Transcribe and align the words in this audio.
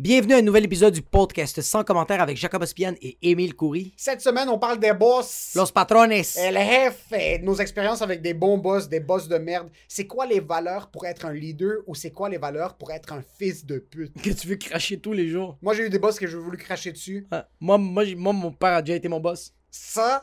Bienvenue 0.00 0.32
à 0.32 0.38
un 0.38 0.42
nouvel 0.42 0.64
épisode 0.64 0.94
du 0.94 1.02
podcast 1.02 1.60
sans 1.60 1.84
commentaire 1.84 2.22
avec 2.22 2.34
Jacob 2.38 2.62
Ospian 2.62 2.94
et 3.02 3.18
Émile 3.20 3.54
Coury. 3.54 3.92
Cette 3.98 4.22
semaine, 4.22 4.48
on 4.48 4.58
parle 4.58 4.78
des 4.80 4.94
boss. 4.94 5.52
Los 5.54 5.66
patrones. 5.72 6.10
El 6.12 6.24
jefe, 6.24 7.12
et 7.12 7.38
nos 7.40 7.56
expériences 7.56 8.00
avec 8.00 8.22
des 8.22 8.32
bons 8.32 8.56
boss, 8.56 8.88
des 8.88 9.00
boss 9.00 9.28
de 9.28 9.36
merde. 9.36 9.68
C'est 9.88 10.06
quoi 10.06 10.24
les 10.24 10.40
valeurs 10.40 10.90
pour 10.90 11.04
être 11.04 11.26
un 11.26 11.34
leader 11.34 11.82
ou 11.86 11.94
c'est 11.94 12.12
quoi 12.12 12.30
les 12.30 12.38
valeurs 12.38 12.78
pour 12.78 12.90
être 12.92 13.12
un 13.12 13.22
fils 13.38 13.66
de 13.66 13.78
pute? 13.78 14.14
Que 14.22 14.30
tu 14.30 14.46
veux 14.46 14.56
cracher 14.56 14.98
tous 14.98 15.12
les 15.12 15.28
jours. 15.28 15.58
Moi, 15.60 15.74
j'ai 15.74 15.84
eu 15.84 15.90
des 15.90 15.98
boss 15.98 16.18
que 16.18 16.26
j'ai 16.26 16.38
voulu 16.38 16.56
cracher 16.56 16.92
dessus. 16.92 17.26
Ah, 17.30 17.46
moi, 17.60 17.76
moi, 17.76 18.06
j'ai- 18.06 18.14
moi, 18.14 18.32
mon 18.32 18.52
père 18.52 18.72
a 18.76 18.80
déjà 18.82 18.96
été 18.96 19.08
mon 19.08 19.20
boss. 19.20 19.52
Ça, 19.70 20.22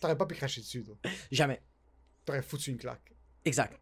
t'aurais 0.00 0.16
pas 0.16 0.24
pu 0.24 0.36
cracher 0.36 0.62
dessus, 0.62 0.82
toi. 0.82 0.96
Jamais. 1.30 1.60
T'aurais 2.24 2.40
foutu 2.40 2.70
une 2.70 2.78
claque. 2.78 3.12
Exact. 3.44 3.78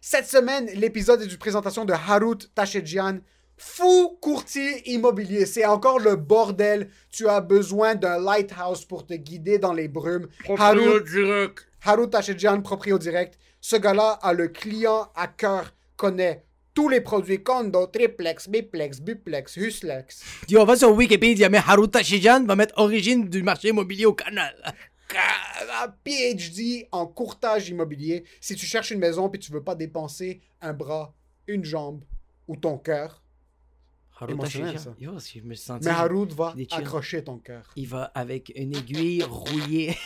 Cette 0.00 0.26
semaine, 0.26 0.70
l'épisode 0.74 1.20
est 1.20 1.26
d'une 1.26 1.36
présentation 1.36 1.84
de 1.84 1.92
Harut 1.92 2.38
Tachedjian, 2.54 3.18
fou 3.56 4.18
courtier 4.20 4.90
immobilier. 4.90 5.46
C'est 5.46 5.66
encore 5.66 5.98
le 5.98 6.16
bordel. 6.16 6.90
Tu 7.10 7.28
as 7.28 7.40
besoin 7.40 7.94
d'un 7.94 8.18
lighthouse 8.20 8.84
pour 8.84 9.06
te 9.06 9.14
guider 9.14 9.58
dans 9.58 9.72
les 9.72 9.88
brumes. 9.88 10.28
Harut, 10.58 11.02
direct. 11.02 11.66
Harut 11.84 12.10
Tachedjian, 12.10 12.60
proprio 12.62 12.98
direct. 12.98 13.38
Ce 13.60 13.76
gars-là 13.76 14.18
a 14.22 14.32
le 14.32 14.48
client 14.48 15.10
à 15.14 15.26
cœur, 15.28 15.74
connaît 15.96 16.44
tous 16.74 16.88
les 16.90 17.00
produits 17.00 17.42
condo, 17.42 17.86
triplex, 17.86 18.48
biplex, 18.48 19.00
biplex, 19.00 19.56
huslex. 19.56 20.22
Yo, 20.48 20.64
va 20.66 20.76
sur 20.76 20.92
Wikipédia, 20.92 21.48
mais 21.48 21.62
Haruta 21.66 22.02
Shijan 22.02 22.44
va 22.44 22.54
mettre 22.54 22.74
origine 22.76 23.28
du 23.28 23.42
marché 23.42 23.68
immobilier 23.68 24.04
au 24.04 24.12
canal. 24.12 24.54
Un 25.82 25.88
PhD 26.04 26.86
en 26.92 27.06
courtage 27.06 27.70
immobilier. 27.70 28.24
Si 28.40 28.54
tu 28.56 28.66
cherches 28.66 28.90
une 28.90 28.98
maison 28.98 29.30
puis 29.30 29.40
tu 29.40 29.52
veux 29.52 29.62
pas 29.62 29.74
dépenser 29.74 30.42
un 30.60 30.74
bras, 30.74 31.14
une 31.46 31.64
jambe 31.64 32.04
ou 32.46 32.56
ton 32.56 32.76
cœur, 32.76 33.22
Haruta 34.18 34.32
Émotionnel, 34.32 34.78
Shijan. 34.78 34.82
ça. 34.82 34.94
Yo, 34.98 35.18
si 35.18 35.40
je 35.40 35.44
me 35.44 35.54
sens. 35.54 35.80
mais 35.84 35.90
Harut 35.90 36.28
va 36.32 36.54
accrocher 36.72 37.22
ton 37.22 37.38
cœur. 37.38 37.70
Il 37.76 37.86
va 37.86 38.04
avec 38.14 38.50
une 38.56 38.74
aiguille 38.74 39.22
rouillée. 39.22 39.96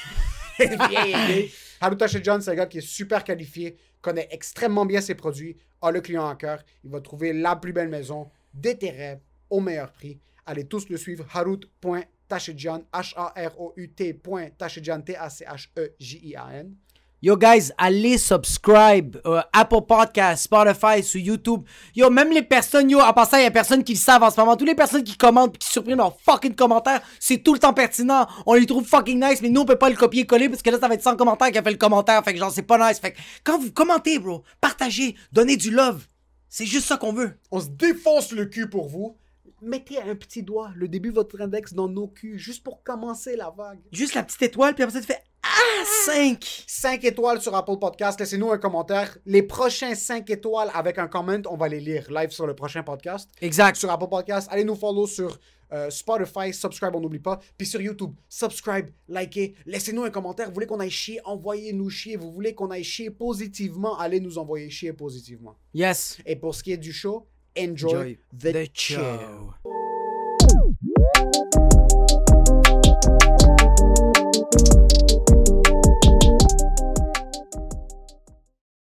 Harut 1.81 1.97
Tachedjian, 1.97 2.41
c'est 2.41 2.51
un 2.51 2.55
gars 2.55 2.67
qui 2.67 2.79
est 2.79 2.87
super 2.87 3.25
qualifié, 3.25 3.77
connaît 4.01 4.29
extrêmement 4.31 4.85
bien 4.85 5.01
ses 5.01 5.15
produits, 5.15 5.57
a 5.81 5.91
le 5.91 6.01
client 6.01 6.29
à 6.29 6.35
cœur. 6.35 6.63
Il 6.85 6.91
va 6.91 7.01
trouver 7.01 7.33
la 7.33 7.57
plus 7.57 7.73
belle 7.73 7.89
maison, 7.89 8.29
des 8.53 8.77
terrains, 8.77 9.19
au 9.49 9.61
meilleur 9.61 9.93
prix. 9.93 10.19
Allez 10.45 10.65
tous 10.65 10.89
le 10.89 10.97
suivre, 10.97 11.25
harut.tachedjian, 11.33 12.83
H-A-R-O-U-T. 12.93 14.21
Tachedjian, 14.59 15.01
T-A-C-H-E-J-I-A-N. 15.03 16.75
Yo, 17.23 17.37
guys, 17.37 17.71
allez 17.77 18.17
subscribe 18.17 19.19
euh, 19.27 19.43
Apple 19.53 19.83
Podcast, 19.87 20.45
Spotify, 20.45 21.03
sur 21.03 21.21
YouTube. 21.21 21.65
Yo, 21.95 22.09
même 22.09 22.33
les 22.33 22.41
personnes, 22.41 22.89
yo, 22.89 22.99
en 22.99 23.13
passant, 23.13 23.37
il 23.37 23.43
y 23.43 23.47
a 23.47 23.51
personne 23.51 23.85
qui 23.85 23.93
le 23.93 23.99
savent 23.99 24.23
en 24.23 24.31
ce 24.31 24.41
moment. 24.41 24.57
Toutes 24.57 24.69
les 24.69 24.75
personnes 24.75 25.05
qui 25.05 25.19
commentent 25.19 25.53
pis 25.53 25.59
qui 25.59 25.71
suppriment 25.71 25.99
leurs 25.99 26.19
fucking 26.19 26.55
commentaires, 26.55 27.03
c'est 27.19 27.37
tout 27.37 27.53
le 27.53 27.59
temps 27.59 27.75
pertinent. 27.75 28.27
On 28.47 28.55
les 28.55 28.65
trouve 28.65 28.87
fucking 28.87 29.23
nice, 29.23 29.43
mais 29.43 29.51
nous, 29.51 29.61
on 29.61 29.65
peut 29.67 29.77
pas 29.77 29.91
le 29.91 29.97
copier-coller 29.97 30.49
parce 30.49 30.63
que 30.63 30.71
là, 30.71 30.81
ça 30.81 30.89
va 30.89 30.95
être 30.95 31.03
100 31.03 31.17
commentaires 31.17 31.53
qui 31.53 31.59
a 31.59 31.63
fait 31.63 31.73
le 31.73 31.77
commentaire. 31.77 32.25
Fait 32.25 32.33
que 32.33 32.39
genre, 32.39 32.51
c'est 32.51 32.63
pas 32.63 32.89
nice. 32.89 32.99
Fait 32.99 33.13
que 33.13 33.19
quand 33.45 33.59
vous 33.59 33.71
commentez, 33.71 34.19
bro, 34.19 34.43
partagez, 34.63 35.15
donnez 35.31 35.59
du 35.59 35.71
love. 35.71 36.07
C'est 36.49 36.65
juste 36.65 36.87
ça 36.87 36.97
qu'on 36.97 37.13
veut. 37.13 37.39
On 37.51 37.61
se 37.61 37.69
défonce 37.69 38.33
le 38.33 38.47
cul 38.47 38.71
pour 38.71 38.89
vous. 38.89 39.19
Mettez 39.61 40.01
un 40.01 40.15
petit 40.15 40.43
doigt, 40.43 40.71
le 40.75 40.89
début 40.89 41.11
de 41.11 41.17
votre 41.17 41.39
index 41.39 41.75
dans 41.75 41.87
nos 41.87 42.09
culs, 42.09 42.39
juste 42.39 42.65
pour 42.65 42.83
commencer 42.83 43.37
la 43.37 43.51
vague. 43.51 43.81
Juste 43.93 44.15
la 44.15 44.23
petite 44.23 44.41
étoile, 44.41 44.75
puis 44.75 44.85
après 44.85 44.95
ça, 44.95 45.01
tu 45.03 45.07
fais 45.07 45.23
Ah, 45.43 45.85
5. 46.05 46.65
5 46.67 47.05
étoiles 47.05 47.41
sur 47.41 47.55
Apple 47.55 47.79
Podcast. 47.81 48.19
Laissez-nous 48.21 48.51
un 48.51 48.59
commentaire. 48.59 49.17
Les 49.27 49.43
prochains 49.43 49.95
5 49.95 50.29
étoiles 50.31 50.71
avec 50.75 50.99
un 50.99 51.09
comment, 51.09 51.39
on 51.49 51.57
va 51.57 51.69
les 51.69 51.81
lire 51.81 52.07
live 52.11 52.31
sur 52.31 52.47
le 52.47 52.55
prochain 52.55 52.83
podcast. 52.83 53.31
Exact. 53.41 53.77
Sur 53.77 53.91
Apple 53.91 54.09
Podcast, 54.09 54.49
allez 54.51 54.65
nous 54.65 54.75
follow 54.77 55.07
sur 55.07 55.39
euh, 55.73 55.89
Spotify, 55.89 56.53
subscribe, 56.53 56.95
on 56.95 57.01
n'oublie 57.01 57.21
pas. 57.21 57.39
Puis 57.57 57.67
sur 57.67 57.81
YouTube, 57.81 58.13
subscribe, 58.29 58.89
likez, 59.09 59.55
laissez-nous 59.67 60.03
un 60.03 60.11
commentaire. 60.11 60.49
Vous 60.49 60.55
voulez 60.55 60.67
qu'on 60.67 60.81
aille 60.81 60.91
chier, 60.91 61.21
envoyez-nous 61.25 61.89
chier. 61.91 62.17
Vous 62.17 62.33
voulez 62.33 62.55
qu'on 62.55 62.71
aille 62.71 62.85
chier 62.85 63.11
positivement, 63.11 63.99
allez 63.99 64.21
nous 64.21 64.37
envoyer 64.39 64.69
chier 64.69 64.93
positivement. 64.93 65.57
Yes. 65.73 66.19
Et 66.27 66.37
pour 66.37 66.55
ce 66.55 66.63
qui 66.63 66.73
est 66.73 66.77
du 66.77 66.93
show, 66.93 67.27
enjoy, 67.57 67.91
Enjoy 67.95 68.19
the, 68.37 68.53
the 68.53 68.71
show. 68.75 69.01
show. 69.01 69.55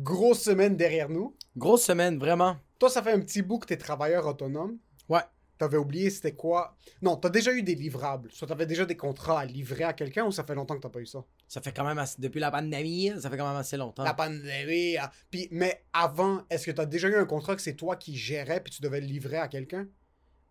Grosse 0.07 0.39
semaine 0.41 0.77
derrière 0.77 1.09
nous. 1.09 1.35
Grosse 1.57 1.83
semaine, 1.83 2.17
vraiment. 2.17 2.55
Toi, 2.79 2.89
ça 2.89 3.03
fait 3.03 3.11
un 3.11 3.19
petit 3.19 3.41
bout 3.41 3.59
que 3.59 3.65
t'es 3.65 3.75
travailleur 3.75 4.25
autonome. 4.25 4.77
Ouais. 5.09 5.19
T'avais 5.57 5.75
oublié 5.75 6.09
c'était 6.09 6.31
quoi? 6.31 6.77
Non, 7.01 7.17
t'as 7.17 7.27
déjà 7.27 7.51
eu 7.51 7.61
des 7.61 7.75
livrables. 7.75 8.31
Soit 8.31 8.47
t'avais 8.47 8.65
déjà 8.65 8.85
des 8.85 8.95
contrats 8.95 9.41
à 9.41 9.45
livrer 9.45 9.83
à 9.83 9.91
quelqu'un 9.91 10.23
ou 10.23 10.31
ça 10.31 10.45
fait 10.45 10.55
longtemps 10.55 10.75
que 10.75 10.79
t'as 10.79 10.89
pas 10.89 11.01
eu 11.01 11.05
ça? 11.05 11.25
Ça 11.49 11.59
fait 11.59 11.73
quand 11.73 11.83
même 11.83 11.97
assez, 11.97 12.21
depuis 12.21 12.39
la 12.39 12.51
pandémie, 12.51 13.11
ça 13.19 13.29
fait 13.29 13.35
quand 13.35 13.49
même 13.49 13.57
assez 13.57 13.75
longtemps. 13.75 14.05
La 14.05 14.13
pandémie. 14.13 14.95
ah. 14.95 15.11
Puis, 15.29 15.49
mais 15.51 15.83
avant, 15.91 16.43
est-ce 16.49 16.67
que 16.67 16.71
t'as 16.71 16.85
déjà 16.85 17.09
eu 17.09 17.15
un 17.15 17.25
contrat 17.25 17.57
que 17.57 17.61
c'est 17.61 17.75
toi 17.75 17.97
qui 17.97 18.15
gérais 18.15 18.61
puis 18.61 18.71
tu 18.71 18.81
devais 18.81 19.01
le 19.01 19.07
livrer 19.07 19.39
à 19.39 19.49
quelqu'un? 19.49 19.87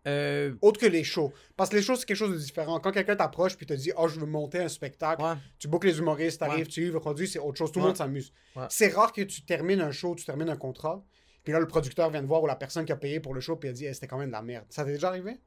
Euh, 0.07 0.53
Autre 0.61 0.79
que 0.79 0.85
les 0.85 1.03
shows. 1.03 1.33
Parce 1.57 1.69
que 1.69 1.75
les 1.75 1.81
shows, 1.81 1.95
c'est 1.97 2.05
quelque 2.05 2.17
chose 2.17 2.31
de 2.31 2.37
différent. 2.39 2.79
Quand 2.79 2.91
quelqu'un 2.91 3.15
t'approche 3.15 3.57
puis 3.57 3.65
te 3.65 3.73
dit 3.73 3.91
Oh, 3.97 4.07
je 4.07 4.19
veux 4.19 4.25
monter 4.25 4.59
un 4.59 4.69
spectacle, 4.69 5.21
ouais. 5.21 5.33
tu 5.59 5.67
bookes 5.67 5.83
les 5.83 5.99
humoristes, 5.99 6.39
t'arrives, 6.39 6.65
Ouais. 6.65 6.71
tu 6.71 6.79
livres 6.81 6.93
le 6.93 6.99
produit, 6.99 7.27
c'est 7.27 7.39
autre 7.39 7.57
chose. 7.57 7.71
Tout 7.71 7.79
le 7.79 7.83
Ouais. 7.83 7.89
monde 7.89 7.97
s'amuse. 7.97 8.31
C'est 8.69 8.87
rare 8.87 9.11
que 9.11 9.21
tu 9.21 9.41
termines 9.43 9.81
un 9.81 9.91
show, 9.91 10.15
tu 10.15 10.23
termines 10.25 10.49
un 10.49 10.55
contrat, 10.55 11.03
puis 11.43 11.51
là, 11.53 11.59
le 11.59 11.67
producteur 11.67 12.09
vient 12.09 12.21
te 12.21 12.25
voir 12.27 12.41
ou 12.41 12.47
la 12.47 12.55
personne 12.55 12.85
qui 12.85 12.91
a 12.91 12.95
payé 12.97 13.19
pour 13.19 13.33
le 13.33 13.41
show 13.41 13.55
puis 13.57 13.69
a 13.69 13.73
dit 13.73 13.85
c'était 13.93 14.07
quand 14.07 14.17
même 14.17 14.27
de 14.29 14.33
la 14.33 14.41
merde. 14.41 14.65
Ça 14.69 14.83
t'est 14.85 14.93
déjà 14.93 15.09
arrivé? 15.09 15.37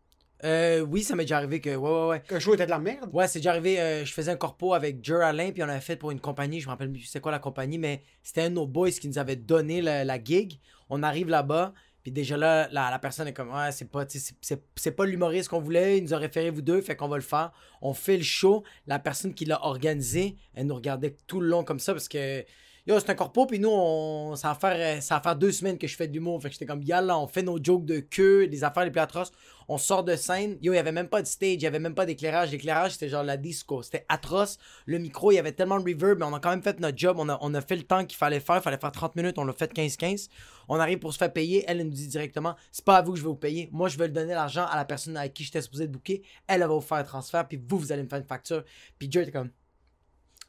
Euh, 0.42 0.80
oui, 0.80 1.02
ça 1.02 1.14
m'est 1.16 1.24
déjà 1.24 1.36
arrivé 1.36 1.60
que. 1.60 1.74
Ouais, 1.76 1.90
ouais, 1.90 2.06
ouais. 2.08 2.22
Le 2.30 2.38
show 2.40 2.54
était 2.54 2.64
de 2.64 2.70
la 2.70 2.78
merde? 2.78 3.10
Ouais, 3.12 3.28
c'est 3.28 3.40
déjà 3.40 3.50
arrivé. 3.50 3.78
euh, 3.78 4.04
je 4.06 4.12
faisais 4.12 4.30
un 4.30 4.36
corpo 4.36 4.72
avec 4.72 5.04
Jer 5.04 5.20
Alain, 5.20 5.52
puis 5.52 5.62
on 5.62 5.68
avait 5.68 5.80
fait 5.80 5.96
pour 5.96 6.10
une 6.12 6.20
compagnie. 6.20 6.60
Je 6.60 6.66
me 6.66 6.70
rappelle 6.70 6.90
plus 6.90 7.02
c'est 7.02 7.20
quoi 7.20 7.30
la 7.30 7.38
compagnie, 7.38 7.76
mais 7.76 8.02
c'était 8.22 8.42
un 8.42 8.48
de 8.50 8.54
nos 8.54 8.66
boys 8.66 8.90
qui 8.90 9.06
nous 9.08 9.18
avait 9.18 9.36
donné 9.36 9.82
la, 9.82 10.02
la 10.04 10.22
gig. 10.22 10.58
On 10.88 11.02
arrive 11.02 11.28
là-bas, 11.28 11.74
puis 12.02 12.12
déjà 12.12 12.36
là, 12.36 12.68
la, 12.70 12.98
personne 12.98 13.28
est 13.28 13.32
comme 13.32 13.50
Ouais, 13.50 13.72
c'est 13.72 13.90
pas, 13.90 14.06
c'est 14.08 14.90
pas 14.92 15.06
l'humoriste 15.06 15.48
qu'on 15.48 15.60
voulait. 15.60 15.98
Il 15.98 16.04
nous 16.04 16.14
a 16.14 16.18
référé 16.18 16.50
vous 16.50 16.62
deux, 16.62 16.80
fait 16.80 16.96
qu'on 16.96 17.08
va 17.08 17.16
le 17.16 17.22
faire. 17.22 17.52
On 17.82 17.92
fait 17.92 18.16
le 18.16 18.22
show. 18.22 18.64
La 18.86 18.98
personne 18.98 19.34
qui 19.34 19.44
l'a 19.44 19.62
organisé, 19.64 20.36
elle 20.54 20.66
nous 20.66 20.74
regardait 20.74 21.16
tout 21.26 21.40
le 21.40 21.48
long 21.48 21.64
comme 21.64 21.80
ça 21.80 21.92
parce 21.92 22.08
que. 22.08 22.44
Yo, 22.86 22.98
c'est 22.98 23.10
un 23.10 23.14
corpo, 23.14 23.44
puis 23.44 23.58
nous, 23.58 23.68
on, 23.70 24.36
ça, 24.36 24.48
va 24.48 24.54
faire, 24.54 24.96
euh, 24.98 25.00
ça 25.00 25.20
deux 25.34 25.52
semaines 25.52 25.76
que 25.76 25.86
je 25.86 25.94
fais 25.94 26.08
de 26.08 26.14
l'humour. 26.14 26.40
Fait 26.40 26.48
que 26.48 26.54
j'étais 26.54 26.64
comme, 26.64 26.82
yalla, 26.82 27.18
on 27.18 27.26
fait 27.26 27.42
nos 27.42 27.62
jokes 27.62 27.84
de 27.84 28.00
queue, 28.00 28.46
des 28.46 28.64
affaires 28.64 28.84
les 28.84 28.90
plus 28.90 29.00
atroces. 29.00 29.32
On 29.68 29.76
sort 29.76 30.02
de 30.02 30.16
scène. 30.16 30.56
Yo, 30.62 30.72
il 30.72 30.76
y 30.76 30.78
avait 30.78 30.90
même 30.90 31.08
pas 31.08 31.20
de 31.20 31.26
stage, 31.26 31.54
il 31.54 31.62
y 31.62 31.66
avait 31.66 31.78
même 31.78 31.94
pas 31.94 32.06
d'éclairage. 32.06 32.50
L'éclairage, 32.50 32.92
c'était 32.92 33.10
genre 33.10 33.22
la 33.22 33.36
disco. 33.36 33.82
C'était 33.82 34.06
atroce. 34.08 34.58
Le 34.86 34.98
micro, 34.98 35.30
il 35.30 35.34
y 35.34 35.38
avait 35.38 35.52
tellement 35.52 35.78
de 35.78 35.84
reverb, 35.84 36.18
mais 36.18 36.24
on 36.24 36.34
a 36.34 36.40
quand 36.40 36.50
même 36.50 36.62
fait 36.62 36.80
notre 36.80 36.96
job. 36.96 37.16
On 37.20 37.28
a, 37.28 37.38
on 37.42 37.52
a 37.54 37.60
fait 37.60 37.76
le 37.76 37.82
temps 37.82 38.04
qu'il 38.04 38.16
fallait 38.16 38.40
faire. 38.40 38.56
Il 38.56 38.62
fallait 38.62 38.78
faire 38.78 38.90
30 38.90 39.14
minutes, 39.14 39.38
on 39.38 39.44
l'a 39.44 39.52
fait 39.52 39.72
15-15. 39.72 40.28
On 40.68 40.80
arrive 40.80 40.98
pour 40.98 41.12
se 41.12 41.18
faire 41.18 41.32
payer. 41.32 41.64
Elle, 41.68 41.80
elle 41.80 41.86
nous 41.86 41.92
dit 41.92 42.08
directement, 42.08 42.56
c'est 42.72 42.84
pas 42.84 42.96
à 42.96 43.02
vous 43.02 43.12
que 43.12 43.18
je 43.18 43.22
vais 43.22 43.28
vous 43.28 43.36
payer. 43.36 43.68
Moi, 43.72 43.88
je 43.88 43.98
vais 43.98 44.08
donner 44.08 44.34
l'argent 44.34 44.66
à 44.66 44.76
la 44.76 44.84
personne 44.84 45.16
avec 45.16 45.34
qui 45.34 45.44
j'étais 45.44 45.62
supposé 45.62 45.86
de 45.86 45.92
booker. 45.92 46.22
Elle, 46.46 46.62
elle 46.62 46.68
va 46.68 46.74
vous 46.74 46.80
faire 46.80 46.98
un 46.98 47.04
transfert, 47.04 47.46
puis 47.46 47.60
vous, 47.68 47.78
vous 47.78 47.92
allez 47.92 48.02
me 48.02 48.08
faire 48.08 48.18
une 48.18 48.24
facture. 48.24 48.64
Puis 48.98 49.10
Joe 49.10 49.22
était 49.22 49.32
comme, 49.32 49.50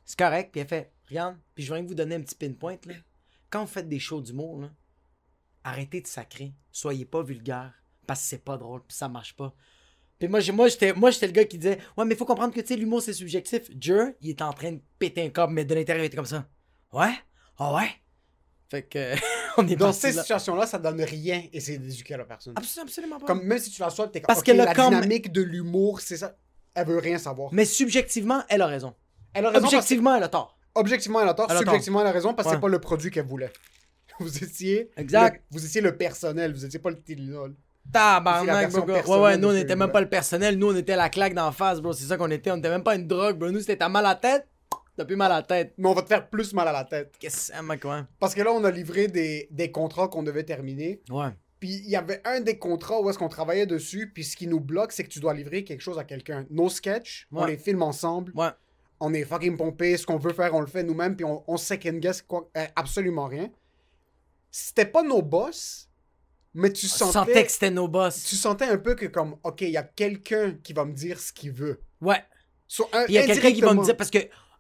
c'est 0.06 0.18
correct. 0.18 0.52
Puis 0.52 0.62
elle 0.62 0.68
fait, 0.68 0.92
regarde, 1.12 1.38
puis 1.56 1.64
je 1.64 1.74
viens 1.74 1.84
de 1.84 1.88
vous 1.88 1.96
donner 1.96 2.16
un 2.16 2.22
petit 2.22 2.36
pinpoint, 2.36 2.78
là. 2.86 2.96
Quand 3.50 3.62
vous 3.66 3.72
faites 3.72 3.88
des 3.90 4.00
shows 4.00 4.22
d'humour, 4.22 4.70
arrêtez 5.64 6.02
de 6.02 6.08
sacrer. 6.08 6.54
Soyez 6.72 7.06
pas 7.06 7.22
vulgaire. 7.24 7.74
Parce 8.08 8.22
que 8.22 8.28
c'est 8.28 8.44
pas 8.44 8.58
drôle, 8.58 8.82
puis 8.88 8.96
ça 8.98 9.08
marche 9.08 9.36
pas. 9.36 9.54
Puis 10.20 10.28
moi, 10.28 10.40
j'étais, 10.40 10.94
moi, 10.94 11.12
j'étais 11.12 11.28
le 11.28 11.34
gars 11.34 11.46
qui 11.46 11.58
disait, 11.58 11.80
ouais, 11.98 12.06
mais 12.06 12.16
faut 12.16 12.26
comprendre 12.26 12.54
que, 12.54 12.62
tu 12.62 12.68
sais, 12.68 12.76
l'humour, 12.76 13.02
c'est 13.02 13.14
subjectif. 13.14 13.64
Jer, 13.80 14.14
il 14.22 14.32
était 14.32 14.44
en 14.44 14.54
train 14.54 14.72
de 14.74 14.82
péter 15.00 15.24
un 15.26 15.30
câble, 15.30 15.54
mais 15.54 15.66
de 15.66 15.74
l'intérieur, 15.74 16.04
il 16.04 16.08
était 16.08 16.16
comme 16.18 16.26
ça. 16.26 16.48
Ouais? 16.94 17.12
Ah 17.58 17.74
ouais? 17.76 17.90
Fait 18.70 18.84
que, 18.84 19.16
on 19.58 19.68
est 19.68 19.76
Dans 19.76 19.92
ces 19.92 20.12
là. 20.14 20.22
situations-là, 20.22 20.66
ça 20.68 20.80
donne 20.80 21.02
rien 21.02 21.44
et 21.52 21.60
c'est 21.60 21.78
d'éduquer 21.78 22.18
la 22.18 22.26
personne. 22.26 22.54
Absolument, 22.56 22.88
absolument 22.88 23.20
pas. 23.20 23.26
Comme 23.26 23.44
même 23.44 23.60
si 23.60 23.72
tu 23.72 23.82
la 23.82 23.90
sois, 23.90 24.08
t'es 24.08 24.22
comme 24.22 24.34
Parce 24.34 24.48
a 24.48 24.54
la 24.54 24.74
dynamique 24.74 25.32
de 25.32 25.42
l'humour, 25.42 26.00
c'est 26.02 26.18
ça. 26.18 26.38
Elle 26.74 26.88
veut 26.88 27.00
rien 27.00 27.18
savoir. 27.18 27.52
Mais 27.54 27.66
subjectivement, 27.66 28.44
elle 28.48 28.62
a 28.62 28.68
raison. 28.68 28.96
Elle 29.34 29.46
a 29.46 29.50
raison 29.50 29.62
parce 29.62 29.72
que- 29.72 29.78
Objectivement, 29.78 30.16
elle 30.16 30.24
a 30.24 30.30
tort. 30.30 30.58
Objectivement, 30.76 31.22
elle 31.22 31.30
a 31.30 31.34
tort. 31.34 31.48
Elle 31.50 31.58
a 31.58 31.60
tort. 31.60 31.68
subjectivement, 31.70 32.02
elle 32.02 32.08
a 32.08 32.12
raison 32.12 32.34
parce 32.34 32.48
que 32.48 32.52
Ouais. 32.52 32.58
c'est 32.58 32.62
pas 32.62 32.68
le 32.70 32.80
produit 32.80 33.12
qu'elle 33.12 33.26
voulait. 33.26 33.52
Vous 34.20 34.44
étiez. 34.44 34.90
Exact. 34.98 35.42
le- 35.52 35.58
vous 35.58 35.66
étiez 35.66 35.82
le 35.82 35.98
personnel, 35.98 36.54
vous 36.54 36.66
étiez 36.66 36.80
pas 36.80 36.90
le 36.92 37.02
Tylenol. 37.02 37.56
Tabarnak, 37.92 38.72
bro. 38.72 38.86
Ouais, 38.86 39.20
ouais, 39.22 39.38
nous, 39.38 39.50
on 39.50 39.56
était 39.56 39.76
même 39.76 39.92
pas 39.92 40.02
le 40.02 40.10
personnel. 40.10 40.58
Nous, 40.58 40.72
on 40.72 40.76
était 40.76 40.96
la 40.96 41.10
claque 41.10 41.34
d'en 41.34 41.52
face, 41.52 41.82
bro. 41.82 41.94
C'est 41.94 42.06
ça 42.06 42.18
qu'on 42.18 42.30
était. 42.30 42.52
On 42.52 42.58
était 42.58 42.70
même 42.70 42.84
pas 42.84 42.96
une 42.96 43.08
drogue, 43.08 43.38
bro. 43.38 43.50
Nous, 43.52 43.60
c'était 43.60 43.78
t'as 43.78 43.90
mal 43.90 44.06
à 44.06 44.10
la 44.10 44.16
tête. 44.16 44.48
T'as 44.98 45.06
plus 45.06 45.16
mal 45.16 45.32
à 45.32 45.38
la 45.38 45.44
tête. 45.44 45.74
Mais 45.78 45.88
on 45.90 45.94
va 45.94 46.02
te 46.04 46.08
faire 46.08 46.30
plus 46.30 46.54
mal 46.54 46.68
à 46.68 46.72
la 46.72 46.84
tête. 46.84 47.14
Qu'est-ce 47.20 47.52
que 47.52 47.56
c'est, 47.58 47.62
mec, 47.64 47.84
ouais? 47.86 48.02
Parce 48.20 48.36
que 48.36 48.42
là, 48.42 48.52
on 48.52 48.64
a 48.64 48.72
livré 48.72 49.08
des, 49.08 49.48
des 49.50 49.72
contrats 49.72 50.08
qu'on 50.10 50.22
devait 50.24 50.44
terminer. 50.44 51.02
Ouais. 51.10 51.30
Puis 51.60 51.82
il 51.86 51.90
y 51.90 51.96
avait 51.96 52.22
un 52.26 52.42
des 52.42 52.58
contrats 52.60 53.00
où 53.02 53.10
est-ce 53.10 53.18
qu'on 53.18 53.30
travaillait 53.30 53.66
dessus, 53.68 54.12
puis 54.14 54.24
ce 54.24 54.36
qui 54.36 54.48
nous 54.48 54.60
bloque, 54.60 54.92
c'est 54.92 55.04
que 55.04 55.10
tu 55.10 55.20
dois 55.20 55.34
livrer 55.34 55.64
quelque 55.64 55.82
chose 55.82 55.98
à 55.98 56.04
quelqu'un. 56.04 56.46
Nos 56.50 56.70
sketchs, 56.70 57.28
on 57.32 57.44
Ouais. 57.44 57.52
les 57.52 57.58
filme 57.58 57.84
ensemble, 57.84 58.32
Ouais. 58.36 58.50
On 59.02 59.14
est 59.14 59.26
fucking 59.26 59.58
pompé, 59.58 59.98
ce 59.98 60.06
qu'on 60.06 60.18
veut 60.18 60.32
faire, 60.32 60.54
on 60.54 60.62
le 60.62 60.68
fait 60.68 60.84
nous-mêmes, 60.84 61.16
puis 61.16 61.26
on, 61.26 61.44
on 61.48 61.58
second 61.58 61.94
guess 61.94 62.22
quoi, 62.22 62.50
euh, 62.56 62.66
absolument 62.76 63.28
rien. 63.28 63.50
C'était 64.52 64.86
pas 64.86 65.02
nos 65.02 65.22
boss, 65.24 65.90
mais 66.54 66.72
tu 66.72 66.88
sentais, 66.88 67.12
sentais 67.12 67.46
que 67.46 67.52
c'était 67.52 67.72
nos 67.72 67.88
boss. 67.88 68.24
tu 68.24 68.36
sentais 68.36 68.66
un 68.66 68.78
peu 68.78 68.96
que 68.96 69.08
comme, 69.08 69.36
ok, 69.44 69.62
il 69.62 69.72
y 69.72 69.78
a 69.78 69.84
quelqu'un 69.84 70.56
qui 70.64 70.74
va 70.74 70.86
me 70.86 70.94
dire 70.94 71.20
ce 71.20 71.34
qu'il 71.34 71.52
veut. 71.52 71.82
Ouais. 72.00 72.24
So, 72.68 72.90
il 73.10 73.16
y 73.16 73.18
a 73.18 73.26
quelqu'un 73.26 73.52
qui 73.52 73.62
va 73.62 73.74
me 73.74 73.84
dire, 73.84 73.98
parce 73.98 74.12
que 74.12 74.20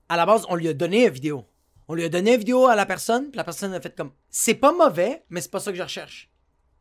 à 0.10 0.18
la 0.18 0.26
base, 0.26 0.44
on 0.50 0.56
lui 0.56 0.68
a 0.68 0.74
donné 0.74 1.06
une 1.06 1.14
vidéo. 1.14 1.46
On 1.88 1.94
lui 1.94 2.04
a 2.04 2.10
donné 2.10 2.34
une 2.34 2.40
vidéo 2.40 2.66
à 2.66 2.76
la 2.76 2.86
personne, 2.86 3.30
puis 3.30 3.38
la 3.38 3.44
personne 3.44 3.74
a 3.74 3.80
fait 3.80 3.96
comme, 3.96 4.12
c'est 4.30 4.56
pas 4.56 4.74
mauvais, 4.74 5.24
mais 5.30 5.40
c'est 5.40 5.52
pas 5.52 5.60
ça 5.60 5.72
que 5.72 5.78
je 5.78 5.84
recherche. 5.84 6.32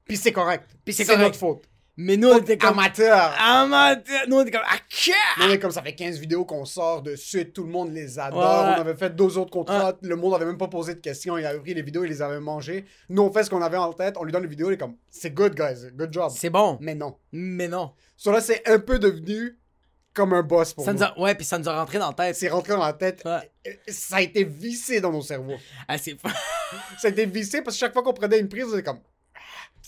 Puis 0.04 0.16
c'est 0.16 0.32
correct. 0.32 0.68
Puis 0.84 0.94
c'est 0.94 1.16
notre 1.16 1.36
faute. 1.36 1.68
Mais 1.96 2.16
nous, 2.16 2.28
on 2.28 2.38
était 2.38 2.56
comme, 2.56 2.78
Amateur. 2.78 3.32
amateur. 3.38 4.22
Nous, 4.28 4.36
on 4.36 4.42
était 4.42 4.52
comme, 4.52 4.62
ah, 4.64 4.78
kia! 4.88 5.14
Non, 5.38 5.48
mais 5.48 5.58
comme 5.58 5.70
ça 5.70 5.82
fait 5.82 5.94
15 5.94 6.18
vidéos 6.18 6.44
qu'on 6.44 6.64
sort 6.64 7.02
de 7.02 7.14
suite, 7.16 7.52
tout 7.52 7.64
le 7.64 7.70
monde 7.70 7.92
les 7.92 8.18
adore. 8.18 8.40
Ouais. 8.40 8.74
On 8.78 8.80
avait 8.80 8.94
fait 8.96 9.14
deux 9.14 9.36
autres 9.36 9.50
contrats, 9.50 9.92
le 10.00 10.16
monde 10.16 10.34
avait 10.34 10.46
même 10.46 10.56
pas 10.58 10.68
posé 10.68 10.94
de 10.94 11.00
questions, 11.00 11.36
il 11.36 11.44
avait 11.44 11.58
pris 11.60 11.74
les 11.74 11.82
vidéos, 11.82 12.04
il 12.04 12.08
les 12.08 12.22
avait 12.22 12.40
mangées. 12.40 12.84
Nous, 13.08 13.22
on 13.22 13.30
fait 13.32 13.44
ce 13.44 13.50
qu'on 13.50 13.60
avait 13.62 13.76
en 13.76 13.92
tête, 13.92 14.14
on 14.18 14.24
lui 14.24 14.32
donne 14.32 14.42
les 14.44 14.48
vidéos, 14.48 14.70
il 14.70 14.74
est 14.74 14.78
comme, 14.78 14.96
c'est 15.10 15.30
good, 15.34 15.54
guys, 15.54 15.90
good 15.94 16.12
job. 16.12 16.30
C'est 16.34 16.50
bon. 16.50 16.78
Mais 16.80 16.94
non. 16.94 17.16
Mais 17.32 17.68
non. 17.68 17.92
So 18.16 18.32
là, 18.32 18.40
c'est 18.40 18.66
un 18.68 18.78
peu 18.78 18.98
devenu 18.98 19.58
comme 20.14 20.32
un 20.32 20.42
boss 20.42 20.72
pour 20.74 20.84
Ça 20.84 20.92
nous. 20.92 20.98
nous 21.00 21.04
a- 21.04 21.18
ouais, 21.20 21.34
puis 21.34 21.44
ça 21.44 21.58
nous 21.58 21.68
a 21.68 21.78
rentré 21.78 21.98
dans 21.98 22.08
la 22.08 22.14
tête. 22.14 22.34
C'est 22.34 22.48
rentré 22.48 22.72
dans 22.72 22.84
la 22.84 22.92
tête. 22.94 23.22
Ouais. 23.24 23.50
Euh, 23.66 23.70
Ça 23.88 24.16
a 24.16 24.20
été 24.22 24.42
vissé 24.42 25.00
dans 25.00 25.12
nos 25.12 25.22
cerveaux. 25.22 25.54
Ah, 25.86 25.98
c'est 25.98 26.16
Ça 26.98 27.08
a 27.08 27.10
été 27.10 27.26
vissé 27.26 27.62
parce 27.62 27.76
que 27.76 27.80
chaque 27.80 27.92
fois 27.92 28.02
qu'on 28.02 28.12
prenait 28.12 28.38
une 28.40 28.48
prise, 28.48 28.64
on 28.64 28.72
était 28.72 28.82
comme. 28.82 28.98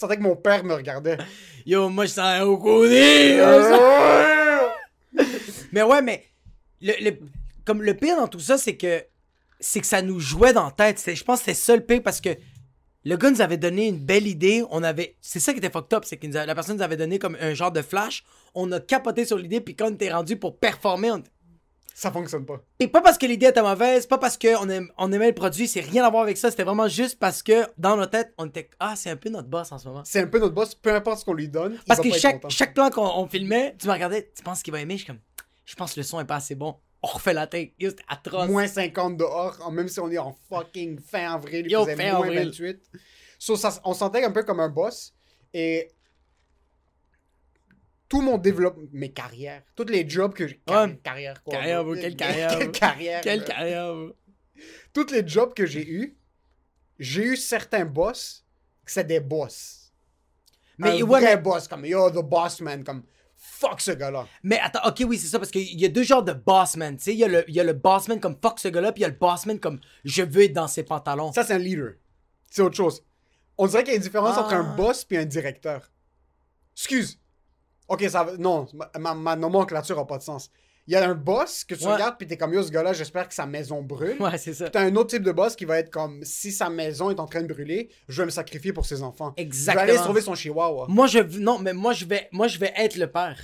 Sentais 0.03 0.17
que 0.17 0.23
mon 0.23 0.35
père 0.37 0.65
me 0.65 0.75
regardait. 0.75 1.17
Yo, 1.65 1.89
moi, 1.89 2.07
je 2.07 2.11
sens 2.11 2.43
au 2.43 2.59
côté. 2.59 3.39
Mais 5.73 5.83
ouais, 5.83 6.03
mais 6.03 6.25
le, 6.81 6.93
le- 7.11 7.19
comme 7.65 7.83
le 7.83 7.95
pire 7.95 8.17
dans 8.17 8.29
tout 8.29 8.41
ça, 8.41 8.59
c'est 8.59 8.77
que 8.77 9.03
c'est 9.61 9.81
que 9.81 9.87
ça 9.87 10.03
nous 10.03 10.19
jouait 10.21 10.53
dans 10.53 10.65
la 10.65 10.71
tête. 10.73 10.99
C'est- 10.99 11.15
Je 11.15 11.25
pense 11.25 11.39
que 11.41 11.45
c'était 11.47 11.55
ça 11.59 11.77
le 11.77 11.83
pire 11.85 12.03
parce 12.03 12.21
que 12.21 12.31
le 13.05 13.17
gars 13.17 13.31
nous 13.31 13.41
avait 13.41 13.57
donné 13.57 13.89
une 13.89 13.99
belle 13.99 14.27
idée. 14.27 14.65
On 14.71 14.83
avait, 14.83 15.17
c'est 15.21 15.41
ça 15.41 15.53
qui 15.53 15.59
était 15.59 15.71
fucked 15.71 15.95
up, 15.97 16.05
c'est 16.05 16.17
que 16.17 16.27
nous 16.27 16.33
la 16.35 16.55
personne 16.55 16.77
nous 16.77 16.83
avait 16.83 16.97
donné 16.97 17.19
comme 17.19 17.37
un 17.41 17.55
genre 17.55 17.73
de 17.73 17.83
flash. 17.83 18.25
On 18.55 18.71
a 18.73 18.81
capoté 18.81 19.25
sur 19.25 19.39
l'idée, 19.39 19.61
puis 19.61 19.75
quand 19.77 19.89
on 19.91 19.95
était 19.95 20.13
rendu 20.13 20.37
pour 20.37 20.59
performer, 20.59 21.11
on... 21.13 21.23
Ça 21.94 22.11
fonctionne 22.11 22.44
pas. 22.47 22.61
et 22.81 22.89
pas 22.89 23.00
parce 23.03 23.19
que 23.19 23.27
l'idée 23.27 23.47
était 23.47 23.62
mauvaise, 23.62 24.06
pas 24.06 24.19
parce 24.19 24.37
qu'on 24.39 24.67
on 24.99 25.12
aimait 25.12 25.29
le 25.29 25.35
produit, 25.35 25.69
c'est 25.69 25.81
rien 25.81 26.05
à 26.05 26.11
voir 26.11 26.23
avec 26.23 26.37
ça. 26.37 26.50
C'était 26.50 26.65
vraiment 26.65 26.89
juste 26.89 27.19
parce 27.19 27.43
que 27.43 27.67
dans 27.79 27.97
notre 27.97 28.11
tête, 28.12 28.33
on 28.39 28.47
était 28.47 28.71
ah 28.81 28.94
c'est 28.97 29.11
un 29.11 29.17
peu 29.17 29.29
notre 29.29 29.49
boss 29.49 29.71
en 29.73 29.79
ce 29.79 29.89
moment. 29.89 30.03
C'est 30.05 30.21
un 30.21 30.27
peu 30.27 30.39
notre 30.39 30.55
boss, 30.55 30.75
peu 30.75 30.93
importe 30.94 31.21
ce 31.21 31.25
qu'on 31.25 31.35
lui 31.35 31.49
donne. 31.49 31.75
il 31.75 31.85
Parce 31.87 31.99
va 32.00 32.05
que 32.05 32.41
pas 32.41 32.49
chaque, 32.49 32.75
plan 32.75 32.91
qu'on 32.91 33.06
on 33.06 33.27
filmait, 33.27 33.77
tu 33.79 33.87
me 33.87 33.93
regardais, 33.93 34.31
tu 34.35 34.43
penses 34.43 34.62
qu'il 34.62 34.73
va 34.73 34.81
aimer? 34.81 34.94
Je 34.94 35.05
suis 35.05 35.06
comme, 35.06 35.21
je 35.65 35.75
pense 35.75 35.93
que 35.94 36.00
le 36.00 36.05
son 36.05 36.19
est 36.21 36.25
pas 36.25 36.37
assez 36.37 36.55
bon. 36.55 36.77
On 37.03 37.09
refait 37.09 37.35
la 37.35 37.47
tête. 37.47 37.73
C'était 37.81 38.03
atroce. 38.09 38.49
Moins 38.49 38.69
50 38.69 39.17
dehors, 39.17 39.71
même 39.73 39.89
si 39.89 39.99
on 40.00 40.11
est 40.11 40.19
en 40.19 40.37
fucking 40.49 41.00
fin 41.00 41.35
avril, 41.35 41.67
il 41.69 41.77
faisait 41.77 41.97
moins 41.97 42.23
avril. 42.23 42.47
28. 42.50 42.81
So, 43.39 43.56
ça- 43.56 43.81
on 43.85 43.93
sentait 43.93 44.25
un 44.25 44.31
peu 44.31 44.44
comme 44.44 44.61
un 44.61 44.69
boss. 44.69 45.12
Et 45.53 45.91
tout 48.12 48.20
mon 48.20 48.37
développement, 48.37 48.82
mes 48.93 49.11
carrières, 49.11 49.62
tous 49.75 49.87
les 49.87 50.06
jobs 50.06 50.35
que 50.35 50.47
j'ai. 50.47 50.61
car- 50.67 50.85
Ouais. 50.87 51.00
Carrière, 51.03 51.43
quoi. 51.43 51.55
Carrière, 51.55 51.82
quelle 51.99 52.14
carrière, 52.17 52.59
Quelle 52.59 52.70
carrière. 52.70 53.20
Quelle 53.23 53.44
carrière. 53.44 53.94
Tous 54.93 55.06
les 55.11 55.26
jobs 55.26 55.55
que 55.55 55.64
j'ai 55.64 55.88
eus, 55.88 56.14
j'ai 56.99 57.23
eu 57.25 57.37
certains 57.38 57.87
boss 57.87 58.44
que 58.85 58.93
c'est 58.93 59.05
des 59.05 59.19
boss. 59.19 59.94
Mais 60.76 60.91
un 61.00 61.05
ouais, 61.05 61.20
vrai 61.20 61.37
mais, 61.37 61.43
boss, 61.43 61.67
comme 61.67 61.87
yo, 61.87 62.11
the 62.11 62.23
boss 62.23 62.61
man, 62.61 62.85
comme 62.85 63.03
fuck 63.35 63.81
ce 63.81 63.93
gars-là. 63.93 64.29
mais 64.43 64.61
attends, 64.61 64.87
ok, 64.87 65.05
oui, 65.08 65.17
c'est 65.17 65.29
ça, 65.29 65.38
parce 65.38 65.50
qu'il 65.50 65.81
y 65.81 65.85
a 65.87 65.88
deux 65.88 66.03
genres 66.03 66.23
de 66.23 66.35
bossman. 66.35 66.99
Tu 66.99 67.05
sais, 67.05 67.12
il 67.15 67.19
y, 67.19 67.25
a 67.25 67.29
le- 67.29 67.44
il 67.49 67.55
y 67.55 67.61
a 67.61 67.65
le 67.65 67.73
bossman 67.73 68.20
comme 68.20 68.37
fuck 68.43 68.58
ce 68.61 68.69
gars-là, 68.69 68.93
puis 68.93 69.00
il 69.00 69.05
y 69.05 69.06
a 69.06 69.08
le 69.08 69.17
bossman 69.17 69.58
comme 69.58 69.81
je 70.05 70.23
veux 70.23 70.43
être 70.43 70.53
dans 70.53 70.69
ses 70.69 70.82
pantalons. 70.82 71.32
Ça, 71.32 71.44
c'est 71.44 71.55
un 71.55 71.58
leader. 71.58 71.94
C'est 72.50 72.61
autre 72.61 72.76
chose. 72.76 73.03
On 73.56 73.67
dirait 73.67 73.85
qu'il 73.85 73.93
y 73.93 73.94
a 73.94 73.97
une 73.97 74.03
différence 74.03 74.35
Ah. 74.37 74.43
entre 74.43 74.53
un 74.53 74.76
boss 74.76 75.06
et 75.11 75.17
un 75.17 75.25
directeur. 75.25 75.91
Excuse. 76.76 77.19
Ok, 77.93 78.05
ça 78.09 78.25
va. 78.25 78.37
Non, 78.39 78.67
ma, 78.99 79.37
nomenclature 79.37 79.99
a 79.99 80.06
pas 80.06 80.19
de 80.19 80.23
sens. 80.23 80.50
Il 80.89 80.94
y 80.94 80.97
a 80.97 81.09
un 81.09 81.15
boss 81.15 81.62
que 81.65 81.75
tu 81.77 81.85
Ouais. 81.87 81.93
regardes 81.93 82.17
puis 82.19 82.27
t'es 82.27 82.37
comme 82.37 82.53
yo, 82.55 82.62
ce 82.62 82.71
gars-là, 82.71 82.93
j'espère 82.93 83.29
que 83.29 83.35
sa 83.35 83.47
maison 83.47 83.83
brûle. 83.83 84.21
Ouais, 84.21 84.37
c'est 84.39 84.53
ça. 84.55 84.69
T'as 84.69 84.81
un 84.83 84.97
autre 84.97 85.11
type 85.11 85.23
de 85.23 85.31
boss 85.31 85.55
qui 85.55 85.65
va 85.65 85.79
être 85.79 85.91
comme 85.91 86.25
si 86.25 86.50
sa 86.50 86.69
maison 86.71 87.11
est 87.11 87.21
en 87.21 87.27
train 87.27 87.43
de 87.43 87.47
brûler, 87.53 87.89
je 88.09 88.21
vais 88.23 88.27
me 88.27 88.31
sacrifier 88.31 88.73
pour 88.73 88.85
ses 88.85 89.03
enfants. 89.03 89.33
Je 89.37 89.43
vais 89.43 89.47
Exactement. 89.47 89.83
aller 89.85 89.99
sauver 89.99 90.21
son 90.23 90.35
chihuahua. 90.35 90.87
Moi, 90.89 91.06
je 91.06 91.21
non, 91.39 91.59
mais 91.61 91.73
moi 91.73 91.93
je 91.93 92.05
vais 92.05 92.29
moi 92.33 92.49
je 92.49 92.59
vais 92.59 92.73
être 92.77 92.97
le 92.97 93.06
père. 93.12 93.39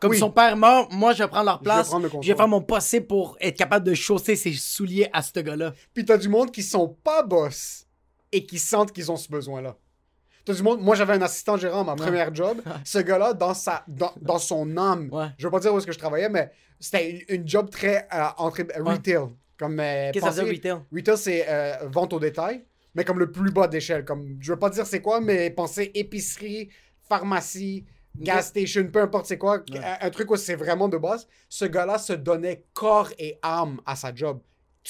Comme 0.00 0.12
Oui. 0.12 0.18
son 0.18 0.30
père 0.30 0.56
meurt, 0.56 0.90
moi 0.92 1.12
je 1.12 1.22
vais 1.22 1.28
prendre 1.28 1.44
leur 1.44 1.58
vais 1.58 1.64
place. 1.64 1.88
prendre 1.88 2.04
le 2.06 2.10
Je 2.22 2.32
vais 2.32 2.36
faire 2.36 2.48
mon 2.48 2.62
possible 2.62 3.06
pour 3.06 3.36
être 3.40 3.56
capable 3.58 3.86
de 3.86 3.92
chausser 3.94 4.34
ses 4.34 4.54
souliers 4.54 5.10
à 5.12 5.20
ce 5.22 5.38
gars-là. 5.38 5.74
Puis 5.94 6.04
t'as 6.06 6.16
du 6.16 6.28
monde 6.28 6.50
qui 6.50 6.62
sont 6.62 6.88
pas 6.88 7.22
boss 7.22 7.86
et 8.32 8.46
qui 8.46 8.58
sentent 8.58 8.92
qu'ils 8.92 9.12
ont 9.12 9.16
ce 9.16 9.28
besoin-là. 9.28 9.76
T'as 10.44 10.54
du 10.54 10.62
monde. 10.62 10.80
Moi, 10.80 10.96
j'avais 10.96 11.14
un 11.14 11.22
assistant 11.22 11.56
gérant 11.56 11.80
à 11.82 11.84
ma 11.84 11.96
première 11.96 12.34
job. 12.34 12.60
Ce 12.84 12.98
gars-là, 12.98 13.34
dans, 13.34 13.54
sa, 13.54 13.84
dans, 13.88 14.12
dans 14.20 14.38
son 14.38 14.76
âme, 14.76 15.08
Ouais. 15.12 15.26
je 15.38 15.46
veux 15.46 15.50
pas 15.50 15.60
dire 15.60 15.72
où 15.74 15.78
est-ce 15.78 15.86
que 15.86 15.92
je 15.92 15.98
travaillais, 15.98 16.28
mais 16.28 16.50
c'était 16.78 17.10
une, 17.10 17.40
une 17.40 17.48
job 17.48 17.70
très 17.70 18.08
euh, 18.12 18.24
entre 18.38 18.62
retail. 18.78 19.28
Comme, 19.58 19.78
euh, 19.80 20.10
Qu'est-ce 20.12 20.24
que 20.24 20.30
ça 20.32 20.42
veut 20.42 20.52
dire 20.54 20.58
retail? 20.72 20.82
Retail, 20.94 21.18
c'est 21.18 21.46
euh, 21.48 21.76
vente 21.88 22.12
au 22.14 22.18
détail, 22.20 22.64
mais 22.94 23.04
comme 23.04 23.18
le 23.18 23.30
plus 23.30 23.50
bas 23.52 23.68
d'échelle. 23.68 24.04
Comme, 24.04 24.38
je 24.40 24.52
veux 24.52 24.58
pas 24.58 24.70
dire 24.70 24.86
c'est 24.86 25.02
quoi, 25.02 25.20
mais 25.20 25.50
pensez 25.50 25.90
épicerie, 25.94 26.70
pharmacie, 27.08 27.84
gas 28.16 28.42
station, 28.42 28.86
peu 28.92 29.00
importe 29.02 29.26
c'est 29.26 29.36
quoi, 29.38 29.62
un, 29.74 30.06
un 30.06 30.10
truc 30.10 30.30
où 30.30 30.36
c'est 30.36 30.54
vraiment 30.54 30.88
de 30.88 30.96
base. 30.96 31.28
Ce 31.48 31.64
gars-là 31.66 31.98
se 31.98 32.12
donnait 32.14 32.64
corps 32.72 33.10
et 33.18 33.38
âme 33.42 33.80
à 33.84 33.96
sa 33.96 34.14
job. 34.14 34.40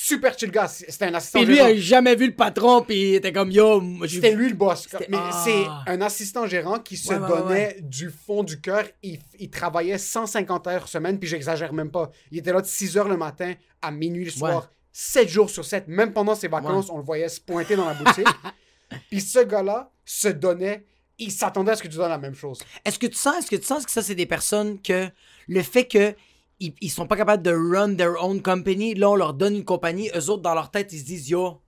Super 0.02 0.36
chill 0.38 0.50
gars, 0.50 0.66
c'était 0.68 1.04
un 1.06 1.14
assistant 1.14 1.40
Puis 1.40 1.46
lui 1.48 1.56
gérant. 1.56 1.68
a 1.68 1.74
jamais 1.76 2.16
vu 2.16 2.26
le 2.28 2.34
patron, 2.34 2.82
puis 2.82 3.10
il 3.10 3.14
était 3.16 3.32
comme 3.32 3.50
yo. 3.50 3.82
C'était 4.08 4.34
lui 4.34 4.48
le 4.48 4.54
boss. 4.54 4.88
Mais 5.08 5.18
Ah. 5.20 5.42
c'est 5.44 5.66
un 5.92 6.00
assistant 6.00 6.46
gérant 6.46 6.78
qui 6.78 6.96
se 6.96 7.08
Ouais, 7.12 7.18
ouais, 7.18 7.28
donnait 7.28 7.76
du 7.82 8.08
fond 8.10 8.42
du 8.42 8.60
cœur. 8.60 8.84
Il, 9.02 9.18
il 9.38 9.50
travaillait 9.50 9.98
150 9.98 10.66
heures 10.68 10.88
semaine, 10.88 11.18
puis 11.18 11.28
j'exagère 11.28 11.72
même 11.72 11.90
pas. 11.90 12.10
Il 12.32 12.38
était 12.38 12.52
là 12.52 12.60
de 12.62 12.66
6 12.66 12.96
heures 12.96 13.08
le 13.08 13.16
matin 13.18 13.52
à 13.82 13.90
minuit 13.90 14.24
le 14.24 14.30
soir, 14.30 14.62
Ouais. 14.62 14.68
7 14.92 15.28
jours 15.28 15.50
sur 15.50 15.64
7. 15.64 15.86
Même 15.88 16.12
pendant 16.12 16.34
ses 16.34 16.48
vacances, 16.48 16.88
on 16.90 16.96
le 16.98 17.04
voyait 17.04 17.28
se 17.28 17.40
pointer 17.40 17.76
dans 17.76 17.86
la 17.86 17.94
boutique. 17.94 18.26
puis 19.10 19.20
ce 19.20 19.40
gars-là 19.40 19.90
se 20.04 20.28
donnait, 20.28 20.84
il 21.18 21.30
s'attendait 21.30 21.72
à 21.72 21.76
ce 21.76 21.82
que 21.82 21.88
tu 21.88 21.96
donnes 21.98 22.08
la 22.08 22.18
même 22.18 22.34
chose. 22.34 22.60
Est-ce 22.84 22.98
que 22.98 23.06
tu 23.06 23.16
sens, 23.16 23.36
est-ce 23.38 23.50
que 23.50 23.56
tu 23.56 23.66
sens 23.66 23.84
que 23.84 23.90
ça 23.92 24.02
c'est 24.02 24.14
des 24.14 24.26
personnes 24.26 24.80
que 24.80 25.08
le 25.46 25.62
fait 25.62 25.84
que 25.84 26.14
ils, 26.60 26.74
ils 26.80 26.90
sont 26.90 27.06
pas 27.06 27.16
capables 27.16 27.42
de 27.42 27.52
run 27.52 27.94
their 27.94 28.22
own 28.22 28.40
company, 28.42 28.94
là 28.94 29.10
on 29.10 29.16
leur 29.16 29.34
donne 29.34 29.56
une 29.56 29.64
compagnie, 29.64 30.10
eux 30.14 30.28
autres 30.30 30.42
dans 30.42 30.54
leur 30.54 30.70
tête 30.70 30.92
ils 30.92 31.00
se 31.00 31.04
disent 31.04 31.28
yo, 31.30 31.60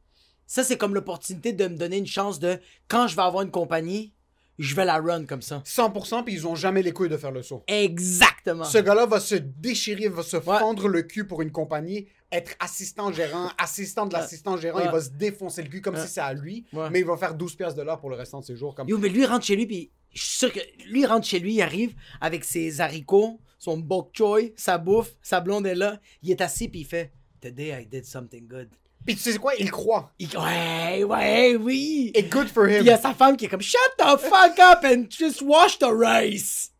ça 0.46 0.62
c'est 0.64 0.76
comme 0.76 0.94
l'opportunité 0.94 1.52
de 1.52 1.66
me 1.66 1.76
donner 1.76 1.96
une 1.98 2.06
chance 2.06 2.38
de 2.38 2.58
quand 2.88 3.06
je 3.06 3.16
vais 3.16 3.22
avoir 3.22 3.42
une 3.42 3.50
compagnie, 3.50 4.12
je 4.58 4.74
vais 4.76 4.84
la 4.84 4.98
run 5.00 5.24
comme 5.24 5.40
ça. 5.42 5.62
100%, 5.64 6.24
puis 6.24 6.34
ils 6.34 6.46
ont 6.46 6.54
jamais 6.54 6.82
les 6.82 6.92
couilles 6.92 7.08
de 7.08 7.16
faire 7.16 7.32
le 7.32 7.42
saut. 7.42 7.64
Exactement. 7.66 8.64
Ce 8.64 8.78
gars-là 8.78 9.06
va 9.06 9.18
se 9.18 9.34
déchirer, 9.34 10.08
va 10.08 10.22
se 10.22 10.36
Ouais. 10.36 10.42
fendre 10.58 10.88
le 10.88 11.02
cul 11.02 11.26
pour 11.26 11.40
une 11.42 11.50
compagnie, 11.50 12.06
être 12.30 12.52
assistant 12.60 13.10
gérant, 13.12 13.48
assistant 13.58 14.06
de 14.06 14.12
l'assistant 14.12 14.56
gérant, 14.58 14.78
Ouais. 14.78 14.84
il 14.86 14.90
va 14.92 15.00
se 15.00 15.08
défoncer 15.10 15.62
le 15.62 15.68
cul 15.70 15.80
comme 15.80 15.94
Ouais. 15.94 16.02
si 16.06 16.12
c'est 16.12 16.20
à 16.20 16.34
lui, 16.34 16.66
mais 16.90 17.00
il 17.00 17.06
va 17.06 17.16
faire 17.16 17.34
12 17.34 17.56
pièces 17.56 17.74
de 17.74 17.82
l'heure 17.82 17.98
pour 17.98 18.10
le 18.10 18.16
restant 18.16 18.40
de 18.40 18.44
ses 18.44 18.54
jours. 18.56 18.74
Comme... 18.74 18.88
Yo, 18.88 18.98
mais 18.98 19.08
lui 19.08 19.22
il 19.22 19.26
rentre 19.26 19.44
chez 19.46 19.56
lui 19.56 19.66
puis 19.66 19.90
je 20.12 20.20
suis 20.22 20.36
sûr 20.38 20.52
que 20.52 20.60
lui 20.86 21.00
il 21.00 21.06
rentre 21.06 21.26
chez 21.26 21.38
lui, 21.40 21.54
il 21.54 21.62
arrive 21.62 21.94
avec 22.20 22.44
ses 22.44 22.80
haricots, 22.82 23.40
son 23.62 23.78
bok 23.78 24.10
choy, 24.12 24.52
sa 24.56 24.76
bouffe, 24.76 25.14
sa 25.22 25.38
blonde 25.40 25.68
est 25.68 25.76
là, 25.76 26.00
il 26.20 26.32
est 26.32 26.40
assis 26.40 26.66
puis 26.68 26.80
il 26.80 26.84
fait 26.84 27.12
Today 27.40 27.68
I 27.82 27.86
did 27.86 28.04
something 28.04 28.48
good. 28.48 28.68
Puis 29.06 29.14
tu 29.14 29.20
sais 29.20 29.38
quoi, 29.38 29.52
il 29.56 29.70
croit. 29.70 30.12
Il- 30.18 30.36
Ouais, 30.36 31.04
ouais, 31.04 31.54
oui. 31.54 32.10
Et 32.14 32.24
good 32.24 32.48
for 32.48 32.66
him. 32.66 32.78
il 32.80 32.86
y 32.86 32.90
a 32.90 32.98
sa 32.98 33.14
femme 33.14 33.36
qui 33.36 33.44
est 33.44 33.48
comme 33.48 33.60
Shut 33.62 33.78
the 33.98 34.18
fuck 34.18 34.58
up 34.58 34.80
and 34.84 35.04
just 35.08 35.42
wash 35.42 35.78
the 35.78 35.86
rice. 35.88 36.72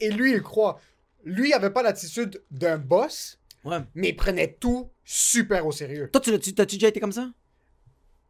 Et 0.00 0.10
lui, 0.10 0.32
il 0.32 0.40
croit. 0.42 0.80
Lui, 1.24 1.50
il 1.50 1.52
avait 1.52 1.68
pas 1.70 1.82
l'attitude 1.82 2.42
d'un 2.50 2.78
boss, 2.78 3.38
Ouais. 3.64 3.80
mais 3.94 4.08
il 4.08 4.16
prenait 4.16 4.56
tout 4.58 4.88
super 5.04 5.66
au 5.66 5.72
sérieux. 5.72 6.08
Toi, 6.10 6.22
tu 6.22 6.30
l'as-tu 6.30 6.52
déjà 6.76 6.88
été 6.88 7.00
comme 7.00 7.12
ça? 7.12 7.30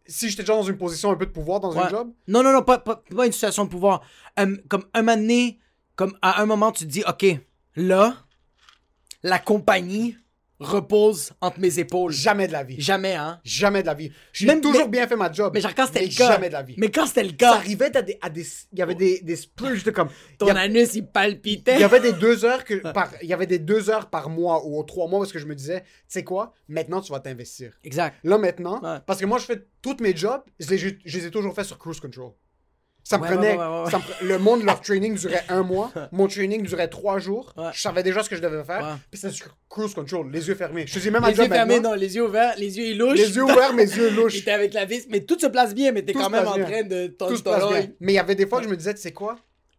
Si 0.04 0.28
j'étais 0.30 0.42
déjà 0.42 0.54
dans 0.54 0.62
une 0.64 0.78
position 0.78 1.10
un 1.12 1.16
peu 1.16 1.26
de 1.26 1.30
pouvoir 1.30 1.60
dans 1.60 1.76
un 1.78 1.88
job, 1.88 2.12
Non, 2.26 2.42
non, 2.42 2.52
non, 2.52 2.62
pas, 2.64 2.78
pas, 2.78 3.04
pas 3.14 3.26
une 3.26 3.32
situation 3.32 3.64
de 3.66 3.70
pouvoir. 3.70 4.02
Euh, 4.40 4.56
comme 4.68 4.84
un 4.94 5.02
moment 5.02 5.16
donné, 5.16 5.58
comme 5.96 6.16
à 6.22 6.40
un 6.42 6.46
moment, 6.46 6.72
tu 6.72 6.84
te 6.86 6.90
dis, 6.90 7.04
OK, 7.06 7.26
là, 7.78 8.16
la 9.22 9.38
compagnie 9.38 10.16
repose 10.60 11.30
entre 11.40 11.60
mes 11.60 11.78
épaules. 11.78 12.10
jamais 12.10 12.48
de 12.48 12.52
la 12.52 12.64
vie. 12.64 12.80
Jamais, 12.80 13.14
hein? 13.14 13.38
Jamais 13.44 13.80
de 13.82 13.86
la 13.86 13.94
vie. 13.94 14.10
J'ai 14.32 14.46
Même- 14.46 14.60
toujours 14.60 14.86
mais- 14.86 14.88
bien 14.98 15.06
fait 15.06 15.14
ma 15.14 15.30
job. 15.30 15.52
Mais 15.54 15.60
genre, 15.60 15.72
quand 15.72 15.86
c'était 15.86 16.04
le 16.04 16.08
cas. 16.12 16.32
Jamais 16.32 16.48
de 16.48 16.54
la 16.54 16.62
vie. 16.64 16.74
Mais 16.78 16.90
quand 16.90 17.06
c'était 17.06 17.22
le 17.22 17.28
ça 17.30 17.36
cas, 17.36 17.52
arrivait 17.54 17.96
à 17.96 18.02
des, 18.02 18.18
à 18.20 18.28
des- 18.28 18.44
Il 18.72 18.78
y 18.80 18.82
avait 18.82 18.96
des, 18.96 19.20
des 19.20 19.36
splurges 19.36 19.84
de 19.84 19.92
comme. 19.92 20.08
ton 20.36 20.46
il 20.46 20.48
y 20.48 20.50
a- 20.56 20.60
anus, 20.60 20.96
il 20.96 21.06
palpitait. 21.06 21.74
Il 21.76 21.80
y 21.80 21.84
avait 21.84 22.00
des 22.00 22.12
deux 22.12 22.44
heures 22.44 22.64
que 22.64 22.74
par, 22.92 23.12
il 23.22 23.28
y 23.28 23.32
avait 23.32 23.46
des 23.46 23.60
deux 23.60 23.88
heures 23.88 24.10
par 24.10 24.30
mois 24.30 24.66
ou 24.66 24.76
aux 24.76 24.82
trois 24.82 25.06
mois 25.06 25.20
parce 25.20 25.30
que 25.30 25.38
je 25.38 25.46
me 25.46 25.54
disais, 25.54 25.82
tu 25.82 25.86
sais 26.08 26.24
quoi, 26.24 26.52
maintenant 26.66 27.00
tu 27.00 27.12
vas 27.12 27.20
t'investir. 27.20 27.74
Exact. 27.84 28.16
Là 28.24 28.36
maintenant, 28.36 28.80
Ouais. 28.82 28.98
parce 29.06 29.20
que 29.20 29.26
moi 29.26 29.38
je 29.38 29.44
fais 29.44 29.64
toutes 29.80 30.00
mes 30.00 30.16
jobs, 30.16 30.42
je 30.58 30.68
les, 30.70 30.78
je 30.78 31.18
les 31.18 31.26
ai 31.26 31.30
toujours 31.30 31.54
fait 31.54 31.62
sur 31.62 31.78
cruise 31.78 32.00
control. 32.00 32.32
Ça 33.08 33.16
me 33.16 33.22
Ouais, 33.22 33.28
prenait. 33.30 33.52
ouais, 33.52 33.56
ouais, 33.56 33.84
ouais, 33.84 33.90
ça 33.90 33.96
me 33.98 34.02
pre- 34.02 34.22
Le 34.26 34.38
monde, 34.38 34.64
leur 34.64 34.82
training 34.82 35.16
durait 35.16 35.42
un 35.48 35.62
mois. 35.62 35.90
Mon 36.12 36.26
training 36.28 36.62
durait 36.62 36.88
trois 36.88 37.18
jours. 37.18 37.54
Je 37.72 37.80
savais 37.80 38.02
déjà 38.02 38.22
ce 38.22 38.28
que 38.28 38.36
je 38.36 38.42
devais 38.42 38.62
faire. 38.64 38.98
Puis 39.10 39.18
c'était 39.18 39.32
sur 39.32 39.56
cruise 39.70 39.94
control, 39.94 40.30
les 40.30 40.46
yeux 40.46 40.54
fermés. 40.54 40.86
Je 40.86 40.92
faisais 40.92 41.10
même 41.10 41.22
Les 41.24 41.30
yeux 41.30 41.48
fermés, 41.48 41.76
maintenant. 41.76 41.90
non, 41.92 41.96
les 41.96 42.14
yeux 42.16 42.26
ouverts, 42.26 42.54
les 42.58 42.76
yeux 42.78 42.84
ils 42.88 42.98
louchent. 42.98 43.16
Les 43.18 43.34
yeux 43.34 43.44
ouverts, 43.44 43.72
mes 43.72 43.84
yeux 43.90 44.10
louches. 44.14 44.44
T'es 44.44 44.50
avec 44.50 44.74
la 44.74 44.84
vis, 44.84 45.06
mais 45.08 45.20
tout 45.20 45.38
se 45.38 45.46
place 45.46 45.74
bien, 45.74 45.90
mais 45.92 46.02
t'es 46.02 46.12
Tout 46.12 46.18
quand 46.18 46.28
même 46.28 46.46
en 46.46 46.54
bien. 46.56 46.64
train 46.66 46.82
de 46.82 47.06
Tout 47.06 47.38
ton 47.38 47.58
toloy. 47.58 47.94
Mais 48.00 48.12
il 48.12 48.16
y 48.16 48.18
avait 48.18 48.34
des 48.34 48.46
fois 48.46 48.58
que 48.58 48.64
je 48.64 48.70
me 48.70 48.76
disais, 48.76 48.92
tu 48.92 49.00
sais 49.00 49.12
quoi? 49.12 49.36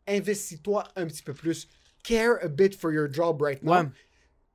Investis-toi 0.07 0.83
un 0.95 1.05
petit 1.05 1.21
peu 1.21 1.33
plus. 1.33 1.67
Care 2.03 2.37
a 2.41 2.47
bit 2.47 2.75
for 2.75 2.91
your 2.91 3.07
job 3.11 3.41
right 3.41 3.61
now. 3.61 3.83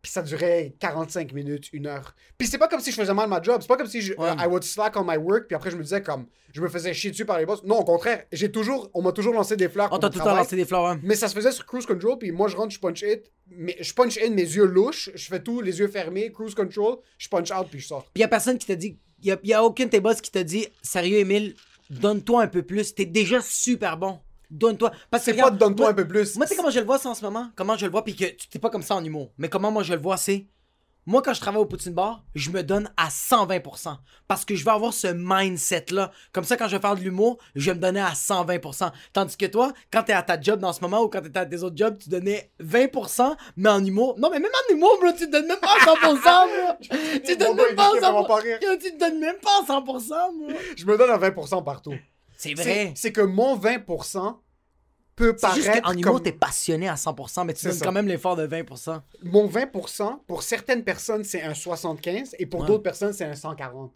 Puis 0.05 0.13
ça 0.13 0.21
durait 0.21 0.75
45 0.81 1.33
minutes, 1.33 1.71
une 1.73 1.87
heure. 1.87 2.15
Puis 2.37 2.47
c'est 2.47 2.59
pas 2.59 2.69
comme 2.69 2.81
si 2.81 2.91
je 2.91 2.97
faisais 2.97 3.15
mal 3.15 3.27
ma 3.27 3.41
job. 3.41 3.57
C'est 3.63 3.69
pas 3.69 3.79
comme 3.79 3.87
si 3.87 4.03
je, 4.03 4.13
Ouais. 4.19 4.35
I 4.39 4.47
would 4.47 4.63
slack 4.63 4.97
on 4.99 5.05
my 5.05 5.17
work. 5.17 5.47
Puis 5.47 5.57
après, 5.57 5.71
je 5.71 5.77
me 5.77 5.83
disais 5.83 6.03
comme, 6.03 6.27
je 6.53 6.61
me 6.61 6.69
faisais 6.69 6.93
chier 6.93 7.11
dessus 7.11 7.25
par 7.25 7.39
les 7.39 7.47
boss. 7.47 7.65
Non, 7.65 7.79
au 7.79 7.85
contraire, 7.85 8.25
j'ai 8.31 8.53
toujours, 8.53 8.91
on 8.93 9.01
m'a 9.01 9.13
toujours 9.13 9.33
lancé 9.33 9.57
des 9.57 9.71
fleurs. 9.71 9.87
On 9.87 9.91
pour 9.93 10.01
t'a 10.01 10.11
tout 10.11 10.19
le 10.19 10.25
temps 10.25 10.37
lancé 10.37 10.57
des 10.57 10.67
fleurs, 10.67 10.85
hein. 10.85 11.01
Mais 11.03 11.15
ça 11.15 11.29
se 11.29 11.35
faisait 11.35 11.53
sur 11.53 11.65
cruise 11.65 11.87
control. 11.87 12.19
Puis 12.19 12.33
moi, 12.33 12.49
je 12.49 12.57
rentre, 12.57 12.75
je 12.75 12.79
punch 12.79 13.01
it. 13.01 13.33
Mais 13.49 13.79
je 13.81 13.95
punch 13.95 14.19
in 14.19 14.29
mes 14.29 14.43
yeux 14.43 14.67
louches. 14.67 15.09
Je 15.15 15.25
fais 15.27 15.43
tout, 15.43 15.63
les 15.63 15.79
yeux 15.79 15.89
fermés, 15.89 16.31
cruise 16.31 16.55
control. 16.55 16.99
Je 17.17 17.31
punch 17.31 17.51
out, 17.51 17.69
puis 17.71 17.81
je 17.81 17.87
sors. 17.87 18.05
Puis 18.13 18.21
y 18.21 18.25
a 18.25 18.29
personne 18.29 18.59
qui 18.59 18.67
t'a 18.67 18.77
dit, 18.77 18.99
y 19.23 19.31
a, 19.33 19.39
y 19.43 19.55
a 19.55 19.65
aucun 19.65 19.87
de 19.87 19.91
tes 19.91 20.01
boss 20.01 20.21
qui 20.21 20.31
t'a 20.31 20.45
dit, 20.45 20.67
sérieux, 20.83 21.21
Emile, 21.21 21.55
donne-toi 21.89 22.43
un 22.43 22.49
peu 22.49 22.63
plus. 22.63 22.95
T'es 22.95 23.07
déjà 23.07 23.41
super 23.41 23.97
bon. 23.97 24.19
Donne-toi. 24.55 24.93
Parce 25.11 25.25
que 25.25 25.33
C'est 25.33 25.41
pas 25.41 25.51
donne-toi 25.51 25.91
un 25.91 25.95
peu 25.95 26.07
plus. 26.07 26.37
Moi, 26.37 26.47
tu 26.47 26.51
sais 26.51 26.57
comment 26.57 26.71
je 26.71 26.79
le 26.79 26.87
vois 26.87 26.99
ça 26.99 27.11
en 27.11 27.15
ce 27.15 27.25
moment? 27.25 27.51
Comment 27.57 27.77
je 27.77 27.85
le 27.87 27.91
vois, 27.91 28.05
puis 28.05 28.15
que 28.15 28.25
tu 28.25 28.49
t'es 28.49 28.59
pas 28.61 28.71
comme 28.71 28.83
ça 28.83 28.95
en 28.95 29.05
humour. 29.05 29.33
Mais 29.37 29.49
comment 29.49 29.71
moi 29.73 29.83
je 29.83 29.93
le 29.95 30.01
vois, 30.01 30.17
c'est. 30.17 30.47
Moi, 31.07 31.21
quand 31.21 31.35
je 31.35 31.41
travaille 31.43 31.61
au 31.61 31.67
Poutine 31.67 31.93
Bar, 31.93 32.25
je 32.35 32.49
me 32.51 32.63
donne 32.63 32.91
à 32.97 33.09
120%. 33.11 33.99
Parce 34.27 34.47
que 34.47 34.55
je 34.55 34.65
vais 34.65 34.71
avoir 34.71 34.95
ce 34.95 35.09
mindset-là. 35.09 36.11
Comme 36.33 36.45
ça, 36.45 36.57
quand 36.57 36.67
je 36.67 36.77
vais 36.77 36.81
faire 36.81 36.95
de 36.97 37.01
l'humour, 37.03 37.37
je 37.55 37.71
vais 37.71 37.75
me 37.77 37.81
donner 37.81 38.01
à 38.01 38.13
120%. 38.13 38.91
Tandis 39.13 39.37
que 39.37 39.45
toi, 39.45 39.73
quand 39.93 40.05
t'es 40.05 40.15
à 40.15 40.23
ta 40.23 40.41
job 40.41 40.61
dans 40.61 40.73
ce 40.73 40.81
moment 40.81 41.03
ou 41.03 41.09
quand 41.09 41.21
t'es 41.21 41.37
à 41.39 41.45
tes 41.45 41.63
autres 41.63 41.77
jobs, 41.77 41.99
tu 41.99 42.09
donnais 42.09 42.51
20%, 42.63 43.37
mais 43.59 43.69
en 43.69 43.85
humour. 43.85 44.15
Non, 44.19 44.31
mais 44.31 44.39
même 44.39 44.51
en 44.71 44.73
humour, 44.75 44.97
bro, 44.99 45.13
tu 45.13 45.27
te 45.27 45.31
donnes 45.33 45.47
même 45.47 45.59
pas 45.61 45.75
à 45.75 45.85
100%, 45.85 46.21
bro. 46.23 46.75
Tu 46.81 47.37
te 47.37 47.39
donnes 47.39 47.57
même 47.57 47.75
pas 47.77 47.89
à 47.89 47.91
qu'il 47.91 48.01
va 48.01 48.13
pas 48.25 48.39
100%. 48.39 48.43
rire. 48.43 48.59
Yo, 48.63 48.69
Tu 48.81 48.93
te 48.95 48.99
donnes 48.99 49.19
même 49.21 49.37
pas 49.43 49.61
à 49.61 49.81
100%, 49.81 49.83
bro. 50.09 50.59
Je 50.75 50.87
me 50.87 50.97
donne 50.97 51.11
à 51.11 51.19
20% 51.19 51.63
partout. 51.65 51.93
C'est 52.37 52.57
C'est 52.57 52.63
vrai. 52.63 52.93
c'est 52.97 53.13
que 53.13 53.21
mon 53.21 53.57
20% 53.59 54.37
peut 55.17 55.35
C'est 55.39 55.55
juste 55.55 55.67
paraître 55.67 55.87
qu'en 55.89 55.93
humour, 55.93 56.13
comme... 56.15 56.23
t'es 56.23 56.33
passionné 56.33 56.89
à 56.89 56.95
100%, 56.95 57.45
mais 57.47 57.55
tu 57.55 57.65
donnes 57.67 57.75
ça. 57.75 57.85
quand 57.85 57.93
même 57.93 58.09
l'effort 58.09 58.37
de 58.37 58.47
20%. 58.47 59.01
Mon 59.23 59.47
20%, 59.49 60.21
pour 60.27 60.43
certaines 60.43 60.85
personnes, 60.85 61.25
c'est 61.25 61.43
un 61.43 61.55
75 61.55 62.35
et 62.39 62.47
pour 62.47 62.61
Ouais. 62.61 62.67
d'autres 62.67 62.83
personnes, 62.83 63.13
c'est 63.13 63.25
un 63.25 63.35
140. 63.35 63.93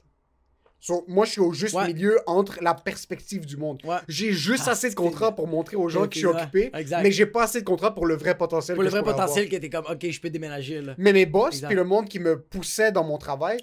So, 0.81 1.05
moi, 1.09 1.25
je 1.25 1.33
suis 1.33 1.41
au 1.41 1.53
juste 1.53 1.75
Ouais. 1.75 1.89
milieu 1.89 2.21
entre 2.27 2.59
la 2.63 2.73
perspective 2.73 3.45
du 3.45 3.57
monde. 3.57 3.81
Ouais. 3.85 3.97
J'ai 4.07 4.33
juste 4.33 4.65
Ah, 4.69 4.71
assez 4.73 4.89
de 4.91 4.95
contrats 4.95 5.35
pour 5.35 5.49
montrer 5.49 5.75
aux 5.77 5.89
gens 5.89 6.07
que 6.07 6.15
je 6.15 6.19
suis 6.21 6.27
occupé, 6.27 6.71
Exact. 6.73 7.03
mais 7.03 7.11
j'ai 7.11 7.27
pas 7.27 7.43
assez 7.43 7.59
de 7.61 7.65
contrats 7.65 7.93
pour 7.93 8.07
le 8.07 8.15
vrai 8.17 8.39
potentiel. 8.39 8.77
Pour 8.77 8.83
que 8.83 8.85
le 8.85 8.91
je 8.91 8.95
vrai 8.95 9.01
pourrais 9.01 9.15
avoir. 9.15 9.27
potentiel 9.27 9.49
que 9.49 9.57
t'es 9.57 9.71
comme, 9.71 9.87
ok, 9.91 10.09
je 10.09 10.21
peux 10.21 10.31
déménager, 10.31 10.81
là. 10.81 10.95
Mais 10.97 11.13
mes 11.13 11.27
boss, 11.27 11.63
puis 11.63 11.75
le 11.75 11.83
monde 11.83 12.09
qui 12.09 12.21
me 12.21 12.41
poussait 12.41 12.93
dans 12.93 13.03
mon 13.03 13.19
travail, 13.19 13.59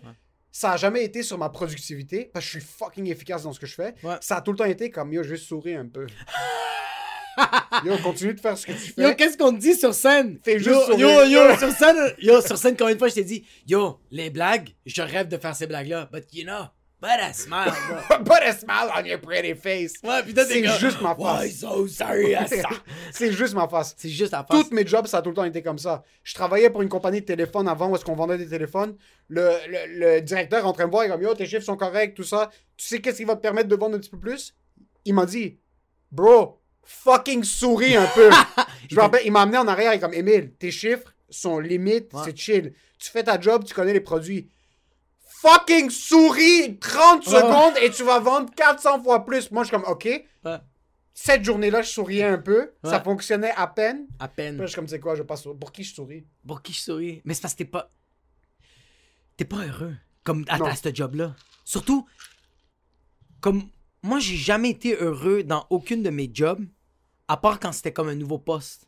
ça 0.51 0.71
a 0.73 0.77
jamais 0.77 1.05
été 1.05 1.23
sur 1.23 1.37
ma 1.37 1.47
productivité, 1.47 2.29
parce 2.33 2.43
que 2.45 2.51
je 2.51 2.59
suis 2.59 2.67
fucking 2.67 3.07
efficace 3.07 3.43
dans 3.43 3.53
ce 3.53 3.61
que 3.61 3.65
je 3.65 3.75
fais. 3.75 3.95
Ça 4.19 4.35
a 4.35 4.41
tout 4.41 4.51
le 4.51 4.57
temps 4.57 4.65
été 4.65 4.89
comme, 4.89 5.13
yo, 5.13 5.23
juste 5.23 5.45
sourire 5.45 5.79
un 5.79 5.87
peu. 5.87 6.07
yo, 7.85 7.97
continue 8.03 8.33
de 8.33 8.39
faire 8.39 8.57
ce 8.57 8.65
que 8.65 8.71
tu 8.71 8.93
fais. 8.93 9.01
Yo, 9.01 9.15
qu'est-ce 9.15 9.37
qu'on 9.37 9.53
te 9.53 9.59
dit 9.59 9.75
sur 9.75 9.93
scène? 9.93 10.39
Juste 10.45 10.65
yo, 10.65 10.97
yo, 10.97 11.23
yo, 11.25 11.55
sur 11.59 11.71
scène, 11.71 12.13
yo, 12.19 12.41
sur 12.41 12.57
scène, 12.57 12.75
combien 12.77 12.93
de 12.93 12.99
fois 12.99 13.09
je 13.09 13.15
t'ai 13.15 13.23
dit, 13.23 13.45
yo, 13.67 13.99
les 14.11 14.29
blagues, 14.29 14.69
je 14.85 15.01
rêve 15.01 15.27
de 15.27 15.37
faire 15.37 15.55
ces 15.55 15.67
blagues-là, 15.67 16.09
but 16.11 16.25
you 16.33 16.43
know, 16.43 16.65
but 17.01 17.19
I 17.21 17.33
smile, 17.33 17.71
bro. 17.87 18.17
Put 18.23 18.41
a 18.41 18.53
smile 18.53 18.89
on 18.97 19.05
your 19.05 19.19
pretty 19.19 19.53
face. 19.53 19.93
Ouais, 20.03 20.23
putain, 20.23 20.45
C'est 20.45 20.63
juste 20.79 21.01
ma 21.01 21.13
face. 21.15 21.41
Why 21.43 21.51
so 21.51 21.87
serious? 21.87 22.47
C'est 23.11 23.31
juste 23.31 23.53
ma 23.53 23.67
face. 23.67 23.93
C'est 23.97 24.09
juste 24.09 24.31
la 24.31 24.43
face. 24.43 24.57
Toutes 24.63 24.71
mes 24.71 24.87
jobs, 24.87 25.05
ça 25.05 25.17
a 25.17 25.21
tout 25.21 25.29
le 25.29 25.35
temps 25.35 25.43
été 25.43 25.61
comme 25.61 25.77
ça. 25.77 26.03
Je 26.23 26.33
travaillais 26.33 26.69
pour 26.69 26.81
une 26.81 26.89
compagnie 26.89 27.21
de 27.21 27.25
téléphone 27.25 27.67
avant 27.67 27.89
où 27.89 27.95
est-ce 27.95 28.05
qu'on 28.05 28.15
vendait 28.15 28.37
des 28.37 28.47
téléphones. 28.47 28.95
Le, 29.27 29.51
le, 29.67 29.99
le 30.15 30.21
directeur 30.21 30.59
est 30.63 30.67
en 30.67 30.73
train 30.73 30.85
de 30.85 30.91
voir, 30.91 31.03
il 31.03 31.07
est 31.07 31.11
comme 31.11 31.21
Yo, 31.21 31.33
tes 31.35 31.45
chiffres 31.45 31.65
sont 31.65 31.77
corrects, 31.77 32.15
tout 32.15 32.23
ça. 32.23 32.49
Tu 32.77 32.87
sais 32.87 33.01
qu'est-ce 33.01 33.17
qui 33.17 33.25
va 33.25 33.35
te 33.35 33.41
permettre 33.41 33.67
de 33.67 33.75
vendre 33.75 33.95
un 33.97 33.99
petit 33.99 34.09
peu 34.09 34.19
plus? 34.19 34.55
Il 35.03 35.13
m'a 35.13 35.25
dit 35.25 35.59
Bro, 36.11 36.59
fucking 36.85 37.43
souris 37.43 37.95
un 37.97 38.07
peu. 38.07 38.29
Je 38.89 38.95
me 38.95 39.01
rappelle, 39.01 39.25
il 39.25 39.31
m'a 39.31 39.41
amené 39.41 39.57
en 39.57 39.67
arrière, 39.67 39.93
il 39.93 39.97
est 39.97 39.99
comme 39.99 40.13
Émile, 40.13 40.53
tes 40.59 40.71
chiffres 40.71 41.13
sont 41.29 41.59
limites, 41.59 42.13
Ouais. 42.13 42.21
c'est 42.25 42.37
chill. 42.37 42.73
Tu 42.97 43.09
fais 43.11 43.23
ta 43.23 43.39
job, 43.39 43.63
tu 43.65 43.73
connais 43.73 43.93
les 43.93 43.99
produits. 44.01 44.49
Fucking 45.41 45.89
souris 45.89 46.79
30 46.79 47.25
Ouais. 47.27 47.33
secondes 47.33 47.73
et 47.81 47.89
tu 47.91 48.03
vas 48.03 48.19
vendre 48.19 48.49
400 48.55 49.03
fois 49.03 49.25
plus. 49.25 49.51
Moi, 49.51 49.63
je 49.63 49.67
suis 49.69 49.75
comme 49.77 49.85
Ok. 49.91 50.05
Ouais, 50.05 50.57
Cette 51.13 51.43
journée-là, 51.43 51.81
je 51.81 51.89
souriais 51.89 52.23
un 52.23 52.37
peu. 52.37 52.71
Ça 52.83 53.01
fonctionnait 53.01 53.53
à 53.55 53.67
peine. 53.67 54.07
à 54.19 54.27
Puis 54.27 54.43
là, 54.45 54.51
peine. 54.51 54.61
je 54.61 54.67
suis 54.67 54.75
comme, 54.75 54.87
c'est 54.87 54.99
quoi, 54.99 55.15
je 55.15 55.23
passe 55.23 55.43
Pour 55.59 55.71
qui 55.71 55.83
je 55.83 55.93
souris? 55.93 56.25
Pour 56.47 56.61
qui 56.61 56.73
je 56.73 56.81
souris? 56.81 57.21
Mais 57.25 57.33
c'est 57.33 57.41
parce 57.41 57.53
que 57.53 57.59
t'es 57.59 57.65
pas. 57.65 57.89
T'es 59.37 59.45
pas 59.45 59.65
heureux. 59.65 59.95
Comme 60.23 60.45
à, 60.47 60.55
à 60.63 60.75
ce 60.75 60.93
job-là. 60.93 61.35
Surtout, 61.63 62.05
comme. 63.41 63.69
Moi, 64.03 64.19
j'ai 64.19 64.35
jamais 64.37 64.69
été 64.69 64.95
heureux 64.95 65.43
dans 65.43 65.65
aucune 65.69 66.03
de 66.03 66.09
mes 66.11 66.29
jobs, 66.31 66.63
à 67.27 67.37
part 67.37 67.59
quand 67.59 67.71
c'était 67.71 67.93
comme 67.93 68.09
un 68.09 68.15
nouveau 68.15 68.37
poste. 68.37 68.87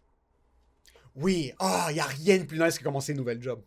Oui, 1.16 1.52
ah, 1.60 1.88
il 1.90 1.98
y 1.98 2.00
a 2.00 2.06
rien 2.06 2.38
de 2.38 2.44
plus 2.44 2.60
nice 2.60 2.78
que 2.78 2.84
commencer 2.84 3.12
une 3.12 3.18
nouvelle 3.18 3.42
job. 3.42 3.62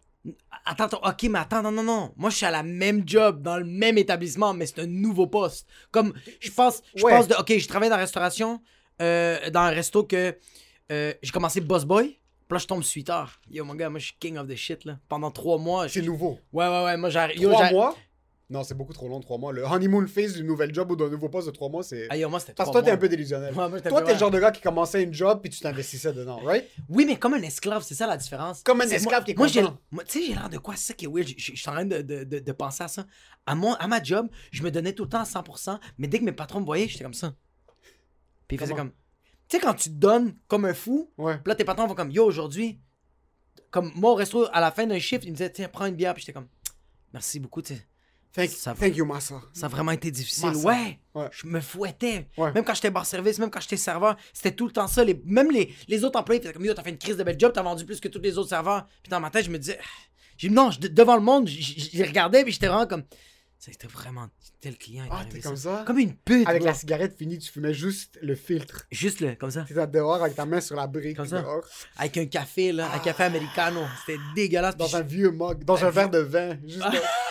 Attends, 0.65 0.85
attends, 0.85 1.01
ok, 1.03 1.23
mais 1.25 1.39
attends, 1.39 1.63
non, 1.63 1.73
non, 1.73 1.83
non. 1.83 2.13
Moi, 2.17 2.31
je 2.31 2.37
suis 2.37 2.47
à 2.47 2.51
la 2.51 2.63
même 2.63 3.03
job, 3.09 3.43
dans 3.43 3.57
le 3.57 3.65
même 3.65 3.99
établissement, 3.99 4.53
mais 4.55 4.67
c'est 4.67 4.81
un 4.81 4.87
nouveau 4.87 5.27
poste. 5.27 5.67
Comme, 5.91 6.13
je 6.39 6.51
pense, 6.51 6.83
je 6.95 7.03
Ouais. 7.05 7.11
pense 7.13 7.27
de, 7.27 7.35
ok, 7.35 7.57
je 7.59 7.67
travaille 7.67 7.89
dans 7.89 7.97
la 7.97 8.03
restauration, 8.03 8.61
euh, 9.01 9.51
dans 9.51 9.61
un 9.61 9.71
resto 9.71 10.05
que 10.05 10.37
euh, 10.93 11.15
j'ai 11.23 11.31
commencé 11.33 11.61
boss 11.61 11.85
boy, 11.85 12.09
puis 12.11 12.19
là, 12.51 12.59
je 12.59 12.67
tombe 12.67 12.83
suiteur. 12.83 13.41
Yo, 13.51 13.65
mon 13.65 13.75
gars, 13.75 13.89
moi, 13.89 13.99
je 13.99 14.07
suis 14.07 14.17
king 14.21 14.37
of 14.37 14.47
the 14.47 14.55
shit, 14.57 14.85
là. 14.85 14.99
Pendant 15.09 15.31
trois 15.31 15.57
mois, 15.59 15.87
je- 15.89 15.95
C'est 15.95 16.03
nouveau. 16.03 16.39
ouais, 16.53 16.69
ouais, 16.69 16.85
ouais, 16.85 16.97
moi, 16.97 17.09
j'arrive. 17.11 17.41
Trois 17.41 17.71
mois? 17.71 17.97
Non, 18.51 18.65
c'est 18.65 18.75
beaucoup 18.75 18.93
trop 18.93 19.09
long, 19.09 19.21
trois 19.21 19.39
mois. 19.39 19.53
Le 19.53 19.63
honeymoon 19.65 20.09
phase 20.09 20.33
d'une 20.35 20.47
nouvelle 20.47 20.75
job 20.75 20.91
ou 20.91 20.97
d'un 20.97 21.09
nouveau 21.09 21.29
poste 21.29 21.47
de 21.47 21.53
trois 21.53 21.69
mois, 21.69 21.85
c'est. 21.85 22.09
Ah, 22.11 22.29
moi, 22.29 22.41
c'était 22.41 22.53
Parce 22.53 22.69
que 22.69 22.73
toi, 22.73 22.83
t'es 22.83 22.91
un 22.91 22.97
peu 22.97 23.09
délusionnel. 23.09 23.51
Ouais, 23.55 23.69
moi, 23.69 23.77
j'étais 23.79 23.89
toi, 23.91 24.03
t'es 24.03 24.13
le 24.13 24.19
genre 24.19 24.33
de 24.33 24.41
gars 24.41 24.51
qui 24.51 24.61
commençait 24.61 25.05
une 25.05 25.15
job 25.15 25.39
puis 25.41 25.51
tu 25.51 25.61
t'investissais 25.61 26.13
dedans, 26.13 26.39
right? 26.39 26.65
Oui, 26.89 27.05
mais 27.07 27.17
comme 27.17 27.35
un 27.35 27.43
esclave, 27.43 27.85
c'est 27.85 27.95
ça 27.95 28.09
la 28.09 28.17
différence. 28.17 28.65
Comme 28.65 28.81
un 28.81 28.89
esclave 28.89 29.21
moi- 29.21 29.25
qui 29.25 29.31
est 29.31 29.37
Moi, 29.37 29.47
j'ai- 29.47 29.63
content. 29.63 29.79
moi, 29.93 30.03
tu 30.03 30.19
sais, 30.19 30.27
j'ai 30.27 30.35
l'air 30.35 30.49
de 30.49 30.59
quoi? 30.59 30.75
C'est 30.75 30.89
ça 30.89 30.95
qui 30.95 31.05
est 31.05 31.09
weird. 31.09 31.29
Je 31.37 31.55
suis 31.55 31.69
en 31.69 31.73
train 31.75 31.85
de, 31.85 32.03
de- 32.03 32.25
de- 32.25 32.39
de 32.41 32.53
penser 32.53 32.83
à 32.83 32.89
ça. 32.89 33.07
À, 33.47 33.55
mon, 33.55 33.75
à 33.75 33.87
ma 33.87 34.03
job, 34.03 34.29
je 34.51 34.65
me 34.65 34.71
donnais 34.73 34.95
tout 34.95 35.05
le 35.05 35.09
temps 35.11 35.21
à 35.21 35.25
100%, 35.25 35.79
mais 35.99 36.09
dès 36.09 36.19
que 36.19 36.25
mes 36.25 36.33
patrons 36.33 36.59
me 36.61 36.67
voyaient, 36.67 36.89
j'étais 36.89 37.05
comme 37.05 37.15
ça. 37.15 37.33
Puis 38.49 38.57
ils 38.57 38.61
faisaient 38.61 38.75
comme. 38.75 38.91
Tu 39.49 39.57
sais, 39.57 39.61
quand 39.61 39.75
tu 39.75 39.91
te 39.91 39.95
donnes 39.95 40.35
comme 40.49 40.65
un 40.65 40.75
fou, 40.75 41.09
Ouais. 41.19 41.35
puis 41.35 41.51
là, 41.51 41.55
tes 41.55 41.65
patrons 41.65 41.87
vont 41.87 41.95
comme 41.95 42.11
Yo, 42.11 42.25
aujourd'hui. 42.25 42.81
Comme 43.71 43.93
moi, 43.95 44.11
au 44.11 44.15
resto, 44.17 44.47
à 44.53 44.61
la 44.61 44.73
fin 44.73 44.87
d'un 44.89 44.99
shift, 44.99 45.25
ils 45.25 45.31
me 45.31 45.37
disaient 45.37 45.51
Tiens, 45.53 45.69
prends 45.69 45.87
une 45.87 45.95
bière. 45.95 46.15
Puis 46.15 46.23
j'étais 46.23 46.33
comme 46.33 46.49
Merci 47.13 47.39
beaucoup, 47.39 47.63
tu 47.63 47.75
sais. 47.75 47.87
Thank, 48.33 48.51
Ça- 48.51 48.75
thank 48.75 48.97
you, 48.97 49.05
Massa. 49.05 49.41
Ça 49.53 49.67
a 49.67 49.69
vraiment 49.69 49.91
été 49.93 50.11
difficile. 50.11 50.51
Ouais. 50.65 51.01
Ouais. 51.15 51.27
Je 51.33 51.47
me 51.49 51.61
fouettais. 51.61 52.29
Ouais. 52.37 52.53
Même 52.53 52.63
quand 52.65 52.75
j'étais 52.75 52.91
bar 52.91 53.05
service, 53.05 53.39
même 53.41 53.51
quand 53.51 53.61
j'étais 53.61 53.77
serveur, 53.77 54.17
c'était 54.33 54.53
tout 54.55 54.67
le 54.67 54.73
temps 54.73 54.87
ça. 54.87 55.03
Les, 55.03 55.21
même 55.25 55.51
les, 55.51 55.75
les 55.89 56.05
autres 56.05 56.19
employés 56.19 56.41
faisaient 56.41 56.53
comme 56.53 56.65
Yo, 56.65 56.73
t'as 56.75 56.83
fait 56.85 56.91
une 56.91 56.99
crise 56.99 57.17
de 57.17 57.25
bel 57.25 57.39
job, 57.39 57.53
t'as 57.53 57.63
vendu 57.63 57.85
plus 57.85 57.99
que 57.99 58.07
tous 58.09 58.21
les 58.21 58.39
autres 58.39 58.51
serveurs. 58.51 58.87
Puis 59.03 59.11
dans 59.11 59.19
ma 59.21 59.31
tête, 59.31 59.45
je 59.47 59.51
me 59.51 59.59
disais 59.59 59.79
Ah. 59.83 59.87
j'ai 60.37 60.49
dit, 60.49 60.55
Non, 60.55 60.71
je- 60.71 60.79
devant 60.81 61.17
le 61.17 61.23
monde, 61.23 61.49
je 61.49 61.61
je 61.61 61.97
les 61.99 62.05
regardais, 62.05 62.45
puis 62.45 62.53
j'étais 62.53 62.69
vraiment 62.69 62.87
comme 62.87 63.03
C'était 63.59 63.89
vraiment 63.89 64.29
tel 64.61 64.79
client. 64.79 65.05
Ah, 65.11 65.23
t'es 65.29 65.41
comme 65.41 65.57
ça? 65.57 65.83
Comme 65.87 65.99
une 65.99 66.15
pute. 66.15 66.49
Avec 66.49 66.63
la 66.63 66.73
cigarette 66.73 67.15
finie, 67.19 67.39
tu 67.39 67.51
fumais 67.51 67.75
juste 67.75 68.19
le 68.23 68.35
filtre. 68.35 68.87
Juste 68.91 69.21
là, 69.21 69.35
comme 69.37 69.51
ça. 69.51 69.65
T'étais 69.65 69.87
dehors 69.89 70.23
avec 70.23 70.35
ta 70.37 70.47
main 70.47 70.61
sur 70.63 70.77
la 70.77 70.87
brique. 70.87 71.17
Comme 71.17 71.27
ça. 71.27 71.43
dehors, 71.43 71.63
Avec 71.99 72.17
un 72.17 72.25
café, 72.27 72.73
là, 72.73 72.91
un 72.95 72.99
café 73.01 73.25
americano. 73.25 73.81
C'était 74.07 74.19
dégueulasse. 74.35 74.77
dans 74.79 74.95
un 74.97 75.03
vieux 75.03 75.31
mug, 75.31 75.65
dans 75.65 75.85
un 75.85 75.91
verre 75.91 76.09
de 76.11 76.21
vin. 76.21 76.57
Juste 76.65 76.81
Ah, 76.85 76.93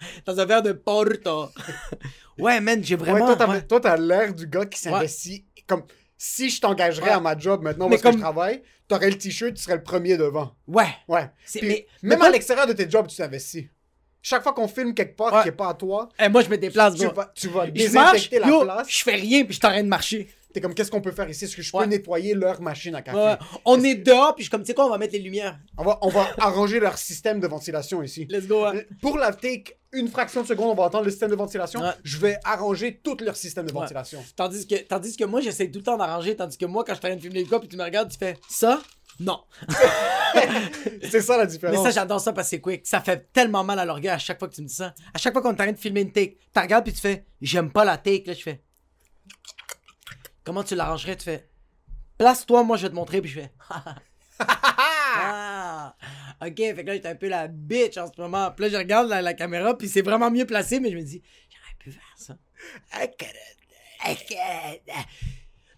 dans 0.26 0.38
un 0.40 0.44
verre 0.44 0.62
de 0.62 0.72
porto. 0.72 1.48
ouais, 2.38 2.60
man, 2.60 2.82
j'ai 2.82 2.94
Ouais, 2.94 3.00
vraiment. 3.00 3.26
toi, 3.26 3.36
t'as, 3.36 3.48
ouais. 3.48 3.62
toi, 3.66 3.80
t'as 3.80 3.96
l'air 3.96 4.34
du 4.34 4.46
gars 4.46 4.66
qui 4.66 4.78
s'investit. 4.78 5.46
Comme 5.66 5.84
si 6.18 6.50
je 6.50 6.60
t'engagerais 6.60 7.06
Ouais. 7.10 7.12
à 7.12 7.20
ma 7.20 7.36
job 7.38 7.62
maintenant 7.62 7.88
Mais 7.88 7.96
parce 7.96 8.14
que 8.14 8.18
je 8.18 8.22
travaille, 8.22 8.62
t'aurais 8.88 9.10
le 9.10 9.16
t-shirt, 9.18 9.54
tu 9.54 9.62
serais 9.62 9.76
le 9.76 9.82
premier 9.82 10.16
devant. 10.16 10.54
Ouais. 10.66 10.88
Ouais. 11.08 11.30
C'est- 11.44 11.60
Puis 11.60 11.68
mais- 11.68 11.74
même 11.74 11.86
mais 12.02 12.14
à 12.16 12.18
pas- 12.18 12.30
l'extérieur 12.30 12.66
de 12.66 12.72
tes 12.72 12.90
jobs, 12.90 13.06
tu 13.06 13.16
t'investis. 13.16 13.66
Chaque 14.22 14.42
fois 14.42 14.52
qu'on 14.52 14.68
filme 14.68 14.92
quelque 14.94 15.16
part 15.16 15.32
Ouais. 15.32 15.40
qui 15.42 15.46
n'est 15.48 15.52
pas 15.56 15.68
à 15.70 15.74
toi, 15.74 16.08
Eh, 16.18 16.28
moi, 16.28 16.42
je 16.42 16.48
me 16.50 16.58
déplace, 16.58 16.94
tu 16.94 17.06
vas, 17.06 17.32
tu 17.34 17.48
vas 17.48 17.66
Je 17.74 17.92
marche, 17.94 18.30
la 18.32 18.48
yo, 18.48 18.64
place. 18.64 18.90
je 18.90 19.02
fais 19.02 19.14
rien, 19.14 19.44
puis 19.44 19.54
je 19.54 19.60
train 19.60 19.82
de 19.82 19.88
marcher. 19.88 20.28
T'es 20.52 20.60
comme, 20.60 20.74
qu'est-ce 20.74 20.90
qu'on 20.90 21.00
peut 21.00 21.12
faire 21.12 21.28
ici? 21.28 21.44
Est-ce 21.44 21.54
que 21.56 21.62
je 21.62 21.70
peux 21.70 21.78
Ouais. 21.78 21.86
nettoyer 21.86 22.34
leur 22.34 22.60
machine 22.60 22.94
à 22.94 23.02
café? 23.02 23.16
Ouais, 23.18 23.36
on 23.64 23.82
est 23.84 23.94
dehors, 23.94 24.34
puis 24.34 24.42
je 24.42 24.46
suis 24.46 24.50
comme, 24.50 24.62
tu 24.62 24.66
sais 24.66 24.74
quoi, 24.74 24.86
on 24.86 24.90
va 24.90 24.98
mettre 24.98 25.12
les 25.12 25.20
lumières. 25.20 25.58
On, 25.78 25.84
va, 25.84 25.98
on 26.02 26.08
va 26.08 26.28
arranger 26.38 26.80
leur 26.80 26.98
système 26.98 27.38
de 27.40 27.46
ventilation 27.46 28.02
ici. 28.02 28.26
Let's 28.28 28.46
go. 28.48 28.64
hein. 28.64 28.80
Pour 29.00 29.16
la 29.18 29.32
take, 29.32 29.76
une 29.92 30.08
fraction 30.08 30.42
de 30.42 30.46
seconde, 30.48 30.70
on 30.70 30.74
va 30.74 30.84
entendre 30.84 31.04
le 31.04 31.10
système 31.10 31.30
de 31.30 31.36
ventilation. 31.36 31.80
Ouais. 31.80 31.90
Je 32.04 32.18
vais 32.18 32.36
arranger 32.44 33.00
tout 33.02 33.16
leur 33.20 33.36
système 33.36 33.66
de 33.66 33.72
ventilation. 33.72 34.24
Tandis 34.36 34.66
que, 34.66 34.74
tandis 34.76 35.16
que 35.16 35.24
moi, 35.24 35.40
j'essaie 35.40 35.70
tout 35.70 35.78
le 35.80 35.84
temps 35.84 35.96
d'arranger, 35.96 36.34
tandis 36.36 36.58
que 36.58 36.66
moi, 36.66 36.84
quand 36.84 36.94
je 36.94 37.00
train 37.00 37.14
de 37.16 37.20
filmer 37.20 37.44
le 37.44 37.48
gars, 37.50 37.58
puis 37.60 37.68
tu 37.68 37.76
me 37.76 37.82
regardes, 37.84 38.10
tu 38.10 38.18
fais 38.18 38.36
ça? 38.48 38.80
Non. 39.18 39.40
C'est 41.10 41.20
ça 41.20 41.36
la 41.36 41.44
Mais 41.44 41.50
différence. 41.50 41.82
ça, 41.84 41.90
j'adore 41.90 42.20
ça 42.20 42.32
parce 42.32 42.46
que 42.46 42.50
c'est 42.56 42.60
quick. 42.60 42.86
Ça 42.86 43.00
fait 43.00 43.28
tellement 43.32 43.64
mal 43.64 43.78
à 43.78 43.84
l'orgueil 43.84 44.10
à 44.12 44.18
chaque 44.18 44.38
fois 44.38 44.48
que 44.48 44.54
tu 44.54 44.62
me 44.62 44.66
dis 44.66 44.74
ça. 44.74 44.94
À 45.12 45.18
chaque 45.18 45.32
fois 45.32 45.42
qu'on 45.42 45.52
est 45.52 45.56
train 45.56 45.72
de 45.72 45.76
filmer 45.78 46.00
une 46.02 46.12
take, 46.12 46.38
tu 46.54 46.60
regardes, 46.60 46.84
puis 46.84 46.92
tu 46.94 47.00
fais, 47.00 47.24
j'aime 47.42 47.70
pas 47.70 47.84
la 47.84 47.96
take, 47.98 48.24
là, 48.26 48.32
je 48.32 48.42
fais. 48.42 48.62
Comment 50.44 50.62
tu 50.62 50.74
l'arrangerais? 50.74 51.16
Tu 51.16 51.24
fais, 51.24 51.48
place-toi, 52.18 52.62
moi 52.64 52.76
je 52.76 52.82
vais 52.82 52.90
te 52.90 52.94
montrer, 52.94 53.20
puis 53.20 53.30
je 53.30 53.40
fais, 53.40 53.52
ah, 54.38 55.94
ok, 56.42 56.56
fait 56.56 56.74
que 56.74 56.86
là, 56.86 56.94
j'étais 56.94 57.08
un 57.08 57.14
peu 57.14 57.28
la 57.28 57.48
bitch 57.48 57.96
en 57.98 58.06
ce 58.12 58.20
moment. 58.20 58.50
Puis 58.50 58.66
là, 58.66 58.70
je 58.70 58.76
regarde 58.76 59.08
la, 59.08 59.22
la 59.22 59.34
caméra, 59.34 59.76
puis 59.76 59.88
c'est 59.88 60.02
vraiment 60.02 60.30
mieux 60.30 60.46
placé, 60.46 60.80
mais 60.80 60.90
je 60.90 60.96
me 60.96 61.02
dis, 61.02 61.22
j'aurais 61.50 61.76
pu 61.78 61.92
faire 61.92 62.14
ça. 62.16 62.36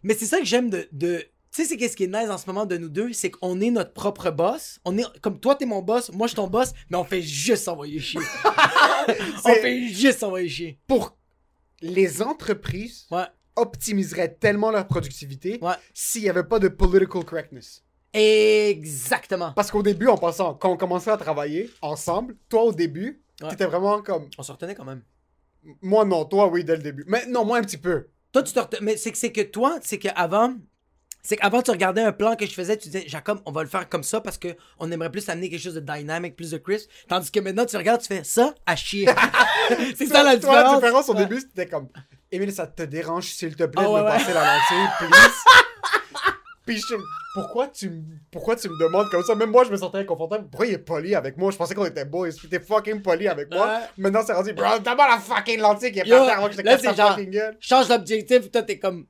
Mais 0.02 0.14
c'est 0.14 0.26
ça 0.26 0.38
que 0.38 0.44
j'aime 0.44 0.70
de. 0.70 0.88
de 0.92 1.28
tu 1.52 1.62
sais, 1.62 1.68
c'est 1.68 1.76
qu'est-ce 1.76 1.96
qui 1.96 2.04
est 2.04 2.06
nice 2.06 2.30
en 2.30 2.38
ce 2.38 2.46
moment 2.46 2.64
de 2.64 2.78
nous 2.78 2.88
deux, 2.88 3.12
c'est 3.12 3.30
qu'on 3.30 3.60
est 3.60 3.70
notre 3.70 3.92
propre 3.92 4.30
boss. 4.30 4.80
On 4.86 4.96
est 4.96 5.04
comme 5.20 5.38
toi, 5.38 5.54
t'es 5.54 5.66
mon 5.66 5.82
boss, 5.82 6.10
moi, 6.10 6.26
je 6.26 6.30
suis 6.30 6.36
ton 6.36 6.48
boss, 6.48 6.72
mais 6.88 6.96
on 6.96 7.04
fait 7.04 7.20
juste 7.20 7.64
s'envoyer 7.64 8.00
chier. 8.00 8.20
on 9.44 9.54
fait 9.54 9.88
juste 9.88 10.20
s'envoyer 10.20 10.48
chier. 10.48 10.78
Pour 10.86 11.14
les 11.82 12.22
entreprises 12.22 13.06
Ouais. 13.10 13.26
Optimiseraient 13.56 14.34
tellement 14.34 14.70
leur 14.70 14.86
productivité 14.86 15.58
Ouais. 15.62 15.74
s'il 15.94 16.22
n'y 16.22 16.28
avait 16.30 16.44
pas 16.44 16.58
de 16.58 16.68
political 16.68 17.24
correctness. 17.24 17.82
Exactement. 18.14 19.52
Parce 19.52 19.70
qu'au 19.70 19.82
début, 19.82 20.08
en 20.08 20.16
passant, 20.18 20.54
quand 20.54 20.70
on 20.70 20.76
commençait 20.76 21.10
à 21.10 21.16
travailler 21.16 21.70
ensemble, 21.80 22.36
toi 22.48 22.62
au 22.64 22.72
début, 22.72 23.22
Ouais. 23.42 23.48
t'étais 23.50 23.66
vraiment 23.66 24.02
comme. 24.02 24.28
On 24.38 24.42
se 24.42 24.52
retenait 24.52 24.74
quand 24.74 24.84
même. 24.84 25.02
Moi 25.80 26.04
non, 26.04 26.24
toi 26.24 26.48
oui, 26.48 26.64
dès 26.64 26.76
le 26.76 26.82
début. 26.82 27.04
Mais 27.08 27.24
non, 27.26 27.44
moi 27.44 27.58
un 27.58 27.62
petit 27.62 27.78
peu. 27.78 28.08
Toi, 28.32 28.42
tu 28.42 28.52
te 28.52 28.58
reten- 28.60 28.78
Mais 28.82 28.96
c'est 28.96 29.12
que, 29.12 29.18
c'est 29.18 29.32
que 29.32 29.40
toi, 29.42 29.78
c'est 29.82 29.98
qu'avant. 29.98 30.54
C'est 31.24 31.36
qu'avant, 31.36 31.62
tu 31.62 31.70
regardais 31.70 32.02
un 32.02 32.10
plan 32.12 32.34
que 32.34 32.44
je 32.46 32.52
faisais, 32.52 32.76
tu 32.76 32.88
disais, 32.88 33.04
Jacob, 33.06 33.40
on 33.46 33.52
va 33.52 33.62
le 33.62 33.68
faire 33.68 33.88
comme 33.88 34.02
ça 34.02 34.20
parce 34.20 34.38
que 34.38 34.48
on 34.80 34.90
aimerait 34.90 35.10
plus 35.10 35.28
amener 35.28 35.48
quelque 35.50 35.60
chose 35.62 35.74
de 35.74 35.80
dynamique, 35.80 36.34
plus 36.34 36.50
de 36.50 36.58
crisp. 36.58 36.90
Tandis 37.08 37.30
que 37.30 37.38
maintenant, 37.38 37.64
tu 37.64 37.76
regardes, 37.76 38.00
tu 38.00 38.08
fais 38.08 38.24
ça 38.24 38.54
à 38.66 38.74
chier. 38.74 39.06
c'est 39.96 40.06
ça 40.06 40.22
la 40.24 40.36
Toi, 40.36 40.52
la 40.54 40.62
différence. 40.62 40.74
différence 40.80 41.08
au 41.10 41.14
Ouais. 41.14 41.18
début, 41.26 41.40
c'était 41.40 41.66
comme. 41.66 41.88
Émile, 42.32 42.52
ça 42.52 42.66
te 42.66 42.82
dérange, 42.82 43.26
s'il 43.26 43.54
te 43.54 43.64
plaît, 43.64 43.82
Ah 43.84 43.88
de 43.88 43.92
ouais, 43.92 44.00
me 44.00 44.04
ouais. 44.06 44.10
passer 44.12 44.32
la 44.32 44.56
lentille, 44.56 44.88
please? 44.98 45.32
Puis 46.66 46.78
je 46.78 46.94
pourquoi 47.34 47.66
tu, 47.68 47.86
m- 47.86 48.04
pourquoi 48.30 48.56
tu 48.56 48.68
me 48.68 48.78
demandes 48.78 49.08
comme 49.10 49.22
ça? 49.22 49.34
Même 49.34 49.50
moi, 49.50 49.64
je 49.64 49.70
me 49.70 49.76
sentais 49.76 49.98
inconfortable. 49.98 50.48
Pourquoi 50.50 50.66
il 50.66 50.74
est 50.74 50.78
poli 50.78 51.14
avec 51.14 51.36
moi? 51.36 51.50
Je 51.50 51.56
pensais 51.56 51.74
qu'on 51.74 51.84
était 51.86 52.04
boys. 52.04 52.28
Puis 52.38 52.48
t'es 52.48 52.60
fucking 52.60 53.02
poli 53.02 53.26
avec 53.26 53.50
moi. 53.52 53.80
Maintenant, 53.98 54.20
c'est 54.24 54.32
rendu, 54.34 54.52
bro, 54.52 54.78
d'abord 54.78 55.08
la 55.08 55.18
fucking 55.18 55.58
lentille 55.60 55.92
qui 55.92 55.98
est 56.00 56.08
par 56.08 56.26
terre 56.26 56.38
avant 56.38 56.46
que 56.46 56.52
je 56.52 56.58
te 56.58 56.62
casse 56.62 56.80
c'est 56.80 56.88
ta 56.88 56.94
genre- 56.94 57.10
fucking 57.16 57.30
gueule. 57.30 57.56
Change 57.58 57.88
l'objectif, 57.88 58.50
toi, 58.50 58.62
t'es 58.62 58.78
comme. 58.78 59.06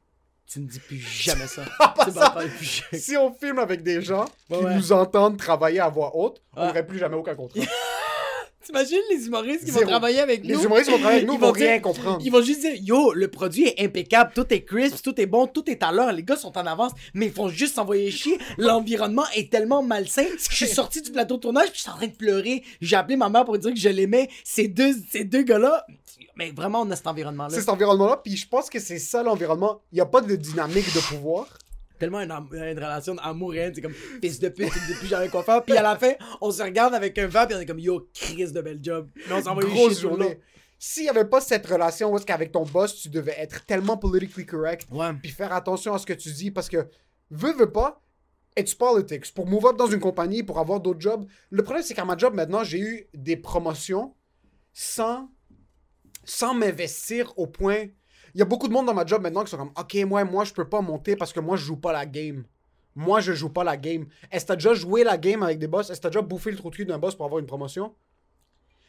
Tu 0.46 0.60
me 0.60 0.66
dis 0.66 0.80
plus 0.80 0.98
jamais 0.98 1.46
ça. 1.46 1.62
tu 2.04 2.10
m'en 2.12 2.20
ça- 2.20 2.30
plus. 2.30 2.82
Si 2.92 3.16
on 3.16 3.34
filme 3.34 3.58
avec 3.58 3.82
des 3.82 4.00
gens 4.02 4.24
qui 4.48 4.54
ouais. 4.56 4.74
nous 4.74 4.92
entendent 4.92 5.36
travailler 5.38 5.80
à 5.80 5.88
voix 5.88 6.14
haute, 6.16 6.42
on 6.56 6.66
n'aurait 6.66 6.86
plus 6.86 6.98
jamais 6.98 7.16
aucun 7.16 7.34
contrat. 7.34 7.60
T'imagines 8.64 9.00
les 9.10 9.26
humoristes 9.26 9.64
qui 9.64 9.70
vont 9.72 9.80
travailler 9.82 10.20
avec 10.20 10.44
Les 10.44 10.54
nous? 10.54 10.62
humoristes 10.64 10.86
qui 10.86 10.92
vont 10.92 10.98
travailler 10.98 11.18
avec 11.22 11.28
nous 11.28 11.34
Ils 11.34 11.40
vont 11.40 11.52
dire- 11.52 11.66
rien 11.66 11.80
comprendre. 11.80 12.20
Ils 12.24 12.30
vont 12.30 12.42
juste 12.42 12.60
dire, 12.60 12.74
yo, 12.76 13.12
le 13.12 13.28
produit 13.28 13.66
est 13.68 13.84
impeccable, 13.84 14.32
tout 14.34 14.46
est 14.54 14.62
crisp, 14.62 15.02
tout 15.02 15.20
est 15.20 15.26
bon, 15.26 15.46
tout 15.46 15.68
est 15.68 15.82
à 15.82 15.90
l'heure, 15.92 16.12
les 16.12 16.22
gars 16.22 16.36
sont 16.36 16.56
en 16.56 16.66
avance, 16.66 16.92
mais 17.14 17.26
ils 17.26 17.32
font 17.32 17.48
juste 17.48 17.74
s'envoyer 17.74 18.10
chier. 18.10 18.38
L'environnement 18.58 19.24
est 19.34 19.50
tellement 19.50 19.82
malsain. 19.82 20.24
Je 20.50 20.54
suis 20.54 20.66
sorti 20.68 21.02
du 21.02 21.10
plateau 21.10 21.36
de 21.36 21.40
tournage, 21.40 21.68
puis 21.70 21.76
je 21.78 21.82
suis 21.82 21.90
en 21.90 21.96
train 21.96 22.06
de 22.06 22.12
pleurer. 22.12 22.62
J'ai 22.80 22.96
appelé 22.96 23.16
ma 23.16 23.28
mère 23.28 23.44
pour 23.44 23.58
dire 23.58 23.72
que 23.72 23.78
je 23.80 23.88
l'aimais. 23.88 24.28
Ces 24.44 24.68
deux, 24.68 24.94
ces 25.10 25.24
deux 25.24 25.42
gars-là, 25.42 25.84
mais 26.36 26.50
vraiment, 26.50 26.82
on 26.82 26.90
a 26.90 26.96
cet 26.96 27.06
environnement-là. 27.08 27.50
C'est 27.50 27.60
cet 27.60 27.68
environnement-là, 27.68 28.20
puis 28.24 28.36
je 28.36 28.48
pense 28.48 28.70
que 28.70 28.78
c'est 28.78 28.98
ça 28.98 29.22
l'environnement. 29.22 29.80
Il 29.92 29.96
n'y 29.96 30.00
a 30.00 30.06
pas 30.06 30.20
de 30.20 30.34
dynamique 30.36 30.86
de 30.94 31.00
pouvoir. 31.00 31.46
Tellement 31.98 32.20
une, 32.20 32.32
relation 32.32 33.14
d'amour 33.14 33.54
et 33.54 33.58
haine, 33.58 33.74
c'est 33.74 33.80
comme 33.80 33.94
fils 34.20 34.40
de 34.40 34.48
pute, 34.48 34.72
tu 34.72 34.80
me 34.80 34.86
dis 34.86 34.94
plus 34.94 35.06
jamais 35.06 35.28
quoi 35.28 35.42
faire. 35.42 35.62
Puis 35.64 35.76
à 35.76 35.82
la 35.82 35.96
fin, 35.96 36.12
on 36.40 36.50
se 36.50 36.62
regarde 36.62 36.94
avec 36.94 37.16
un 37.18 37.26
verre, 37.28 37.46
puis 37.46 37.56
on 37.56 37.60
est 37.60 37.66
comme 37.66 37.78
yo, 37.78 38.08
crise 38.12 38.52
de 38.52 38.60
bel 38.60 38.78
job. 38.82 39.08
Mais 39.28 39.34
on 39.46 39.54
Grosse 39.54 40.00
tout 40.00 40.08
le 40.08 40.16
long. 40.16 40.18
journée. 40.18 40.40
S'il 40.78 41.04
n'y 41.04 41.08
avait 41.10 41.24
pas 41.26 41.40
cette 41.40 41.64
relation 41.64 42.10
où 42.12 42.16
est-ce 42.16 42.26
qu'avec 42.26 42.50
ton 42.50 42.64
boss, 42.64 42.96
tu 42.96 43.08
devais 43.08 43.36
être 43.38 43.64
tellement 43.66 43.96
politically 43.96 44.44
correct, 44.44 44.88
Ouais. 44.90 45.12
puis 45.22 45.30
faire 45.30 45.52
attention 45.52 45.94
à 45.94 45.98
ce 45.98 46.06
que 46.06 46.12
tu 46.12 46.32
dis, 46.32 46.50
parce 46.50 46.68
que, 46.68 46.88
veux, 47.30 47.52
veux 47.52 47.70
pas, 47.70 48.02
it's 48.56 48.74
politics. 48.74 49.32
Pour 49.32 49.46
move 49.46 49.66
up 49.66 49.76
dans 49.76 49.86
une 49.86 50.00
compagnie, 50.00 50.42
pour 50.42 50.58
avoir 50.58 50.80
d'autres 50.80 51.00
jobs, 51.00 51.24
le 51.50 51.62
problème, 51.62 51.84
c'est 51.84 51.94
qu'à 51.94 52.04
ma 52.04 52.16
job, 52.16 52.34
maintenant, 52.34 52.64
j'ai 52.64 52.80
eu 52.80 53.06
des 53.14 53.36
promotions 53.36 54.14
sans, 54.72 55.30
sans 56.24 56.52
m'investir 56.54 57.32
au 57.38 57.46
point... 57.46 57.86
Il 58.34 58.38
y 58.38 58.42
a 58.42 58.44
beaucoup 58.46 58.68
de 58.68 58.72
monde 58.72 58.86
dans 58.86 58.94
ma 58.94 59.04
job 59.06 59.22
maintenant 59.22 59.44
qui 59.44 59.50
sont 59.50 59.56
comme, 59.58 59.72
OK, 59.78 59.94
moi, 60.06 60.24
moi, 60.24 60.44
je 60.44 60.52
peux 60.52 60.68
pas 60.68 60.80
monter 60.80 61.16
parce 61.16 61.32
que 61.32 61.40
moi, 61.40 61.56
je 61.56 61.64
joue 61.64 61.76
pas 61.76 61.92
la 61.92 62.06
game. 62.06 62.44
Moi, 62.94 63.20
je 63.20 63.32
joue 63.32 63.48
pas 63.48 63.64
la 63.64 63.76
game. 63.76 64.06
Est-ce 64.30 64.44
que 64.44 64.48
t'as 64.48 64.56
déjà 64.56 64.74
joué 64.74 65.04
la 65.04 65.16
game 65.18 65.42
avec 65.42 65.58
des 65.58 65.66
boss? 65.66 65.90
Est-ce 65.90 65.98
que 65.98 66.02
t'as 66.02 66.10
déjà 66.10 66.22
bouffé 66.22 66.50
le 66.50 66.56
trou 66.56 66.70
de 66.70 66.76
cul 66.76 66.84
d'un 66.84 66.98
boss 66.98 67.14
pour 67.14 67.24
avoir 67.26 67.40
une 67.40 67.46
promotion? 67.46 67.94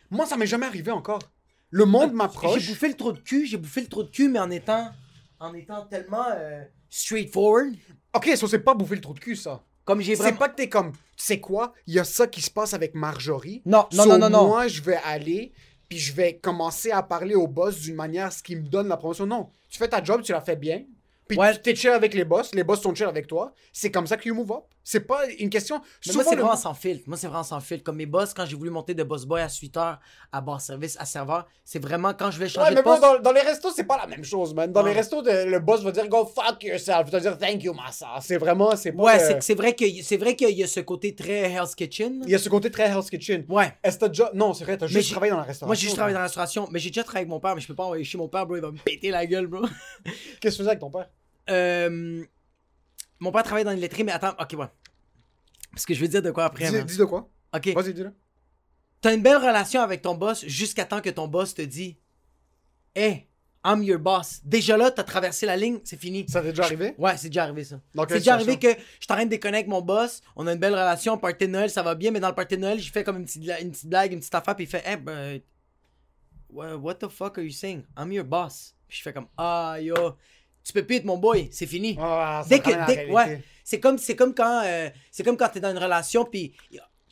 Moi, 0.10 0.26
ça 0.26 0.38
m'est 0.38 0.48
jamais 0.48 0.66
arrivé 0.66 0.92
encore. 0.92 1.20
Le 1.70 1.86
monde 1.86 2.14
m'approche. 2.14 2.60
J'ai 2.60 2.72
bouffé 2.74 2.88
le 2.90 2.94
trou 2.96 3.12
de 3.14 3.20
cul, 3.20 3.46
j'ai 3.46 3.58
bouffé 3.58 3.82
le 3.82 3.88
trou 3.88 4.04
de 4.04 4.10
cul, 4.10 4.30
mais 4.30 4.40
en 4.40 4.52
étant, 4.52 4.90
en 5.40 5.54
étant 5.54 5.86
tellement 5.86 6.26
euh, 6.36 6.64
straightforward, 6.90 7.74
Ok, 8.16 8.30
ça 8.36 8.48
c'est 8.48 8.60
pas 8.60 8.76
bouffer 8.76 8.96
le 8.96 9.02
trou 9.02 9.14
de 9.16 9.20
cul, 9.20 9.36
ça. 9.36 9.64
comme 9.86 10.00
j'ai 10.02 10.16
C'est 10.16 10.22
vraiment... 10.24 10.38
pas 10.38 10.50
que 10.50 10.56
t'es 10.56 10.70
comme, 10.70 10.92
tu 10.92 10.98
sais 11.18 11.40
quoi, 11.40 11.74
il 11.88 11.96
y 11.96 12.00
a 12.00 12.04
ça 12.04 12.28
qui 12.28 12.42
se 12.42 12.52
passe 12.52 12.76
avec 12.76 12.94
Marjorie. 12.94 13.64
Non, 13.66 13.88
non, 13.92 14.04
So, 14.04 14.10
non, 14.10 14.18
non, 14.20 14.30
non. 14.30 14.48
Moi, 14.48 14.68
je 14.68 14.82
vais 14.84 14.98
aller, 15.04 15.52
puis 15.94 16.00
je 16.00 16.12
vais 16.14 16.34
commencer 16.38 16.90
à 16.90 17.04
parler 17.04 17.36
au 17.36 17.46
boss 17.48 17.80
d'une 17.82 17.94
manière 17.94 18.34
ce 18.34 18.42
qui 18.42 18.56
me 18.56 18.64
donne 18.68 18.88
la 18.88 18.98
promotion. 18.98 19.28
Non, 19.28 19.50
tu 19.70 19.78
fais 19.78 19.88
ta 19.88 20.04
job, 20.04 20.24
tu 20.24 20.32
la 20.32 20.42
fais 20.42 20.56
bien. 20.56 20.82
Puis 21.28 21.38
Ouais. 21.38 21.54
tu 21.54 21.62
t'es 21.62 21.76
chill 21.76 21.92
avec 21.92 22.16
les 22.16 22.26
boss, 22.26 22.54
les 22.56 22.64
boss 22.64 22.82
sont 22.82 22.96
chill 22.96 23.06
avec 23.06 23.28
toi. 23.28 23.54
C'est 23.72 23.92
comme 23.92 24.08
ça 24.08 24.18
que 24.18 24.28
you 24.28 24.34
move 24.34 24.52
up. 24.52 24.64
C'est 24.84 25.02
pas 25.02 25.26
une 25.40 25.50
question. 25.50 25.82
Mais 26.08 26.14
moi, 26.14 26.24
c'est 26.24 26.36
le- 26.36 26.42
vraiment 26.42 26.58
sans 26.58 26.74
filtre. 26.74 27.04
Moi, 27.08 27.16
c'est 27.18 27.28
vraiment 27.28 27.44
sans 27.44 27.60
filtre. 27.62 27.84
Comme 27.86 27.96
mes 27.96 28.06
boss, 28.06 28.34
quand 28.34 28.46
j'ai 28.46 28.58
voulu 28.58 28.70
monter 28.70 28.94
de 28.94 29.04
boss 29.04 29.26
boy 29.26 29.42
à 29.42 29.48
suiteur, 29.48 30.00
à 30.32 30.42
bar 30.42 30.60
service, 30.60 30.98
à 31.00 31.06
serveur, 31.06 31.48
c'est 31.64 31.80
vraiment 31.80 32.14
quand 32.14 32.32
je 32.32 32.38
vais 32.40 32.46
Ouais, 32.46 32.50
changer 32.50 32.72
mais 32.72 32.76
de 32.78 32.82
bon, 32.82 32.90
poste. 33.00 33.02
dans, 33.02 33.20
dans 33.20 33.32
les 33.32 33.42
restos, 33.42 33.72
c'est 33.74 33.86
pas 33.86 33.96
la 33.98 34.08
même 34.08 34.26
chose, 34.26 34.54
man. 34.54 34.72
Dans 34.74 34.84
Ouais. 34.84 34.90
les 34.90 34.96
restos, 34.98 35.22
de- 35.22 35.46
le 35.50 35.60
boss 35.60 35.82
va 35.84 35.92
dire 35.94 36.10
go 36.10 36.26
fuck 36.26 36.62
yourself. 36.64 37.04
Il 37.08 37.12
va 37.12 37.20
dire 37.22 37.38
thank 37.38 37.64
you, 37.64 37.74
massa. 37.74 38.08
C'est 38.22 38.38
vraiment, 38.38 38.76
c'est 38.76 38.92
pas. 38.92 39.04
Ouais, 39.04 39.40
c'est 39.40 39.56
vrai 39.56 39.74
que 39.74 39.86
c'est 40.02 40.18
vrai 40.18 40.36
qu'il 40.36 40.50
y 40.58 40.64
a 40.64 40.68
ce 40.68 40.82
côté 40.82 41.16
très 41.16 41.50
Hell's 41.52 41.76
Kitchen. 41.76 42.22
Il 42.26 42.30
y 42.30 42.36
a 42.36 42.40
ce 42.40 42.50
côté 42.50 42.70
très 42.70 42.84
Hell's 42.90 43.10
Kitchen. 43.10 43.46
Ouais. 43.48 43.74
Est-ce 43.84 43.96
que 43.96 44.02
t'as 44.02 44.08
déjà. 44.10 44.32
Non, 44.34 44.54
c'est 44.54 44.66
vrai, 44.66 44.78
t'as 44.78 44.88
juste 44.88 45.12
travaillé 45.12 45.32
dans 45.32 45.38
la 45.38 45.44
restauration. 45.44 45.68
Moi, 45.68 45.76
j'ai 45.76 45.82
juste 45.84 45.96
travaillé 45.96 46.14
dans 46.14 46.20
la 46.20 46.26
restauration, 46.26 46.68
mais 46.72 46.80
j'ai 46.80 46.90
déjà 46.90 47.04
travaillé 47.04 47.22
avec 47.22 47.30
mon 47.30 47.40
père, 47.40 47.56
mais 47.56 47.62
je 47.62 47.68
peux 47.68 47.76
pas 47.76 47.84
envoyer 47.86 48.04
chez 48.04 48.18
mon 48.18 48.28
père, 48.28 48.46
bro. 48.46 48.58
Il 48.58 48.62
va 48.62 48.72
me 48.72 48.78
péter 48.78 49.12
la 49.12 49.26
gueule, 49.26 49.48
bro. 49.48 49.62
Qu'est-ce 50.42 50.42
que 50.42 50.50
tu 50.50 50.58
faisais 50.58 50.68
avec 50.68 50.80
ton 50.80 50.92
père? 50.92 51.10
Euh, 51.50 52.24
mon 53.24 53.32
père 53.32 53.44
travaille 53.44 53.64
dans 53.64 53.72
une 53.72 53.80
laiterie, 53.80 54.04
mais 54.04 54.12
attends, 54.12 54.36
ok, 54.40 54.56
ouais. 54.60 54.68
Parce 55.72 55.86
que 55.86 55.94
je 55.94 56.02
veux 56.02 56.08
dire 56.08 56.22
de 56.22 56.30
quoi 56.32 56.46
après, 56.46 56.68
dis, 56.70 56.76
man. 56.76 56.86
dis 56.86 56.98
de 56.98 57.06
quoi? 57.06 57.30
Ok. 57.56 57.70
Vas-y, 57.74 57.94
dis-le. 57.94 58.14
T'as 59.02 59.14
une 59.16 59.22
belle 59.22 59.38
relation 59.38 59.82
avec 59.82 60.02
ton 60.02 60.16
boss 60.16 60.46
jusqu'à 60.46 60.86
temps 60.86 61.02
que 61.02 61.10
ton 61.10 61.28
boss 61.28 61.54
te 61.56 61.62
dit 61.62 61.98
Hey, 62.96 63.28
I'm 63.66 63.82
your 63.82 63.98
boss. 64.00 64.42
Déjà 64.44 64.78
là, 64.78 64.92
t'as 64.92 65.04
traversé 65.04 65.46
la 65.46 65.56
ligne, 65.58 65.80
c'est 65.84 65.98
fini. 66.00 66.26
Ça 66.28 66.42
t'est 66.42 66.50
déjà 66.50 66.64
arrivé? 66.66 66.96
Ouais, 66.98 67.16
c'est 67.18 67.30
déjà 67.30 67.44
arrivé 67.44 67.64
ça. 67.64 67.80
C'est 68.08 68.14
déjà 68.16 68.34
arrivé 68.36 68.60
que 68.60 68.68
je 69.00 69.08
train 69.08 69.24
de 69.26 69.30
déconner 69.30 69.58
avec 69.58 69.68
mon 69.70 69.82
boss, 69.82 70.22
on 70.36 70.46
a 70.48 70.54
une 70.54 70.60
belle 70.60 70.74
relation, 70.74 71.18
party 71.18 71.48
de 71.48 71.52
Noël, 71.52 71.70
ça 71.70 71.82
va 71.82 71.96
bien, 71.96 72.12
mais 72.12 72.20
dans 72.20 72.30
le 72.30 72.36
party 72.36 72.56
de 72.56 72.62
Noël, 72.62 72.80
je 72.80 72.92
fais 72.92 73.04
comme 73.04 73.18
une 73.18 73.26
petite, 73.26 73.44
une 73.62 73.72
petite 73.72 73.88
blague, 73.90 74.12
une 74.14 74.20
petite 74.20 74.36
affaire, 74.36 74.56
puis 74.56 74.66
il 74.66 74.68
fait 74.70 74.86
Hey, 74.86 74.98
ben, 74.98 75.40
wha- 76.50 76.76
what 76.78 76.96
the 76.96 77.08
fuck 77.10 77.38
are 77.38 77.44
you 77.44 77.52
saying? 77.52 77.84
I'm 77.98 78.12
your 78.12 78.26
boss. 78.26 78.76
Puis 78.88 78.98
je 78.98 79.04
fais 79.04 79.14
comme 79.14 79.28
Ah, 79.38 79.78
yo, 79.82 79.96
tu 80.64 80.74
peux 80.74 80.84
plus 80.86 80.98
être 80.98 81.06
mon 81.06 81.18
boy, 81.18 81.50
c'est 81.52 81.66
fini. 81.68 81.96
Dès 82.50 82.60
que, 82.60 82.88
dès, 82.88 83.12
ouais, 83.12 83.42
c'est 83.64 83.80
comme, 83.80 83.98
c'est 83.98 84.16
comme 84.16 84.34
quand, 84.34 84.62
euh, 84.64 84.90
c'est 85.12 85.24
comme 85.24 85.38
quand 85.38 85.50
t'es 85.50 85.60
dans 85.60 85.72
une 85.72 85.78
relation 85.78 86.26
puis 86.26 86.54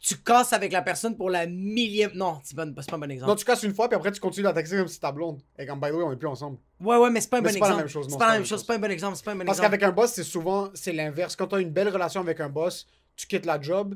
tu 0.01 0.17
casses 0.17 0.51
avec 0.51 0.71
la 0.71 0.81
personne 0.81 1.15
pour 1.15 1.29
la 1.29 1.45
millième. 1.45 2.11
Non, 2.15 2.39
c'est 2.43 2.55
pas, 2.55 2.65
pas 2.65 2.95
un 2.95 2.97
bon 2.97 3.11
exemple. 3.11 3.29
Non, 3.29 3.35
tu 3.35 3.45
casses 3.45 3.61
une 3.61 3.73
fois, 3.75 3.87
puis 3.87 3.95
après, 3.95 4.11
tu 4.11 4.19
continues 4.19 4.47
à 4.47 4.53
taxer 4.53 4.77
comme 4.77 4.87
si 4.87 4.99
t'as 4.99 5.11
blonde. 5.11 5.39
Et 5.59 5.65
comme, 5.67 5.79
by 5.79 5.89
the 5.89 5.93
way, 5.93 6.03
on 6.03 6.11
est 6.11 6.15
plus 6.15 6.27
ensemble. 6.27 6.57
Ouais, 6.79 6.97
ouais, 6.97 7.11
mais 7.11 7.21
c'est 7.21 7.29
pas 7.29 7.37
un 7.37 7.41
Mais 7.41 7.49
bon 7.49 7.53
c'est 7.53 7.59
pas 7.59 7.67
la 7.67 7.73
exemple. 7.75 7.83
même 7.83 7.87
chose, 7.89 8.05
non, 8.07 8.11
C'est 8.13 8.17
pas 8.17 8.27
la 8.27 8.33
même 8.33 8.45
chose. 8.45 8.59
C'est 8.61 8.65
pas 8.65 8.73
un 8.75 8.79
bon 8.79 8.91
exemple. 8.91 9.15
C'est 9.17 9.25
pas 9.25 9.31
un 9.31 9.35
bon 9.35 9.45
Parce 9.45 9.59
exemple. 9.59 9.77
qu'avec 9.77 9.83
un 9.83 9.91
boss, 9.91 10.11
c'est 10.13 10.23
souvent, 10.23 10.69
c'est 10.73 10.91
l'inverse. 10.91 11.35
Quand 11.35 11.45
t'as 11.47 11.59
une 11.59 11.69
belle 11.69 11.89
relation 11.89 12.19
avec 12.19 12.39
un 12.39 12.49
boss, 12.49 12.87
tu 13.15 13.27
quittes 13.27 13.45
la 13.45 13.61
job, 13.61 13.95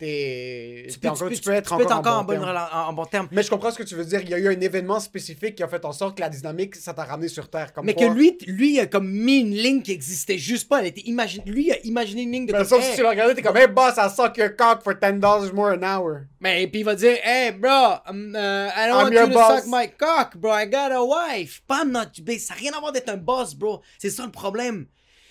t'es. 0.00 0.86
tu 0.88 0.98
tu 0.98 1.34
tu 1.36 1.42
peux- 1.42 1.52
être 1.52 1.72
encore, 1.72 1.92
encore 1.98 2.16
en, 2.18 2.24
bon 2.24 2.32
bonne 2.34 2.42
terme. 2.42 2.68
en, 2.72 2.88
en 2.88 2.92
bon 2.92 3.04
terme. 3.04 3.28
Mais 3.30 3.42
je 3.42 3.50
comprends 3.50 3.70
ce 3.70 3.78
que 3.78 3.82
tu 3.84 3.94
veux 3.94 4.04
dire. 4.04 4.20
Il 4.22 4.30
y 4.30 4.34
a 4.34 4.38
eu 4.38 4.48
un 4.48 4.60
événement 4.60 4.98
spécifique 5.00 5.54
qui 5.54 5.62
a 5.62 5.68
fait 5.68 5.84
en 5.84 5.92
sorte 5.92 6.16
que 6.16 6.20
la 6.22 6.28
dynamique, 6.28 6.74
ça 6.76 6.94
t'a 6.94 7.04
ramené 7.04 7.28
sur 7.28 7.48
Terre. 7.48 7.72
Comme 7.72 7.86
Mais 7.86 7.94
quoi- 7.94 8.08
que 8.08 8.12
lui, 8.12 8.36
lui, 8.46 8.80
a 8.80 8.86
comme 8.86 9.08
mis 9.10 9.38
une 9.40 9.54
ligne 9.54 9.82
qui 9.82 9.92
existait 9.92 10.38
juste 10.38 10.68
pas. 10.68 10.80
Elle 10.80 10.86
était 10.86 11.02
imagine... 11.02 11.42
Lui, 11.46 11.70
a 11.70 11.78
imaginé 11.84 12.22
une 12.22 12.32
ligne 12.32 12.46
de. 12.46 12.52
Mais 12.52 12.64
sauf 12.64 12.82
hey. 12.82 12.90
si 12.90 12.96
tu 12.96 13.02
l'as 13.02 13.10
regardé, 13.10 13.34
t'es 13.34 13.42
comme, 13.42 13.56
hey 13.56 13.68
boss, 13.68 13.94
I 13.98 14.08
suck 14.14 14.36
your 14.36 14.56
cock 14.56 14.82
for 14.82 14.94
$10 14.94 15.52
more 15.52 15.70
an 15.72 15.82
hour. 15.82 16.22
Mais 16.40 16.66
puis 16.66 16.80
il 16.80 16.84
va 16.84 16.94
dire, 16.94 17.18
hey 17.22 17.52
bro, 17.52 17.96
um, 18.08 18.34
uh, 18.34 18.38
I 18.38 18.88
don't 18.88 18.96
I'm 19.00 19.04
want 19.04 19.10
your 19.12 19.22
you 19.22 19.28
to 19.28 19.34
boss. 19.34 19.62
suck 19.62 19.66
my 19.68 19.88
cock, 19.98 20.36
bro. 20.36 20.52
I 20.52 20.66
got 20.66 20.90
a 20.92 21.02
wife. 21.04 21.62
Pas 21.66 21.82
I'm 21.82 21.90
not, 21.92 22.06
ça 22.38 22.54
n'a 22.54 22.60
rien 22.60 22.72
à 22.74 22.80
voir 22.80 22.92
d'être 22.92 23.08
un 23.10 23.16
boss, 23.16 23.54
bro. 23.54 23.80
C'est 23.98 24.10
ça 24.10 24.24
le 24.24 24.30
problème. 24.32 24.86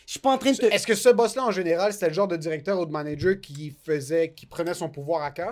Je 0.10 0.13
suis 0.13 0.22
pas 0.22 0.32
en 0.32 0.39
train 0.39 0.54
de 0.54 0.58
te. 0.58 0.65
Est-ce 0.65 0.88
que 0.88 0.95
ce 0.95 1.10
boss-là, 1.10 1.43
en 1.45 1.52
général, 1.52 1.93
c'était 1.93 2.08
le 2.08 2.15
genre 2.15 2.28
de 2.28 2.36
directeur 2.36 2.80
ou 2.80 2.86
de 2.88 2.91
manager 2.91 3.39
qui 3.39 3.78
faisait, 3.86 4.34
qui 4.34 4.48
prenait 4.48 4.74
son 4.74 4.89
pouvoir 4.89 5.22
à 5.22 5.30
cœur? 5.30 5.52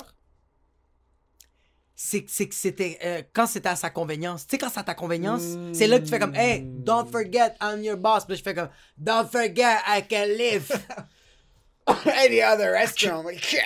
c'est 1.95 2.23
que 2.23 2.55
c'était 2.55 2.97
euh, 3.03 3.21
quand 3.33 3.45
c'était 3.45 3.69
à 3.69 3.75
sa 3.75 3.91
convenience. 3.91 4.47
Tu 4.47 4.51
sais 4.51 4.57
quand 4.57 4.69
c'est 4.69 4.79
à 4.79 4.83
ta 4.83 4.95
convenience, 4.95 5.43
c'est 5.73 5.85
là 5.85 5.99
que 5.99 6.05
tu 6.05 6.09
fais 6.09 6.17
comme 6.17 6.33
hey, 6.33 6.63
don't 6.63 7.07
forget 7.07 7.53
I'm 7.61 7.83
your 7.83 7.97
boss. 7.97 8.25
Puis 8.25 8.33
là, 8.33 8.37
je 8.37 8.43
fais 8.43 8.55
comme 8.55 8.69
don't 8.97 9.27
forget 9.31 9.77
I 9.87 10.03
can 10.09 10.25
live. 10.25 10.71
Any 12.25 12.41
other 12.41 12.71
restaurant? 12.71 13.23
like, 13.23 13.41
tu 13.41 13.57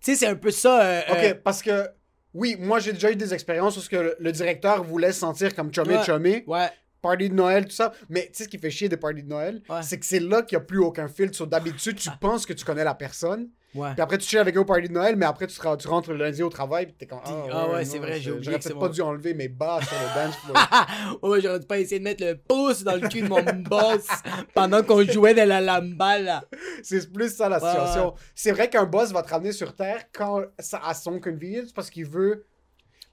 sais 0.00 0.16
c'est 0.16 0.26
un 0.26 0.36
peu 0.36 0.50
ça. 0.50 0.82
euh, 0.82 1.00
Ok, 1.08 1.16
euh, 1.22 1.34
parce 1.42 1.62
que, 1.62 1.88
oui, 2.34 2.56
moi, 2.58 2.78
j'ai 2.78 2.92
déjà 2.92 3.10
eu 3.10 3.16
des 3.16 3.32
expériences 3.32 3.76
où 3.78 3.80
ce 3.80 3.88
que 3.88 3.96
le, 3.96 4.16
le 4.18 4.32
directeur 4.32 4.84
voulait 4.84 5.12
se 5.12 5.20
sentir 5.20 5.54
comme 5.54 5.72
chumé 5.72 5.96
Ouais. 5.96 6.04
chumé. 6.04 6.44
ouais. 6.46 6.68
Party 7.08 7.28
de 7.30 7.34
Noël, 7.34 7.64
tout 7.66 7.70
ça. 7.74 7.92
Mais 8.08 8.22
tu 8.26 8.30
sais 8.38 8.44
ce 8.44 8.48
qui 8.48 8.58
fait 8.58 8.70
chier 8.70 8.88
des 8.88 8.96
parties 8.96 9.22
de 9.22 9.28
Noël, 9.28 9.62
Ouais. 9.68 9.82
c'est 9.82 9.98
que 9.98 10.06
c'est 10.06 10.20
là 10.20 10.42
qu'il 10.42 10.56
n'y 10.58 10.62
a 10.62 10.66
plus 10.66 10.78
aucun 10.78 11.08
filtre. 11.08 11.36
So, 11.36 11.46
D'habitude, 11.46 11.96
tu 11.98 12.08
penses 12.20 12.46
que 12.46 12.52
tu 12.54 12.64
connais 12.64 12.84
la 12.84 12.94
personne. 12.94 13.48
Ouais. 13.74 13.92
Puis 13.94 14.02
après, 14.02 14.18
tu 14.18 14.28
chill 14.28 14.38
avec 14.38 14.56
eux 14.56 14.60
au 14.60 14.64
party 14.64 14.86
de 14.88 14.92
Noël, 14.92 15.16
mais 15.16 15.26
après, 15.26 15.48
tu, 15.48 15.58
te- 15.58 15.76
tu 15.76 15.88
rentres 15.88 16.10
le 16.12 16.16
lundi 16.16 16.42
au 16.44 16.48
travail, 16.48 16.86
puis 16.86 16.94
t'es 16.96 17.06
comme. 17.06 17.18
Ah 17.26 17.68
ouais, 17.70 17.84
c'est 17.84 17.98
vrai, 17.98 18.20
j'ai 18.20 18.30
oublié 18.30 18.44
J'aurais 18.44 18.58
peut-être 18.60 18.74
mon- 18.74 18.80
pas 18.82 18.88
dû 18.88 19.00
enlever 19.02 19.34
mes 19.34 19.48
bas 19.48 19.80
sur 19.82 19.96
le 19.96 20.22
dance 20.26 20.36
floor. 20.36 21.18
oh, 21.22 21.36
j'aurais 21.40 21.58
pas 21.60 21.78
essayé 21.80 21.98
de 21.98 22.04
mettre 22.04 22.24
le 22.24 22.36
pouce 22.36 22.84
dans 22.84 22.94
le 22.94 23.08
cul 23.08 23.22
de 23.22 23.28
mon 23.28 23.42
boss 23.42 24.06
pendant 24.54 24.82
qu'on 24.84 25.02
jouait 25.02 25.34
de 25.34 25.40
la 25.42 25.60
lambala. 25.60 26.44
c'est 26.84 27.12
plus 27.12 27.34
ça 27.34 27.48
la 27.48 27.60
Ouais, 27.62 27.68
situation. 27.68 28.14
C'est 28.36 28.52
vrai 28.52 28.70
qu'un 28.70 28.84
boss 28.84 29.10
va 29.12 29.22
te 29.22 29.30
ramener 29.30 29.50
sur 29.52 29.74
Terre 29.74 30.04
quand 30.12 30.42
ça 30.60 30.80
à 30.84 30.94
son 30.94 31.18
convenience 31.18 31.72
parce 31.72 31.90
qu'il 31.90 32.06
veut. 32.08 32.46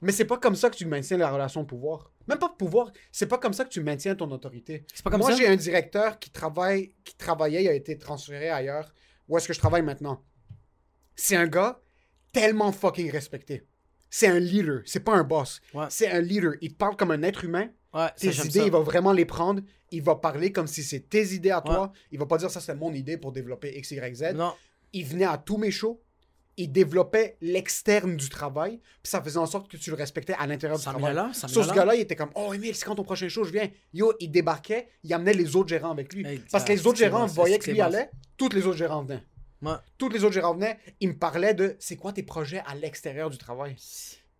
Mais 0.02 0.12
c'est 0.12 0.26
pas 0.26 0.38
comme 0.38 0.56
ça 0.56 0.70
que 0.70 0.76
tu 0.76 0.86
maintiens 0.86 1.18
la 1.18 1.32
relation 1.32 1.62
de 1.62 1.68
pouvoir. 1.68 2.12
Même 2.28 2.40
pas 2.40 2.48
de 2.48 2.56
pouvoir, 2.56 2.92
c'est 3.12 3.28
pas 3.28 3.38
comme 3.38 3.54
ça 3.54 3.64
que 3.66 3.70
tu 3.70 3.82
maintiens 3.82 4.16
ton 4.16 4.30
autorité. 4.32 4.86
C'est 4.94 5.04
pas 5.04 5.12
comme 5.12 5.20
Moi, 5.22 5.36
j'ai 5.36 5.48
un 5.48 5.56
directeur 5.56 6.18
qui 6.20 6.32
travaille, 6.32 6.94
qui 7.04 7.16
travaillait, 7.16 7.64
il 7.64 7.68
a 7.68 7.74
été 7.74 7.98
transféré 7.98 8.50
ailleurs. 8.50 8.94
Où 9.28 9.38
est-ce 9.38 9.48
que 9.48 9.54
je 9.54 9.60
travaille 9.60 9.84
maintenant? 9.84 10.24
C'est 11.16 11.36
un 11.36 11.48
gars 11.48 11.80
tellement 12.32 12.72
fucking 12.72 13.12
respecté. 13.12 13.68
C'est 14.10 14.28
un 14.28 14.40
leader, 14.40 14.82
c'est 14.86 15.00
pas 15.02 15.14
un 15.14 15.24
boss. 15.24 15.62
Ouais. 15.74 15.86
C'est 15.90 16.10
un 16.10 16.20
leader. 16.20 16.54
Il 16.62 16.74
te 16.74 16.78
parle 16.78 16.98
comme 16.98 17.12
un 17.12 17.24
être 17.24 17.46
humain. 17.46 17.70
Ouais, 17.94 18.08
Tes 18.18 18.28
idées, 18.28 18.60
ça. 18.60 18.66
il 18.66 18.72
va 18.72 18.80
vraiment 18.80 19.14
les 19.14 19.26
prendre. 19.26 19.62
Il 19.92 20.02
va 20.02 20.16
parler 20.16 20.52
comme 20.52 20.68
si 20.68 20.84
c'est 20.84 21.02
tes 21.02 21.34
idées 21.34 21.52
à 21.52 21.62
toi. 21.62 21.92
Il 22.12 22.20
va 22.20 22.26
pas 22.26 22.38
dire 22.38 22.50
ça, 22.50 22.60
c'est 22.60 22.76
mon 22.76 22.94
idée 22.94 23.18
pour 23.18 23.32
développer 23.32 23.78
X, 23.78 23.92
Y, 23.92 24.16
Z. 24.16 24.24
Non. 24.36 24.54
Il 24.94 25.06
venait 25.06 25.26
à 25.26 25.38
tous 25.38 25.58
mes 25.58 25.72
shows. 25.72 26.02
Il 26.62 26.71
développait 26.71 27.38
l'externe 27.41 28.15
du 28.15 28.30
travail. 28.30 28.80
Puis 29.02 29.10
ça 29.10 29.19
faisait 29.21 29.39
en 29.39 29.47
sorte 29.47 29.67
que 29.67 29.78
tu 29.78 29.89
le 29.89 29.95
respectais 29.95 30.36
à 30.38 30.45
l'intérieur 30.45 30.78
du 30.78 30.86
travail. 30.86 31.15
Sur 31.34 31.50
ce 31.50 31.60
là. 31.69 31.74
gars-là, 31.74 31.95
il 31.95 32.02
était 32.02 32.15
comme 32.15 32.30
Oh, 32.36 32.54
Emile, 32.54 32.76
c'est 32.76 32.86
quand 32.86 32.93
ton 32.93 33.04
prochain 33.04 33.28
show, 33.30 33.43
je 33.43 33.52
viens. 33.52 33.67
Yo, 33.93 34.13
il 34.19 34.30
débarquait, 34.30 34.88
il 35.04 35.12
amenait 35.12 35.34
les 35.34 35.56
autres 35.56 35.69
gérants 35.69 35.89
avec 35.89 36.13
lui. 36.13 36.24
Parce 36.52 36.63
que 36.63 36.71
les 36.71 36.86
autres 36.86 37.00
gérants 37.00 37.26
bon, 37.26 37.34
voyaient 37.34 37.58
lui 37.58 37.74
bon. 37.74 37.84
allait, 37.84 38.12
tous 38.38 38.50
les 38.50 38.65
autres 38.67 38.78
gérants 38.78 39.04
venaient. 39.04 39.24
Ouais. 39.63 39.74
Tous 39.97 40.10
les 40.10 40.24
autres 40.24 40.34
gérants 40.34 40.54
venaient, 40.54 40.78
ils 41.00 41.10
me 41.10 41.17
parlaient 41.17 41.56
de 41.56 41.76
c'est 41.80 41.95
quoi 41.95 42.13
tes 42.13 42.24
projets 42.24 42.62
à 42.67 42.76
l'extérieur 42.76 43.32
du 43.32 43.39
travail? 43.39 43.76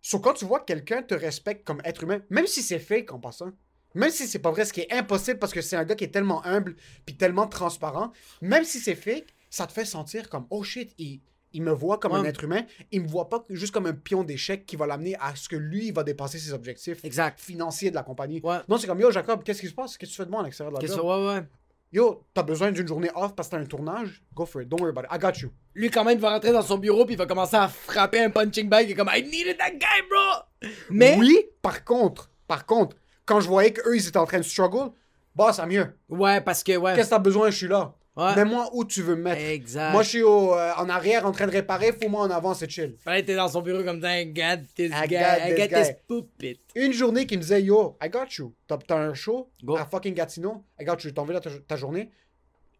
Sauf 0.00 0.20
quand 0.20 0.34
tu 0.34 0.44
vois 0.44 0.60
que 0.60 0.66
quelqu'un 0.66 1.02
te 1.02 1.14
respecte 1.14 1.64
comme 1.64 1.80
être 1.84 2.04
humain, 2.04 2.20
même 2.30 2.46
si 2.46 2.62
c'est 2.62 2.78
fake 2.78 3.12
en 3.12 3.18
passant, 3.18 3.50
même 3.94 4.10
si 4.10 4.26
c'est 4.26 4.38
pas 4.38 4.50
vrai, 4.50 4.64
ce 4.64 4.72
qui 4.72 4.80
est 4.80 4.92
impossible 4.92 5.38
parce 5.38 5.52
que 5.52 5.60
c'est 5.60 5.76
un 5.76 5.84
gars 5.84 5.94
qui 5.94 6.04
est 6.04 6.08
tellement 6.08 6.44
humble 6.46 6.76
puis 7.04 7.16
tellement 7.16 7.46
transparent, 7.46 8.12
même 8.40 8.64
si 8.64 8.78
c'est 8.78 8.94
fake, 8.94 9.34
ça 9.50 9.66
te 9.66 9.72
fait 9.72 9.84
sentir 9.84 10.28
comme 10.28 10.46
oh 10.50 10.62
shit, 10.62 10.94
il, 10.98 11.20
il 11.52 11.62
me 11.62 11.72
voit 11.72 11.98
comme 11.98 12.12
un 12.12 12.24
être 12.24 12.44
humain, 12.44 12.62
il 12.90 13.02
me 13.02 13.08
voit 13.08 13.28
pas 13.28 13.44
juste 13.50 13.72
comme 13.72 13.86
un 13.86 13.92
pion 13.92 14.24
d'échec 14.24 14.64
qui 14.66 14.76
va 14.76 14.86
l'amener 14.86 15.16
à 15.20 15.34
ce 15.34 15.48
que 15.48 15.56
lui 15.56 15.88
il 15.88 15.92
va 15.94 16.02
dépasser 16.04 16.38
ses 16.38 16.52
objectifs 16.52 17.04
Exact. 17.04 17.38
financiers 17.40 17.90
de 17.90 17.94
la 17.96 18.02
compagnie. 18.02 18.40
Ouais. 18.42 18.58
Non, 18.68 18.78
c'est 18.78 18.86
comme 18.86 19.00
yo 19.00 19.10
Jacob, 19.10 19.42
qu'est-ce 19.42 19.60
qui 19.60 19.68
se 19.68 19.74
passe? 19.74 19.96
Qu'est-ce 19.96 20.10
que 20.10 20.16
tu 20.16 20.22
fais 20.22 20.26
de 20.26 20.30
moi 20.30 20.40
à 20.40 20.44
l'extérieur 20.44 20.72
de 20.76 20.80
la 20.82 20.86
job? 20.88 20.98
que- 20.98 21.04
ouais, 21.04 21.34
ouais. 21.34 21.42
Yo, 21.92 22.24
t'as 22.32 22.42
besoin 22.42 22.72
d'une 22.72 22.88
journée 22.88 23.10
off 23.14 23.34
parce 23.34 23.48
que 23.48 23.56
t'as 23.56 23.60
un 23.60 23.66
tournage? 23.66 24.22
Go 24.34 24.46
for 24.46 24.62
it, 24.62 24.68
don't 24.68 24.80
worry 24.80 24.92
about 24.96 25.02
it, 25.02 25.08
I 25.14 25.18
got 25.18 25.38
you. 25.42 25.50
Lui, 25.74 25.90
quand 25.90 26.04
même, 26.04 26.16
il 26.16 26.22
va 26.22 26.30
rentrer 26.30 26.50
dans 26.50 26.62
son 26.62 26.78
bureau 26.78 27.04
puis 27.04 27.14
il 27.14 27.18
va 27.18 27.26
commencer 27.26 27.56
à 27.56 27.68
frapper 27.68 28.20
un 28.24 28.30
punching 28.30 28.66
bag 28.68 28.90
et 28.90 28.94
comme 28.94 29.10
I 29.14 29.22
needed 29.22 29.58
that 29.58 29.72
guy, 29.72 30.02
bro! 30.08 30.70
Mais. 30.88 31.16
Oui, 31.18 31.38
par 31.60 31.84
contre, 31.84 32.30
par 32.48 32.64
contre, 32.64 32.96
quand 33.26 33.40
je 33.40 33.48
voyais 33.48 33.72
qu'eux 33.74 33.94
ils 33.94 34.08
étaient 34.08 34.16
en 34.16 34.24
train 34.24 34.38
de 34.38 34.42
struggle, 34.44 34.90
bah 35.36 35.52
ça 35.52 35.66
mieux. 35.66 35.86
Ouais, 36.08 36.40
parce 36.40 36.62
que, 36.62 36.76
ouais. 36.78 36.94
Qu'est-ce 36.94 37.10
que 37.10 37.14
t'as 37.14 37.18
besoin, 37.18 37.50
je 37.50 37.56
suis 37.58 37.68
là. 37.68 37.94
Ouais. 38.14 38.36
Mets-moi 38.36 38.68
où 38.74 38.84
tu 38.84 39.00
veux 39.02 39.16
me 39.16 39.22
mettre? 39.22 39.40
Exact. 39.40 39.92
Moi, 39.92 40.02
je 40.02 40.08
suis 40.10 40.22
au, 40.22 40.52
euh, 40.54 40.72
en 40.76 40.88
arrière 40.90 41.24
en 41.24 41.32
train 41.32 41.46
de 41.46 41.52
réparer, 41.52 41.92
faut-moi 41.92 42.20
en 42.20 42.30
avant, 42.30 42.52
c'est 42.52 42.68
chill. 42.70 42.94
Fallait 43.02 43.22
t'es 43.22 43.34
dans 43.34 43.48
son 43.48 43.62
bureau 43.62 43.82
comme 43.82 44.02
ça, 44.02 44.20
I 44.20 44.26
got 44.26 44.58
this 44.76 44.90
I 44.92 45.08
guy, 45.08 45.14
got 45.14 45.46
I 45.48 45.54
this 45.54 45.58
got 45.58 45.68
guy. 45.78 45.82
this 45.82 45.92
puppet. 46.06 46.58
Une 46.74 46.92
journée 46.92 47.24
qui 47.26 47.36
me 47.38 47.42
disait 47.42 47.62
Yo, 47.62 47.96
I 48.04 48.10
got 48.10 48.26
you. 48.36 48.52
T'as 48.68 48.78
un 48.98 49.14
show 49.14 49.48
Go. 49.64 49.76
à 49.76 49.86
fucking 49.86 50.12
Gatineau, 50.12 50.62
I 50.78 50.84
got 50.84 50.92
you, 50.96 50.98
je 51.04 51.08
t'envoie 51.10 51.40
ta, 51.40 51.48
ta 51.66 51.76
journée. 51.76 52.10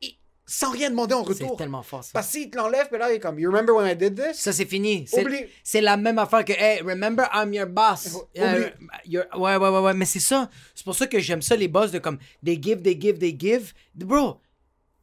Et 0.02 0.16
sans 0.44 0.70
rien 0.70 0.90
demander 0.90 1.14
en 1.14 1.24
C'est 1.24 1.32
retour. 1.44 1.56
tellement 1.56 1.82
fort, 1.82 2.04
ça. 2.04 2.10
Parce 2.12 2.30
qu'il 2.30 2.50
te 2.50 2.58
l'enlève, 2.58 2.88
puis 2.90 2.98
là, 2.98 3.10
il 3.10 3.14
est 3.16 3.18
comme 3.20 3.38
You 3.38 3.50
remember 3.50 3.74
when 3.74 3.86
I 3.90 3.96
did 3.96 4.14
this 4.14 4.36
Ça, 4.38 4.52
c'est 4.52 4.66
fini. 4.66 5.06
C'est- 5.08 5.22
Oublie. 5.22 5.46
C'est 5.64 5.80
la 5.80 5.96
même 5.96 6.18
affaire 6.18 6.44
que, 6.44 6.52
hey, 6.52 6.82
remember, 6.82 7.24
I'm 7.32 7.54
your 7.54 7.68
boss. 7.68 8.18
Oublie. 8.36 8.66
You're- 9.06 9.24
ouais, 9.38 9.56
ouais, 9.56 9.68
ouais, 9.70 9.78
ouais, 9.80 9.94
mais 9.94 10.04
c'est 10.04 10.20
ça. 10.20 10.50
C'est 10.74 10.84
pour 10.84 10.94
ça 10.94 11.06
que 11.06 11.18
j'aime 11.20 11.40
ça, 11.40 11.56
les 11.56 11.68
boss, 11.68 11.90
de 11.90 12.00
comme, 12.00 12.18
they 12.44 12.58
give, 12.62 12.82
they 12.82 13.00
give, 13.00 13.18
they 13.18 13.34
give. 13.38 13.72
Bro, 13.94 14.38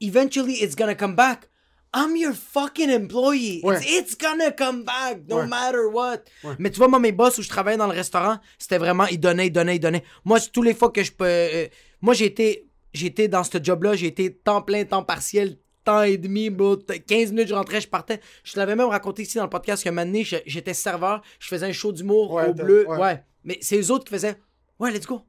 eventually, 0.01 0.61
it's 0.63 0.75
gonna 0.75 0.95
come 0.95 1.15
back. 1.15 1.49
I'm 1.93 2.15
your 2.15 2.33
fucking 2.33 2.89
employee. 2.91 3.61
Ouais. 3.63 3.77
It's, 3.77 3.85
it's 3.89 4.15
gonna 4.17 4.51
come 4.51 4.83
back, 4.83 5.21
no 5.27 5.37
Ouais. 5.37 5.47
matter 5.47 5.85
what. 5.91 6.19
Ouais. 6.43 6.55
Mais 6.59 6.69
tu 6.69 6.77
vois, 6.77 6.87
moi, 6.87 6.99
mes 6.99 7.11
boss 7.11 7.37
où 7.39 7.41
je 7.41 7.49
travaillais 7.49 7.77
dans 7.77 7.87
le 7.87 7.93
restaurant, 7.95 8.37
c'était 8.59 8.77
vraiment, 8.77 9.05
ils 9.07 9.19
donnaient, 9.19 9.47
ils 9.47 9.51
donnaient, 9.51 9.77
ils 9.77 9.79
donnaient. 9.79 10.03
Moi, 10.23 10.39
tous 10.53 10.61
les 10.61 10.75
fois 10.75 10.91
que 10.91 11.03
je 11.03 11.11
peux. 11.11 11.25
euh, 11.25 11.67
moi, 12.01 12.13
j'ai 12.13 12.25
été, 12.25 12.67
j'ai 12.93 13.07
été 13.07 13.27
dans 13.27 13.43
ce 13.43 13.57
job-là, 13.61 13.95
j'ai 13.95 14.05
été 14.07 14.31
temps 14.33 14.61
plein, 14.61 14.83
temps 14.85 15.01
partiel, 15.03 15.57
temps 15.83 16.03
et 16.03 16.17
demi, 16.17 16.51
bro. 16.51 16.75
T- 16.75 16.99
15 16.99 17.31
minutes, 17.31 17.47
je 17.47 17.55
rentrais, 17.55 17.81
je 17.81 17.87
partais. 17.87 18.19
Je 18.43 18.53
te 18.53 18.59
l'avais 18.59 18.75
même 18.75 18.89
raconté 18.89 19.23
ici 19.23 19.37
dans 19.37 19.45
le 19.45 19.49
podcast 19.49 19.83
donné, 19.83 20.23
je- 20.23 20.35
j'étais 20.45 20.75
serveur, 20.75 21.23
je 21.39 21.47
faisais 21.47 21.65
un 21.65 21.71
show 21.71 21.91
d'humour 21.91 22.33
au 22.47 22.53
bleu. 22.53 22.87
ouais. 22.87 22.97
Ouais. 22.99 23.23
Mais 23.43 23.57
c'est 23.61 23.79
eux 23.81 23.89
autres 23.91 24.05
qui 24.05 24.11
faisaient, 24.13 24.35
ouais, 24.79 24.91
let's 24.91 25.07
go. 25.07 25.21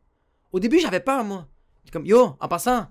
Au 0.53 0.61
début, 0.61 0.79
j'avais 0.79 1.01
peur, 1.01 1.25
moi. 1.25 1.47
Comme, 1.91 2.05
yo, 2.05 2.37
en 2.39 2.49
passant, 2.49 2.87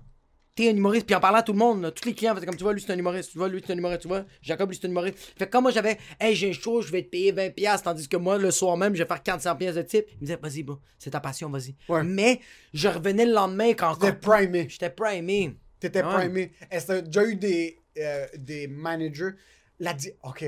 t'es 0.64 0.70
un 0.70 0.76
humoriste. 0.76 1.06
Puis 1.06 1.14
en 1.14 1.20
parlant 1.20 1.38
à 1.38 1.42
tout 1.42 1.52
le 1.52 1.58
monde, 1.58 1.82
là, 1.82 1.90
tous 1.90 2.06
les 2.08 2.14
clients 2.14 2.34
faisaient 2.34 2.46
comme, 2.46 2.56
tu 2.56 2.62
vois, 2.64 2.72
lui, 2.72 2.80
c'est 2.80 2.92
un 2.92 2.98
humoriste. 2.98 3.32
Tu 3.32 3.38
vois, 3.38 3.48
lui, 3.48 3.62
c'est 3.64 3.72
un 3.72 3.76
humoriste. 3.78 4.02
Tu 4.02 4.08
vois, 4.08 4.24
Jacob, 4.42 4.68
lui, 4.70 4.78
c'est 4.80 4.86
un 4.86 4.90
humoriste. 4.90 5.18
Fait 5.38 5.46
que 5.46 5.50
quand 5.50 5.62
moi, 5.62 5.70
j'avais, 5.70 5.98
hey, 6.20 6.34
j'ai 6.34 6.50
un 6.50 6.52
show, 6.52 6.82
je 6.82 6.90
vais 6.92 7.02
te 7.02 7.08
payer 7.08 7.32
20$, 7.32 7.52
piastres, 7.54 7.84
tandis 7.84 8.08
que 8.08 8.16
moi, 8.16 8.38
le 8.38 8.50
soir 8.50 8.76
même, 8.76 8.94
je 8.94 9.02
vais 9.02 9.08
faire 9.08 9.22
400$ 9.22 9.56
piastres 9.56 9.76
de 9.82 9.86
type. 9.86 10.06
Il 10.12 10.14
me 10.16 10.20
disait, 10.20 10.38
vas-y, 10.40 10.62
bro, 10.62 10.78
c'est 10.98 11.10
ta 11.10 11.20
passion, 11.20 11.48
vas-y. 11.50 11.74
Ouais. 11.88 12.02
Mais 12.02 12.40
je 12.74 12.88
revenais 12.88 13.26
le 13.26 13.32
lendemain 13.32 13.72
quand 13.74 13.90
encore. 13.92 14.18
primé. 14.18 14.66
J'étais 14.68 14.90
primé. 14.90 15.56
T'étais 15.78 16.02
Ouais. 16.04 16.12
primé. 16.14 16.52
Est-ce 16.70 16.86
que 16.86 16.92
t'as 16.92 17.00
déjà 17.02 17.24
eu 17.24 17.36
des, 17.36 17.78
euh, 17.98 18.26
des 18.36 18.66
managers 18.66 19.30
la 19.78 19.94
di- 19.94 20.12
Ok. 20.24 20.44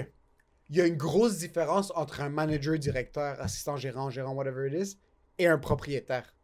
Il 0.68 0.76
y 0.76 0.80
a 0.80 0.86
une 0.86 0.96
grosse 0.96 1.38
différence 1.38 1.90
entre 1.94 2.20
un 2.20 2.28
manager, 2.28 2.78
directeur, 2.78 3.40
assistant 3.40 3.76
gérant, 3.76 4.08
gérant, 4.10 4.32
whatever 4.34 4.68
it 4.68 4.74
is, 4.88 4.98
et 5.38 5.46
un 5.46 5.58
propriétaire. 5.58 6.34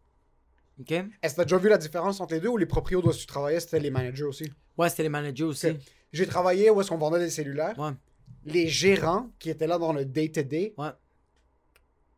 OK? 0.81 0.93
Est-ce 0.93 1.33
que 1.35 1.37
t'as 1.37 1.45
déjà 1.45 1.59
vu 1.59 1.69
la 1.69 1.79
différence 1.79 2.21
entre 2.21 2.35
les 2.35 2.41
deux 2.41 2.49
ou 2.49 2.57
les 2.57 2.67
proprios 2.67 3.01
où 3.05 3.13
tu 3.13 3.27
travaillais, 3.27 3.61
c'était 3.61 3.81
les 3.81 3.91
managers 3.91 4.25
aussi? 4.25 4.51
Ouais, 4.77 4.89
c'était 4.89 5.03
les 5.05 5.09
managers 5.09 5.45
aussi. 5.45 5.69
J'ai 6.13 6.27
travaillé 6.27 6.71
où 6.71 6.81
est-ce 6.81 6.89
qu'on 6.91 6.99
vendait 6.99 7.19
des 7.19 7.31
cellulaires. 7.31 7.79
Ouais. 7.79 7.91
Les 8.45 8.69
gérants 8.69 9.29
qui 9.39 9.51
étaient 9.51 9.67
là 9.67 9.77
dans 9.79 9.93
le 9.93 10.05
day-to-day, 10.05 10.75
Ouais. 10.79 10.89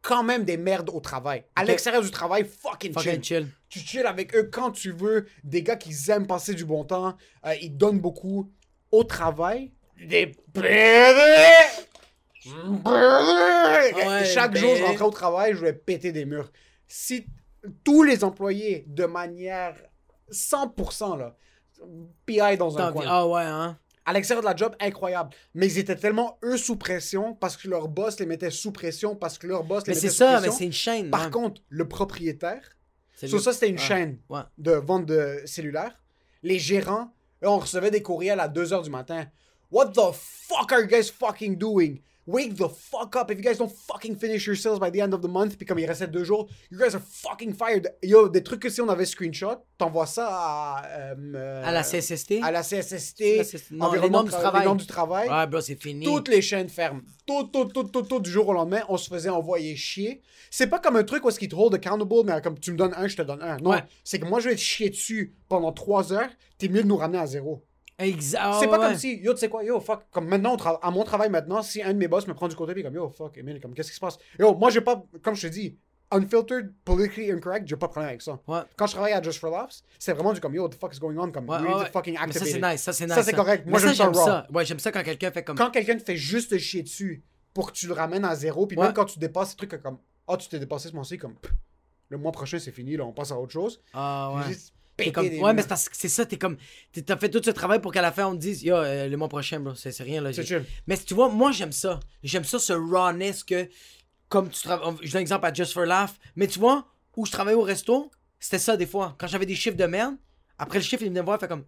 quand 0.03 0.23
même 0.23 0.45
des 0.45 0.57
merdes 0.57 0.91
au 0.93 1.01
travail. 1.01 1.45
À 1.57 1.65
l'extérieur 1.65 2.03
du 2.03 2.11
travail, 2.11 2.45
fucking, 2.45 2.93
Fucking 2.93 3.23
chill. 3.23 3.45
chill. 3.45 3.49
Tu 3.69 3.79
chill 3.81 4.07
avec 4.07 4.35
eux 4.37 4.45
quand 4.53 4.71
tu 4.71 4.93
veux. 4.93 5.27
Des 5.45 5.63
gars 5.63 5.77
qui 5.77 5.95
aiment 6.11 6.27
passer 6.27 6.55
du 6.55 6.65
bon 6.65 6.85
temps. 6.85 7.17
euh, 7.47 7.55
ils 7.63 7.77
donnent 7.77 8.01
beaucoup. 8.01 8.51
Au 8.93 9.05
travail, 9.05 9.73
des 10.05 10.27
pédés. 10.53 11.05
Ouais, 12.85 14.25
Chaque 14.25 14.57
jour, 14.57 14.75
je 14.77 14.83
rentrais 14.83 15.05
au 15.05 15.11
travail, 15.11 15.55
je 15.55 15.61
vais 15.61 15.73
péter 15.73 16.13
des 16.13 16.25
murs. 16.25 16.51
Si 16.89 17.27
tous 17.85 18.03
les 18.03 18.25
employés, 18.25 18.85
de 18.89 19.05
manière 19.07 19.75
100%, 20.31 21.17
là, 21.19 21.37
PI 22.27 22.57
dans 22.59 22.79
un 22.79 22.93
coin. 22.93 23.05
Ah 23.07 23.27
ouais, 23.27 23.43
hein? 23.43 23.79
À 24.07 24.13
l'extérieur 24.13 24.43
de 24.43 24.49
la 24.49 24.57
job, 24.57 24.75
incroyable. 24.81 25.31
Mais 25.55 25.67
ils 25.67 25.79
étaient 25.79 25.95
tellement, 25.97 26.39
eux, 26.43 26.57
sous 26.57 26.77
pression 26.77 27.35
parce 27.35 27.57
que 27.57 27.69
leur 27.69 27.87
boss 27.89 28.19
les 28.19 28.27
mettait 28.27 28.51
sous 28.51 28.73
pression, 28.73 29.15
parce 29.15 29.39
que 29.39 29.47
leur 29.47 29.63
boss 29.65 29.87
les 29.87 29.91
Mais 29.93 29.95
mettait 29.97 30.09
c'est 30.09 30.13
sous 30.13 30.19
ça, 30.19 30.31
mais 30.33 30.37
pression. 30.39 30.53
c'est 30.59 30.65
une 30.65 30.73
chaîne. 30.73 31.11
Par 31.11 31.31
contre, 31.31 31.61
le 31.69 31.87
propriétaire, 31.87 32.63
C'est 33.15 33.29
sur 33.29 33.37
le- 33.37 33.43
ça, 33.43 33.53
c'était 33.53 33.69
une 33.69 33.75
Ouais. 33.77 33.81
chaîne 33.83 34.19
Ouais. 34.29 34.41
de 34.59 34.73
vente 34.73 35.07
de 35.07 35.43
cellulaires. 35.45 36.01
Les 36.43 36.59
gérants, 36.59 37.13
eux, 37.45 37.49
on 37.49 37.59
recevait 37.59 37.91
des 37.91 38.03
courriels 38.03 38.41
à 38.41 38.49
2h 38.49 38.83
du 38.83 38.91
matin. 38.91 39.27
What 39.71 39.89
the 39.93 40.13
fuck 40.15 40.73
are 40.73 40.81
you 40.81 40.87
guys 40.87 41.11
fucking 41.17 41.57
doing? 41.57 42.01
Wake 42.33 42.55
the 42.55 42.69
fuck 42.69 43.17
up. 43.17 43.31
If 43.31 43.39
you 43.39 43.43
guys 43.45 43.59
don't 43.59 43.73
fucking 43.73 44.17
finish 44.17 44.47
your 44.47 44.55
sales 44.57 44.79
by 44.79 44.91
the 44.91 45.01
end 45.03 45.13
of 45.13 45.21
the 45.21 45.29
month, 45.29 45.57
puis 45.57 45.67
comme 45.67 45.79
il 45.81 45.87
restait 45.87 46.07
deux 46.07 46.23
jours, 46.23 46.47
you 46.71 46.79
guys 46.79 46.95
are 46.95 47.03
fucking 47.03 47.55
fired. 47.55 47.93
Yo, 48.03 48.29
des 48.29 48.43
trucs 48.43 48.61
que 48.61 48.69
si 48.71 48.81
on 48.81 48.89
avait 48.89 49.05
screenshot, 49.07 49.57
t'envoies 49.79 50.07
ça 50.07 50.29
à... 50.31 50.83
euh, 50.87 51.63
À 51.65 51.73
la 51.73 51.83
CSST? 51.83 52.35
À 52.43 52.51
la 52.53 52.63
CSST, 52.63 53.21
La 53.39 53.45
CSST, 53.45 53.71
non, 53.73 53.93
les 53.93 54.01
du 54.01 54.07
tra- 54.09 54.29
travail. 54.29 54.69
les 54.69 54.75
du 54.77 54.87
travail. 54.87 55.29
Ouais, 55.29 55.47
bro, 55.47 55.61
c'est 55.61 55.81
fini. 55.83 56.05
Toutes 56.05 56.29
les 56.29 56.41
chaînes 56.43 56.69
ferment. 56.69 57.01
Tout, 57.27 57.45
tout, 57.53 57.65
tout, 57.67 57.85
tout, 57.85 58.03
tout, 58.03 58.21
du 58.21 58.31
jour 58.31 58.49
au 58.49 58.53
lendemain, 58.53 58.83
on 58.89 58.97
se 58.97 59.09
faisait 59.09 59.29
envoyer 59.31 59.75
chier. 59.77 60.21
C'est 60.51 60.67
pas 60.69 60.79
comme 60.79 60.97
un 60.97 61.05
truc 61.05 61.25
où 61.25 61.29
est-ce 61.29 61.39
qu'ils 61.39 61.49
te 61.49 61.57
hold 61.57 61.75
accountable, 61.75 62.15
mais 62.27 62.41
comme 62.43 62.59
tu 62.59 62.73
me 62.73 62.77
donnes 62.77 62.95
un, 62.97 63.09
je 63.09 63.17
te 63.17 63.23
donne 63.23 63.43
un. 63.43 63.57
Non, 63.59 63.71
Ouais. 63.71 63.85
c'est 64.05 64.19
que 64.19 64.25
moi, 64.27 64.41
je 64.41 64.49
vais 64.51 64.55
te 64.57 64.61
chier 64.61 64.91
dessus 64.91 65.35
pendant 65.49 65.73
trois 65.73 66.13
heures, 66.13 66.31
t'es 66.59 66.69
mieux 66.69 66.83
de 66.83 66.89
nous 66.89 66.97
ramener 66.97 67.19
à 67.19 67.27
zéro. 67.27 67.65
Exact. 68.01 68.55
c'est 68.61 68.67
pas 68.67 68.79
ouais. 68.79 68.87
comme 68.87 68.97
si, 68.97 69.21
yo, 69.21 69.33
tu 69.33 69.41
sais 69.41 69.49
quoi, 69.49 69.63
yo, 69.63 69.81
fuck, 69.81 70.03
comme 70.11 70.27
maintenant, 70.27 70.57
à 70.57 70.91
mon 70.91 71.05
travail 71.05 71.31
maintenant, 71.31 71.63
si 71.63 71.83
un 71.83 71.93
de 71.93 71.99
mes 71.99 72.09
boss 72.09 72.27
me 72.27 72.35
prend 72.35 72.49
du 72.49 72.57
côté, 72.57 72.75
puis 72.75 72.83
comme, 72.83 72.95
yo, 72.95 73.09
fuck, 73.11 73.37
Emile, 73.39 73.61
comme, 73.61 73.75
qu'est-ce 73.75 73.91
qui 73.91 73.97
se 73.97 74.01
passe? 74.01 74.19
Yo, 74.39 74.55
moi, 74.55 74.71
j'ai 74.71 74.81
pas, 74.81 75.05
comme 75.23 75.35
je 75.35 75.49
te 75.49 75.53
dis, 75.53 75.77
unfiltered, 76.11 76.73
politically 76.85 77.31
incorrect, 77.31 77.69
j'ai 77.69 77.77
pas 77.77 77.87
de 77.87 77.93
problème 77.93 78.09
avec 78.09 78.23
ça. 78.23 78.41
Ouais. 78.47 78.61
Quand 78.77 78.87
je 78.87 78.93
travaillais 78.93 79.15
à 79.15 79.23
Just 79.23 79.39
for 79.39 79.51
Laughs, 79.51 79.83
c'est 79.99 80.13
vraiment 80.13 80.33
du 80.33 80.41
comme, 80.41 80.55
yo, 80.55 80.63
what 80.63 80.71
the 80.71 80.75
fuck 80.75 80.95
is 80.95 80.99
going 80.99 81.17
on, 81.19 81.31
comme, 81.31 81.49
Ouais, 81.49 81.61
need 81.61 81.69
to 81.69 81.93
fucking 81.93 82.15
Mais 82.15 82.19
ça, 82.19 82.25
activate 82.25 82.49
c'est 82.49 82.73
nice. 82.73 82.83
Ça, 82.83 82.93
c'est 82.93 83.07
nice. 83.07 83.15
Ça, 83.15 83.23
c'est 83.23 83.33
correct. 83.33 83.67
Moi, 83.67 83.79
j'aime 83.79 83.95
ça 83.95 84.07
raw. 84.07 84.15
ça. 84.15 84.47
Ouais, 84.53 84.65
j'aime 84.65 84.79
ça 84.79 84.91
quand 84.91 85.03
quelqu'un 85.03 85.31
fait 85.31 85.45
comme. 85.45 85.57
Quand 85.57 85.71
quelqu'un 85.71 85.97
te 85.97 86.03
fait 86.03 86.17
juste 86.17 86.51
te 86.51 86.59
chier 86.59 86.83
dessus 86.83 87.23
pour 87.55 87.71
que 87.71 87.77
tu 87.77 87.87
le 87.87 87.95
ramènes 87.95 88.25
à 88.25 88.35
zéro, 88.35 88.67
puis 88.67 88.77
même 88.77 88.93
quand 88.93 89.05
tu 89.05 89.19
dépasses 89.19 89.51
ces 89.51 89.57
trucs 89.57 89.81
comme, 89.83 89.99
ah, 90.27 90.37
tu 90.37 90.49
t'es 90.49 90.59
dépassé 90.59 90.89
ce 90.89 90.95
mois-ci, 90.95 91.19
comme, 91.19 91.35
pff, 91.37 91.53
Le 92.09 92.19
mois 92.19 92.33
prochain, 92.33 92.59
c'est 92.59 92.73
fini, 92.73 92.97
là, 92.97 93.05
on 93.05 93.13
passe 93.13 93.31
à 93.33 93.39
autre 93.39 93.53
chose. 93.53 93.81
Ah 93.93 94.33
ouais. 94.35 94.55
Comme- 95.13 95.29
des 95.29 95.39
ouais, 95.41 95.53
mais 95.55 95.63
c'est 95.63 95.69
parce 95.69 95.89
que 95.89 95.97
c'est 95.97 96.09
ça, 96.09 96.27
t'es 96.27 96.37
comme. 96.39 96.57
T'as 97.07 97.17
fait 97.17 97.29
tout 97.31 97.41
ce 97.45 97.51
travail 97.51 97.81
pour 97.81 97.93
qu'à 97.93 98.03
la 98.03 98.13
fin 98.13 98.27
on 98.27 98.33
te 98.33 98.41
dise, 98.41 98.63
yo, 98.63 98.75
euh, 98.77 99.09
le 99.09 99.17
mois 99.17 99.29
prochain, 99.29 99.59
bro, 99.61 99.75
c'est 99.75 99.91
rien, 100.03 100.21
là. 100.21 100.33
C'est 100.33 100.43
j'ai- 100.43 100.59
chill. 100.59 100.67
Mais 100.87 100.97
tu 100.99 101.15
vois, 101.15 101.29
moi 101.29 101.53
j'aime 101.53 101.73
ça. 101.73 102.01
J'aime 102.23 102.45
ça, 102.45 102.59
ce 102.59 102.73
rawness 102.73 103.43
que, 103.45 103.69
comme 104.29 104.49
tu 104.51 104.63
travailles. 104.63 104.95
Je 105.03 105.11
donne 105.13 105.19
un 105.19 105.23
exemple 105.23 105.47
à 105.47 105.53
Just 105.53 105.73
for 105.73 105.85
Laugh. 105.87 106.11
Mais 106.37 106.47
tu 106.47 106.59
vois, 106.59 106.87
où 107.17 107.25
je 107.27 107.33
travaillais 107.33 107.57
au 107.57 107.63
resto, 107.63 108.11
c'était 108.39 108.59
ça 108.59 108.77
des 108.77 108.87
fois. 108.87 109.17
Quand 109.19 109.27
j'avais 109.27 109.47
des 109.47 109.55
chiffres 109.55 109.77
de 109.77 109.87
merde, 109.87 110.15
après 110.59 110.79
le 110.79 110.85
chiffre, 110.85 111.03
il 111.03 111.09
venait 111.09 111.21
me 111.21 111.25
voir, 111.25 111.39
il 111.39 111.41
fait 111.41 111.49
comme, 111.49 111.65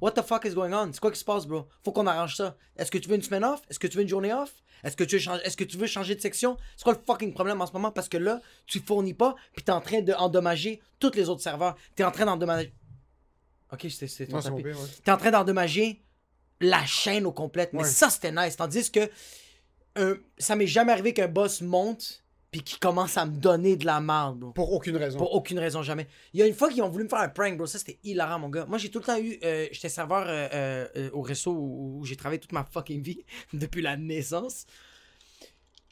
What 0.00 0.12
the 0.12 0.22
fuck 0.22 0.44
is 0.44 0.54
going 0.54 0.72
on? 0.72 0.92
C'est 0.92 1.00
quoi 1.00 1.10
qui 1.12 1.18
se 1.18 1.24
passe, 1.24 1.46
bro? 1.46 1.66
Faut 1.84 1.92
qu'on 1.92 2.06
arrange 2.06 2.36
ça. 2.36 2.56
Est-ce 2.76 2.90
que 2.90 2.98
tu 2.98 3.08
veux 3.08 3.14
une 3.16 3.22
semaine 3.22 3.44
off? 3.44 3.60
Est-ce 3.70 3.78
que 3.78 3.86
tu 3.86 3.96
veux 3.96 4.02
une 4.02 4.08
journée 4.08 4.32
off? 4.32 4.52
Est-ce 4.82 4.96
que 4.96 5.04
tu 5.04 5.14
veux 5.16 5.20
changer, 5.20 5.42
est-ce 5.44 5.56
que 5.56 5.64
tu 5.64 5.78
veux 5.78 5.86
changer 5.86 6.14
de 6.14 6.20
section? 6.20 6.56
C'est 6.76 6.84
quoi 6.84 6.92
le 6.92 6.98
fucking 7.06 7.32
problème 7.32 7.60
en 7.62 7.66
ce 7.66 7.72
moment? 7.72 7.90
Parce 7.90 8.08
que 8.08 8.18
là, 8.18 8.40
tu 8.66 8.80
fournis 8.80 9.14
pas, 9.14 9.34
puis 9.54 9.64
t'es 9.64 9.72
en 9.72 9.80
train 9.80 10.02
d'endommager 10.02 10.82
tous 10.98 11.12
les 11.14 11.28
autres 11.30 11.42
serveurs. 11.42 11.76
T'es 11.94 12.04
en 12.04 12.10
train 12.10 12.26
d'endommager. 12.26 12.74
Ok, 13.72 13.86
c'est 13.88 14.06
c'est 14.08 14.26
ton 14.26 14.40
tapis. 14.40 14.62
ouais. 14.62 14.74
T'es 15.04 15.10
en 15.10 15.16
train 15.16 15.30
d'endommager 15.30 16.02
la 16.60 16.84
chaîne 16.84 17.24
au 17.24 17.32
complète. 17.32 17.72
Mais 17.72 17.82
Ouais. 17.82 17.88
ça, 17.88 18.10
c'était 18.10 18.30
nice. 18.32 18.56
Tandis 18.56 18.90
que 18.90 19.08
euh, 19.96 20.16
ça 20.38 20.54
m'est 20.56 20.66
jamais 20.66 20.92
arrivé 20.92 21.14
qu'un 21.14 21.28
boss 21.28 21.60
monte 21.62 22.23
puis 22.54 22.62
qu'il 22.62 22.78
commence 22.78 23.16
à 23.16 23.26
me 23.26 23.36
donner 23.36 23.74
de 23.74 23.84
la 23.84 24.00
merde, 24.00 24.38
bro. 24.38 24.52
Pour 24.52 24.72
aucune 24.72 24.96
raison. 24.96 25.18
Pour 25.18 25.34
aucune 25.34 25.58
raison, 25.58 25.82
jamais. 25.82 26.06
Il 26.32 26.38
y 26.38 26.42
a 26.44 26.46
une 26.46 26.54
fois 26.54 26.68
qu'ils 26.70 26.84
ont 26.84 26.88
voulu 26.88 27.02
me 27.02 27.08
faire 27.08 27.18
un 27.18 27.28
prank, 27.28 27.56
bro. 27.56 27.66
Ça, 27.66 27.80
c'était 27.80 27.98
hilarant, 28.04 28.38
mon 28.38 28.48
gars. 28.48 28.64
Moi, 28.66 28.78
j'ai 28.78 28.90
tout 28.92 29.00
le 29.00 29.04
temps 29.04 29.18
eu. 29.18 29.40
euh, 29.42 29.66
J'étais 29.72 29.88
serveur 29.88 30.24
euh, 30.28 30.86
euh, 30.94 31.10
au 31.12 31.22
resto 31.22 31.50
où, 31.50 31.98
où 31.98 32.04
j'ai 32.04 32.14
travaillé 32.14 32.38
toute 32.38 32.52
ma 32.52 32.62
fucking 32.62 33.02
vie, 33.02 33.24
depuis 33.52 33.82
la 33.82 33.96
naissance. 33.96 34.66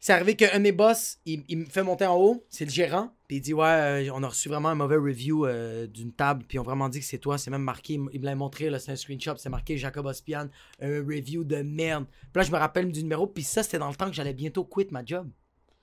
C'est 0.00 0.12
arrivé 0.12 0.36
qu'un 0.36 0.56
de 0.58 0.62
mes 0.62 0.70
boss, 0.70 1.18
il, 1.26 1.42
il 1.48 1.58
me 1.58 1.64
fait 1.64 1.82
monter 1.82 2.06
en 2.06 2.16
haut, 2.16 2.44
c'est 2.48 2.64
le 2.64 2.70
gérant, 2.70 3.12
puis 3.26 3.38
il 3.38 3.40
dit 3.40 3.54
Ouais, 3.54 4.08
on 4.14 4.22
a 4.22 4.28
reçu 4.28 4.48
vraiment 4.48 4.68
un 4.68 4.76
mauvais 4.76 4.96
review 4.96 5.46
d'une 5.88 6.12
table, 6.12 6.44
puis 6.46 6.60
on 6.60 6.62
vraiment 6.62 6.88
dit 6.88 7.00
que 7.00 7.04
c'est 7.06 7.18
toi, 7.18 7.38
c'est 7.38 7.50
même 7.50 7.62
marqué, 7.62 7.94
il 8.12 8.20
me 8.20 8.24
l'a 8.24 8.36
montré, 8.36 8.70
là, 8.70 8.78
c'est 8.78 8.92
un 8.92 8.96
screenshot, 8.96 9.36
c'est 9.36 9.48
marqué 9.48 9.76
Jacob 9.76 10.06
Ospian, 10.06 10.48
un 10.80 10.98
review 11.04 11.42
de 11.42 11.56
merde. 11.62 12.06
Puis 12.20 12.30
là, 12.34 12.42
je 12.42 12.50
me 12.52 12.56
rappelle 12.58 12.90
du 12.92 13.02
numéro, 13.02 13.26
puis 13.26 13.42
ça, 13.44 13.64
c'était 13.64 13.78
dans 13.78 13.88
le 13.90 13.94
temps 13.96 14.06
que 14.06 14.12
j'allais 14.14 14.34
bientôt 14.34 14.64
quitter 14.64 14.92
ma 14.92 15.04
job. 15.04 15.28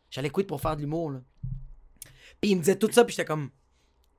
J'allais 0.09 0.29
quitter 0.29 0.47
pour 0.47 0.61
faire 0.61 0.75
de 0.75 0.81
l'humour, 0.81 1.11
là. 1.11 1.21
Puis 2.41 2.51
il 2.51 2.55
me 2.55 2.61
disait 2.61 2.77
tout 2.77 2.91
ça, 2.91 3.03
puis 3.03 3.13
j'étais 3.13 3.25
comme 3.25 3.49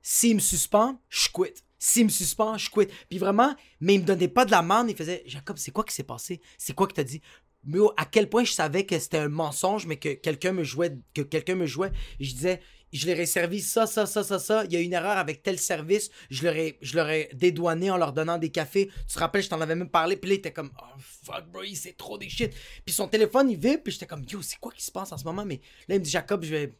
s'il 0.01 0.35
me 0.35 0.41
suspend, 0.41 0.99
je 1.09 1.29
quitte. 1.29 1.63
S'il 1.77 2.05
me 2.05 2.09
suspend, 2.09 2.57
je 2.57 2.69
quitte. 2.69 2.91
Puis 3.09 3.17
vraiment, 3.17 3.55
mais 3.79 3.95
il 3.95 4.01
me 4.01 4.05
donnait 4.05 4.27
pas 4.27 4.45
de 4.45 4.51
la 4.51 4.61
merde. 4.61 4.89
Il 4.89 4.95
faisait 4.95 5.23
Jacob, 5.25 5.57
c'est 5.57 5.71
quoi 5.71 5.83
qui 5.83 5.93
s'est 5.93 6.03
passé? 6.03 6.41
C'est 6.57 6.73
quoi 6.73 6.87
que 6.87 6.93
t'as 6.93 7.03
dit? 7.03 7.21
Mais 7.63 7.79
oh, 7.79 7.93
à 7.97 8.05
quel 8.05 8.29
point 8.29 8.43
je 8.43 8.51
savais 8.51 8.85
que 8.85 8.97
c'était 8.97 9.19
un 9.19 9.29
mensonge, 9.29 9.85
mais 9.85 9.97
que 9.97 10.13
quelqu'un 10.13 10.51
me 10.51 10.63
jouait, 10.63 10.97
que 11.13 11.21
quelqu'un 11.21 11.55
me 11.55 11.65
jouait? 11.65 11.91
Je 12.19 12.33
disais, 12.33 12.61
je 12.91 13.07
leur 13.07 13.19
ai 13.19 13.25
servi 13.25 13.61
ça, 13.61 13.87
ça, 13.87 14.05
ça, 14.05 14.23
ça, 14.23 14.39
ça. 14.39 14.65
Il 14.65 14.73
y 14.73 14.75
a 14.75 14.79
une 14.79 14.93
erreur 14.93 15.17
avec 15.17 15.43
tel 15.43 15.59
service. 15.59 16.09
Je 16.29 16.43
leur 16.43 16.55
ai, 16.55 16.77
je 16.81 17.35
dédouané 17.35 17.89
en 17.91 17.97
leur 17.97 18.13
donnant 18.13 18.37
des 18.37 18.49
cafés. 18.49 18.89
Tu 19.07 19.13
te 19.13 19.19
rappelles, 19.19 19.43
je 19.43 19.49
t'en 19.49 19.61
avais 19.61 19.75
même 19.75 19.89
parlé. 19.89 20.17
Puis 20.17 20.29
là, 20.29 20.35
il 20.35 20.39
était 20.39 20.51
comme, 20.51 20.71
oh 20.81 20.99
fuck, 20.99 21.45
bro, 21.47 21.63
il 21.63 21.75
sait 21.75 21.93
trop 21.93 22.17
des 22.17 22.29
shit. 22.29 22.53
Puis 22.85 22.93
son 22.93 23.07
téléphone, 23.07 23.49
il 23.49 23.57
vibre. 23.57 23.83
Puis 23.83 23.93
j'étais 23.93 24.07
comme, 24.07 24.23
yo, 24.29 24.41
c'est 24.41 24.59
quoi 24.59 24.71
qui 24.71 24.83
se 24.83 24.91
passe 24.91 25.11
en 25.11 25.17
ce 25.17 25.23
moment? 25.23 25.45
Mais 25.45 25.61
là, 25.87 25.95
il 25.95 25.99
me 25.99 26.03
dit, 26.03 26.11
Jacob, 26.11 26.43
je 26.43 26.51
vais. 26.51 26.77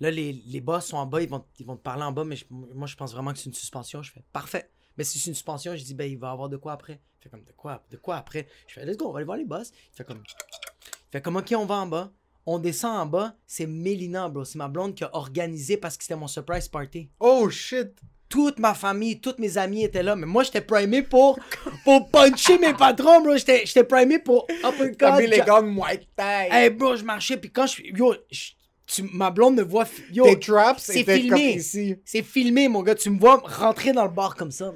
Là, 0.00 0.10
les, 0.10 0.32
les 0.32 0.60
boss 0.60 0.86
sont 0.86 0.96
en 0.96 1.06
bas, 1.06 1.22
ils 1.22 1.28
vont, 1.28 1.44
ils 1.60 1.66
vont 1.66 1.76
te 1.76 1.82
parler 1.82 2.02
en 2.02 2.10
bas, 2.10 2.24
mais 2.24 2.36
moi, 2.50 2.88
je 2.88 2.96
pense 2.96 3.12
vraiment 3.12 3.32
que 3.32 3.38
c'est 3.38 3.46
une 3.46 3.54
suspension. 3.54 4.02
Je 4.02 4.10
fais, 4.10 4.24
parfait. 4.32 4.68
Mais 4.96 5.04
si 5.04 5.18
c'est 5.18 5.28
une 5.28 5.34
suspension, 5.34 5.76
je 5.76 5.84
dis, 5.84 5.94
ben, 5.94 6.10
il 6.10 6.18
va 6.18 6.30
avoir 6.32 6.48
de 6.48 6.56
quoi 6.56 6.72
après. 6.72 7.00
Il 7.20 7.22
fait 7.22 7.28
comme, 7.28 7.44
de 7.44 7.52
quoi, 7.52 7.84
de 7.90 7.96
quoi 7.96 8.16
après? 8.16 8.48
Je 8.66 8.74
fais, 8.74 8.84
let's 8.84 8.96
go, 8.96 9.08
on 9.08 9.12
va 9.12 9.18
aller 9.18 9.26
voir 9.26 9.38
les 9.38 9.44
boss. 9.44 9.70
Il 9.92 9.96
fait 9.96 10.04
comme, 10.04 10.22
il 10.26 11.12
fait 11.12 11.22
comme, 11.22 11.36
ok, 11.36 11.54
on 11.56 11.66
va 11.66 11.76
en 11.76 11.86
bas. 11.86 12.12
On 12.44 12.58
descend 12.58 12.96
en 12.98 13.06
bas, 13.06 13.34
c'est 13.46 13.66
Mélina, 13.66 14.28
bro. 14.28 14.44
C'est 14.44 14.58
ma 14.58 14.66
blonde 14.68 14.94
qui 14.94 15.04
a 15.04 15.10
organisé 15.14 15.76
parce 15.76 15.96
que 15.96 16.02
c'était 16.02 16.16
mon 16.16 16.26
surprise 16.26 16.66
party. 16.68 17.08
Oh 17.20 17.48
shit! 17.48 17.88
Toute 18.28 18.58
ma 18.58 18.72
famille, 18.74 19.20
toutes 19.20 19.38
mes 19.38 19.58
amis 19.58 19.84
étaient 19.84 20.02
là, 20.02 20.16
mais 20.16 20.26
moi, 20.26 20.42
j'étais 20.42 20.62
primé 20.62 21.02
pour, 21.02 21.38
pour 21.84 22.08
puncher 22.10 22.58
mes 22.58 22.72
patrons, 22.74 23.20
bro. 23.20 23.36
J'étais 23.36 23.64
j'étais 23.66 23.84
primé 23.84 24.18
pour 24.18 24.46
uppercut. 24.64 24.96
T'as 24.98 25.20
mis 25.20 25.26
les 25.26 25.36
ja- 25.36 25.44
gants 25.44 25.62
de 25.62 25.68
Muay 25.68 26.00
Thai. 26.16 26.48
Hey, 26.50 26.70
bro, 26.70 26.96
je 26.96 27.04
marchais, 27.04 27.36
puis 27.36 27.50
quand 27.52 27.66
je 27.66 27.72
suis. 27.72 27.92
Yo, 27.94 28.14
je- 28.30 28.50
tu- 28.86 29.08
ma 29.12 29.30
blonde 29.30 29.56
me 29.56 29.62
voit. 29.62 29.84
Yo, 30.12 30.24
Tes 30.24 30.40
traps 30.40 30.82
c'est 30.82 31.04
comme 31.04 31.14
filmé. 31.14 31.54
ici. 31.56 31.96
c'est 32.04 32.22
filmé, 32.22 32.68
mon 32.68 32.82
gars. 32.82 32.94
Tu 32.94 33.10
me 33.10 33.20
vois 33.20 33.36
rentrer 33.36 33.92
dans 33.92 34.04
le 34.04 34.10
bar 34.10 34.34
comme 34.34 34.50
ça. 34.50 34.72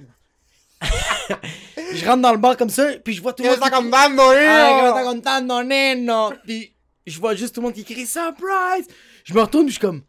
je 1.94 2.04
rentre 2.06 2.22
dans 2.22 2.32
le 2.32 2.38
bar 2.38 2.56
comme 2.56 2.70
ça, 2.70 2.86
puis 3.02 3.14
je 3.14 3.22
vois 3.22 3.32
tout 3.32 3.42
le 3.42 3.48
monde. 3.48 3.58
Qu'est-ce 3.58 3.70
qui- 3.70 3.76
comme 3.76 3.90
Ah? 4.48 4.80
Puis 6.44 6.72
je 7.06 7.18
vois 7.20 7.34
juste 7.34 7.54
tout 7.54 7.60
le 7.60 7.66
monde 7.66 7.74
qui 7.74 7.84
crie 7.84 8.06
surprise. 8.06 8.86
Je 9.24 9.34
me 9.34 9.40
retourne, 9.40 9.66
je 9.68 9.72
suis 9.72 9.80
comme. 9.80 10.02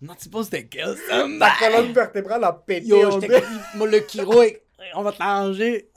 Not 0.00 0.14
supposed 0.18 0.50
to 0.50 0.58
kill 0.68 0.96
Ta 1.08 1.20
somebody. 1.22 1.50
colonne 1.60 1.92
vertébrale 1.92 2.44
a 2.44 2.52
pété. 2.52 2.88
Yo, 2.88 3.06
en 3.06 3.20
j'étais 3.20 3.40
deux. 3.40 3.46
comme. 3.46 3.60
Moi, 3.76 3.88
le 3.88 4.00
Kiro, 4.00 4.42
on 4.94 5.02
va 5.02 5.12
t'arranger. 5.12 5.88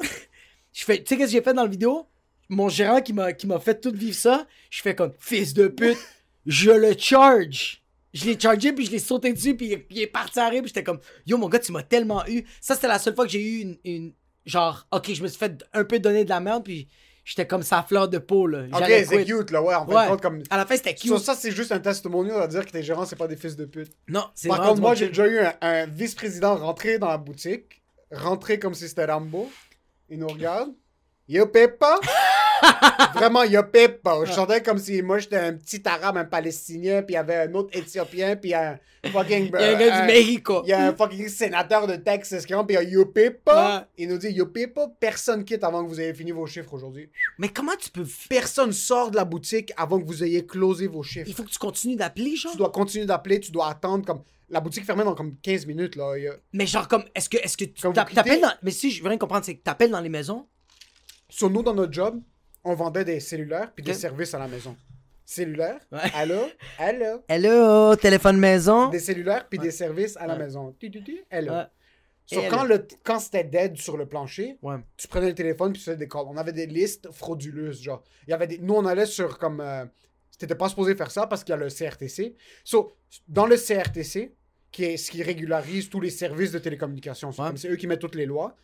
Je 0.73 0.83
fais. 0.83 0.97
Tu 0.99 1.05
sais, 1.07 1.17
qu'est-ce 1.17 1.31
que 1.31 1.37
j'ai 1.37 1.41
fait 1.41 1.53
dans 1.53 1.63
la 1.63 1.67
vidéo? 1.69 2.07
Mon 2.49 2.69
gérant 2.69 3.01
qui 3.01 3.13
m'a 3.13 3.33
qui 3.33 3.47
m'a 3.47 3.59
fait 3.59 3.81
tout 3.81 3.91
vivre 3.91 4.15
ça, 4.15 4.45
je 4.69 4.81
fais 4.81 4.93
comme 4.93 5.13
fils 5.19 5.53
de 5.55 5.67
pute, 5.67 5.97
je 6.45 6.69
le 6.69 6.93
charge. 6.97 7.81
Je 8.13 8.25
l'ai 8.25 8.39
chargé, 8.39 8.71
puis 8.71 8.85
je 8.85 8.91
l'ai 8.91 8.99
sauté 8.99 9.33
dessus, 9.33 9.57
puis 9.57 9.75
il, 9.89 9.99
est 10.01 10.07
parti 10.07 10.39
à 10.39 10.47
rire, 10.47 10.61
puis 10.61 10.69
j'étais 10.69 10.83
comme, 10.85 10.99
yo, 11.25 11.37
mon 11.37 11.49
gars, 11.49 11.59
tu 11.59 11.73
m'as 11.73 11.83
tellement 11.83 12.25
eu. 12.27 12.45
Ça, 12.61 12.75
c'était 12.75 12.87
la 12.87 12.97
seule 12.97 13.13
fois 13.13 13.25
que 13.25 13.31
j'ai 13.31 13.41
eu 13.41 13.61
une, 13.61 13.77
une- 13.83 14.13
Genre, 14.45 14.87
ok, 14.91 15.11
je 15.11 15.21
me 15.23 15.27
suis 15.27 15.37
fait 15.39 15.65
un 15.73 15.83
peu 15.83 15.97
donner 15.99 16.23
de 16.23 16.29
la 16.29 16.39
merde, 16.39 16.63
puis 16.63 16.87
j'étais 17.25 17.45
comme 17.45 17.63
sa 17.63 17.83
fleur 17.83 18.07
de 18.07 18.17
peau, 18.19 18.47
là. 18.47 18.63
Ok, 18.71 18.83
c'est 18.87 19.25
cute, 19.25 19.51
là, 19.51 19.61
ouais. 19.61 19.75
En 19.75 19.85
Ouais. 19.85 20.07
compte, 20.07 20.21
comme. 20.21 20.41
À 20.49 20.55
la 20.57 20.65
fin, 20.65 20.77
c'était 20.77 20.95
cute. 20.95 21.11
Ça, 21.17 21.19
ça, 21.19 21.35
c'est 21.35 21.51
juste 21.51 21.73
un 21.73 21.79
testimonial 21.79 22.41
à 22.41 22.47
dire 22.47 22.65
que 22.65 22.71
tes 22.71 22.83
gérants, 22.83 23.05
c'est 23.05 23.17
pas 23.17 23.27
des 23.27 23.35
fils 23.35 23.57
de 23.57 23.65
pute. 23.65 23.91
Non, 24.07 24.25
c'est 24.33 24.47
Par 24.47 24.61
contre, 24.61 24.79
moi, 24.79 24.95
j'ai 24.95 25.07
déjà 25.09 25.27
eu 25.27 25.39
un, 25.39 25.53
un 25.61 25.85
vice-président 25.87 26.55
rentrer 26.55 26.97
dans 26.99 27.09
la 27.09 27.17
boutique, 27.17 27.81
rentrer 28.11 28.59
comme 28.59 28.73
si 28.75 28.87
c'était 28.87 29.05
Rambo. 29.05 29.51
Il 30.07 30.19
nous 30.19 30.27
regarde. 30.27 30.69
Yo, 31.27 31.47
Peppa! 31.47 31.99
Vraiment, 33.13 33.43
yo, 33.43 33.63
Peppa! 33.63 34.19
Je 34.25 34.31
sentais 34.33 34.61
comme 34.61 34.77
si 34.77 35.01
moi, 35.01 35.19
j'étais 35.19 35.37
un 35.37 35.53
petit 35.53 35.81
arabe, 35.85 36.17
un 36.17 36.25
palestinien, 36.25 37.01
puis 37.01 37.13
il 37.13 37.15
y 37.15 37.17
avait 37.17 37.35
un 37.47 37.53
autre 37.53 37.77
éthiopien, 37.77 38.35
puis 38.35 38.53
un 38.53 38.77
fucking. 39.11 39.45
Il 39.53 39.61
y 39.61 39.63
a 39.63 39.69
un 39.75 39.79
gars 39.79 40.01
du 40.01 40.07
Mexico. 40.07 40.61
Il 40.65 40.69
y 40.69 40.73
a 40.73 40.87
un 40.87 40.95
fucking 40.95 41.27
sénateur 41.29 41.87
de 41.87 41.95
Texas 41.95 42.45
qui 42.45 42.53
rentre, 42.53 42.67
puis 42.67 42.75
il 42.75 42.83
y 42.83 42.85
a 42.85 42.89
Yo. 42.89 43.11
Il 43.97 44.09
nous 44.09 44.17
dit 44.17 44.29
Yo, 44.29 44.45
Peppa, 44.47 44.87
personne 44.99 45.43
quitte 45.45 45.63
avant 45.63 45.83
que 45.83 45.89
vous 45.89 46.01
ayez 46.01 46.13
fini 46.13 46.31
vos 46.31 46.45
chiffres 46.45 46.73
aujourd'hui. 46.73 47.09
Mais 47.37 47.49
comment 47.49 47.75
tu 47.79 47.89
peux. 47.89 48.05
Personne 48.29 48.71
sort 48.73 49.11
de 49.11 49.15
la 49.15 49.25
boutique 49.25 49.71
avant 49.77 49.99
que 49.99 50.05
vous 50.05 50.23
ayez 50.23 50.45
closé 50.45 50.87
vos 50.87 51.03
chiffres. 51.03 51.27
Il 51.27 51.33
faut 51.33 51.43
que 51.43 51.49
tu 51.51 51.59
continues 51.59 51.95
d'appeler, 51.95 52.35
genre. 52.35 52.51
Tu 52.51 52.57
dois 52.57 52.71
continuer 52.71 53.05
d'appeler, 53.05 53.39
tu 53.39 53.51
dois 53.51 53.69
attendre 53.69 54.05
comme. 54.05 54.23
La 54.49 54.59
boutique 54.59 54.85
fermait 54.85 55.03
dans 55.03 55.15
comme 55.15 55.35
15 55.41 55.65
minutes, 55.65 55.95
là. 55.95 56.15
Il 56.17 56.23
y 56.25 56.27
a- 56.27 56.35
Mais 56.53 56.67
genre, 56.67 56.87
comme, 56.87 57.03
est-ce 57.15 57.29
que, 57.29 57.37
est-ce 57.37 57.57
que 57.57 57.65
tu 57.65 57.81
t'appelles 58.15 58.41
dans. 58.41 58.53
Mais 58.61 58.69
si 58.71 58.91
je 58.91 59.01
veux 59.01 59.09
rien 59.09 59.17
comprendre, 59.17 59.43
c'est 59.43 59.55
que 59.55 59.63
t'appelles 59.63 59.89
dans 59.89 60.01
les 60.01 60.09
maisons. 60.09 60.45
Sur 61.29 61.49
nous, 61.49 61.63
dans 61.63 61.73
notre 61.73 61.91
job, 61.91 62.21
on 62.65 62.73
vendait 62.73 63.05
des 63.05 63.19
cellulaires 63.19 63.71
puis 63.73 63.83
des 63.83 63.93
services 63.93 64.33
à 64.33 64.39
la 64.39 64.47
maison. 64.47 64.75
Cellulaire, 65.27 65.79
Ouais. 65.91 65.99
allô, 66.13 66.39
allô? 66.77 67.23
Hello, 67.27 67.95
téléphone 67.95 68.37
maison? 68.37 68.89
Des 68.89 68.99
cellulaires 68.99 69.47
puis 69.49 69.57
Ouais. 69.57 69.65
des 69.65 69.71
services 69.71 70.15
à 70.17 70.27
la 70.27 70.33
Ouais. 70.33 70.39
maison. 70.43 70.75
Tu, 70.79 70.91
tu, 70.91 71.03
tu, 71.03 71.19
hello. 71.31 71.51
Ouais. 71.53 71.63
Sur 72.27 72.43
Et 72.43 72.47
quand, 72.47 72.63
le, 72.63 72.87
quand 73.03 73.17
c'était 73.19 73.43
dead 73.43 73.75
sur 73.77 73.97
le 73.97 74.05
plancher, 74.07 74.57
Ouais. 74.61 74.75
tu 74.97 75.07
prenais 75.07 75.29
le 75.29 75.33
téléphone 75.35 75.71
puis 75.73 75.79
tu 75.81 75.85
faisais 75.85 75.97
des 75.97 76.07
calls. 76.07 76.25
On 76.27 76.37
avait 76.37 76.53
des 76.53 76.67
listes 76.67 77.11
frauduleuses, 77.11 77.81
genre. 77.81 78.03
Il 78.27 78.31
y 78.31 78.33
avait 78.33 78.45
des... 78.47 78.57
Nous, 78.59 78.73
on 78.75 78.85
allait 78.85 79.05
sur 79.07 79.39
comme... 79.39 79.61
Euh... 79.61 79.85
T'étais 80.37 80.53
pas 80.55 80.69
supposé 80.69 80.95
faire 80.95 81.09
ça 81.11 81.25
parce 81.27 81.43
qu'il 81.43 81.53
y 81.53 81.57
a 81.57 81.57
le 81.57 81.69
CRTC. 81.69 82.35
So, 82.63 82.91
dans 83.27 83.45
le 83.47 83.55
CRTC, 83.57 84.35
qui 84.71 84.83
est 84.83 84.97
ce 84.97 85.09
qui 85.09 85.23
régularise 85.23 85.89
tous 85.89 86.01
les 86.01 86.09
services 86.11 86.51
de 86.51 86.59
télécommunications, 86.59 87.31
c'est 87.31 87.41
Ouais. 87.41 87.47
comme 87.47 87.57
c'est 87.57 87.69
eux 87.69 87.77
qui 87.77 87.87
mettent 87.87 88.01
toutes 88.01 88.15
les 88.15 88.25
lois, 88.27 88.55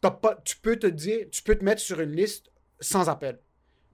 t'as 0.00 0.10
pas... 0.10 0.36
tu 0.44 0.56
peux 0.58 0.76
te 0.76 0.86
dire... 0.86 1.26
Tu 1.32 1.42
peux 1.42 1.56
te 1.56 1.64
mettre 1.64 1.80
sur 1.80 2.00
une 2.00 2.12
liste 2.12 2.50
sans 2.80 3.08
appel. 3.08 3.38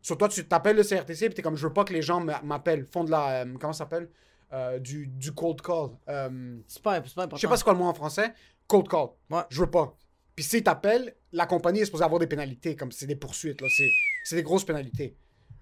Sur 0.01 0.18
toi, 0.18 0.29
tu 0.29 0.47
t'appelles 0.47 0.77
le 0.77 0.83
CRTC 0.83 1.27
puis 1.27 1.35
t'es 1.35 1.42
comme, 1.42 1.57
je 1.57 1.66
veux 1.66 1.73
pas 1.73 1.85
que 1.85 1.92
les 1.92 2.03
gens 2.03 2.21
m'a- 2.21 2.42
m'appellent. 2.42 2.87
Font 2.87 3.05
de 3.05 3.11
la... 3.11 3.42
euh, 3.45 3.55
comment 3.61 3.73
ça 3.73 3.81
s'appelle? 3.85 4.09
Euh, 4.53 4.79
du, 4.79 5.07
du 5.07 5.33
cold 5.33 5.61
call. 5.62 5.90
Euh, 6.09 6.59
C'est 6.66 6.83
pas, 6.83 7.01
pas 7.01 7.07
important. 7.23 7.37
je 7.37 7.40
sais 7.40 7.49
pas 7.49 7.57
c'est 7.57 7.64
quoi 7.64 7.73
le 7.73 7.79
mot 7.79 7.87
en 7.87 7.95
français. 7.95 8.35
Cold 8.66 8.88
call. 8.88 9.09
Ouais. 9.31 9.42
Je 9.49 9.61
veux 9.61 9.71
pas. 9.71 9.97
Puis 10.35 10.45
s'ils 10.45 10.62
t'appellent, 10.62 11.14
la 11.33 11.47
compagnie 11.47 11.81
est 11.81 11.85
supposée 11.85 12.05
avoir 12.05 12.18
des 12.18 12.27
pénalités, 12.27 12.75
comme 12.77 12.90
c'est 12.90 13.07
des 13.07 13.16
poursuites, 13.16 13.61
là. 13.61 13.68
C'est, 13.77 13.88
c'est 14.25 14.37
des 14.37 14.42
grosses 14.42 14.64
pénalités. 14.64 15.16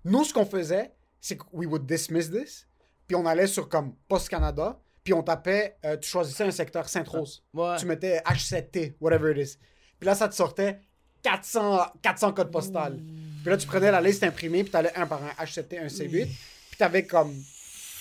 Nous, 0.04 0.24
ce 0.24 0.32
qu'on 0.32 0.46
faisait, 0.46 0.92
c'est 1.20 1.36
que 1.36 1.44
we 1.52 1.68
would 1.68 1.84
dismiss 1.86 2.30
this. 2.30 2.66
Puis 3.06 3.16
on 3.16 3.26
allait 3.26 3.46
sur 3.48 3.68
comme 3.68 3.94
Post 4.08 4.28
Canada, 4.28 4.80
puis 5.04 5.12
on 5.12 5.22
tapait, 5.22 5.76
euh, 5.84 5.96
tu 5.96 6.08
choisissais 6.08 6.44
un 6.44 6.50
secteur 6.50 6.88
Sainte-Rose. 6.88 7.44
Ouais. 7.52 7.76
Tu 7.78 7.86
mettais 7.86 8.18
H7T, 8.20 8.94
whatever 9.00 9.32
it 9.32 9.48
is. 9.48 9.58
Puis 9.98 10.06
là, 10.06 10.14
ça 10.14 10.28
te 10.28 10.34
sortait 10.34 10.80
400, 11.22 11.86
400 12.02 12.32
codes 12.32 12.50
postales. 12.50 12.98
Puis 13.42 13.50
là, 13.50 13.56
tu 13.56 13.66
prenais 13.66 13.90
la 13.90 14.00
liste 14.00 14.22
imprimée, 14.22 14.62
puis 14.62 14.70
t'allais 14.72 14.92
un 14.96 15.06
par 15.06 15.20
un 15.22 15.44
H7T, 15.44 15.78
un 15.82 15.86
C8. 15.86 16.26
Puis 16.26 16.76
t'avais 16.78 17.04
comme 17.06 17.32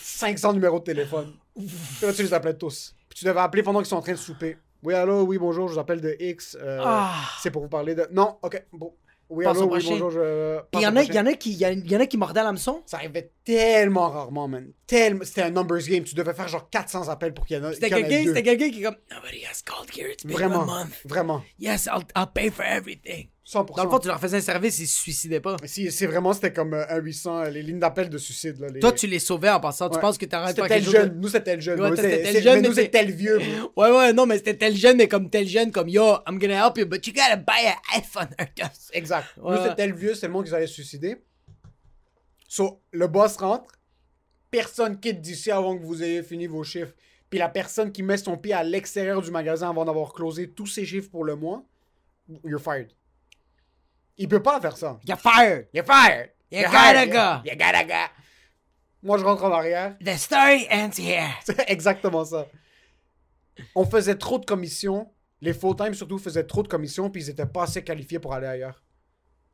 500 0.01 0.53
numéros 0.53 0.79
de 0.79 0.83
téléphone. 0.85 1.33
Puis 1.55 1.67
là, 2.05 2.13
tu 2.13 2.23
les 2.23 2.33
appelais 2.33 2.55
tous. 2.55 2.95
Puis 3.09 3.19
tu 3.19 3.25
devais 3.25 3.39
appeler 3.39 3.63
pendant 3.63 3.79
qu'ils 3.79 3.87
sont 3.87 3.97
en 3.97 4.01
train 4.01 4.11
de 4.13 4.17
souper. 4.17 4.57
Oui, 4.83 4.93
allô, 4.93 5.23
oui, 5.23 5.37
bonjour, 5.37 5.67
je 5.67 5.73
vous 5.73 5.79
appelle 5.79 5.99
de 6.01 6.15
X. 6.19 6.57
euh, 6.59 6.79
Ah. 6.83 7.13
C'est 7.41 7.51
pour 7.51 7.61
vous 7.63 7.67
parler 7.69 7.95
de. 7.95 8.07
Non, 8.11 8.37
ok, 8.41 8.63
bon. 8.71 8.93
Oui, 9.29 9.45
Passe 9.45 9.59
au 9.59 9.67
prochain. 9.67 9.95
Puis 10.71 10.81
il 10.81 10.81
y, 10.81 10.87
en 10.87 10.95
a- 10.95 11.33
qui 11.35 11.51
y, 11.53 11.65
en 11.95 11.99
a 11.99 12.05
qui 12.07 12.17
mordaient 12.17 12.39
à 12.39 12.43
l'hameçon. 12.43 12.81
Ça 12.87 12.97
arrivait 12.97 13.31
tellement 13.45 14.09
rarement, 14.09 14.47
man. 14.47 14.71
Tellement... 14.87 15.23
C'était 15.23 15.43
un 15.43 15.51
numbers 15.51 15.83
game. 15.87 16.03
Tu 16.03 16.15
devais 16.15 16.33
faire 16.33 16.47
genre 16.47 16.67
400 16.69 17.09
appels 17.09 17.33
pour 17.33 17.45
qu'il 17.45 17.57
y 17.57 17.59
en 17.59 17.69
ait 17.69 17.73
c'était 17.75 17.89
quelqu'un 17.89 18.69
qui 18.71 18.79
est 18.79 18.83
comme 18.83 18.97
Nobody 19.11 19.45
has 19.45 19.61
called 19.63 19.89
here. 19.95 20.11
It's 20.11 20.25
been 20.25 20.35
Vraiment, 20.35 20.63
a 20.63 20.65
month. 20.65 21.05
vraiment. 21.05 21.43
Yes, 21.59 21.87
I'll, 21.87 22.03
I'll 22.15 22.31
pay 22.33 22.49
for 22.49 22.65
everything. 22.65 23.29
100%. 23.49 23.75
Dans 23.75 23.83
le 23.83 23.89
fond, 23.89 23.97
tu 23.97 24.07
leur 24.07 24.19
faisais 24.19 24.37
un 24.37 24.41
service, 24.41 24.77
ils 24.77 24.87
se 24.87 25.01
suicidaient 25.01 25.39
pas. 25.39 25.55
Si, 25.65 25.91
c'est 25.91 26.05
vraiment, 26.05 26.33
c'était 26.33 26.53
comme 26.53 26.75
euh, 26.75 26.85
un 26.87 26.97
800, 26.97 27.39
euh, 27.39 27.49
les 27.49 27.63
lignes 27.63 27.79
d'appel 27.79 28.07
de 28.07 28.17
suicide. 28.19 28.59
Là, 28.59 28.67
les... 28.67 28.79
Toi, 28.79 28.91
tu 28.91 29.07
les 29.07 29.17
sauvais 29.17 29.49
en 29.49 29.59
passant. 29.59 29.89
Tu 29.89 29.99
penses 29.99 30.19
que 30.19 30.25
t'arrêtes 30.25 30.55
C'était 30.55 30.67
pas 30.67 30.79
chose. 30.79 30.91
jeune. 30.91 31.19
Nous, 31.19 31.29
c'était 31.29 31.43
tel 31.43 31.61
jeune. 31.61 31.81
Ouais, 31.81 31.95
c'était 31.95 32.21
tel 32.31 32.43
jeune, 32.43 32.61
mais 32.61 32.67
nous, 32.67 32.73
c'est 32.75 32.89
tel 32.89 33.11
vieux. 33.11 33.39
Ouais, 33.75 33.91
ouais, 33.91 34.13
non, 34.13 34.25
mais 34.25 34.37
c'était 34.37 34.55
tel 34.57 34.75
jeune, 34.75 34.97
mais 34.97 35.07
comme 35.07 35.29
tel 35.29 35.47
jeune, 35.47 35.71
comme 35.71 35.89
yo, 35.89 36.17
I'm 36.27 36.37
gonna 36.37 36.67
help 36.67 36.77
you, 36.77 36.85
but 36.85 37.05
you 37.07 37.13
gotta 37.13 37.37
buy 37.37 37.65
an 37.65 37.97
iPhone. 37.97 38.27
Exact. 38.93 39.25
Ouais, 39.37 39.55
Nous, 39.55 39.63
c'était 39.63 39.75
tel 39.75 39.93
vieux, 39.93 40.13
c'est 40.13 40.27
le 40.27 40.33
monde 40.33 40.45
qui 40.45 40.53
allaient 40.53 40.67
se 40.67 40.73
suicider. 40.73 41.17
So, 42.47 42.81
le 42.91 43.07
boss 43.07 43.37
rentre. 43.37 43.73
Personne 44.51 44.99
quitte 44.99 45.21
d'ici 45.21 45.49
avant 45.49 45.77
que 45.77 45.83
vous 45.83 46.03
ayez 46.03 46.23
fini 46.23 46.47
vos 46.47 46.63
chiffres. 46.63 46.93
Puis 47.29 47.39
la 47.39 47.49
personne 47.49 47.91
qui 47.91 48.03
met 48.03 48.17
son 48.17 48.37
pied 48.37 48.53
à 48.53 48.63
l'extérieur 48.63 49.21
du 49.21 49.31
magasin 49.31 49.69
avant 49.69 49.85
d'avoir 49.85 50.13
closé 50.13 50.49
tous 50.49 50.67
ses 50.67 50.85
chiffres 50.85 51.09
pour 51.09 51.23
le 51.23 51.35
mois, 51.35 51.63
you're 52.43 52.61
fired. 52.61 52.89
Il 54.19 54.27
peut 54.27 54.43
pas 54.43 54.59
faire 54.59 54.75
ça. 54.77 54.99
You're 55.07 55.17
fired. 55.17 55.67
You're 55.73 55.85
fired. 55.85 56.31
You 56.51 56.59
You're 56.59 56.69
gotta 56.69 56.99
hired. 56.99 57.11
go. 57.11 57.49
You 57.49 57.57
gotta 57.57 57.83
go. 57.85 58.13
Moi, 59.01 59.17
je 59.17 59.23
rentre 59.23 59.45
en 59.45 59.51
arrière. 59.53 59.95
The 60.03 60.17
story 60.17 60.67
ends 60.69 60.99
here. 60.99 61.29
C'est 61.45 61.69
exactement 61.69 62.25
ça. 62.25 62.45
On 63.75 63.85
faisait 63.85 64.15
trop 64.15 64.37
de 64.37 64.45
commissions. 64.45 65.09
Les 65.41 65.53
full-time, 65.53 65.93
surtout, 65.93 66.17
faisaient 66.17 66.43
trop 66.45 66.63
de 66.63 66.67
commissions, 66.67 67.09
puis 67.09 67.23
ils 67.23 67.29
étaient 67.29 67.45
pas 67.45 67.63
assez 67.63 67.81
qualifiés 67.81 68.19
pour 68.19 68.33
aller 68.33 68.47
ailleurs. 68.47 68.83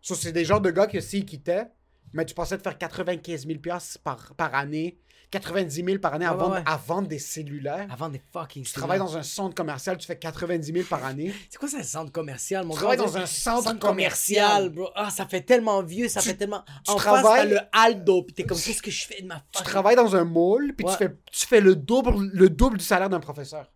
So, 0.01 0.15
c'est 0.15 0.32
des 0.32 0.43
genres 0.45 0.62
de 0.62 0.71
gars 0.71 0.88
que 0.88 0.99
s'ils 0.99 1.25
quittaient, 1.25 1.67
mais 2.12 2.25
tu 2.25 2.34
pensais 2.34 2.58
de 2.58 2.63
faire 2.63 2.75
95 2.75 3.45
000 3.45 3.60
piastres 3.60 3.99
par, 3.99 4.34
par 4.34 4.56
année, 4.56 4.97
90 5.39 5.84
000 5.86 6.00
par 6.00 6.13
année 6.13 6.26
à, 6.26 6.34
vendre, 6.34 6.56
ouais. 6.56 6.63
à 6.65 6.78
vendre 6.78 7.08
des 7.08 7.19
cellulaires. 7.19 7.88
Avant 7.91 8.10
des 8.10 8.21
fucking. 8.34 8.63
Tu 8.63 8.74
travailles 8.74 9.00
dans 9.00 9.17
un 9.17 9.24
centre 9.24 9.54
commercial, 9.56 9.98
tu 9.98 10.06
fais 10.08 10.17
90 10.17 10.71
000 10.74 10.86
par 10.89 11.04
année. 11.06 11.34
C'est 11.50 11.58
quoi 11.58 11.67
ça, 11.67 11.78
un 11.80 11.84
centre 11.84 12.12
commercial, 12.12 12.65
mon 12.65 12.74
Tu 12.74 12.78
travailles 12.80 12.98
dans 12.98 13.17
un 13.17 13.26
centre 13.26 13.78
commercial, 13.80 14.45
commercial. 14.63 14.69
bro. 14.69 14.89
Ah, 14.95 15.10
ça 15.10 15.26
fait 15.26 15.41
tellement 15.41 15.82
vieux, 15.84 16.08
ça 16.08 16.21
Tu- 16.21 16.30
fait 16.30 16.36
tellement. 16.36 16.63
tu 16.84 16.91
en 16.91 16.98
face, 16.98 17.04
travailles- 17.04 17.50
le 17.50 17.60
Aldo, 17.71 18.24
pis 18.24 18.34
t'es 18.34 18.43
comme, 18.43 18.60
qu'est-ce 18.60 18.82
que 18.82 18.91
je 18.91 19.06
fais 19.06 19.21
de 19.21 19.28
ma 19.28 19.36
Tu 19.36 19.41
fucking. 19.60 19.67
travailles 19.71 19.95
dans 19.95 20.15
un 20.15 20.24
mall, 20.26 20.74
puis 20.78 20.86
Ouais. 20.86 20.91
tu, 20.93 20.98
fais, 20.98 21.15
tu 21.32 21.45
fais 21.48 21.62
le, 21.62 21.76
double, 21.76 22.30
le 22.34 22.50
double 22.50 22.78
du 22.78 22.86
salaire 22.86 23.10
d'un 23.10 23.19
professeur. 23.19 23.71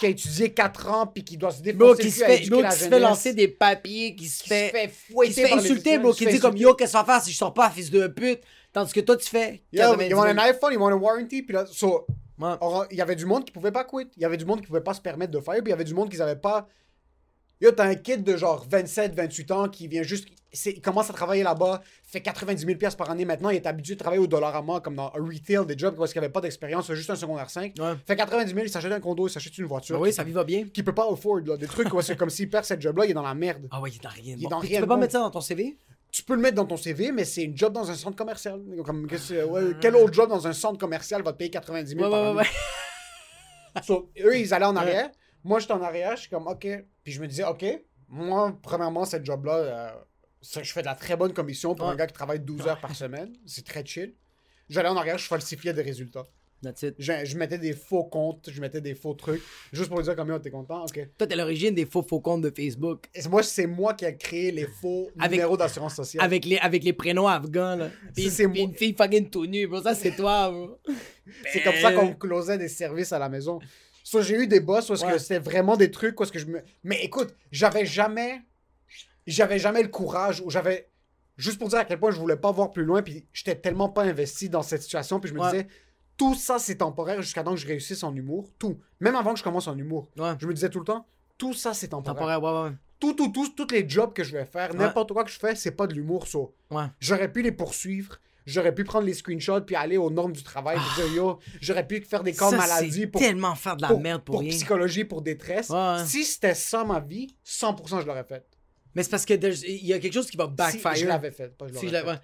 Qui 0.00 0.06
a 0.06 0.08
étudié 0.08 0.52
4 0.52 0.88
ans, 0.88 1.06
puis 1.06 1.22
qui 1.22 1.36
doit 1.36 1.52
se 1.52 1.62
défoncer 1.62 2.02
qui 2.02 2.10
se 2.10 2.24
fait, 2.24 2.38
éduquer 2.38 2.50
bro, 2.50 2.60
la 2.62 2.70
qui 2.70 2.74
se 2.74 2.78
fait 2.84 2.90
jeunesse. 2.90 3.02
lancer 3.02 3.34
des 3.34 3.46
papiers, 3.46 4.16
qui 4.16 4.26
se 4.26 4.42
qui 4.42 4.48
fait. 4.48 4.66
se 4.66 4.72
fait 4.72 4.88
qui 5.26 5.32
se 5.32 5.40
fait 5.42 5.52
insulter, 5.52 5.98
bro, 5.98 6.12
qui 6.12 6.26
dit 6.26 6.40
comme 6.40 6.56
yo, 6.56 6.74
qu'est-ce 6.74 6.94
qu'on 6.96 7.04
fait 7.04 7.20
si 7.22 7.30
je 7.30 7.36
sors 7.36 7.54
pas, 7.54 7.70
fils 7.70 7.88
de 7.90 8.08
pute? 8.08 8.40
Tandis 8.72 8.92
que 8.92 9.00
toi, 9.00 9.16
tu 9.16 9.28
fais. 9.28 9.62
Yo, 9.72 9.80
90 9.82 10.04
ils 10.04 10.08
000. 10.08 10.20
ont 10.20 10.24
un 10.24 10.38
iPhone, 10.38 10.72
ils 10.72 10.78
ont 10.78 10.86
un 10.88 10.94
warranty, 10.94 11.42
puis 11.42 11.54
là, 11.54 11.64
so, 11.66 12.06
Ouais. 12.38 12.54
or, 12.60 12.86
il 12.90 12.96
y 12.96 13.00
avait 13.00 13.14
du 13.16 13.26
monde 13.26 13.44
qui 13.44 13.52
pouvait 13.52 13.70
pas 13.70 13.84
quit. 13.84 14.08
Il 14.16 14.22
y 14.22 14.24
avait 14.24 14.36
du 14.38 14.44
monde 14.46 14.60
qui 14.62 14.66
pouvait 14.66 14.80
pas 14.80 14.94
se 14.94 15.00
permettre 15.00 15.30
de 15.32 15.40
faire, 15.40 15.54
puis 15.54 15.64
il 15.66 15.70
y 15.70 15.72
avait 15.74 15.84
du 15.84 15.94
monde 15.94 16.08
qui 16.10 16.16
n'avait 16.18 16.36
pas. 16.36 16.66
Yo, 17.60 17.70
t'as 17.70 17.84
un 17.86 17.94
kid 17.94 18.24
de 18.24 18.36
genre 18.36 18.66
27, 18.68 19.14
28 19.14 19.50
ans 19.52 19.68
qui 19.68 19.86
vient 19.86 20.02
juste. 20.02 20.26
Il 20.66 20.80
commence 20.82 21.08
à 21.08 21.12
travailler 21.14 21.42
là-bas, 21.44 21.80
fait 22.02 22.20
90 22.20 22.66
000 22.66 22.76
piastres 22.78 22.98
par 22.98 23.08
année 23.10 23.24
maintenant, 23.24 23.48
il 23.50 23.56
est 23.56 23.66
habitué 23.66 23.94
de 23.94 24.00
travailler 24.00 24.20
au 24.20 24.26
dollar 24.26 24.54
à 24.54 24.60
mois, 24.60 24.80
comme 24.82 24.96
dans 24.96 25.10
un 25.14 25.24
retail, 25.24 25.64
des 25.64 25.78
jobs 25.78 25.94
parce 25.96 26.12
qu'il 26.12 26.18
avait 26.18 26.28
pas 26.32 26.40
d'expérience, 26.42 26.92
juste 26.92 27.08
un 27.08 27.14
secondaire 27.16 27.48
5. 27.48 27.72
Ouais. 27.78 27.92
Fait 28.06 28.16
90 28.16 28.50
000, 28.52 28.64
il 28.66 28.68
s'achète 28.68 28.92
un 28.92 29.00
condo, 29.00 29.28
il 29.28 29.30
s'achète 29.30 29.56
une 29.56 29.64
voiture. 29.66 29.98
Oui, 30.00 30.12
ça 30.12 30.24
va 30.24 30.44
bien. 30.44 30.64
Qui 30.64 30.82
peut 30.82 30.94
pas 30.94 31.06
afford, 31.10 31.38
là. 31.38 31.56
Des 31.56 31.66
trucs, 31.68 31.88
c'est 32.02 32.16
comme 32.16 32.28
s'il 32.30 32.50
perd 32.50 32.64
cette 32.64 32.82
job-là, 32.82 33.04
il 33.06 33.12
est 33.12 33.14
dans 33.14 33.22
la 33.22 33.34
merde. 33.34 33.66
Ah 33.70 33.80
ouais, 33.80 33.90
il 33.90 33.96
est 33.96 34.02
dans 34.02 34.08
rien. 34.10 34.34
Il 34.36 34.40
est 34.40 34.42
bon. 34.42 34.48
dans 34.50 34.60
Puis 34.60 34.68
rien 34.70 34.78
Tu 34.78 34.82
peux 34.82 34.88
pas 34.88 34.94
bon. 34.96 35.00
mettre 35.00 35.12
ça 35.12 35.20
dans 35.20 35.30
ton 35.30 35.40
CV? 35.40 35.78
Tu 36.12 36.22
peux 36.22 36.34
le 36.34 36.40
mettre 36.42 36.56
dans 36.56 36.66
ton 36.66 36.76
CV, 36.76 37.10
mais 37.10 37.24
c'est 37.24 37.42
une 37.42 37.56
job 37.56 37.72
dans 37.72 37.90
un 37.90 37.94
centre 37.94 38.16
commercial. 38.16 38.60
Comme, 38.84 39.06
que- 39.06 39.44
ouais, 39.44 39.72
quel 39.80 39.96
autre 39.96 40.12
job 40.12 40.28
dans 40.28 40.46
un 40.46 40.52
centre 40.52 40.78
commercial 40.78 41.22
va 41.22 41.32
te 41.32 41.38
payer 41.38 41.50
90 41.50 41.90
000 41.96 42.04
Ouais, 42.04 42.10
par 42.10 42.34
ouais. 42.36 42.44
So, 43.82 44.12
eux, 44.22 44.38
ils 44.38 44.52
allaient 44.52 44.66
en 44.66 44.76
arrière. 44.76 45.10
Moi, 45.42 45.58
j'étais 45.58 45.72
en 45.72 45.82
arrière. 45.82 46.14
Je 46.16 46.22
suis 46.22 46.30
comme, 46.30 46.46
OK. 46.46 46.66
Puis 47.02 47.12
je 47.14 47.20
me 47.22 47.26
disais, 47.26 47.44
OK, 47.44 47.64
moi, 48.08 48.54
premièrement, 48.62 49.06
cette 49.06 49.24
job-là, 49.24 49.54
euh, 49.54 49.90
je 50.42 50.70
fais 50.72 50.82
de 50.82 50.86
la 50.86 50.94
très 50.94 51.16
bonne 51.16 51.32
commission 51.32 51.74
pour 51.74 51.88
un 51.88 51.96
gars 51.96 52.06
qui 52.06 52.12
travaille 52.12 52.40
12 52.40 52.66
heures 52.66 52.80
par 52.80 52.94
semaine. 52.94 53.32
C'est 53.46 53.64
très 53.64 53.84
chill. 53.84 54.14
J'allais 54.68 54.90
en 54.90 54.96
arrière, 54.98 55.16
je 55.16 55.26
falsifiais 55.26 55.72
des 55.72 55.82
résultats. 55.82 56.26
That's 56.62 56.82
it. 56.82 56.94
Je, 56.98 57.12
je 57.24 57.36
mettais 57.36 57.58
des 57.58 57.72
faux 57.72 58.04
comptes, 58.04 58.48
je 58.50 58.60
mettais 58.60 58.80
des 58.80 58.94
faux 58.94 59.14
trucs, 59.14 59.42
juste 59.72 59.88
pour 59.90 60.00
dire 60.00 60.14
combien 60.14 60.38
t'es 60.38 60.50
content. 60.50 60.84
OK. 60.84 61.08
Toi, 61.18 61.26
t'es 61.26 61.34
l'origine 61.34 61.74
des 61.74 61.86
faux 61.86 62.02
faux 62.02 62.20
comptes 62.20 62.42
de 62.42 62.50
Facebook. 62.54 63.06
Et 63.14 63.26
moi, 63.28 63.42
c'est 63.42 63.66
moi 63.66 63.94
qui 63.94 64.04
ai 64.04 64.16
créé 64.16 64.52
les 64.52 64.66
faux 64.80 65.10
Avec- 65.18 65.32
numéros 65.32 65.56
d'assurance 65.56 65.96
sociale. 65.96 66.24
Avec 66.24 66.44
les, 66.44 66.58
avec 66.58 66.84
les 66.84 66.92
prénoms 66.92 67.26
afghans, 67.26 67.76
là. 67.76 67.90
Puis, 68.14 68.30
c'est 68.30 68.46
moi. 68.46 68.58
une 68.58 68.74
fille 68.74 68.94
fucking 68.96 69.28
tout 69.28 69.46
nue, 69.46 69.66
bro. 69.66 69.82
Ça, 69.82 69.94
c'est 69.94 70.12
toi, 70.14 70.50
bro. 70.50 70.78
C'est 71.52 71.62
comme 71.62 71.74
ça 71.76 71.92
qu'on 71.92 72.14
closait 72.14 72.58
des 72.58 72.68
services 72.68 73.12
à 73.12 73.18
la 73.18 73.28
maison. 73.28 73.58
So, 74.04 74.22
j'ai 74.22 74.36
eu 74.36 74.46
des 74.46 74.60
boss 74.60 74.86
parce 74.88 75.02
Ouais. 75.02 75.12
que 75.12 75.18
c'était 75.18 75.38
vraiment 75.40 75.76
des 75.76 75.90
trucs 75.90 76.14
parce 76.16 76.30
que 76.30 76.38
je 76.38 76.46
me. 76.46 76.60
Mais 76.84 77.02
écoute, 77.04 77.34
j'avais 77.50 77.86
jamais. 77.86 78.40
J'avais 79.26 79.58
jamais 79.58 79.82
le 79.82 79.88
courage 79.88 80.40
ou 80.44 80.50
j'avais. 80.50 80.88
Juste 81.36 81.58
pour 81.58 81.68
dire 81.68 81.78
à 81.78 81.84
quel 81.84 81.98
point 81.98 82.10
je 82.10 82.18
voulais 82.18 82.36
pas 82.36 82.52
voir 82.52 82.70
plus 82.70 82.84
loin, 82.84 83.02
puis 83.02 83.26
j'étais 83.32 83.54
tellement 83.54 83.88
pas 83.88 84.02
investi 84.02 84.48
dans 84.48 84.62
cette 84.62 84.82
situation, 84.82 85.18
puis 85.18 85.30
je 85.30 85.34
me 85.34 85.40
Ouais. 85.40 85.50
disais, 85.50 85.66
tout 86.22 86.36
ça 86.36 86.60
c'est 86.60 86.76
temporaire 86.76 87.20
jusqu'à 87.20 87.42
temps 87.42 87.54
que 87.54 87.60
je 87.60 87.66
réussisse 87.66 88.04
en 88.04 88.14
humour. 88.14 88.48
Tout. 88.56 88.78
Même 89.00 89.16
avant 89.16 89.32
que 89.32 89.40
je 89.40 89.44
commence 89.44 89.66
en 89.66 89.76
humour. 89.76 90.08
Ouais. 90.16 90.34
Je 90.38 90.46
me 90.46 90.54
disais 90.54 90.70
tout 90.70 90.78
le 90.78 90.84
temps, 90.84 91.04
tout 91.36 91.52
ça 91.52 91.74
c'est 91.74 91.88
temporaire. 91.88 92.14
Temporaire, 92.14 92.42
ouais, 92.42 92.70
ouais. 92.70 92.76
Tout, 93.00 93.14
tout, 93.14 93.28
tout, 93.32 93.48
tous 93.48 93.72
les 93.72 93.88
jobs 93.88 94.12
que 94.12 94.22
je 94.22 94.30
vais 94.30 94.44
faire, 94.44 94.72
n'importe 94.74 95.12
quoi 95.12 95.24
que 95.24 95.30
je 95.30 95.38
fais, 95.38 95.56
c'est 95.56 95.72
pas 95.72 95.88
de 95.88 95.94
l'humour, 95.94 96.28
ça. 96.28 96.38
Ouais. 96.70 96.84
J'aurais 97.00 97.32
pu 97.32 97.42
les 97.42 97.50
poursuivre. 97.50 98.20
J'aurais 98.46 98.74
pu 98.74 98.84
prendre 98.84 99.06
les 99.06 99.14
screenshots 99.14 99.60
puis 99.62 99.76
aller 99.76 99.96
aux 99.96 100.10
normes 100.10 100.32
du 100.32 100.42
travail 100.42 100.76
dire 100.96 101.14
yo, 101.14 101.38
j'aurais 101.60 101.86
pu 101.86 102.00
faire 102.02 102.22
des 102.24 102.32
cas 102.32 102.50
Ça, 102.50 102.56
maladie 102.56 103.06
pour, 103.06 103.20
tellement 103.20 103.54
faire 103.54 103.76
de 103.76 103.82
la 103.82 103.88
pour, 103.88 104.00
merde 104.00 104.22
pour, 104.22 104.40
rien. 104.40 104.50
psychologie, 104.50 105.04
pour 105.04 105.22
détresse. 105.22 105.70
Ouais. 105.70 106.04
Si 106.04 106.24
c'était 106.24 106.54
ça 106.54 106.84
ma 106.84 106.98
vie, 106.98 107.36
100% 107.46 108.00
je 108.00 108.06
l'aurais 108.06 108.24
fait. 108.24 108.44
Mais 108.94 109.02
c'est 109.02 109.10
parce 109.10 109.24
que 109.24 109.34
il 109.34 109.86
y 109.86 109.92
a 109.92 109.98
quelque 109.98 110.12
chose 110.12 110.28
qui 110.28 110.36
va 110.36 110.46
backfire. 110.46 110.92
Si 110.94 111.02
je 111.02 111.06
l'avais 111.06 111.30
fait, 111.30 111.56
pas 111.56 111.66
je 111.68 111.74
Si 111.74 111.88
fait. 111.88 112.20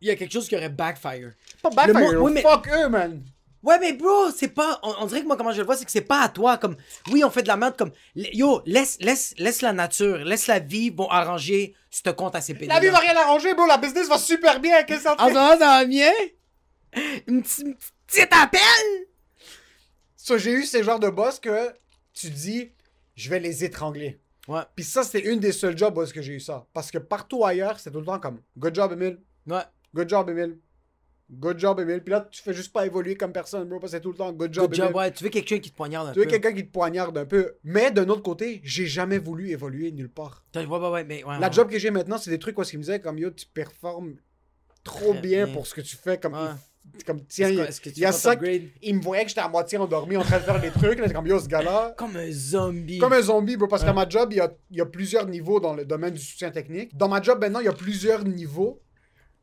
Il 0.00 0.08
y 0.08 0.10
a 0.10 0.16
quelque 0.16 0.32
chose 0.32 0.48
qui 0.48 0.56
aurait 0.56 0.68
backfire. 0.68 1.32
Pas 1.62 1.70
backfire, 1.70 2.12
mot- 2.20 2.26
oui, 2.26 2.32
mais- 2.34 2.42
fuck 2.42 2.68
eux, 2.68 2.88
man. 2.88 3.22
Ouais, 3.60 3.76
mais 3.80 3.92
bro, 3.92 4.30
c'est 4.30 4.48
pas. 4.48 4.78
On, 4.84 4.94
on 5.00 5.06
dirait 5.06 5.22
que 5.22 5.26
moi, 5.26 5.36
comment 5.36 5.50
je 5.50 5.58
le 5.58 5.64
vois, 5.66 5.76
c'est 5.76 5.84
que 5.84 5.90
c'est 5.90 6.00
pas 6.00 6.20
à 6.22 6.28
toi. 6.28 6.58
Comme, 6.58 6.76
oui, 7.10 7.24
on 7.24 7.30
fait 7.30 7.42
de 7.42 7.48
la 7.48 7.56
merde. 7.56 7.76
Comme, 7.76 7.90
yo, 8.14 8.62
laisse, 8.66 8.98
laisse, 9.00 9.34
laisse 9.36 9.62
la 9.62 9.72
nature, 9.72 10.18
laisse 10.18 10.46
la 10.46 10.60
vie, 10.60 10.90
vont 10.90 11.08
arranger 11.10 11.74
ce 11.90 12.08
compte 12.10 12.36
à 12.36 12.40
ses 12.40 12.54
pédales. 12.54 12.76
La 12.76 12.80
vie 12.80 12.88
va 12.92 13.00
rien 13.00 13.16
arranger, 13.16 13.54
bro. 13.54 13.66
La 13.66 13.76
business 13.78 14.08
va 14.08 14.16
super 14.16 14.60
bien. 14.60 14.84
Qu'est-ce 14.84 14.98
que 15.02 15.08
ça 15.08 15.16
te 15.16 15.22
En 15.22 15.32
ça 15.32 15.56
va 15.56 15.84
bien? 15.84 16.12
Une 17.26 17.42
petite 17.42 18.32
appel? 18.32 18.60
Ça, 20.16 20.38
j'ai 20.38 20.52
eu 20.52 20.64
ces 20.64 20.82
genres 20.84 21.00
de 21.00 21.08
boss 21.08 21.40
que 21.40 21.72
tu 22.12 22.30
dis, 22.30 22.70
je 23.16 23.28
vais 23.30 23.40
les 23.40 23.64
étrangler. 23.64 24.20
Ouais, 24.46 24.62
Puis 24.74 24.84
ça, 24.84 25.02
c'était 25.02 25.28
une 25.30 25.40
des 25.40 25.52
seuls 25.52 25.76
jobs 25.76 25.96
où 25.98 26.02
est-ce 26.02 26.14
que 26.14 26.22
j'ai 26.22 26.34
eu 26.34 26.40
ça. 26.40 26.66
Parce 26.72 26.90
que 26.90 26.98
partout 26.98 27.44
ailleurs, 27.44 27.78
c'était 27.78 27.90
tout 27.90 28.00
le 28.00 28.06
temps 28.06 28.18
comme, 28.18 28.40
good 28.56 28.74
job, 28.74 28.92
Emile. 28.92 29.18
ouais. 29.46 29.62
Good 29.98 30.08
job, 30.08 30.30
Emile. 30.30 30.58
Good 31.30 31.58
job, 31.58 31.80
Emile. 31.80 32.00
Puis 32.02 32.12
là, 32.12 32.26
tu 32.30 32.40
fais 32.40 32.54
juste 32.54 32.72
pas 32.72 32.86
évoluer 32.86 33.16
comme 33.16 33.32
personne, 33.32 33.68
bro, 33.68 33.80
parce 33.80 33.90
que 33.92 33.98
c'est 33.98 34.00
tout 34.00 34.12
le 34.12 34.16
temps 34.16 34.32
good 34.32 34.54
job, 34.54 34.66
Good 34.68 34.74
job, 34.76 34.84
Emile. 34.86 34.96
ouais. 34.96 35.10
Tu 35.12 35.24
veux 35.24 35.30
quelqu'un 35.30 35.58
qui 35.58 35.70
te 35.72 35.76
poignarde 35.76 36.08
un 36.08 36.12
Tu 36.12 36.20
veux 36.20 36.24
peu. 36.24 36.30
quelqu'un 36.30 36.52
qui 36.52 36.64
te 36.66 36.70
poignarde 36.72 37.18
un 37.18 37.26
peu. 37.26 37.56
Mais 37.64 37.90
d'un 37.90 38.08
autre 38.08 38.22
côté, 38.22 38.60
j'ai 38.62 38.86
jamais 38.86 39.18
voulu 39.18 39.50
évoluer 39.50 39.90
nulle 39.90 40.08
part. 40.08 40.44
Ouais, 40.54 40.64
ouais, 40.64 40.88
ouais, 40.90 41.04
mais. 41.04 41.22
La 41.40 41.50
job 41.50 41.68
que 41.68 41.78
j'ai 41.78 41.90
maintenant, 41.90 42.16
c'est 42.18 42.30
des 42.30 42.38
trucs 42.38 42.56
où 42.58 42.62
est-ce 42.62 42.70
qu'il 42.70 42.78
me 42.78 42.84
disait 42.84 43.00
comme 43.00 43.18
yo, 43.18 43.30
tu 43.30 43.44
performes 43.46 44.14
trop 44.84 45.12
bien, 45.14 45.44
bien. 45.46 45.52
pour 45.54 45.66
ce 45.66 45.74
que 45.74 45.80
tu 45.82 45.96
fais. 45.96 46.16
Comme, 46.18 46.34
comme 47.04 47.20
tiens, 47.26 47.48
il, 47.50 47.66
tu 47.82 47.90
y 48.00 48.04
a 48.06 48.12
ça. 48.12 48.34
Il 48.80 48.94
me 48.96 49.02
voyait 49.02 49.24
que 49.24 49.28
j'étais 49.28 49.42
à 49.42 49.48
moitié 49.48 49.76
endormi 49.76 50.16
en 50.16 50.22
train 50.22 50.38
de 50.38 50.44
faire 50.44 50.60
des 50.60 50.70
trucs. 50.70 50.98
Là, 50.98 51.10
comme 51.10 51.26
yo, 51.26 51.38
ce 51.40 51.48
gars-là. 51.48 51.92
Comme 51.98 52.16
un 52.16 52.30
zombie. 52.32 52.98
Comme 52.98 53.12
un 53.12 53.20
zombie, 53.20 53.56
bro, 53.58 53.66
parce 53.68 53.82
Ouais. 53.82 53.88
qu'à 53.88 53.92
ma 53.94 54.08
job, 54.08 54.28
il 54.32 54.36
y, 54.36 54.40
a, 54.40 54.50
il 54.70 54.78
y 54.78 54.80
a 54.80 54.86
plusieurs 54.86 55.26
niveaux 55.26 55.60
dans 55.60 55.74
le 55.74 55.84
domaine 55.84 56.14
du 56.14 56.20
soutien 56.20 56.50
technique. 56.50 56.96
Dans 56.96 57.08
ma 57.08 57.20
job, 57.20 57.38
maintenant, 57.40 57.60
il 57.60 57.66
y 57.66 57.68
a 57.68 57.72
plusieurs 57.74 58.24
niveaux. 58.24 58.80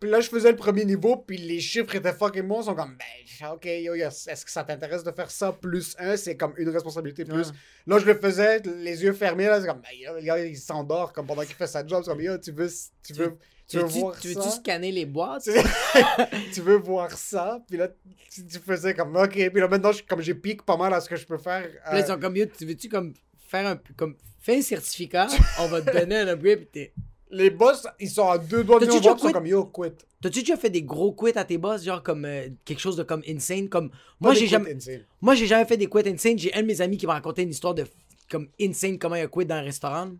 Puis 0.06 0.12
là, 0.12 0.20
je 0.22 0.30
faisais 0.30 0.52
le 0.52 0.56
premier 0.56 0.86
niveau, 0.86 1.18
puis 1.18 1.36
les 1.36 1.60
chiffres 1.60 1.96
étaient 1.96 2.14
fucking 2.14 2.44
bons. 2.44 2.62
Ils 2.62 2.66
sont 2.66 2.76
comme, 2.76 2.96
ben, 2.96 3.48
ok, 3.54 3.66
yo, 3.66 3.96
est-ce 3.96 4.46
que 4.46 4.52
ça 4.52 4.64
t'intéresse 4.64 5.04
de 5.04 5.10
faire 5.12 5.32
ça 5.32 5.52
plus 5.52 5.96
un? 5.98 6.16
C'est 6.16 6.38
comme 6.38 6.54
une 6.58 6.70
responsabilité 6.70 7.26
plus. 7.26 7.48
Ouais. 7.48 7.54
Là, 7.88 7.98
je 7.98 8.06
le 8.06 8.14
faisais, 8.14 8.60
les 8.60 9.02
yeux 9.02 9.14
fermés, 9.14 9.48
là, 9.48 9.60
c'est 9.60 9.66
comme, 9.66 9.82
ben, 9.82 9.90
yo, 10.00 10.14
le 10.14 10.22
gars, 10.22 10.38
il 10.46 10.56
s'endort 10.58 11.12
comme 11.12 11.26
pendant 11.26 11.42
qu'il 11.42 11.56
fait 11.56 11.66
sa 11.66 11.84
job. 11.88 12.04
C'est 12.06 12.12
comme, 12.12 12.22
yo, 12.22 12.38
tu 12.38 12.52
veux, 12.52 12.70
tu 13.04 13.14
veux, 13.14 13.32
tu 13.32 13.38
Tu 13.68 13.78
veux 13.78 13.84
veux-tu 13.86 14.00
voir 14.00 14.20
tu 14.20 14.28
veux-tu 14.28 14.42
ça? 14.44 14.52
scanner 14.52 14.92
les 14.92 15.08
boîtes? 15.08 15.46
tu, 15.46 15.52
tu 16.54 16.62
veux 16.62 16.78
voir 16.78 17.10
ça? 17.18 17.60
Puis 17.68 17.78
là, 17.78 17.88
tu, 18.32 18.46
tu 18.46 18.60
faisais 18.60 18.94
comme, 18.94 19.16
ok. 19.16 19.32
Puis 19.32 19.60
là, 19.60 19.68
maintenant, 19.68 19.92
je- 19.92 20.04
comme 20.04 20.22
j'ai 20.22 20.36
pique 20.36 20.62
pas 20.64 20.78
mal 20.78 20.94
à 20.94 21.02
ce 21.02 21.10
que 21.10 21.16
je 21.16 21.26
peux 21.26 21.40
faire. 21.40 21.64
Puis 21.64 21.74
là, 21.94 21.98
ils 22.00 22.04
euh, 22.04 22.06
sont 22.06 22.20
comme, 22.20 22.36
yo, 22.38 22.46
tu 22.46 22.64
veux-tu 22.68 22.90
comme 22.90 23.12
faire 23.50 23.66
un. 23.66 23.80
Comme, 23.98 24.16
fais 24.40 24.58
un 24.58 24.62
certificat, 24.62 25.26
on 25.62 25.66
va 25.68 25.82
te 25.82 25.92
donner 25.92 26.18
un 26.18 26.28
upgrade, 26.28 26.60
pis 26.60 26.68
t'es. 26.68 26.94
Les 27.36 27.50
boss, 27.50 27.88
ils 28.00 28.10
sont 28.10 28.30
à 28.30 28.38
deux 28.38 28.64
doigts 28.64 28.80
de 28.80 28.86
déjà 28.86 29.00
voir, 29.00 29.16
ils 29.18 29.20
sont 29.20 29.32
comme, 29.32 29.48
yo, 29.48 29.66
quit. 29.66 29.92
T'as-tu 30.22 30.40
déjà 30.40 30.58
fait 30.58 30.70
des 30.70 30.84
gros 30.84 31.14
quits 31.14 31.38
à 31.38 31.44
tes 31.44 31.58
boss, 31.58 31.84
genre 31.84 32.02
comme 32.02 32.26
euh, 32.26 32.48
quelque 32.64 32.80
chose 32.80 32.96
de 32.96 33.04
comme 33.04 33.22
insane? 33.28 33.70
Comme. 33.70 33.92
Moi, 34.20 34.34
j'ai 34.34 34.48
jamais. 34.48 34.76
insane. 34.76 35.06
Moi, 35.22 35.36
j'ai 35.36 35.46
jamais 35.46 35.66
fait 35.66 35.78
des 35.78 35.88
quits 35.88 36.08
insane. 36.08 36.38
J'ai 36.38 36.54
un 36.54 36.62
de 36.62 36.68
mes 36.68 36.82
amis 36.82 36.98
qui 36.98 37.06
m'a 37.06 37.14
raconté 37.14 37.44
une 37.44 37.50
histoire 37.50 37.74
de 37.74 37.86
comme 38.30 38.48
insane 38.60 38.98
comment 38.98 39.16
il 39.16 39.22
a 39.22 39.28
quit 39.28 39.46
dans 39.46 39.56
un 39.56 39.62
restaurant. 39.62 40.12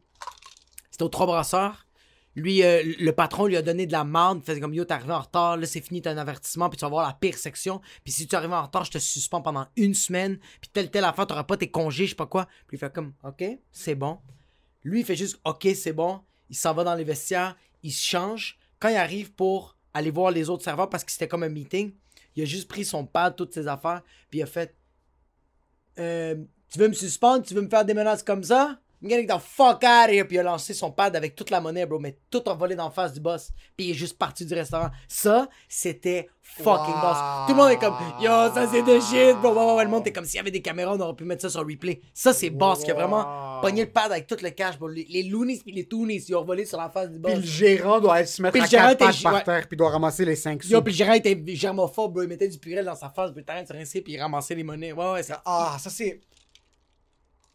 C'était 0.92 1.04
aux 1.04 1.10
Trois 1.10 1.26
Brasseurs. 1.26 1.86
Lui, 2.36 2.64
euh, 2.64 2.84
le 3.00 3.12
patron 3.14 3.46
lui 3.46 3.56
a 3.56 3.62
donné 3.62 3.86
de 3.86 3.94
la 3.94 4.04
marde. 4.04 4.40
Il 4.44 4.46
faisait 4.46 4.60
comme 4.60 4.74
yo, 4.74 4.84
t'es 4.84 4.94
arrivé 4.94 5.14
en 5.14 5.22
retard, 5.22 5.56
là 5.56 5.66
c'est 5.66 5.80
fini, 5.80 6.02
t'as 6.02 6.12
un 6.12 6.18
avertissement, 6.18 6.70
puis 6.70 6.78
tu 6.78 6.84
vas 6.84 6.90
voir 6.90 7.08
la 7.08 7.14
pire 7.14 7.38
section. 7.38 7.80
Puis 8.04 8.12
si 8.12 8.28
tu 8.28 8.36
arrives 8.36 8.52
en 8.52 8.62
retard, 8.62 8.84
je 8.84 8.92
te 8.92 8.98
suspends 8.98 9.42
pendant 9.42 9.68
une 9.78 9.94
semaine, 9.94 10.38
puis 10.60 10.70
telle, 10.74 10.92
telle 10.92 11.06
affaire, 11.06 11.28
t'auras 11.28 11.46
pas 11.46 11.56
tes 11.56 11.72
congés, 11.72 12.06
je 12.06 12.10
sais 12.10 12.16
pas 12.16 12.26
quoi. 12.26 12.46
Puis 12.68 12.76
il 12.76 12.80
fait 12.80 12.94
comme, 12.94 13.14
ok, 13.24 13.44
c'est 13.72 13.96
bon. 13.96 14.20
Lui, 14.84 15.00
il 15.00 15.06
fait 15.06 15.16
juste, 15.16 15.40
ok, 15.46 15.68
c'est 15.76 15.94
bon. 15.94 16.20
Il 16.50 16.56
s'en 16.56 16.74
va 16.74 16.84
dans 16.84 16.96
les 16.96 17.04
vestiaires, 17.04 17.56
il 17.84 17.92
se 17.92 18.06
change. 18.06 18.58
Quand 18.80 18.90
il 18.90 18.96
arrive 18.96 19.34
pour 19.34 19.78
aller 19.94 20.12
voir 20.12 20.32
les 20.32 20.50
autres 20.50 20.64
serveurs, 20.64 20.90
parce 20.90 21.04
que 21.04 21.12
c'était 21.12 21.28
comme 21.28 21.44
un 21.44 21.50
meeting, 21.50 21.94
il 22.36 22.44
a 22.44 22.46
juste 22.46 22.68
pris 22.68 22.86
son 22.86 23.06
pad, 23.06 23.36
toutes 23.36 23.54
ses 23.54 23.68
affaires, 23.68 24.02
puis 24.30 24.40
il 24.40 24.44
a 24.44 24.46
fait, 24.46 24.76
euh, 26.00 26.36
tu 26.70 26.80
veux 26.80 26.88
me 26.88 26.94
suspendre, 26.94 27.46
tu 27.46 27.54
veux 27.54 27.62
me 27.62 27.70
faire 27.70 27.86
des 27.86 27.94
menaces 27.94 28.24
comme 28.24 28.44
ça? 28.44 28.80
Getting 29.04 29.28
the 29.28 29.40
fuck 29.40 29.84
out 29.84 30.06
of 30.08 30.12
here. 30.12 30.26
Puis 30.26 30.36
il 30.38 30.40
a 30.40 30.44
lancé 30.44 30.74
son 30.74 30.92
pad 30.92 31.16
avec 31.16 31.36
toute 31.36 31.50
la 31.50 31.62
monnaie, 31.62 31.86
bro, 31.86 32.00
mais 32.00 32.18
tout 32.32 32.48
envolé 32.50 32.76
d'en 32.76 32.90
face 32.90 33.14
du 33.14 33.20
boss. 33.20 33.52
Puis 33.78 33.88
il 33.88 33.92
est 33.92 33.96
juste 33.96 34.18
parti 34.18 34.46
du 34.46 34.54
restaurant. 34.54 34.90
Ça, 35.08 35.48
c'était 35.70 36.30
fucking 36.42 36.94
Wow. 36.94 37.02
boss. 37.02 37.18
Tout 37.48 37.54
le 37.54 37.62
monde 37.62 37.72
est 37.72 37.78
comme, 37.78 37.96
yo, 38.22 38.30
ça 38.54 38.68
c'est 38.72 38.82
de 38.84 39.00
shit, 39.00 39.36
bro. 39.42 39.52
Ouais, 39.54 39.66
ouais, 39.66 39.74
ouais, 39.78 39.84
le 39.84 39.90
monde 39.90 40.08
est 40.08 40.12
comme 40.12 40.26
s'il 40.26 40.38
y 40.38 40.40
avait 40.40 40.52
des 40.52 40.62
caméras, 40.62 40.94
on 40.96 41.00
aurait 41.00 41.16
pu 41.16 41.24
mettre 41.26 41.42
ça 41.42 41.50
sur 41.50 41.62
replay. 41.68 42.02
Ça, 42.14 42.34
c'est 42.34 42.50
boss 42.50 42.84
qui 42.84 42.92
a 42.92 42.94
vraiment 42.94 43.56
Wow. 43.56 43.62
pogné 43.62 43.86
le 43.86 43.92
pad 43.92 44.12
avec 44.12 44.28
tout 44.28 44.38
le 44.42 44.50
cash, 44.52 44.78
bro. 44.78 44.88
Les, 44.88 45.06
les 45.10 45.24
loonies 45.24 45.60
puis 45.64 45.74
les 45.74 45.86
toonies, 45.86 46.24
ils 46.28 46.36
ont 46.36 46.44
volé 46.44 46.66
sur 46.66 46.78
la 46.80 46.90
face 46.90 47.10
du 47.12 47.20
boss. 47.20 47.32
Puis 47.34 47.42
le 47.42 47.48
gérant 47.48 48.00
doit 48.00 48.26
se 48.26 48.42
mettre 48.42 48.58
à 48.58 48.62
le 48.64 48.68
quatre 48.70 48.98
pattes 48.98 49.22
par 49.24 49.44
terre, 49.44 49.68
puis 49.68 49.78
doit 49.78 49.90
ramasser 49.90 50.24
les 50.26 50.36
5 50.36 50.64
sous. 50.64 50.70
Yo, 50.72 50.82
puis 50.82 50.94
le 50.94 50.98
gérant 50.98 51.14
était 51.14 51.40
germophobe, 51.48 52.14
bro. 52.14 52.24
Il 52.24 52.30
mettait 52.30 52.48
du 52.48 52.58
purel 52.58 52.86
dans 52.86 52.96
sa 52.96 53.10
face, 53.10 53.32
puis 53.32 53.44
t'arrêtes 53.44 53.68
de 53.68 53.74
se 53.74 53.78
rincer, 53.78 54.02
puis 54.02 54.14
il 54.14 54.22
ramassait 54.22 54.56
les 54.56 54.64
monnaies. 54.64 54.92
Ouais, 54.94 55.12
ouais, 55.14 55.24
c'est. 55.24 55.34
Ah, 55.46 55.78
ça 55.80 55.90
c'est. 55.90 56.22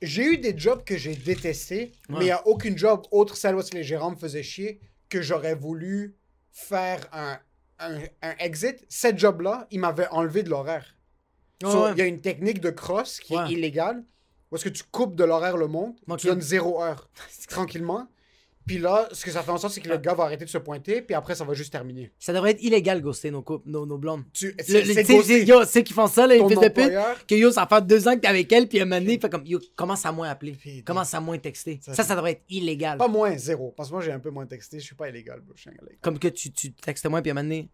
J'ai 0.02 0.24
eu 0.24 0.38
des 0.38 0.56
jobs 0.56 0.82
que 0.84 0.96
j'ai 0.96 1.14
détestés, 1.14 1.92
mais 2.08 2.20
il 2.20 2.24
n'y 2.24 2.30
a 2.30 2.46
aucune 2.46 2.76
job 2.78 3.02
autre 3.10 3.36
celle 3.36 3.54
où 3.56 3.60
les 3.72 3.82
gérants 3.84 4.10
me 4.12 4.16
faisaient 4.16 4.42
chier 4.42 4.80
que 5.08 5.20
j'aurais 5.20 5.54
voulu 5.54 6.16
faire 6.52 7.06
un, 7.12 7.38
un, 7.78 7.98
un 8.22 8.34
exit. 8.38 8.84
Cette 8.88 9.18
job-là, 9.18 9.66
il 9.70 9.80
m'avait 9.80 10.08
enlevé 10.08 10.42
de 10.42 10.48
l'horaire. 10.50 10.96
Ouais, 11.62 11.70
So, 11.70 11.84
ouais. 11.84 11.92
Il 11.92 11.98
y 11.98 12.02
a 12.02 12.06
une 12.06 12.20
technique 12.22 12.60
de 12.60 12.70
cross 12.70 13.20
qui 13.20 13.36
Ouais. 13.36 13.44
est 13.48 13.52
illégale, 13.52 14.02
où 14.50 14.56
est-ce 14.56 14.64
que 14.64 14.70
tu 14.70 14.82
coupes 14.84 15.14
de 15.16 15.24
l'horaire 15.24 15.56
le 15.58 15.66
monde, 15.68 15.94
tu 16.18 16.26
donnes 16.28 16.40
zéro 16.40 16.82
heure, 16.82 17.10
tranquillement. 17.48 18.08
Puis 18.66 18.78
là, 18.78 19.08
ce 19.12 19.24
que 19.24 19.30
ça 19.32 19.42
fait 19.42 19.50
en 19.50 19.56
sorte, 19.58 19.72
c'est 19.74 19.80
que 19.80 19.88
le 19.88 19.96
gars 19.98 20.14
va 20.14 20.24
arrêter 20.24 20.44
de 20.44 20.50
se 20.50 20.58
pointer, 20.58 21.02
puis 21.02 21.14
après, 21.14 21.34
ça 21.34 21.44
va 21.44 21.54
juste 21.54 21.72
terminer. 21.72 22.12
Ça 22.18 22.32
devrait 22.32 22.52
être 22.52 22.62
illégal, 22.62 23.00
ghoster 23.00 23.30
nos, 23.30 23.42
couples, 23.42 23.68
nos, 23.68 23.84
nos 23.84 23.98
blondes. 23.98 24.22
Tu, 24.32 24.54
c'est 24.60 24.84
c'est. 25.04 25.44
Yo, 25.44 25.64
ceux 25.64 25.80
qui 25.80 25.92
font 25.92 26.06
ça, 26.06 26.26
là, 26.26 26.34
les 26.34 26.40
Ton 26.40 26.48
fils 26.48 26.60
de 26.60 26.68
pute, 26.68 26.92
que 27.26 27.34
yo, 27.34 27.50
ça 27.50 27.66
fait 27.66 27.84
deux 27.86 28.06
ans 28.06 28.14
que 28.14 28.20
t'es 28.20 28.28
avec 28.28 28.52
elle, 28.52 28.68
puis 28.68 28.80
un 28.80 28.84
moment 28.84 29.00
donné, 29.00 29.14
il 29.14 29.20
fait 29.20 29.28
comme, 29.30 29.44
yo, 29.46 29.58
commence 29.74 30.06
à 30.06 30.12
moins 30.12 30.28
appeler. 30.30 30.56
Commence 30.84 31.12
à 31.14 31.20
moins 31.20 31.38
texter. 31.38 31.80
Ça 31.82 32.04
Ça, 32.04 32.14
devrait 32.14 32.32
être 32.32 32.42
illégal. 32.48 32.98
Pas 32.98 33.08
moins, 33.08 33.36
zéro. 33.36 33.74
Parce 33.76 33.88
que 33.88 33.94
moi, 33.94 34.02
j'ai 34.02 34.12
un 34.12 34.20
peu 34.20 34.30
moins 34.30 34.46
texté, 34.46 34.78
je 34.78 34.84
suis 34.84 34.94
pas 34.94 35.08
illégal, 35.08 35.40
bro. 35.40 35.54
Je 35.56 35.62
suis 35.62 35.70
un. 35.70 35.74
Comme 36.00 36.18
que 36.18 36.28
tu, 36.28 36.52
tu 36.52 36.72
textes 36.72 37.06
moins, 37.08 37.22
puis 37.22 37.30
un 37.30 37.34
moment 37.34 37.44
donné, 37.44 37.68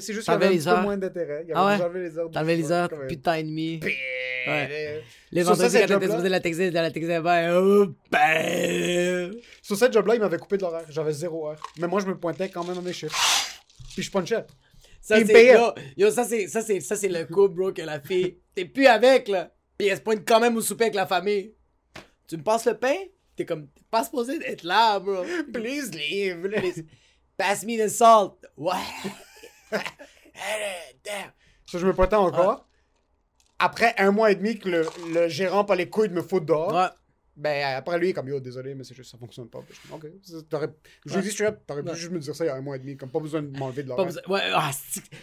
C'est 0.00 0.12
juste 0.12 0.24
qu'il 0.24 0.32
y 0.32 0.36
avait 0.36 0.46
un 0.46 0.50
les 0.50 0.58
petit 0.58 0.68
peu 0.68 0.80
moins 0.80 0.96
d'intérêt. 0.96 1.44
Il 1.46 1.50
y 1.50 1.52
Ah 1.54 1.66
ouais? 1.66 2.00
les 2.00 2.18
heures. 2.18 2.30
t'enlevais 2.30 2.56
les 2.56 2.72
heures, 2.72 2.88
plus 2.88 2.98
un- 2.98 3.06
de 3.06 3.14
temps 3.14 3.34
et 3.34 3.42
demi. 3.44 3.80
Ouais. 4.46 5.02
Les 5.30 5.44
Sur 5.44 5.54
ça, 5.56 5.62
vendredis, 5.68 5.86
quand 5.86 5.94
t'étais 6.00 6.10
supposé 6.10 6.28
la 6.28 6.40
texter, 6.40 6.70
la 6.70 6.90
texter, 6.90 7.20
ben, 7.20 7.54
oh, 7.56 7.86
ben. 8.10 9.32
Sur 9.62 9.76
cette 9.76 9.92
job-là, 9.92 10.16
m'avait 10.22 10.38
coupé 10.38 10.56
de 10.56 10.62
l'horaire. 10.62 10.86
J'avais 10.88 11.12
zéro 11.12 11.48
heure. 11.48 11.62
Mais 11.78 11.86
moi, 11.86 12.00
je 12.00 12.06
me 12.06 12.18
pointais 12.18 12.48
quand 12.48 12.64
même 12.64 12.78
à 12.78 12.80
mes 12.80 12.92
chiffres. 12.92 13.16
Puis 13.94 14.02
je 14.02 14.10
punchais. 14.10 14.44
Ça, 15.00 15.18
c'est, 15.18 15.24
payait. 15.24 15.54
yo, 15.54 15.72
yo, 15.96 16.10
ça, 16.10 16.24
c'est, 16.24 16.46
ça, 16.48 16.62
c'est, 16.62 16.80
ça, 16.80 16.94
c'est 16.96 17.08
le 17.08 17.24
couple, 17.26 17.54
bro, 17.54 17.72
que 17.72 17.82
la 17.82 18.00
fille, 18.00 18.38
t'es 18.54 18.64
plus 18.64 18.86
avec, 18.86 19.28
là. 19.28 19.52
Puis 19.76 19.88
elle 19.88 19.96
se 19.96 20.02
pointe 20.02 20.22
quand 20.26 20.38
même 20.40 20.56
au 20.56 20.60
souper 20.60 20.84
avec 20.84 20.94
la 20.94 21.06
famille. 21.06 21.54
Tu 22.28 22.36
me 22.36 22.42
passes 22.42 22.66
le 22.66 22.78
pain? 22.78 22.94
T'es 23.34 23.44
comme, 23.44 23.66
t'es 23.68 23.82
pas 23.90 24.04
supposé 24.04 24.38
d'être 24.38 24.62
là, 24.62 25.00
bro. 25.00 25.24
Please 25.52 25.90
leave. 25.90 26.40
Please. 26.48 26.84
Pass 27.36 27.64
me 27.64 27.84
the 27.84 27.88
salt. 27.88 28.46
Ouais. 28.56 28.74
Ça, 31.66 31.78
je 31.78 31.86
me 31.86 31.94
pointais 31.94 32.16
encore. 32.16 32.66
Après 33.58 33.94
un 33.98 34.10
mois 34.10 34.30
et 34.30 34.34
demi 34.34 34.58
que 34.58 34.68
le, 34.68 34.86
le 35.12 35.28
gérant 35.28 35.64
pas 35.64 35.74
les 35.76 35.88
couilles 35.88 36.08
de 36.08 36.14
me 36.14 36.22
foutre 36.22 36.46
dehors, 36.46 36.74
Ouais. 36.74 36.88
Ben 37.36 37.76
après 37.76 37.98
lui, 37.98 38.12
comme 38.12 38.28
yo, 38.28 38.40
désolé, 38.40 38.74
mais 38.74 38.84
c'est 38.84 38.94
juste 38.94 39.10
ça 39.10 39.18
fonctionne 39.18 39.48
pas. 39.48 39.60
Puis 39.66 39.78
je 39.82 39.88
comme, 39.90 39.98
ok. 39.98 40.10
Ça, 40.22 40.36
t'aurais- 40.48 40.68
Je 41.06 41.12
lui 41.14 41.20
ai 41.20 41.22
dit 41.22 41.30
straight 41.30 41.54
up, 41.54 41.60
t'aurais 41.66 41.82
pu 41.82 41.88
Ouais. 41.90 41.96
juste 41.96 42.10
me 42.12 42.18
dire 42.18 42.34
ça 42.34 42.44
il 42.44 42.48
y 42.48 42.50
a 42.50 42.54
un 42.56 42.60
mois 42.60 42.76
et 42.76 42.78
demi, 42.78 42.96
comme 42.96 43.10
pas 43.10 43.20
besoin 43.20 43.42
de 43.42 43.56
m'enlever 43.58 43.82
de 43.84 43.88
l'horaire. 43.88 44.06
besoin- 44.06 44.22
Ouais, 44.28 44.40
ah, 44.52 44.70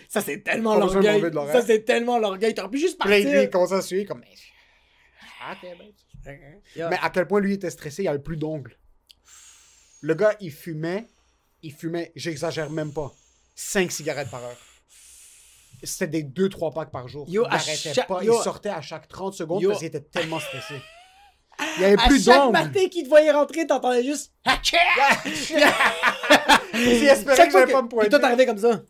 ça 0.09 0.21
c'est 0.21 0.39
tellement 0.43 0.75
l'orgueil. 0.75 1.21
Ça 1.51 1.61
c'est 1.61 1.83
tellement 1.85 2.17
l'orgueil. 2.17 2.53
T'aurais 2.55 2.69
pu 2.69 2.79
juste 2.79 2.99
Puis 2.99 3.09
partir. 3.09 3.31
lui, 3.31 3.43
il 3.43 3.49
commence 3.49 3.71
à 3.71 3.81
suivre 3.81 4.07
comme. 4.07 4.21
Ben. 6.25 6.37
Yeah. 6.75 6.89
Mais 6.89 6.97
à 7.01 7.09
quel 7.09 7.27
point 7.27 7.39
lui 7.39 7.53
était 7.53 7.69
stressé, 7.69 8.03
il 8.03 8.07
avait 8.07 8.19
plus 8.19 8.37
d'ongles. 8.37 8.77
Le 10.01 10.13
gars, 10.13 10.35
il 10.39 10.51
fumait, 10.51 11.07
il 11.63 11.73
fumait, 11.73 12.11
j'exagère 12.15 12.69
même 12.69 12.91
pas, 12.93 13.11
5 13.55 13.91
cigarettes 13.91 14.29
par 14.29 14.43
heure. 14.43 14.57
C'était 15.83 16.07
des 16.07 16.23
2-3 16.23 16.73
packs 16.73 16.91
par 16.91 17.07
jour. 17.07 17.25
Yo, 17.29 17.43
il 17.43 17.47
à 17.47 17.53
arrêtait 17.55 17.93
chaque- 17.93 18.07
pas, 18.07 18.21
yo- 18.23 18.37
il 18.39 18.43
sortait 18.43 18.69
à 18.69 18.81
chaque 18.81 19.07
30 19.07 19.33
secondes 19.33 19.61
Yo. 19.61 19.69
parce 19.69 19.79
qu'il 19.79 19.87
était 19.87 20.01
tellement 20.01 20.39
stressé. 20.39 20.75
Il 21.77 21.81
y 21.81 21.85
avait 21.85 22.01
à 22.01 22.07
plus 22.07 22.23
chaque 22.23 22.35
d'ongles. 22.35 22.51
matin 22.53 22.87
qu'il 22.89 23.03
te 23.03 23.09
voyait 23.09 23.31
rentrer, 23.31 23.65
t'entendais 23.67 24.03
juste. 24.03 24.33
il 26.73 27.07
espérait 27.07 27.35
Chaque 27.35 27.45
que 27.47 27.51
fois 27.51 27.59
j'allais 27.61 27.65
que- 27.73 27.77
pas 27.77 27.81
me 28.03 28.09
toi 28.09 28.19
t'arrivais 28.19 28.45
comme 28.45 28.57
ça? 28.57 28.81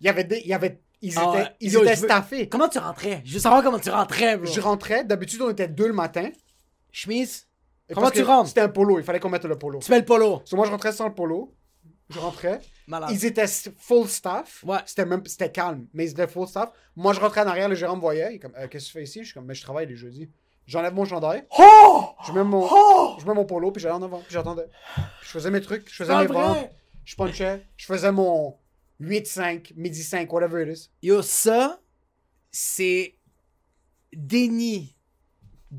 Il 0.00 0.06
y 0.06 0.08
avait 0.08 0.24
des, 0.24 0.38
il 0.40 0.46
y 0.48 0.54
avait, 0.54 0.80
ils 1.00 1.14
Ah 1.18 1.32
étaient, 1.34 1.50
ils 1.60 1.72
Yo, 1.72 1.82
étaient 1.82 1.94
veux- 1.94 2.06
staffés. 2.06 2.48
Comment 2.48 2.68
tu 2.68 2.78
rentrais? 2.78 3.22
Je 3.24 3.34
veux 3.34 3.40
savoir 3.40 3.62
comment 3.62 3.78
tu 3.78 3.90
rentrais, 3.90 4.36
bro. 4.36 4.46
Je 4.52 4.60
rentrais, 4.60 5.04
d'habitude 5.04 5.40
on 5.42 5.50
était 5.50 5.68
deux 5.68 5.86
le 5.86 5.92
matin. 5.92 6.30
Chemise? 6.90 7.46
Comment 7.92 8.10
tu 8.10 8.20
que 8.22 8.26
rentres? 8.26 8.48
C'était 8.48 8.60
un 8.62 8.68
polo, 8.68 8.98
il 8.98 9.04
fallait 9.04 9.20
qu'on 9.20 9.28
mette 9.28 9.44
le 9.44 9.58
polo. 9.58 9.78
Tu 9.80 9.90
mets 9.90 9.98
le 9.98 10.04
polo. 10.04 10.42
So, 10.44 10.56
moi 10.56 10.66
je 10.66 10.70
rentrais 10.70 10.92
sans 10.92 11.08
le 11.08 11.14
polo. 11.14 11.54
Je 12.10 12.18
rentrais. 12.18 12.60
Malade. 12.86 13.10
Ils 13.12 13.24
étaient 13.24 13.46
full 13.78 14.08
staff. 14.08 14.62
Ouais. 14.64 14.78
C'était 14.86 15.06
même 15.06 15.22
c'était 15.26 15.50
calme, 15.50 15.86
mais 15.94 16.06
ils 16.06 16.10
étaient 16.10 16.26
full 16.26 16.46
staff. 16.46 16.70
Moi, 16.96 17.12
je 17.14 17.20
rentrais 17.20 17.40
en 17.42 17.46
arrière, 17.46 17.68
le 17.68 17.74
gérant 17.74 17.96
me 17.96 18.00
voyait. 18.02 18.32
Il 18.32 18.34
est 18.36 18.38
comme, 18.38 18.52
Euh, 18.58 18.66
qu'est-ce 18.68 18.86
que 18.86 18.92
tu 18.92 18.98
fais 18.98 19.02
ici? 19.04 19.20
Je 19.20 19.26
suis 19.26 19.34
comme, 19.34 19.46
mais 19.46 19.54
je 19.54 19.62
travaille 19.62 19.86
les 19.86 19.96
jeudis. 19.96 20.28
J'enlève 20.66 20.94
mon 20.94 21.04
chandail, 21.04 21.44
Oh 21.58 22.04
je 22.26 22.32
mets 22.32 22.44
mon, 22.44 22.66
Oh 22.70 23.16
je 23.20 23.26
mets 23.26 23.34
mon 23.34 23.44
polo, 23.44 23.72
puis 23.72 23.82
j'allais 23.82 23.94
en 23.96 24.02
avant, 24.02 24.18
puis 24.18 24.32
j'attendais. 24.32 24.68
Je 25.22 25.28
faisais 25.28 25.50
mes 25.50 25.60
trucs, 25.60 25.88
je 25.90 25.94
faisais 25.96 26.12
Pas 26.12 26.20
mes 26.22 26.26
ventes, 26.28 26.70
je 27.04 27.16
punchais, 27.16 27.66
je 27.76 27.84
faisais 27.86 28.12
mon 28.12 28.56
8-5, 29.00 29.72
midi 29.76 30.02
5, 30.02 30.32
whatever 30.32 30.62
it 30.62 30.78
is. 30.78 30.90
Yo, 31.02 31.20
ça, 31.22 31.80
c'est 32.50 33.16
déni 34.12 34.94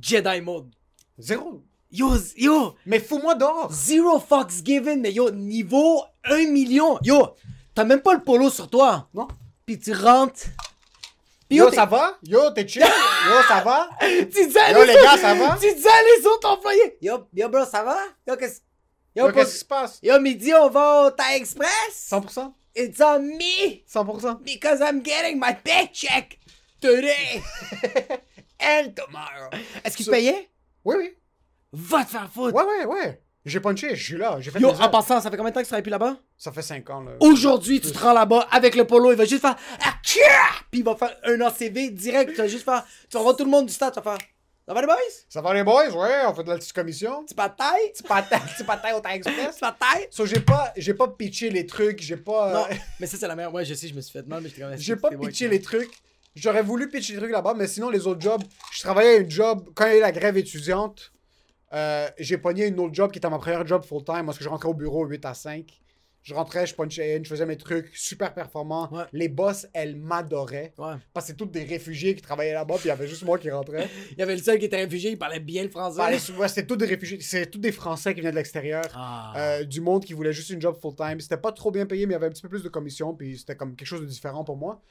Jedi 0.02 0.42
mode. 0.42 0.74
Zéro. 1.18 1.64
Yo, 1.92 2.10
yo, 2.36 2.76
Mais 2.88 3.00
fous-moi 3.00 3.36
dehors. 3.36 3.72
zero 3.72 4.20
fucks 4.20 4.66
given, 4.66 5.00
mais 5.02 5.14
yo, 5.14 5.30
niveau 5.32 6.04
1 6.26 6.50
million. 6.52 6.98
Yo, 7.04 7.36
t'as 7.76 7.84
même 7.86 8.02
pas 8.02 8.16
le 8.16 8.24
polo 8.24 8.50
sur 8.50 8.70
toi. 8.70 9.08
Non. 9.14 9.28
Puis 9.66 9.80
tu 9.80 9.94
rentres. 9.94 10.48
Yo, 11.56 11.72
ça 11.72 11.86
va? 11.86 12.18
Yo, 12.24 12.52
t'es 12.52 12.68
chill? 12.68 12.82
Yo, 12.82 13.42
ça 13.48 13.62
va? 13.62 13.90
Tu 14.02 14.48
dis 14.48 14.58
à 14.60 14.72
Yo, 14.72 14.84
les 14.84 14.94
gars, 14.94 15.18
ça 15.18 15.34
va? 15.34 15.58
Tu 15.60 15.74
dis 15.74 15.88
à 15.88 16.04
les 16.20 16.26
autres 16.28 16.50
employés. 16.50 16.98
Yo, 17.02 17.28
yo, 17.34 17.50
bro, 17.50 17.66
ça 17.66 17.84
va? 17.84 17.98
Yo, 18.28 18.36
qu'est-ce. 18.36 18.62
Yo, 19.16 19.28
Yo, 19.28 19.32
qu'est-ce 19.32 19.52
qui 19.54 19.60
se 19.60 19.66
passe? 19.66 20.00
yo, 20.02 20.20
midi, 20.20 20.54
on 20.54 20.70
va 20.70 21.04
au 21.08 21.12
Thai 21.12 21.36
Express? 21.38 22.10
100%? 22.12 22.54
It's 22.76 23.00
on 23.02 23.20
me 23.20 23.84
100%? 23.88 24.44
because 24.44 24.82
I'm 24.82 25.02
getting 25.04 25.40
my 25.40 25.54
paycheck 25.54 26.40
today 26.82 27.42
and 28.60 28.94
tomorrow. 28.96 29.50
Est-ce 29.84 29.96
qu'ils 29.96 30.06
te 30.08 30.12
So- 30.12 30.16
payaient? 30.16 30.50
Oui, 30.84 30.96
oui. 30.98 31.14
Va 31.72 32.04
te 32.06 32.10
faire 32.12 32.30
foutre. 32.34 32.56
Ouais, 32.56 32.64
ouais, 32.64 32.86
ouais. 32.86 33.23
J'ai 33.46 33.60
punché, 33.60 33.96
je 33.96 34.04
suis 34.04 34.18
là. 34.18 34.38
J'ai 34.40 34.52
fait 34.52 34.60
Yo, 34.60 34.70
en 34.70 34.90
passant, 34.90 35.20
ça 35.20 35.30
fait 35.30 35.36
combien 35.36 35.50
de 35.50 35.56
temps 35.56 35.60
que 35.60 35.66
tu 35.66 35.70
travailles 35.70 35.84
plus 35.84 35.90
là-bas? 35.90 36.18
Ça 36.38 36.52
fait 36.52 36.62
5 36.62 36.90
ans, 36.90 37.02
là. 37.02 37.12
Aujourd'hui, 37.20 37.82
tu 37.82 37.92
te 37.92 37.98
rends 38.00 38.14
là-bas 38.14 38.48
avec 38.52 38.76
le 38.76 38.86
polo, 38.86 39.12
il 39.12 39.18
va 39.18 39.26
juste 39.26 39.42
faire 39.42 39.58
Ah! 39.84 39.94
Puis 40.72 40.80
il 40.80 40.84
va 40.84 40.96
faire 40.96 41.16
un 41.26 41.42
ACV 41.42 41.90
direct, 41.92 42.32
tu 42.32 42.38
vas 42.38 42.48
juste 42.48 42.64
faire. 42.64 42.86
Tu 43.10 43.18
vas 43.18 43.24
voir 43.24 43.36
tout 43.36 43.44
le 43.44 43.52
monde 43.52 43.66
du 43.66 43.74
stade, 43.74 43.94
tu 43.94 44.00
vas 44.00 44.12
faire. 44.18 44.28
Ça 44.66 44.74
va 44.74 44.80
les 44.80 44.88
boys? 44.88 44.96
Ça 45.28 45.42
va 45.42 45.54
les 45.54 45.64
boys? 45.64 45.90
Ouais, 45.90 46.22
on 46.26 46.34
fait 46.34 46.44
de 46.44 46.50
la 46.50 46.56
petite 46.58 46.72
commission. 46.72 47.26
Tu 47.28 47.36
taille? 47.36 47.92
Petit 47.92 48.04
patin, 48.04 48.40
petit 48.40 48.64
patin 48.64 48.94
au 48.96 49.02
Time 49.02 49.12
Express. 49.12 49.56
Tu 49.56 49.60
taille? 49.60 50.08
So, 50.10 50.26
j'ai 50.26 50.40
pas, 50.40 50.72
j'ai 50.78 50.94
pas 50.94 51.10
pitché 51.10 51.50
les 51.50 51.66
trucs, 51.66 52.02
j'ai 52.02 52.16
pas, 52.16 52.54
Non, 52.54 52.66
euh, 52.72 52.76
mais 53.02 53.08
ça, 53.08 53.18
c'est 53.18 53.28
la 53.28 53.36
meilleure. 53.36 53.54
Ouais, 53.54 53.66
je 53.66 53.74
sais, 53.74 53.90
je 53.90 53.94
me 53.94 54.00
suis 54.00 54.14
fait 54.14 54.26
mal, 54.26 54.42
mais 54.42 54.48
j'étais 54.48 54.62
quand 54.62 54.70
même. 54.70 54.80
j'ai 54.80 54.96
pas 54.96 55.10
pitché 55.10 55.50
les 55.50 55.62
trucs. 55.62 55.92
J'aurais 56.36 56.64
voulu 56.64 56.90
pitcher 56.90 57.14
les 57.14 57.20
trucs 57.20 57.32
là-bas, 57.32 57.54
mais 57.56 57.68
sinon, 57.68 57.90
les 57.90 58.08
autres 58.08 58.22
jobs, 58.22 58.42
je 58.72 58.82
travaillais 58.82 59.16
à 59.16 59.18
une 59.18 59.30
job, 59.30 59.70
quand 59.76 59.86
il 59.86 59.92
y 59.92 59.94
a 59.96 59.98
eu 59.98 60.02
la 60.02 60.12
grève 60.14 60.38
étudiante, 60.38 61.12
euh, 61.74 62.08
j'ai 62.20 62.38
pogné 62.38 62.68
une 62.68 62.80
autre 62.80 62.94
job 62.94 63.12
qui 63.12 63.20
était 63.20 63.30
ma 63.30 63.40
première 63.40 63.66
job 63.66 63.84
full-time, 63.84 64.26
parce 64.26 64.38
que 64.38 64.44
je 64.44 64.50
rentrais 64.50 64.70
au 64.70 64.74
bureau 64.74 65.06
8 65.06 65.26
à 65.26 65.34
5. 65.34 65.82
Je 66.24 66.34
rentrais, 66.34 66.66
je 66.66 66.74
punchais 66.74 67.18
in, 67.18 67.24
je 67.24 67.28
faisais 67.28 67.46
mes 67.46 67.58
trucs 67.58 67.90
super 67.98 68.34
performants. 68.34 68.90
Ouais. 68.94 69.04
Les 69.12 69.28
boss, 69.28 69.68
elles 69.74 69.98
m'adoraient. 69.98 70.74
Ouais. 70.78 70.94
Parce 71.14 71.26
que 71.26 71.32
c'est 71.32 71.36
toutes 71.36 71.52
des 71.52 71.66
réfugiés 71.66 72.16
qui 72.16 72.22
travaillaient 72.22 72.54
là-bas, 72.54 72.76
puis 72.76 72.86
il 72.86 72.88
y 72.88 72.92
avait 72.92 73.08
juste 73.08 73.24
moi 73.24 73.38
qui 73.38 73.52
rentrais. 73.52 73.90
Il 74.12 74.20
y 74.20 74.22
avait 74.22 74.38
le 74.38 74.42
seul 74.42 74.58
qui 74.58 74.66
était 74.66 74.78
réfugié, 74.78 75.12
il 75.12 75.18
parlait 75.18 75.42
bien 75.42 75.64
le 75.64 75.70
français. 75.70 76.02
Ouais, 76.38 76.48
c'était 76.48 76.66
tous 76.66 76.78
des 76.78 76.86
réfugiés, 76.86 77.20
c'est 77.20 77.48
tous 77.48 77.60
des 77.60 77.74
Français 77.74 78.14
qui 78.14 78.22
venaient 78.22 78.32
de 78.32 78.38
l'extérieur. 78.38 78.86
Ah. 78.96 79.34
Euh, 79.36 79.64
du 79.66 79.82
monde 79.82 80.06
qui 80.06 80.14
voulait 80.14 80.32
juste 80.32 80.50
une 80.50 80.62
job 80.62 80.78
full-time. 80.82 81.20
C'était 81.20 81.36
pas 81.36 81.52
trop 81.52 81.72
bien 81.72 81.86
payé, 81.86 82.06
mais 82.06 82.12
il 82.12 82.16
y 82.16 82.16
avait 82.16 82.28
un 82.28 82.32
petit 82.32 82.42
peu 82.42 82.50
plus 82.50 82.64
de 82.64 82.70
commission, 82.70 83.14
puis 83.14 83.38
c'était 83.38 83.58
comme 83.58 83.76
quelque 83.76 83.88
chose 83.88 84.02
de 84.02 84.06
différent 84.06 84.46
pour 84.46 84.56
moi. 84.56 84.82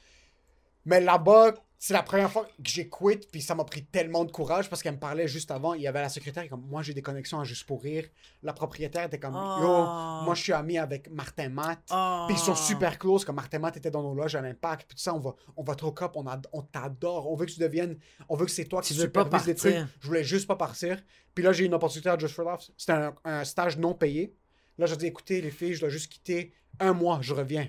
Mais 0.85 0.99
là-bas, 0.99 1.53
c'est 1.79 1.93
la 1.93 2.03
première 2.03 2.31
fois 2.31 2.45
que 2.45 2.49
j'ai 2.63 2.87
quitté, 2.89 3.27
puis 3.29 3.41
ça 3.41 3.55
m'a 3.55 3.65
pris 3.65 3.83
tellement 3.83 4.23
de 4.23 4.31
courage 4.31 4.69
parce 4.69 4.81
qu'elle 4.81 4.93
me 4.93 4.99
parlait 4.99 5.27
juste 5.27 5.51
avant. 5.51 5.73
Il 5.73 5.81
y 5.81 5.87
avait 5.87 5.99
la 6.01 6.07
secrétaire, 6.07 6.47
comme 6.47 6.61
moi 6.61 6.81
j'ai 6.81 6.93
des 6.93 7.01
connexions 7.01 7.41
à 7.41 7.43
Juste 7.43 7.65
pour 7.65 7.83
Rire. 7.83 8.05
La 8.41 8.53
propriétaire 8.53 9.03
était 9.05 9.19
comme 9.19 9.35
Oh. 9.35 9.57
Yo, 9.61 10.23
moi 10.23 10.33
je 10.33 10.43
suis 10.43 10.53
ami 10.53 10.77
avec 10.77 11.09
Martin 11.11 11.49
Matt. 11.49 11.81
Oh. 11.91 12.23
Puis 12.27 12.37
ils 12.37 12.39
sont 12.39 12.55
super 12.55 12.97
close, 12.97 13.25
comme 13.25 13.35
Martin 13.35 13.59
Matt 13.59 13.75
était 13.75 13.91
dans 13.91 14.01
nos 14.01 14.13
loges 14.13 14.35
à 14.35 14.41
l'impact. 14.41 14.87
Puis 14.87 14.95
tout 14.95 15.03
ça, 15.03 15.13
on 15.13 15.19
va, 15.19 15.35
on 15.57 15.63
va 15.63 15.75
trop 15.75 15.93
up, 16.01 16.11
on, 16.15 16.25
ad- 16.25 16.47
on 16.53 16.61
t'adore, 16.61 17.29
on 17.29 17.35
veut 17.35 17.45
que 17.45 17.51
tu 17.51 17.59
deviennes, 17.59 17.97
on 18.29 18.37
veut 18.37 18.45
que 18.45 18.51
c'est 18.51 18.63
toi 18.65 18.81
qui 18.81 18.93
Tu 18.93 18.99
veux 19.01 19.09
pas 19.11 19.25
supervise 19.25 19.47
les 19.47 19.55
trucs. 19.55 19.75
Je 19.99 20.07
voulais 20.07 20.23
juste 20.23 20.47
pas 20.47 20.55
partir. 20.55 21.03
Puis 21.35 21.43
là, 21.43 21.51
j'ai 21.51 21.63
eu 21.65 21.67
une 21.67 21.73
opportunité 21.73 22.07
à 22.09 22.17
Just 22.17 22.33
for 22.33 22.45
Laughs. 22.45 22.71
C'était 22.77 22.93
un, 22.93 23.13
un 23.25 23.43
stage 23.43 23.77
non 23.77 23.93
payé. 23.93 24.33
Là, 24.77 24.85
j'ai 24.85 24.95
dit, 24.95 25.07
écoutez, 25.07 25.41
les 25.41 25.51
filles, 25.51 25.73
je 25.73 25.81
dois 25.81 25.89
juste 25.89 26.11
quitter 26.11 26.53
un 26.79 26.93
mois, 26.93 27.19
je 27.21 27.33
reviens. 27.33 27.67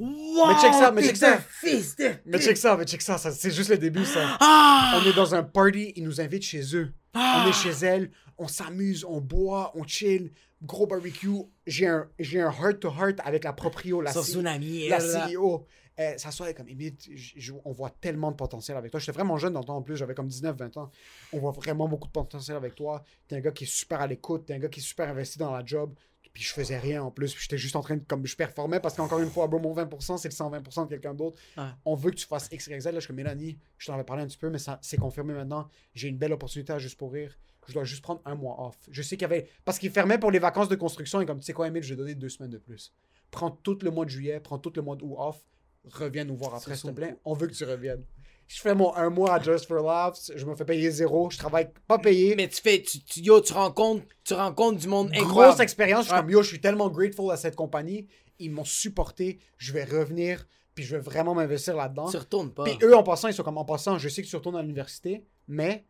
Wow, 0.00 0.48
Mais 0.48 0.54
check 0.60 0.72
ça, 0.74 0.90
mais 0.92 1.02
check 1.02 1.16
ça. 1.16 1.34
un 1.34 1.38
fils 1.38 1.94
de 1.96 2.10
Mais 2.24 2.38
check 2.40 2.56
ça, 2.56 2.76
mais 2.76 2.84
check 2.86 3.02
ça, 3.02 3.18
ça 3.18 3.30
c'est 3.32 3.50
juste 3.50 3.68
le 3.70 3.78
début, 3.78 4.04
ça. 4.04 4.36
Ah! 4.40 4.98
On 5.02 5.06
est 5.08 5.12
dans 5.14 5.34
un 5.34 5.42
party, 5.42 5.92
ils 5.96 6.04
nous 6.04 6.20
invitent 6.20 6.42
chez 6.42 6.74
eux. 6.74 6.92
Ah! 7.14 7.44
On 7.44 7.48
est 7.50 7.52
chez 7.52 7.84
elle, 7.84 8.10
on 8.38 8.48
s'amuse, 8.48 9.04
on 9.04 9.20
boit, 9.20 9.72
on 9.74 9.84
chill, 9.86 10.32
gros 10.62 10.86
barbecue. 10.86 11.28
J'ai 11.66 11.86
un, 11.86 12.08
j'ai 12.18 12.40
un 12.40 12.50
heart-to-heart 12.50 13.20
avec 13.24 13.44
la 13.44 13.52
proprio, 13.52 14.00
la, 14.00 14.12
C- 14.12 14.22
Tsunami, 14.22 14.88
la. 14.88 14.98
CEO. 14.98 15.66
Euh, 15.98 16.14
ça 16.16 16.30
soit 16.30 16.54
comme, 16.54 16.68
Émile, 16.68 16.94
on 17.66 17.72
voit 17.72 17.90
tellement 17.90 18.30
de 18.30 18.36
potentiel 18.36 18.74
avec 18.78 18.90
toi. 18.90 18.98
J'étais 18.98 19.12
vraiment 19.12 19.36
jeune 19.36 19.52
dans 19.52 19.60
le 19.60 19.66
temps 19.66 19.76
en 19.76 19.82
plus, 19.82 19.96
j'avais 19.98 20.14
comme 20.14 20.28
19-20 20.28 20.78
ans. 20.78 20.90
On 21.34 21.38
voit 21.40 21.50
vraiment 21.50 21.88
beaucoup 21.88 22.06
de 22.08 22.12
potentiel 22.12 22.56
avec 22.56 22.74
toi. 22.74 23.04
T'es 23.28 23.36
un 23.36 23.40
gars 23.40 23.50
qui 23.50 23.64
est 23.64 23.70
super 23.70 24.00
à 24.00 24.06
l'écoute, 24.06 24.46
t'es 24.46 24.54
un 24.54 24.58
gars 24.58 24.68
qui 24.68 24.80
est 24.80 24.82
super 24.82 25.10
investi 25.10 25.38
dans 25.38 25.52
la 25.52 25.62
job. 25.62 25.92
Puis 26.32 26.44
je 26.44 26.52
faisais 26.52 26.78
rien 26.78 27.02
en 27.02 27.10
plus, 27.10 27.32
puis 27.34 27.42
j'étais 27.42 27.58
juste 27.58 27.74
en 27.74 27.80
train 27.80 27.96
de, 27.96 28.04
comme 28.06 28.24
je 28.24 28.36
performais 28.36 28.78
parce 28.78 28.94
qu'encore 28.94 29.18
une 29.20 29.30
fois, 29.30 29.48
bro, 29.48 29.58
mon 29.58 29.74
20%, 29.74 30.18
c'est 30.18 30.28
le 30.28 30.34
120% 30.34 30.84
de 30.84 30.88
quelqu'un 30.88 31.12
d'autre. 31.12 31.40
Ouais. 31.56 31.64
On 31.84 31.94
veut 31.94 32.10
que 32.10 32.16
tu 32.16 32.26
fasses 32.26 32.48
X, 32.52 32.68
Y, 32.68 32.80
Z. 32.80 32.84
Là, 32.86 32.92
je 32.94 33.00
suis 33.00 33.06
comme 33.08 33.16
Mélanie, 33.16 33.58
je 33.78 33.86
t'en 33.86 33.94
avais 33.94 34.04
parlé 34.04 34.22
un 34.22 34.26
petit 34.26 34.38
peu, 34.38 34.48
mais 34.48 34.58
ça 34.58 34.78
c'est 34.82 34.96
confirmé 34.96 35.34
maintenant. 35.34 35.68
J'ai 35.94 36.08
une 36.08 36.18
belle 36.18 36.32
opportunité 36.32 36.72
à 36.72 36.78
juste 36.78 36.96
pour 36.96 37.12
rire. 37.12 37.36
Je 37.66 37.74
dois 37.74 37.84
juste 37.84 38.02
prendre 38.02 38.20
un 38.24 38.34
mois 38.34 38.66
off. 38.66 38.76
Je 38.90 39.02
sais 39.02 39.16
qu'il 39.16 39.22
y 39.22 39.24
avait. 39.26 39.48
Parce 39.64 39.78
qu'il 39.78 39.90
fermait 39.90 40.18
pour 40.18 40.30
les 40.30 40.38
vacances 40.38 40.68
de 40.68 40.76
construction 40.76 41.20
et 41.20 41.26
comme 41.26 41.38
tu 41.38 41.44
sais 41.44 41.52
quoi, 41.52 41.68
Emile, 41.68 41.82
je 41.82 41.90
vais 41.90 41.96
donner 41.96 42.14
deux 42.14 42.28
semaines 42.28 42.50
de 42.50 42.58
plus. 42.58 42.92
Prends 43.30 43.50
tout 43.50 43.78
le 43.82 43.90
mois 43.90 44.04
de 44.04 44.10
juillet, 44.10 44.40
prends 44.40 44.58
tout 44.58 44.72
le 44.74 44.82
mois 44.82 44.96
d'août 44.96 45.14
off. 45.18 45.44
Reviens 45.84 46.24
nous 46.24 46.36
voir 46.36 46.54
après, 46.54 46.74
s'il 46.74 46.82
te 46.82 46.88
son 46.88 46.94
plaît. 46.94 47.16
On 47.24 47.34
veut 47.34 47.46
que 47.46 47.54
tu 47.54 47.64
reviennes. 47.64 48.04
Je 48.52 48.60
fais 48.60 48.74
mon 48.74 48.92
un 48.96 49.10
mois 49.10 49.34
à 49.34 49.40
Just 49.40 49.66
for 49.68 49.80
Laughs. 49.80 50.32
Je 50.34 50.44
me 50.44 50.56
fais 50.56 50.64
payer 50.64 50.90
zéro. 50.90 51.30
Je 51.30 51.38
travaille 51.38 51.70
pas 51.86 51.98
payé. 51.98 52.34
Mais 52.34 52.48
tu 52.48 52.60
fais, 52.60 52.82
tu, 52.82 53.00
tu- 53.04 53.20
yo, 53.20 53.40
tu 53.40 53.52
rencontres, 53.52 54.04
tu 54.24 54.34
rencontres 54.34 54.80
du 54.80 54.88
monde 54.88 55.10
Grosse 55.12 55.22
incroyable. 55.22 55.62
expérience. 55.62 56.00
Je 56.00 56.06
suis 56.06 56.14
Ouais. 56.14 56.20
comme 56.20 56.30
yo, 56.30 56.42
je 56.42 56.48
suis 56.48 56.60
tellement 56.60 56.88
grateful 56.90 57.30
à 57.30 57.36
cette 57.36 57.54
compagnie. 57.54 58.08
Ils 58.40 58.50
m'ont 58.50 58.64
supporté. 58.64 59.38
Je 59.56 59.72
vais 59.72 59.84
revenir. 59.84 60.48
Puis 60.74 60.82
je 60.84 60.96
vais 60.96 61.00
vraiment 61.02 61.32
m'investir 61.32 61.76
là-dedans. 61.76 62.10
Tu 62.10 62.16
retournes 62.16 62.50
pas. 62.52 62.64
Puis 62.64 62.76
eux, 62.82 62.96
en 62.96 63.04
passant, 63.04 63.28
ils 63.28 63.34
sont 63.34 63.44
comme 63.44 63.58
en 63.58 63.64
passant, 63.64 63.98
je 63.98 64.08
sais 64.08 64.20
que 64.22 64.26
tu 64.26 64.34
retournes 64.34 64.56
à 64.56 64.62
l'université, 64.62 65.24
mais 65.46 65.86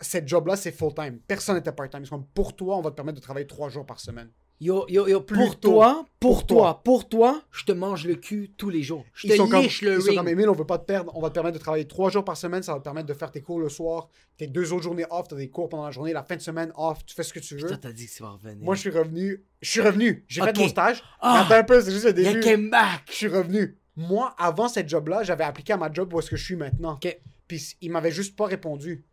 cette 0.00 0.28
job-là, 0.28 0.54
c'est 0.56 0.72
full-time. 0.72 1.18
Personne 1.26 1.56
n'était 1.56 1.72
part-time. 1.72 2.02
Ils 2.04 2.06
sont 2.06 2.16
comme 2.18 2.26
pour 2.28 2.54
toi, 2.54 2.76
on 2.76 2.82
va 2.82 2.90
te 2.90 2.96
permettre 2.96 3.16
de 3.18 3.22
travailler 3.22 3.46
trois 3.48 3.68
jours 3.68 3.84
par 3.86 3.98
semaine. 3.98 4.30
Yo, 4.62 4.84
yo, 4.90 5.08
yo, 5.08 5.22
pour 5.22 5.36
Plutôt. 5.38 5.54
toi, 5.70 6.04
pour, 6.20 6.36
Pour 6.40 6.46
toi, 6.46 6.56
toi. 6.58 6.80
pour 6.84 7.08
toi, 7.08 7.42
je 7.50 7.64
te 7.64 7.72
mange 7.72 8.06
le 8.06 8.14
cul 8.16 8.50
tous 8.58 8.68
les 8.68 8.82
jours. 8.82 9.06
Je 9.14 9.26
Ils 9.28 9.36
sont 9.36 9.46
te 9.46 9.50
comme, 9.52 9.62
liche 9.62 9.80
le 9.80 9.94
ils 9.94 10.00
sont 10.02 10.08
ring. 10.08 10.18
comme 10.18 10.28
Emile, 10.28 10.50
on 10.50 10.54
veut 10.54 10.66
pas 10.66 10.76
te 10.76 10.84
perdre, 10.84 11.10
on 11.16 11.20
va 11.22 11.30
te 11.30 11.34
permettre 11.34 11.56
de 11.56 11.62
travailler 11.62 11.86
trois 11.88 12.10
jours 12.10 12.24
par 12.26 12.36
semaine, 12.36 12.62
ça 12.62 12.74
va 12.74 12.78
te 12.78 12.84
permettre 12.84 13.06
de 13.06 13.14
faire 13.14 13.30
tes 13.30 13.40
cours 13.40 13.58
le 13.58 13.70
soir, 13.70 14.10
tes 14.36 14.46
deux 14.46 14.70
autres 14.74 14.82
journées 14.82 15.06
off, 15.10 15.28
t'as 15.28 15.36
des 15.36 15.48
cours 15.48 15.70
pendant 15.70 15.86
la 15.86 15.90
journée, 15.92 16.12
la 16.12 16.22
fin 16.22 16.36
de 16.36 16.42
semaine 16.42 16.72
off, 16.76 16.98
tu 17.06 17.14
fais 17.14 17.22
ce 17.22 17.32
que 17.32 17.38
tu 17.38 17.56
veux. 17.56 17.68
Toi, 17.68 17.78
t'as 17.78 17.90
dit 17.92 18.06
que 18.06 18.12
tu 18.12 18.22
vas 18.22 18.32
revenir. 18.32 18.62
Moi, 18.62 18.74
je 18.74 18.80
suis 18.80 18.90
revenu, 18.90 19.42
je 19.62 19.70
suis 19.70 19.80
revenu, 19.80 20.24
j'ai 20.28 20.42
fait 20.42 20.58
mon 20.58 20.68
stage. 20.68 21.02
Ah! 21.20 21.40
Attends 21.46 21.54
un 21.54 21.64
peu, 21.64 21.80
c'est 21.80 21.90
juste 21.92 22.04
le 22.04 22.12
début. 22.12 22.40
came 22.40 22.68
back. 22.68 23.04
Je 23.08 23.14
suis 23.14 23.28
revenu. 23.28 23.78
Moi, 23.96 24.34
avant 24.38 24.68
cette 24.68 24.90
job-là, 24.90 25.22
j'avais 25.22 25.44
appliqué 25.44 25.72
à 25.72 25.78
ma 25.78 25.90
job 25.90 26.12
où 26.12 26.18
est-ce 26.18 26.28
que 26.28 26.36
je 26.36 26.44
suis 26.44 26.56
maintenant. 26.56 26.94
Ok. 27.02 27.18
Puis 27.48 27.76
il 27.80 27.90
m'avait 27.90 28.12
juste 28.12 28.36
pas 28.36 28.44
répondu. 28.46 29.04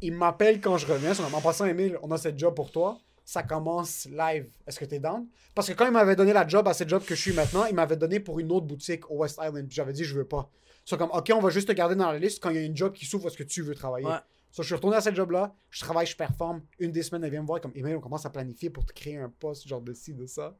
Il 0.00 0.14
m'appelle 0.14 0.60
quand 0.60 0.78
je 0.78 0.86
reviens. 0.86 1.12
comme, 1.14 1.34
En 1.34 1.40
passant, 1.40 1.66
Emile, 1.66 1.98
on 2.02 2.10
a 2.12 2.18
cette 2.18 2.38
job 2.38 2.54
pour 2.54 2.70
toi. 2.70 2.98
Ça 3.24 3.42
commence 3.42 4.06
live. 4.06 4.50
Est-ce 4.66 4.78
que 4.80 4.84
t'es 4.84 4.98
down? 4.98 5.26
Parce 5.54 5.68
que 5.68 5.72
quand 5.74 5.86
il 5.86 5.92
m'avait 5.92 6.16
donné 6.16 6.32
la 6.32 6.46
job 6.46 6.66
à 6.66 6.74
cette 6.74 6.88
job 6.88 7.02
que 7.04 7.14
je 7.14 7.20
suis 7.20 7.32
maintenant, 7.32 7.64
il 7.66 7.74
m'avait 7.74 7.96
donné 7.96 8.18
pour 8.20 8.40
une 8.40 8.50
autre 8.50 8.66
boutique 8.66 9.08
au 9.10 9.18
West 9.18 9.38
Island. 9.42 9.66
Puis 9.68 9.76
j'avais 9.76 9.92
dit, 9.92 10.04
je 10.04 10.14
veux 10.16 10.26
pas. 10.26 10.50
C'est 10.84 10.98
comme, 10.98 11.10
OK, 11.12 11.30
on 11.34 11.40
va 11.40 11.50
juste 11.50 11.68
te 11.68 11.72
garder 11.72 11.94
dans 11.94 12.10
la 12.10 12.18
liste 12.18 12.42
quand 12.42 12.50
il 12.50 12.56
y 12.56 12.58
a 12.58 12.62
une 12.62 12.76
job 12.76 12.92
qui 12.92 13.06
s'ouvre, 13.06 13.28
est-ce 13.28 13.36
que 13.36 13.44
tu 13.44 13.62
veux 13.62 13.74
travailler? 13.74 14.06
Ouais. 14.06 14.16
So, 14.50 14.62
je 14.62 14.66
suis 14.66 14.74
retourné 14.74 14.96
à 14.96 15.00
cette 15.00 15.14
job-là. 15.14 15.54
Je 15.70 15.80
travaille, 15.80 16.06
je 16.06 16.16
performe. 16.16 16.62
Une 16.78 16.90
des 16.92 17.02
semaines, 17.02 17.24
elle 17.24 17.30
vient 17.30 17.40
me 17.42 17.46
voir 17.46 17.60
comme, 17.60 17.72
Emile, 17.74 17.96
on 17.96 18.00
commence 18.00 18.26
à 18.26 18.30
planifier 18.30 18.68
pour 18.68 18.84
te 18.84 18.92
créer 18.92 19.16
un 19.16 19.28
poste, 19.30 19.66
genre 19.68 19.80
de 19.80 19.94
ci, 19.94 20.12
de 20.12 20.26
ça. 20.26 20.56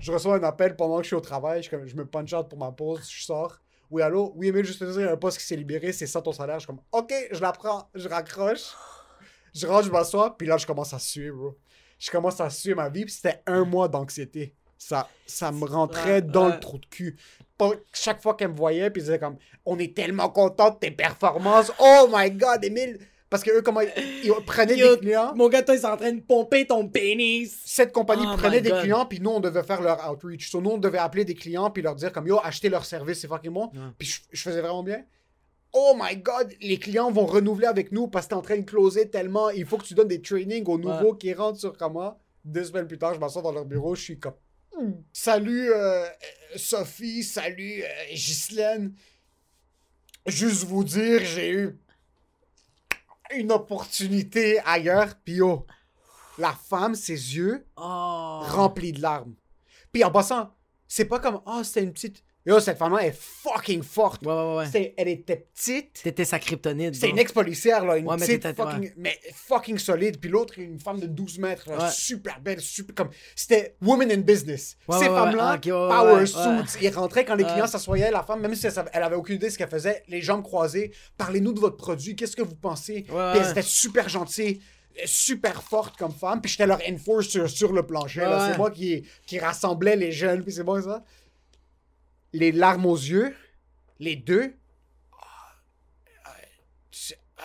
Je 0.00 0.10
reçois 0.10 0.36
un 0.36 0.42
appel 0.42 0.74
pendant 0.76 0.96
que 0.98 1.04
je 1.04 1.08
suis 1.08 1.16
au 1.16 1.20
travail. 1.20 1.62
Je, 1.62 1.70
comme- 1.70 1.86
je 1.86 1.94
me 1.96 2.04
punch 2.04 2.32
out 2.34 2.48
pour 2.48 2.58
ma 2.58 2.72
pause. 2.72 3.08
Je 3.08 3.22
sors. 3.22 3.58
Oui, 3.90 4.02
allô? 4.02 4.32
Oui, 4.34 4.48
Emile, 4.48 4.64
juste 4.64 4.80
te 4.80 4.84
dire, 4.84 5.00
il 5.00 5.04
y 5.04 5.08
a 5.08 5.12
un 5.12 5.16
poste 5.16 5.38
qui 5.38 5.44
s'est 5.44 5.56
libéré. 5.56 5.92
C'est 5.92 6.06
ça 6.06 6.20
ton 6.20 6.32
salaire? 6.32 6.56
Je 6.58 6.60
suis 6.60 6.66
comme, 6.66 6.80
OK, 6.92 7.12
je 7.30 7.40
la 7.40 7.52
prends. 7.52 7.88
Je 7.94 8.08
raccroche. 8.08 8.74
Je 9.54 9.66
rentre, 9.66 9.84
je 9.86 9.90
m'assois. 9.92 10.36
Puis 10.36 10.46
là, 10.46 10.56
je 10.56 10.66
commence 10.66 10.92
à 10.92 10.98
suer, 10.98 11.30
bro. 11.30 11.56
Je 12.02 12.10
commence 12.10 12.40
à 12.40 12.50
suer 12.50 12.74
ma 12.74 12.88
vie. 12.88 13.04
Puis 13.04 13.14
c'était 13.14 13.40
un 13.46 13.64
mois 13.64 13.86
d'anxiété. 13.86 14.54
Ça, 14.76 15.08
ça 15.24 15.52
me 15.52 15.64
rentrait 15.64 16.14
Ouais, 16.14 16.22
dans 16.22 16.46
ouais. 16.48 16.54
le 16.54 16.60
trou 16.60 16.78
de 16.78 16.86
cul. 16.86 17.16
Chaque 17.94 18.20
fois 18.20 18.34
qu'elle 18.34 18.50
me 18.50 18.56
voyait, 18.56 18.90
puis 18.90 19.00
ils 19.00 19.04
disaient 19.04 19.20
comme, 19.20 19.36
on 19.64 19.78
est 19.78 19.94
tellement 19.94 20.28
content 20.28 20.70
de 20.70 20.76
tes 20.80 20.90
performances. 20.90 21.70
Oh 21.78 22.08
my 22.12 22.28
god, 22.32 22.64
Emile! 22.64 22.98
Parce 23.30 23.44
que 23.44 23.50
eux, 23.56 23.62
comment 23.62 23.80
ils, 23.82 23.90
ils 24.24 24.32
prenaient 24.44 24.76
Yo, 24.76 24.96
des 24.96 25.00
clients 25.02 25.32
Mon 25.36 25.48
gars, 25.48 25.62
toi, 25.62 25.74
ils 25.76 25.80
sont 25.80 25.86
en 25.86 25.96
train 25.96 26.12
de 26.12 26.20
pomper 26.20 26.66
ton 26.66 26.88
pénis. 26.88 27.56
cette 27.64 27.92
compagnie 27.92 28.26
Oh 28.30 28.36
prenait 28.36 28.60
des 28.60 28.70
God. 28.70 28.80
clients, 28.82 29.06
puis 29.06 29.20
nous, 29.20 29.30
on 29.30 29.40
devait 29.40 29.62
faire 29.62 29.80
leur 29.80 30.10
outreach. 30.10 30.50
So, 30.50 30.60
nous, 30.60 30.70
on 30.70 30.78
devait 30.78 30.98
appeler 30.98 31.24
des 31.24 31.34
clients, 31.34 31.70
puis 31.70 31.82
leur 31.82 31.94
dire 31.94 32.12
comme, 32.12 32.26
yo, 32.26 32.40
achetez 32.42 32.68
leur 32.68 32.84
service, 32.84 33.20
c'est 33.20 33.28
fucking 33.28 33.52
bon. 33.52 33.70
Puis 33.96 34.08
je, 34.08 34.20
je 34.32 34.42
faisais 34.42 34.60
vraiment 34.60 34.82
bien. 34.82 35.04
Oh 35.72 35.96
my 35.98 36.16
God, 36.16 36.52
les 36.60 36.78
clients 36.78 37.10
vont 37.10 37.24
renouveler 37.26 37.66
avec 37.66 37.92
nous 37.92 38.06
parce 38.08 38.26
que 38.26 38.30
t'es 38.30 38.34
en 38.34 38.42
train 38.42 38.58
de 38.58 38.62
closer 38.64 39.08
tellement. 39.08 39.48
Il 39.50 39.64
faut 39.64 39.78
que 39.78 39.84
tu 39.84 39.94
donnes 39.94 40.08
des 40.08 40.20
trainings 40.20 40.66
aux 40.66 40.78
nouveaux 40.78 41.14
qui 41.14 41.32
rentrent 41.32 41.58
sur 41.60 41.76
comment. 41.76 42.18
Deux 42.44 42.64
semaines 42.64 42.86
plus 42.86 42.98
tard, 42.98 43.14
je 43.14 43.20
m'assois 43.20 43.40
dans 43.42 43.52
leur 43.52 43.64
bureau, 43.64 43.94
je 43.94 44.02
suis 44.02 44.18
comme, 44.18 44.34
Hmm, 44.78 44.92
salut 45.12 45.70
euh, 45.70 46.04
euh, 46.04 46.08
Sophie, 46.56 47.22
salut 47.22 47.82
euh, 47.82 47.86
Ghislaine. 48.10 48.94
Juste 50.26 50.64
vous 50.64 50.82
dire, 50.82 51.20
j'ai 51.24 51.50
eu 51.50 51.78
une 53.34 53.52
opportunité 53.52 54.60
ailleurs, 54.64 55.14
puis 55.24 55.34
yo, 55.36 55.66
la 56.38 56.52
femme, 56.52 56.94
ses 56.94 57.36
yeux, 57.36 57.66
Oh. 57.76 58.40
rempli 58.44 58.92
de 58.92 59.02
larmes. 59.02 59.34
Puis 59.92 60.04
en 60.04 60.10
passant, 60.10 60.54
c'est 60.88 61.04
pas 61.04 61.18
comme, 61.18 61.40
oh, 61.46 61.62
c'était 61.62 61.82
une 61.82 61.92
petite. 61.92 62.24
Yo, 62.44 62.58
cette 62.58 62.76
femme-là 62.76 63.06
est 63.06 63.16
fucking 63.16 63.84
forte. 63.84 64.26
Ouais, 64.26 64.32
ouais, 64.32 64.56
ouais. 64.56 64.66
C'était- 64.66 64.94
Elle 64.96 65.06
était 65.08 65.46
petite. 65.54 66.00
C'était 66.02 66.24
sa 66.24 66.40
kryptonite. 66.40 66.98
Bro. 66.98 67.08
une 67.10 67.18
ex-policière, 67.20 67.84
là, 67.84 67.96
une 67.98 68.06
Ouais, 68.08 68.16
mais 68.18 68.26
petite 68.26 68.42
t'étais- 68.42 68.54
fucking, 68.62 68.92
mais 68.96 69.16
fucking 69.32 69.78
solide. 69.78 70.18
Puis 70.18 70.28
l'autre, 70.28 70.58
une 70.58 70.80
femme 70.80 70.98
de 70.98 71.06
12 71.06 71.38
mètres, 71.38 71.70
là, 71.70 71.84
Ouais. 71.84 71.90
super 71.92 72.40
belle, 72.40 72.60
super 72.60 72.94
comme. 72.96 73.10
C'était 73.36 73.76
woman 73.80 74.10
in 74.10 74.18
business. 74.22 74.76
Ouais, 74.88 74.98
Ces 74.98 75.04
ouais, 75.04 75.10
ouais, 75.10 75.16
femmes-là, 75.16 75.50
ouais, 75.52 75.56
ok, 75.58 75.64
ouais, 75.66 75.70
ouais, 75.72 75.88
power 75.88 76.12
ouais, 76.14 76.26
suits. 76.26 76.78
Ils 76.84 76.88
rentraient 76.94 77.24
quand 77.24 77.36
les 77.36 77.44
clients 77.44 77.66
s'assoyaient, 77.68 78.10
la 78.10 78.24
femme, 78.24 78.40
même 78.40 78.54
si 78.56 78.66
elle, 78.66 78.72
savait- 78.72 78.90
elle 78.92 79.04
avait 79.04 79.16
aucune 79.16 79.36
idée 79.36 79.46
de 79.46 79.52
ce 79.52 79.58
qu'elle 79.58 79.68
faisait, 79.68 80.02
les 80.08 80.20
jambes 80.20 80.42
croisées. 80.42 80.90
Parlez-nous 81.16 81.52
de 81.52 81.60
votre 81.60 81.76
produit, 81.76 82.16
qu'est-ce 82.16 82.34
que 82.34 82.42
vous 82.42 82.56
pensez? 82.56 82.94
Ouais, 82.94 83.04
Puis 83.04 83.14
ouais. 83.14 83.38
elle 83.44 83.50
était 83.52 83.62
super 83.62 84.08
gentille. 84.08 84.60
Super 85.06 85.62
forte 85.62 85.96
comme 85.96 86.12
femme, 86.12 86.42
puis 86.42 86.50
j'étais 86.50 86.66
leur 86.66 86.80
enforcer 86.86 87.30
sur, 87.30 87.48
sur 87.48 87.72
le 87.72 87.82
plancher. 87.86 88.20
là. 88.20 88.28
Ouais, 88.36 88.42
ouais. 88.42 88.50
C'est 88.52 88.58
moi 88.58 88.70
qui, 88.70 89.02
qui 89.26 89.38
rassemblais 89.38 89.96
les 89.96 90.12
jeunes, 90.12 90.42
puis 90.44 90.52
c'est 90.52 90.64
moi 90.64 90.82
ça. 90.82 91.02
Les 92.32 92.52
larmes 92.52 92.86
aux 92.86 92.96
yeux, 92.96 93.34
les 93.98 94.16
deux. 94.16 94.54
Ah, 95.12 95.52
ah, 96.24 96.30
tu- 96.90 97.14
ah, 97.38 97.44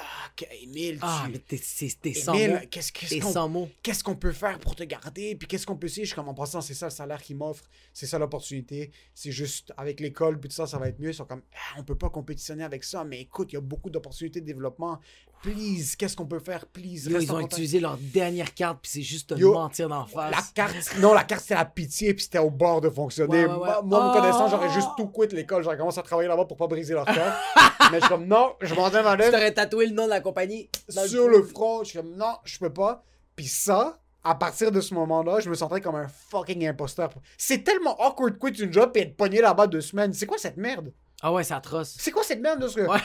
Ah, 1.01 1.23
tu- 1.25 1.31
mais 1.33 1.39
t'es 1.39 2.13
sans 2.13 2.33
mots. 2.33 2.39
Émile, 2.39 2.67
qu'est-ce 2.69 2.91
qu'est-ce 2.93 3.13
T'es 3.15 3.19
qu'on 3.19 3.31
sans 3.31 3.49
mots. 3.49 3.69
qu'est-ce 3.83 4.03
qu'on 4.03 4.15
peut 4.15 4.31
faire 4.31 4.59
pour 4.59 4.75
te 4.75 4.83
garder, 4.83 5.35
puis 5.35 5.47
qu'est-ce 5.47 5.65
qu'on 5.65 5.75
peut 5.75 5.87
essayer? 5.87 6.03
Je 6.05 6.09
suis 6.11 6.15
comme 6.15 6.29
en 6.29 6.33
passant, 6.33 6.61
c'est 6.61 6.73
ça 6.73 6.85
le 6.87 6.91
salaire 6.91 7.21
qu'ils 7.21 7.35
m'offrent, 7.35 7.67
c'est 7.93 8.05
ça 8.05 8.17
l'opportunité. 8.19 8.91
C'est 9.13 9.31
juste 9.31 9.73
avec 9.77 9.99
l'école, 9.99 10.39
puis 10.39 10.49
tout 10.49 10.55
ça, 10.55 10.67
ça 10.67 10.77
va 10.77 10.87
être 10.89 10.99
mieux. 10.99 11.09
Ils 11.09 11.13
sont 11.15 11.25
comme, 11.25 11.41
Ah, 11.53 11.79
on 11.79 11.83
peut 11.83 11.97
pas 11.97 12.09
compétitionner 12.09 12.63
avec 12.63 12.83
ça, 12.83 13.03
mais 13.03 13.19
écoute, 13.21 13.51
il 13.51 13.55
y 13.55 13.57
a 13.57 13.61
beaucoup 13.61 13.89
d'opportunités 13.89 14.39
de 14.41 14.45
développement. 14.45 14.99
Please, 15.41 15.95
qu'est-ce 15.97 16.15
qu'on 16.15 16.25
peut 16.25 16.39
faire, 16.39 16.65
please. 16.65 17.07
Yo, 17.07 17.19
ils 17.19 17.31
ont 17.31 17.39
utilisé 17.39 17.79
leur 17.79 17.97
dernière 17.97 18.53
carte, 18.53 18.79
puis 18.81 18.91
c'est 18.91 19.01
juste 19.01 19.29
te 19.29 19.39
Yo, 19.39 19.53
mentir 19.53 19.87
d'en 19.87 20.05
face. 20.05 20.31
La 20.31 20.41
carte, 20.53 20.75
non, 20.99 21.13
la 21.13 21.23
carte 21.23 21.41
c'était 21.41 21.55
la 21.55 21.65
pitié, 21.65 22.13
puis 22.13 22.23
c'était 22.23 22.39
au 22.39 22.49
bord 22.49 22.81
de 22.81 22.89
fonctionner. 22.89 23.45
Ouais, 23.45 23.51
ouais, 23.51 23.59
ouais. 23.59 23.67
Moi, 23.67 23.81
moi, 23.83 24.03
me 24.03 24.09
Oh! 24.09 24.13
connaissant, 24.13 24.47
j'aurais 24.49 24.69
juste 24.69 24.89
tout 24.97 25.07
quitté 25.07 25.35
l'école. 25.35 25.63
J'aurais 25.63 25.77
commencé 25.77 25.99
à 25.99 26.03
travailler 26.03 26.27
là-bas 26.27 26.45
pour 26.45 26.57
pas 26.57 26.67
briser 26.67 26.93
leur 26.93 27.05
cœur. 27.05 27.33
mais 27.91 27.99
je 27.99 28.05
suis 28.05 28.09
comme, 28.09 28.25
non, 28.25 28.55
je 28.61 28.73
m'en 28.73 28.89
Tu 28.89 28.95
lettre 28.97 29.31
t'aurais 29.31 29.53
tatoué 29.53 29.87
le 29.87 29.93
nom 29.93 30.05
de 30.05 30.09
la 30.09 30.21
compagnie 30.21 30.69
sur 30.89 31.27
le 31.27 31.43
front. 31.43 31.83
Je 31.83 31.89
suis 31.89 31.99
comme, 31.99 32.15
non, 32.15 32.35
je 32.43 32.57
peux 32.57 32.73
pas. 32.73 33.03
Puis 33.35 33.47
ça, 33.47 33.99
à 34.23 34.35
partir 34.35 34.71
de 34.71 34.81
ce 34.81 34.93
moment-là, 34.95 35.39
je 35.39 35.49
me 35.49 35.55
sentais 35.55 35.81
comme 35.81 35.95
un 35.95 36.07
fucking 36.07 36.67
imposteur. 36.67 37.09
C'est 37.37 37.63
tellement 37.63 37.95
awkward 38.01 38.33
de 38.33 38.39
quitter 38.39 38.63
une 38.63 38.73
job 38.73 38.91
et 38.95 39.01
être 39.01 39.15
pogné 39.15 39.41
là-bas 39.41 39.67
deux 39.67 39.81
semaines. 39.81 40.13
C'est 40.13 40.25
quoi 40.25 40.37
cette 40.37 40.57
merde? 40.57 40.91
Ah 41.21 41.31
ouais, 41.31 41.43
c'est 41.43 41.53
atroce. 41.53 41.95
C'est 41.97 42.11
quoi 42.11 42.23
cette 42.23 42.41
merde 42.41 42.61
de 42.61 42.67
ce 42.67 42.75
que... 42.75 42.81
Ouais. 42.81 42.99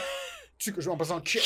Tu, 0.63 0.73
je, 0.79 0.89
en 0.91 0.97
passant, 0.97 1.21
j'ai 1.25 1.41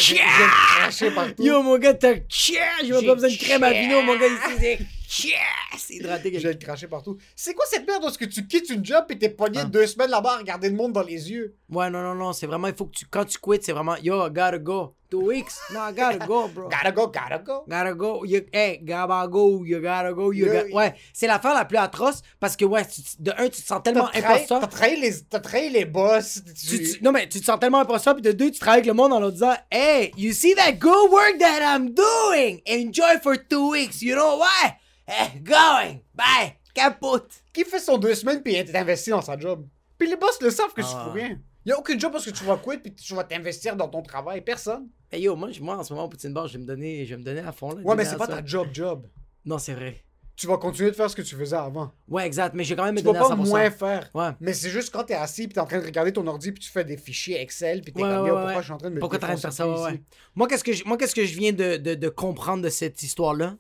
j'ai 0.91 1.11
partout. 1.11 1.43
Yo, 1.43 1.63
mon 1.63 1.79
gars, 1.79 1.95
t'as 1.95 2.17
chia! 2.29 2.61
J'ai 2.85 2.91
pas 2.93 3.15
besoin 3.15 3.31
de 3.31 3.37
crème 3.37 3.63
à 3.63 3.73
vino, 3.73 4.03
mon 4.03 4.15
gars, 4.19 4.27
ici, 4.27 4.57
c'est 4.61 4.79
chia! 5.09 5.39
C'est 5.79 5.95
hydraté. 5.95 6.39
J'ai 6.39 6.59
craché 6.59 6.87
partout. 6.87 7.17
C'est 7.35 7.55
quoi 7.55 7.65
cette 7.71 7.87
merde 7.87 8.05
où 8.05 8.09
est-ce 8.09 8.19
que 8.19 8.27
tu 8.27 8.47
quittes 8.47 8.69
une 8.69 8.85
job 8.85 9.07
et 9.09 9.19
t'es 9.19 9.31
pogné 9.31 9.61
Ah. 9.63 9.65
deux 9.65 9.87
semaines 9.87 10.11
là-bas 10.11 10.35
à 10.35 10.39
regarder 10.39 10.69
le 10.69 10.77
monde 10.77 10.93
dans 10.93 11.03
les 11.03 11.31
yeux? 11.31 11.55
Ouais, 11.71 11.89
non, 11.89 12.03
non, 12.03 12.15
non, 12.15 12.35
c'est 12.35 12.47
vraiment, 12.47 12.69
il 12.69 12.75
faut 12.75 12.85
que 12.85 12.95
tu, 12.97 13.07
quand 13.07 13.25
tu 13.25 13.39
quittes, 13.39 13.65
c'est 13.65 13.73
vraiment, 13.73 13.97
yo, 14.03 14.27
I 14.27 14.29
gotta 14.29 14.59
go. 14.59 14.95
Two 15.19 15.27
weeks? 15.27 15.59
No, 15.73 15.81
I 15.81 15.93
gotta 15.93 16.27
go, 16.27 16.49
bro. 16.49 16.69
Gotta 16.69 16.93
go, 16.93 17.07
gotta 17.07 17.39
go. 17.39 17.65
Gotta 17.69 17.95
go. 17.95 18.25
You, 18.25 18.43
hey, 18.53 18.79
gotta 18.85 19.27
go. 19.29 19.65
You 19.65 19.81
gotta 19.81 20.13
go. 20.13 20.31
You 20.33 20.47
Yeah. 20.47 20.65
got- 20.65 20.73
Ouais, 20.75 20.95
c'est 21.13 21.27
l'affaire 21.27 21.55
la 21.55 21.65
plus 21.65 21.79
atroce 21.79 22.21
parce 22.39 22.57
que, 22.57 22.65
ouais, 22.65 22.85
tu- 22.85 23.01
de 23.19 23.31
un, 23.37 23.49
tu 23.49 23.63
te 23.63 23.67
sens 23.67 23.83
tellement 23.83 24.09
imposteur. 24.15 24.61
t'as 24.61 24.67
trahi 24.67 25.01
les, 25.01 25.23
t'as 25.23 25.41
trahi 25.41 25.71
les 25.71 25.85
boss. 25.87 26.43
Tu- 26.45 26.79
Tu- 26.79 26.93
tu- 26.93 27.03
non, 27.03 27.13
mais 27.13 27.29
tu 27.29 27.41
te 27.41 27.45
sens 27.45 27.59
tellement 27.59 27.81
imposteur, 27.81 28.15
puis 28.15 28.23
de 28.23 28.33
deux, 28.33 28.51
tu 28.51 28.59
travailles 28.59 28.81
avec 28.81 28.87
le 28.87 28.93
monde 28.95 29.13
en 29.13 29.21
leur 29.21 29.33
disant 29.33 29.55
Hey, 29.71 30.13
you 30.17 30.33
see 30.33 30.55
that 30.55 30.73
good 30.73 31.11
work 31.11 31.39
that 31.39 31.61
I'm 31.63 31.95
doing? 31.95 32.61
Enjoy 32.69 33.19
for 33.23 33.37
two 33.39 33.71
weeks. 33.71 34.03
You 34.03 34.15
know 34.17 34.39
why? 34.39 34.73
Hey, 35.07 35.41
going. 35.41 36.01
Bye. 36.15 36.57
Capote. 36.75 37.31
Qui 37.53 37.65
fait 37.65 37.79
son 37.79 37.97
deux 37.97 38.15
semaines 38.15 38.43
puis 38.43 38.55
est 38.55 38.75
investi 38.77 39.11
dans 39.11 39.23
sa 39.23 39.39
job? 39.39 39.67
Puis 39.99 40.09
les 40.09 40.17
boss 40.17 40.39
le 40.43 40.51
savent 40.51 40.75
que 40.75 40.83
tu 40.83 40.89
Ah. 40.91 41.05
fous 41.07 41.13
rien. 41.13 41.39
Y 41.65 41.73
a 41.73 41.79
aucune 41.79 41.99
job 41.99 42.13
parce 42.13 42.25
que 42.25 42.31
tu 42.31 42.45
vas 42.45 42.57
quitter 42.59 42.79
puis 42.79 42.95
tu 42.95 43.15
vas 43.15 43.25
t'investir 43.25 43.75
dans 43.75 43.89
ton 43.89 44.03
travail. 44.03 44.41
Personne. 44.41 44.89
Hey 45.11 45.23
yo, 45.23 45.37
moi, 45.37 45.51
moi 45.61 45.77
en 45.79 45.85
ce 45.85 45.93
moment, 45.93 46.07
au 46.07 46.09
Poutine 46.09 46.33
Bar, 46.33 46.47
je 46.49 46.55
vais 46.55 46.59
me 46.59 46.67
donner, 46.67 47.05
je 47.07 47.11
vais 47.15 47.19
me 47.19 47.25
donner 47.25 47.41
à 47.41 47.53
fond. 47.53 47.71
Là, 47.75 47.83
Ouais, 47.83 47.95
mais 47.95 48.05
c'est 48.05 48.17
pas 48.17 48.27
ta 48.27 48.45
job 48.45 48.69
job. 48.73 49.07
Non, 49.45 49.59
c'est 49.59 49.75
vrai. 49.75 50.03
Tu 50.35 50.47
vas 50.47 50.59
continuer 50.59 50.91
de 50.91 50.97
faire 50.97 51.09
ce 51.09 51.17
que 51.17 51.23
tu 51.23 51.35
faisais 51.35 51.57
avant. 51.57 51.93
Ouais, 52.09 52.27
exact. 52.27 52.55
Mais 52.55 52.63
j'ai 52.63 52.77
quand 52.77 52.85
même 52.85 52.95
me 52.95 53.01
Tu 53.01 53.07
vas 53.07 53.13
à 53.13 53.29
pas 53.29 53.35
100%. 53.35 53.49
moins 53.49 53.71
faire. 53.71 54.11
Ouais. 54.13 54.31
Mais 54.41 54.53
c'est 54.53 54.69
juste 54.69 54.93
quand 54.93 55.05
t'es 55.05 55.15
assis 55.15 55.47
puis 55.47 55.55
t'es 55.55 55.61
en 55.61 55.65
train 55.67 55.79
de 55.81 55.85
regarder 55.87 56.13
ton 56.13 56.27
ordi 56.27 56.53
puis 56.53 56.63
tu 56.63 56.71
fais 56.71 56.85
des 56.85 56.99
fichiers 56.99 57.41
Excel 57.41 57.81
puis 57.81 57.93
t'es 57.93 58.03
Ouais, 58.03 58.09
comme 58.09 58.25
ouais, 58.25 58.31
pourquoi 58.31 58.59
je 58.61 58.65
suis 58.65 58.73
en 58.73 58.77
train 58.77 58.91
de 58.91 58.95
me 58.97 59.01
Pourquoi 59.01 59.19
t'es 59.19 59.25
en 59.25 59.29
train 59.29 59.37
de 59.37 59.41
faire 59.41 59.53
ça, 59.53 59.67
ouais? 59.67 60.03
Moi, 60.35 60.47
qu'est-ce 60.49 60.65
que 60.65 60.73
je, 60.75 60.85
moi, 60.85 60.99
qu'est-ce 60.99 61.15
que 61.15 61.25
je 61.25 61.35
viens 61.39 61.53
de, 61.55 61.79
de, 61.79 61.95
de 61.95 62.09
comprendre 62.11 62.63
de 62.63 62.69
cette 62.69 63.03
histoire-là, 63.03 63.57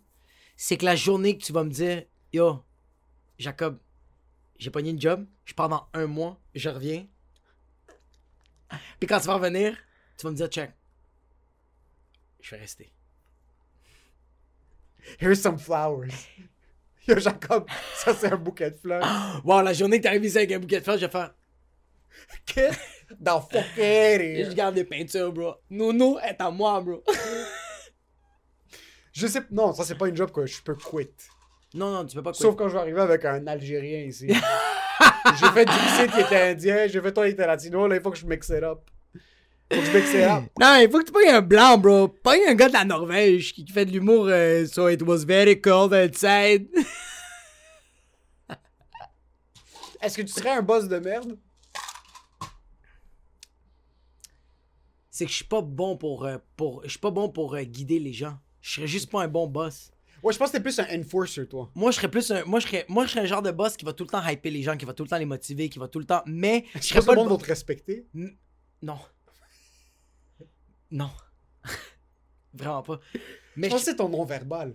c'est 0.56 0.76
que 0.76 0.84
la 0.84 0.96
journée 0.96 1.38
que 1.38 1.42
tu 1.44 1.52
vas 1.52 1.64
me 1.64 1.70
dire, 1.70 2.02
yo, 2.34 2.58
Jacob, 3.38 3.78
j'ai 4.58 4.70
pogné 4.70 4.90
une 4.90 5.00
job, 5.00 5.24
je 5.46 5.54
pars 5.54 5.70
dans 5.70 5.86
un 5.94 6.06
mois, 6.06 6.38
je 6.54 6.68
reviens. 6.68 7.06
Puis 9.00 9.06
quand 9.08 9.20
tu 9.20 9.28
vas 9.28 9.34
revenir, 9.34 9.74
tu 10.18 10.24
vas 10.26 10.30
me 10.32 10.36
dire, 10.36 10.48
check, 10.48 10.72
je 12.46 12.54
vais 12.54 12.60
rester. 12.60 12.92
Here's 15.18 15.40
some 15.40 15.58
flowers. 15.58 16.28
Yo, 17.08 17.18
Jacob, 17.18 17.68
ça 17.96 18.14
c'est 18.14 18.32
un 18.32 18.36
bouquet 18.36 18.70
de 18.70 18.76
fleurs. 18.76 19.04
Wow, 19.44 19.62
la 19.62 19.72
journée 19.72 19.98
que 19.98 20.04
t'arrives 20.04 20.24
ici 20.24 20.38
avec 20.38 20.52
un 20.52 20.60
bouquet 20.60 20.78
de 20.78 20.84
fleurs, 20.84 20.98
je 20.98 21.06
vais 21.06 21.10
faire, 21.12 21.34
Get 22.46 22.70
the 23.10 23.30
fuck 23.30 23.54
out 23.54 23.54
of 23.54 23.78
et 23.78 24.44
je 24.44 24.52
garde 24.52 24.76
des 24.76 24.84
peintures, 24.84 25.32
bro. 25.32 25.54
Nounou 25.70 26.18
est 26.20 26.40
à 26.40 26.50
moi, 26.50 26.80
bro. 26.80 27.02
Je 29.12 29.26
sais, 29.26 29.40
non, 29.50 29.72
ça 29.72 29.84
c'est 29.84 29.94
pas 29.94 30.08
une 30.08 30.16
job 30.16 30.30
que 30.30 30.44
je 30.44 30.60
peux 30.62 30.74
quit. 30.74 31.08
non, 31.72 31.90
non, 31.90 32.04
tu 32.04 32.14
peux 32.14 32.22
pas 32.22 32.32
quitter. 32.32 32.42
Sauf 32.42 32.54
quand 32.54 32.68
je 32.68 32.74
vais 32.74 32.80
arriver 32.80 33.00
avec 33.00 33.24
un 33.24 33.46
Algérien 33.46 34.00
ici. 34.00 34.28
j'ai 34.28 35.48
fait 35.52 35.64
Dixit 35.64 36.12
qui 36.12 36.20
était 36.20 36.50
indien, 36.50 36.86
j'ai 36.86 37.00
fait 37.00 37.12
toi 37.14 37.24
qui 37.24 37.32
était 37.32 37.46
latino, 37.46 37.88
là 37.88 37.96
il 37.96 38.02
faut 38.02 38.10
que 38.10 38.18
je 38.18 38.26
mixe 38.26 38.50
it 38.50 38.62
up. 38.62 38.90
Faut 39.72 39.80
que. 39.80 40.40
Non, 40.60 40.76
il 40.80 40.88
faut 40.90 41.00
que 41.00 41.04
tu 41.06 41.12
pognes 41.12 41.28
un 41.28 41.40
blanc, 41.42 41.76
bro. 41.78 42.08
Pogne 42.08 42.42
un 42.48 42.54
gars 42.54 42.68
de 42.68 42.72
la 42.74 42.84
Norvège 42.84 43.52
qui 43.52 43.66
fait 43.66 43.84
de 43.84 43.90
l'humour. 43.92 44.26
euh, 44.28 44.64
so 44.66 44.88
it 44.88 45.02
was 45.02 45.24
very 45.24 45.60
cold 45.60 45.92
outside. 45.92 46.68
Est-ce 50.00 50.16
que 50.18 50.22
tu 50.22 50.32
serais 50.32 50.50
un 50.50 50.62
boss 50.62 50.86
de 50.88 50.98
merde? 50.98 51.36
C'est 55.10 55.24
que 55.24 55.30
je 55.30 55.36
suis 55.36 55.44
pas 55.46 55.62
bon 55.62 55.96
pour, 55.96 56.24
euh, 56.26 56.36
pour 56.56 56.82
je 56.84 56.90
suis 56.90 56.98
pas 56.98 57.10
bon 57.10 57.28
pour 57.30 57.54
euh, 57.54 57.62
guider 57.62 57.98
les 57.98 58.12
gens. 58.12 58.38
Je 58.60 58.74
serais 58.74 58.86
juste 58.86 59.10
pas 59.10 59.22
un 59.22 59.28
bon 59.28 59.46
boss. 59.46 59.90
Ouais, 60.22 60.32
je 60.32 60.38
pense 60.38 60.50
que 60.50 60.56
t'es 60.58 60.62
plus 60.62 60.78
un 60.78 60.86
enforcer, 61.00 61.46
toi. 61.48 61.70
Moi, 61.74 61.90
je 61.90 61.96
serais 61.96 62.10
plus 62.10 62.30
un 62.30 62.44
moi 62.44 62.60
je 62.60 62.66
serais 62.66 62.84
moi 62.88 63.06
je 63.06 63.10
serais 63.12 63.20
un 63.22 63.26
genre 63.26 63.42
de 63.42 63.50
boss 63.50 63.76
qui 63.76 63.84
va 63.84 63.92
tout 63.94 64.04
le 64.04 64.10
temps 64.10 64.24
hyper 64.26 64.52
les 64.52 64.62
gens, 64.62 64.76
qui 64.76 64.84
va 64.84 64.92
tout 64.92 65.02
le 65.04 65.08
temps 65.08 65.18
les 65.18 65.24
motiver, 65.24 65.68
qui 65.68 65.78
va 65.78 65.88
tout 65.88 65.98
le 65.98 66.04
temps 66.04 66.22
mais 66.26 66.64
je 66.74 66.80
serais 66.80 67.00
pas 67.00 67.12
le 67.12 67.16
le 67.16 67.16
monde 67.22 67.28
bo- 67.30 67.36
va 67.36 67.42
te 67.42 67.48
respecter? 67.48 68.06
Non. 68.82 68.98
Non. 70.90 71.10
Vraiment 72.54 72.82
pas. 72.82 73.00
Mais 73.56 73.70
Je 73.70 73.76
c'est 73.78 73.96
ton 73.96 74.08
non-verbal. 74.08 74.74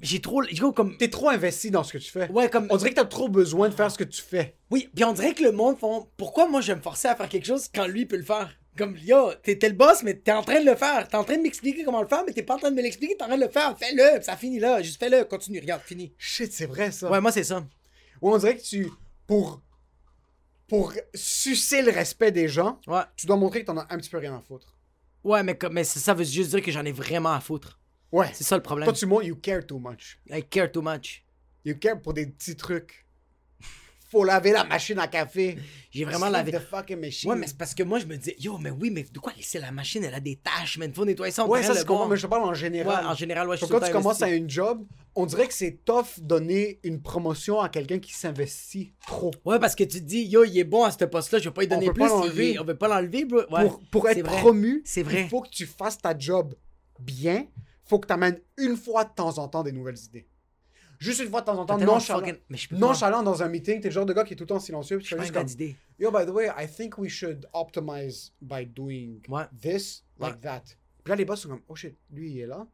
j'ai 0.00 0.20
trop 0.20 0.42
j'ai 0.44 0.56
trop 0.56 0.72
comme 0.72 0.96
T'es 0.96 1.08
trop 1.10 1.28
investi 1.28 1.70
dans 1.70 1.82
ce 1.84 1.92
que 1.92 1.98
tu 1.98 2.10
fais. 2.10 2.30
ouais 2.30 2.48
comme 2.48 2.66
On 2.70 2.76
dirait 2.76 2.90
que 2.90 2.94
t'as 2.96 3.04
trop 3.04 3.28
besoin 3.28 3.68
de 3.68 3.74
faire 3.74 3.90
ce 3.90 3.98
que 3.98 4.04
tu 4.04 4.22
fais. 4.22 4.56
Oui, 4.70 4.88
puis 4.94 5.04
on 5.04 5.12
dirait 5.12 5.34
que 5.34 5.42
le 5.42 5.52
monde 5.52 5.78
font 5.78 6.08
pourquoi 6.16 6.46
moi 6.48 6.60
je 6.60 6.68
vais 6.68 6.76
me 6.76 6.82
forcer 6.82 7.08
à 7.08 7.16
faire 7.16 7.28
quelque 7.28 7.46
chose 7.46 7.68
quand 7.74 7.86
lui 7.86 8.06
peut 8.06 8.16
le 8.16 8.22
faire? 8.24 8.54
Comme 8.76 8.96
yo, 8.96 9.32
t'es 9.42 9.58
le 9.60 9.72
boss, 9.74 10.04
mais 10.04 10.14
t'es 10.14 10.30
en 10.30 10.42
train 10.42 10.60
de 10.60 10.64
le 10.66 10.76
faire. 10.76 11.08
T'es 11.08 11.16
en 11.16 11.24
train 11.24 11.36
de 11.36 11.42
m'expliquer 11.42 11.82
comment 11.82 12.00
le 12.00 12.06
faire, 12.06 12.22
mais 12.24 12.32
t'es 12.32 12.44
pas 12.44 12.54
en 12.54 12.58
train 12.58 12.70
de 12.70 12.76
me 12.76 12.82
l'expliquer, 12.82 13.16
t'es 13.16 13.24
en 13.24 13.26
train 13.26 13.36
de 13.36 13.42
le 13.44 13.50
faire. 13.50 13.76
Fais-le, 13.76 14.22
ça 14.22 14.36
finit 14.36 14.60
là. 14.60 14.80
Juste 14.82 15.00
fais-le, 15.00 15.24
continue, 15.24 15.58
regarde, 15.58 15.82
fini. 15.82 16.14
Shit, 16.16 16.52
c'est 16.52 16.66
vrai 16.66 16.92
ça. 16.92 17.10
Ouais, 17.10 17.20
moi 17.20 17.32
c'est 17.32 17.42
ça. 17.42 17.58
Ouais, 18.22 18.32
on 18.32 18.38
dirait 18.38 18.56
que 18.56 18.62
tu. 18.62 18.88
Pour. 19.26 19.60
Pour 20.68 20.92
sucer 21.14 21.82
le 21.82 21.90
respect 21.90 22.30
des 22.30 22.46
gens, 22.46 22.78
Ouais. 22.86 23.00
tu 23.16 23.26
dois 23.26 23.36
montrer 23.36 23.62
que 23.62 23.66
t'en 23.66 23.78
as 23.78 23.86
un 23.90 23.96
petit 23.98 24.10
peu 24.10 24.18
rien 24.18 24.36
à 24.36 24.40
foutre. 24.40 24.76
Ouais, 25.28 25.42
mais, 25.42 25.58
mais 25.70 25.84
ça 25.84 26.00
ça 26.00 26.14
veut 26.14 26.24
juste 26.24 26.50
dire 26.50 26.62
que 26.62 26.72
j'en 26.72 26.84
ai 26.84 26.92
vraiment 26.92 27.32
à 27.32 27.40
foutre. 27.40 27.78
Ouais. 28.10 28.30
C'est 28.32 28.44
ça 28.44 28.56
le 28.56 28.62
problème. 28.62 28.86
Toi, 28.88 28.94
tu 28.94 29.04
montres, 29.06 29.24
you 29.26 29.36
care 29.36 29.66
too 29.66 29.78
much. 29.78 30.18
I 30.30 30.42
care 30.42 30.72
too 30.72 30.80
much. 30.82 31.22
You 31.64 31.74
care 31.78 32.00
pour 32.00 32.14
des 32.14 32.26
petits 32.26 32.56
trucs. 32.56 33.04
Faut 34.10 34.24
laver 34.24 34.52
la 34.52 34.64
machine 34.64 34.98
à 34.98 35.06
café. 35.06 35.58
J'ai 35.90 36.06
vraiment 36.06 36.30
lavé. 36.30 36.50
the 36.52 36.60
fucking 36.60 36.98
machine. 36.98 37.28
Ouais, 37.30 37.36
mais 37.36 37.46
c'est 37.46 37.58
parce 37.58 37.74
que 37.74 37.82
moi 37.82 37.98
je 37.98 38.06
me 38.06 38.16
dis, 38.16 38.34
yo, 38.38 38.56
mais 38.56 38.70
oui, 38.70 38.90
mais 38.90 39.02
de 39.02 39.18
quoi 39.18 39.34
laisser 39.36 39.58
la 39.58 39.70
machine, 39.70 40.02
elle 40.02 40.14
a 40.14 40.20
des 40.20 40.36
tâches, 40.36 40.78
man. 40.78 40.90
Faut 40.94 41.04
nettoyer 41.04 41.30
ça. 41.30 41.44
on 41.44 41.48
Ouais, 41.50 41.62
ça 41.62 41.74
c'est 41.74 41.84
bon. 41.84 42.08
mais 42.08 42.16
je 42.16 42.26
parle 42.26 42.44
en 42.44 42.48
Ouais, 42.48 42.54
général. 42.54 43.06
en 43.06 43.14
général, 43.14 43.46
ouais, 43.48 43.58
je 43.58 43.66
suis 43.66 43.70
quand 43.70 43.80
tu 43.84 43.92
commences 43.92 44.22
à 44.22 44.30
une 44.30 44.48
job, 44.48 44.82
on 45.20 45.26
dirait 45.26 45.48
que 45.48 45.54
c'est 45.54 45.84
tough 45.84 46.20
donner 46.20 46.78
une 46.84 47.02
promotion 47.02 47.60
à 47.60 47.68
quelqu'un 47.68 47.98
qui 47.98 48.12
s'investit 48.12 48.92
trop. 49.06 49.30
Ouais, 49.44 49.58
parce 49.58 49.74
que 49.74 49.84
tu 49.84 49.98
te 50.00 50.04
dis, 50.04 50.22
yo, 50.22 50.44
il 50.44 50.56
est 50.58 50.64
bon 50.64 50.84
à 50.84 50.90
ce 50.90 51.04
poste-là, 51.04 51.38
je 51.40 51.48
vais 51.48 51.54
pas 51.54 51.62
lui 51.62 51.68
On 51.72 51.74
donner 51.74 51.86
peut 51.88 51.92
plus. 51.94 52.00
pas 52.08 52.26
il 52.42 52.60
On 52.60 52.64
veut 52.64 52.76
pas 52.78 52.88
l'enlever, 52.88 53.24
bro. 53.24 53.40
Ouais. 53.50 53.64
pour, 53.68 53.80
pour 53.90 54.08
être 54.08 54.24
vrai. 54.24 54.38
promu, 54.38 54.82
C'est 54.84 55.02
vrai. 55.02 55.22
il 55.22 55.28
faut 55.28 55.42
que 55.42 55.48
tu 55.50 55.66
fasses 55.66 55.98
ta 55.98 56.16
job 56.18 56.54
bien. 57.00 57.46
faut 57.84 57.98
que 57.98 58.06
tu 58.06 58.12
amènes 58.12 58.40
une 58.58 58.76
fois 58.76 59.04
de 59.04 59.10
temps 59.14 59.38
en 59.38 59.48
temps 59.48 59.62
des 59.62 59.72
nouvelles 59.72 59.98
idées. 59.98 60.28
Juste 61.00 61.20
une 61.20 61.30
fois 61.30 61.40
de 61.42 61.46
temps 61.46 61.58
en 61.58 61.64
temps, 61.64 61.78
nonchalant. 61.78 62.20
fucking- 62.20 62.38
Mais 62.48 62.56
je 62.56 62.68
peux 62.68 62.74
pas. 62.76 62.80
Nonchalant 62.80 63.22
dans 63.22 63.42
un 63.42 63.48
meeting, 63.48 63.80
t'es 63.80 63.88
le 63.88 63.94
genre 63.94 64.04
de 64.06 64.12
gars 64.12 64.24
qui 64.24 64.32
est 64.34 64.36
tout 64.36 64.44
le 64.44 64.48
temps 64.48 64.58
silencieux. 64.60 64.98
Je 65.02 65.14
pas 65.14 65.28
comme, 65.30 65.44
d'idée. 65.44 65.76
Yo, 65.98 66.10
by 66.10 66.26
the 66.26 66.30
way, 66.30 66.48
I 66.58 66.66
think 66.66 66.98
we 66.98 67.08
should 67.08 67.46
optimize 67.52 68.32
by 68.42 68.66
doing 68.66 69.20
Ouais. 69.28 69.44
this 69.60 70.04
like 70.18 70.34
Ouais. 70.34 70.40
that. 70.42 70.62
Puis 71.04 71.10
là, 71.10 71.16
les 71.16 71.24
boss 71.24 71.40
sont 71.40 71.48
comme, 71.50 71.62
oh 71.68 71.76
shit, 71.76 71.96
lui, 72.10 72.32
il 72.32 72.40
est 72.40 72.46
là. 72.46 72.66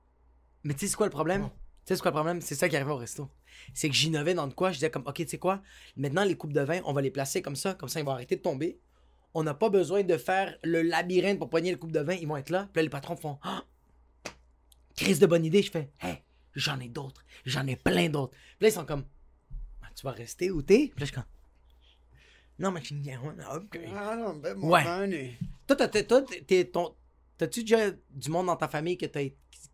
Mais 0.63 0.73
tu 0.73 0.81
sais, 0.81 0.87
c'est 0.89 0.97
quoi 0.97 1.07
le 1.07 1.11
problème? 1.11 1.45
Oh. 1.47 1.51
Tu 1.85 1.89
sais, 1.89 1.97
c'est 1.97 2.01
quoi 2.03 2.13
le 2.13 2.15
problème? 2.17 2.41
C'est 2.41 2.55
ça 2.55 2.69
qui 2.69 2.77
arrivait 2.77 2.93
au 2.93 2.97
resto. 2.97 3.29
C'est 3.75 3.89
que 3.91 3.95
j'innovais 3.95 4.33
dans 4.33 4.47
de 4.47 4.55
quoi? 4.55 4.71
Je 4.71 4.77
disais 4.77 4.91
comme, 4.91 5.05
OK, 5.07 5.17
tu 5.17 5.29
sais 5.29 5.39
quoi? 5.39 5.63
Maintenant, 5.97 6.25
les 6.25 6.35
coupes 6.37 6.53
de 6.55 6.61
vin, 6.63 6.81
on 6.87 6.93
va 6.95 7.03
les 7.03 7.11
placer 7.11 7.43
comme 7.43 7.57
ça. 7.57 7.75
Comme 7.75 7.89
ça, 7.91 8.01
ils 8.01 8.07
vont 8.07 8.13
arrêter 8.13 8.37
de 8.37 8.41
tomber. 8.41 8.79
On 9.35 9.43
n'a 9.43 9.53
pas 9.53 9.69
besoin 9.69 10.03
de 10.03 10.17
faire 10.17 10.57
le 10.63 10.81
labyrinthe 10.83 11.39
pour 11.39 11.51
poigner 11.51 11.71
les 11.73 11.79
coupes 11.79 11.93
de 11.93 12.01
vin. 12.01 12.15
Ils 12.15 12.27
vont 12.27 12.37
être 12.39 12.51
là. 12.51 12.69
Puis 12.73 12.79
là, 12.81 12.83
les 12.85 12.89
patrons 12.89 13.17
font, 13.17 13.39
ah! 13.43 13.65
Crise 14.97 15.19
de 15.19 15.27
bonne 15.27 15.45
idée. 15.45 15.61
Je 15.63 15.71
fais, 15.71 15.91
hey, 16.01 16.23
j'en 16.55 16.81
ai 16.81 16.89
d'autres. 16.89 17.23
J'en 17.45 17.67
ai 17.67 17.77
plein 17.77 18.09
d'autres. 18.09 18.33
Puis 18.33 18.57
là, 18.61 18.69
ils 18.69 18.73
sont 18.73 18.87
comme, 18.87 19.05
Ah, 19.83 19.89
tu 19.95 20.05
vas 20.05 20.13
rester 20.13 20.51
où 20.51 20.63
t'es? 20.63 20.91
Puis 20.95 21.01
là, 21.01 21.01
je 21.01 21.05
suis 21.07 21.15
comme, 21.15 21.25
non, 22.59 22.71
mais 22.71 22.81
je 22.81 22.87
suis. 22.87 23.03
Ah 23.95 24.17
non, 24.17 24.35
ben 24.37 24.57
Ouais. 24.59 24.85
Toi, 25.67 25.77
t'as-tu 27.37 27.61
déjà 27.63 27.91
du 28.11 28.31
monde 28.31 28.47
dans 28.47 28.57
ta 28.57 28.69
famille 28.69 28.97
que 28.97 29.07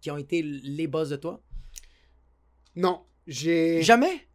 qui 0.01 0.11
ont 0.11 0.17
été 0.17 0.43
les 0.43 0.87
boss 0.87 1.11
de 1.11 1.17
toi? 1.17 1.43
Non, 2.77 3.03
j'ai 3.27 3.83
Jamais? 3.83 4.27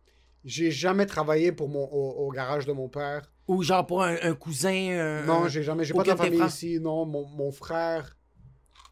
j'ai 0.44 0.72
jamais 0.72 1.06
travaillé 1.06 1.52
pour 1.52 1.70
mon, 1.70 1.84
au, 1.86 2.28
au 2.28 2.32
garage 2.32 2.66
de 2.66 2.72
mon 2.72 2.90
père. 2.90 3.32
Ou 3.48 3.62
genre 3.64 3.86
pour 3.86 4.04
un, 4.04 4.16
un 4.22 4.34
cousin? 4.34 4.70
un- 4.74 5.26
Non, 5.26 5.48
j'ai 5.48 5.64
jamais, 5.64 5.86
j'ai 5.86 5.94
pas 5.94 6.04
de 6.04 6.16
famille 6.16 6.44
ici. 6.46 6.80
Non, 6.80 7.06
mon, 7.06 7.26
mon 7.28 7.52
frère 7.52 8.18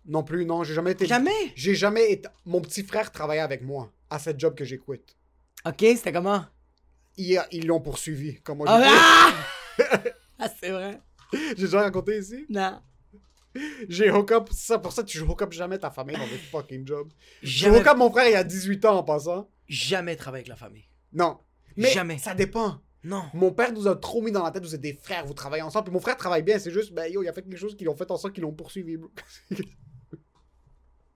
non 0.06 0.24
plus. 0.24 0.46
Non, 0.46 0.64
j'ai 0.64 0.74
jamais 0.74 0.92
été. 0.92 1.06
Jamais? 1.06 1.32
J'ai 1.56 1.76
jamais 1.76 2.12
été. 2.12 2.30
Mon 2.46 2.62
petit 2.62 2.84
frère 2.84 3.12
travaillait 3.12 3.42
avec 3.42 3.62
moi 3.62 3.92
à 4.10 4.20
cette 4.20 4.40
job 4.40 4.56
que 4.56 4.64
j'ai 4.66 4.78
quitté. 4.78 5.16
Ok, 5.66 5.78
c'était 5.80 6.12
comment? 6.12 6.46
Ils 7.18 7.42
ils 7.52 7.66
l'ont 7.68 7.80
poursuivi. 7.82 8.42
Comme 8.42 8.60
moi, 8.60 8.68
Ah, 8.70 9.34
ah! 9.80 9.84
Ah, 10.40 10.50
c'est 10.60 10.72
vrai. 10.72 11.00
j'ai 11.34 11.56
déjà 11.56 11.82
raconté 11.82 12.18
ici? 12.18 12.46
Non. 12.50 12.80
J'ai 13.90 14.10
hook 14.12 14.32
up. 14.32 14.50
Ça, 14.52 14.80
pour 14.80 14.92
ça, 14.92 15.04
tu 15.04 15.20
hook 15.22 15.42
up 15.42 15.52
jamais 15.54 15.78
ta 15.78 15.92
famille 15.92 16.16
dans 16.16 16.28
des 16.28 16.38
fucking 16.38 16.88
jobs. 16.88 17.12
J'ai 17.42 17.70
hook 17.70 17.86
up 17.86 17.98
mon 17.98 18.10
frère 18.12 18.28
il 18.28 18.34
y 18.34 18.36
a 18.36 18.44
18 18.44 18.86
ans 18.86 18.98
en 18.98 19.04
passant. 19.04 19.50
jamais 19.68 20.16
travailler 20.16 20.42
avec 20.42 20.50
la 20.50 20.56
famille. 20.56 20.86
Non. 21.12 21.40
Mais 21.76 21.92
Jamais. 21.92 22.18
ça 22.18 22.34
dépend. 22.34 22.82
Non. 23.04 23.24
Mon 23.34 23.52
père 23.52 23.74
nous 23.74 23.88
a 23.88 23.96
trop 23.96 24.22
mis 24.22 24.32
dans 24.32 24.44
la 24.44 24.52
tête, 24.52 24.64
vous 24.64 24.76
êtes 24.76 24.82
des 24.82 24.94
frères, 24.94 25.26
vous 25.26 25.34
travaillez 25.34 25.62
ensemble. 25.64 25.86
Puis 25.86 25.94
mon 25.94 26.00
frère 26.00 26.16
travaille 26.16 26.44
bien, 26.44 26.58
c'est 26.58 26.72
juste, 26.72 26.94
ben 26.94 27.12
yo, 27.12 27.22
il 27.22 27.28
a 27.28 27.34
fait 27.34 27.42
quelque 27.42 27.58
chose 27.58 27.76
qui 27.76 27.84
l'ont 27.84 27.96
fait 27.96 28.10
en 28.12 28.18
sorte 28.18 28.34
qu'ils 28.34 28.44
l'ont 28.44 28.54
poursuivi, 28.54 28.96
bro. 28.98 29.12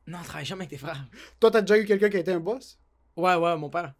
Non, 0.07 0.19
travaille 0.23 0.45
jamais 0.45 0.61
avec 0.61 0.69
tes 0.69 0.77
frères. 0.77 1.05
Toi, 1.39 1.51
t'as 1.51 1.61
déjà 1.61 1.77
eu 1.77 1.85
quelqu'un 1.85 2.09
qui 2.09 2.17
a 2.17 2.19
été 2.19 2.31
un 2.31 2.39
boss? 2.39 2.79
Ouais, 3.15 3.35
ouais, 3.35 3.57
mon 3.57 3.69
père. 3.69 3.93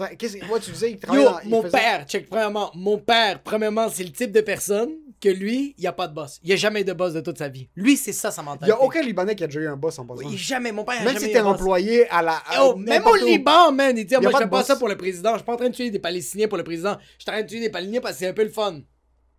Ouais, 0.00 0.16
tu 0.60 0.70
disais, 0.72 0.90
il 0.92 0.98
travaillait 0.98 1.24
Yo, 1.24 1.30
dans- 1.30 1.40
il 1.40 1.48
mon 1.50 1.62
faisait- 1.62 1.78
père, 1.78 2.06
check, 2.06 2.28
premièrement, 2.28 2.70
mon 2.74 2.98
père, 2.98 3.42
premièrement, 3.42 3.88
c'est 3.88 4.04
le 4.04 4.10
type 4.10 4.32
de 4.32 4.40
personne 4.40 4.90
que 5.20 5.28
lui, 5.28 5.74
il 5.76 5.80
n'y 5.82 5.86
a 5.86 5.92
pas 5.92 6.08
de 6.08 6.14
boss. 6.14 6.40
Il 6.42 6.46
n'y 6.46 6.54
a 6.54 6.56
jamais 6.56 6.82
de 6.82 6.92
boss 6.94 7.12
de 7.12 7.20
toute 7.20 7.36
sa 7.36 7.48
vie. 7.48 7.68
Lui, 7.76 7.96
c'est 7.98 8.12
ça 8.12 8.30
sa 8.30 8.40
Il 8.40 8.44
mentalité. 8.46 8.66
n'y 8.66 8.72
a 8.72 8.82
aucun 8.82 9.02
Libanais 9.02 9.34
qui 9.36 9.44
a 9.44 9.46
déjà 9.46 9.60
eu 9.60 9.68
un 9.68 9.76
boss 9.76 9.98
en 9.98 10.06
passant. 10.06 10.20
Oui, 10.26 10.36
jamais. 10.38 10.72
Mon 10.72 10.84
père, 10.84 10.94
il 10.94 11.02
a 11.02 11.04
Même 11.04 11.14
jamais 11.14 11.26
si 11.26 11.32
t'es 11.32 11.42
boss. 11.42 11.52
employé 11.52 12.08
à 12.08 12.22
la. 12.22 12.36
à 12.48 12.56
Yo, 12.64 12.76
même 12.76 13.06
au. 13.06 13.14
Liban, 13.16 13.70
man, 13.72 13.96
il 13.98 14.06
dit, 14.06 14.14
moi, 14.14 14.30
pas 14.30 14.38
je 14.38 14.44
fais 14.44 14.50
pas 14.50 14.64
ça 14.64 14.76
pour 14.76 14.88
le 14.88 14.96
président. 14.96 15.32
Je 15.32 15.36
suis 15.38 15.44
pas 15.44 15.52
en 15.52 15.56
train 15.56 15.68
de 15.68 15.74
tuer 15.74 15.90
des 15.90 15.98
Palestiniens 15.98 16.48
pour 16.48 16.56
le 16.56 16.64
président. 16.64 16.96
Je 17.18 17.22
suis 17.24 17.30
en 17.30 17.32
train 17.34 17.42
de 17.42 17.46
tuer 17.48 17.60
des 17.60 17.68
Palestiniens 17.70 18.00
parce 18.00 18.14
que 18.14 18.20
c'est 18.20 18.28
un 18.28 18.32
peu 18.32 18.44
le 18.44 18.48
fun. 18.50 18.80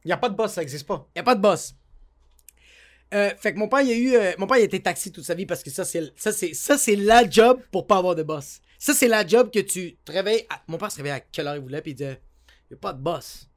Il 0.04 0.08
n'y 0.08 0.12
a 0.12 0.18
pas 0.18 0.30
de 0.30 0.36
boss, 0.36 0.52
ça 0.54 0.62
n'existe 0.62 0.86
pas. 0.86 1.08
Il 1.16 1.20
a 1.20 1.24
pas 1.24 1.36
de 1.36 1.42
boss. 1.42 1.74
Euh, 3.14 3.30
fait 3.38 3.54
que 3.54 3.60
mon 3.60 3.68
père, 3.68 3.82
il 3.82 3.92
a 3.92 3.96
eu. 3.96 4.16
euh, 4.16 4.32
mon 4.38 4.48
père, 4.48 4.58
il 4.58 4.62
a 4.62 4.66
été 4.66 4.80
taxi 4.80 5.12
toute 5.12 5.26
sa 5.26 5.34
vie 5.34 5.46
parce 5.46 5.64
que 5.64 5.70
ça, 5.70 5.84
c'est 5.84 6.14
ça, 6.16 6.32
c'est 6.32 6.54
ça, 6.54 6.78
c'est 6.78 6.96
la 6.96 7.30
job 7.30 7.60
pour 7.72 7.86
pas 7.88 7.98
avoir 7.98 8.16
de 8.16 8.24
boss. 8.24 8.62
Ça, 8.84 8.96
c'est 8.96 9.08
la 9.08 9.26
job 9.28 9.52
que 9.54 9.60
tu 9.60 9.96
te 10.04 10.12
réveilles. 10.12 10.44
à- 10.50 10.64
Mon 10.68 10.80
père 10.80 10.92
se 10.92 10.98
réveillait 10.98 11.16
à 11.16 11.20
quelle 11.20 11.48
heure 11.48 11.56
il 11.56 11.62
voulait, 11.62 11.84
puis 11.84 11.92
il 11.92 11.96
disait, 11.96 12.20
il 12.70 12.74
a 12.74 12.78
pas 12.78 12.94
de 12.94 13.00
boss. 13.00 13.48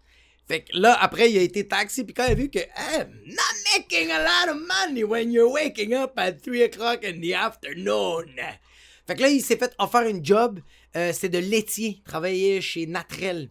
Fait 0.46 0.62
que 0.64 0.76
là, 0.76 0.94
après, 1.00 1.30
il 1.32 1.38
a 1.38 1.40
été 1.40 1.66
taxi, 1.66 2.04
puis 2.04 2.12
quand 2.12 2.26
il 2.26 2.32
a 2.32 2.34
vu 2.34 2.50
que, 2.50 2.58
hey, 2.58 3.06
not 3.26 3.78
making 3.78 4.10
a 4.10 4.18
lot 4.22 4.52
of 4.54 4.60
money 4.60 5.02
when 5.02 5.32
you're 5.32 5.50
waking 5.50 5.94
up 5.94 6.12
at 6.18 6.32
3 6.42 6.64
o'clock 6.64 7.02
in 7.06 7.22
the 7.22 7.32
afternoon. 7.32 8.26
Fait 9.06 9.14
que 9.16 9.22
là, 9.22 9.28
il 9.30 9.40
s'est 9.42 9.56
fait 9.56 9.74
offrir 9.78 10.02
une 10.02 10.22
job, 10.22 10.60
euh, 10.94 11.10
c'est 11.14 11.30
de 11.30 11.38
laitier, 11.38 12.02
travailler 12.04 12.60
chez 12.60 12.86
Natrel. 12.86 13.50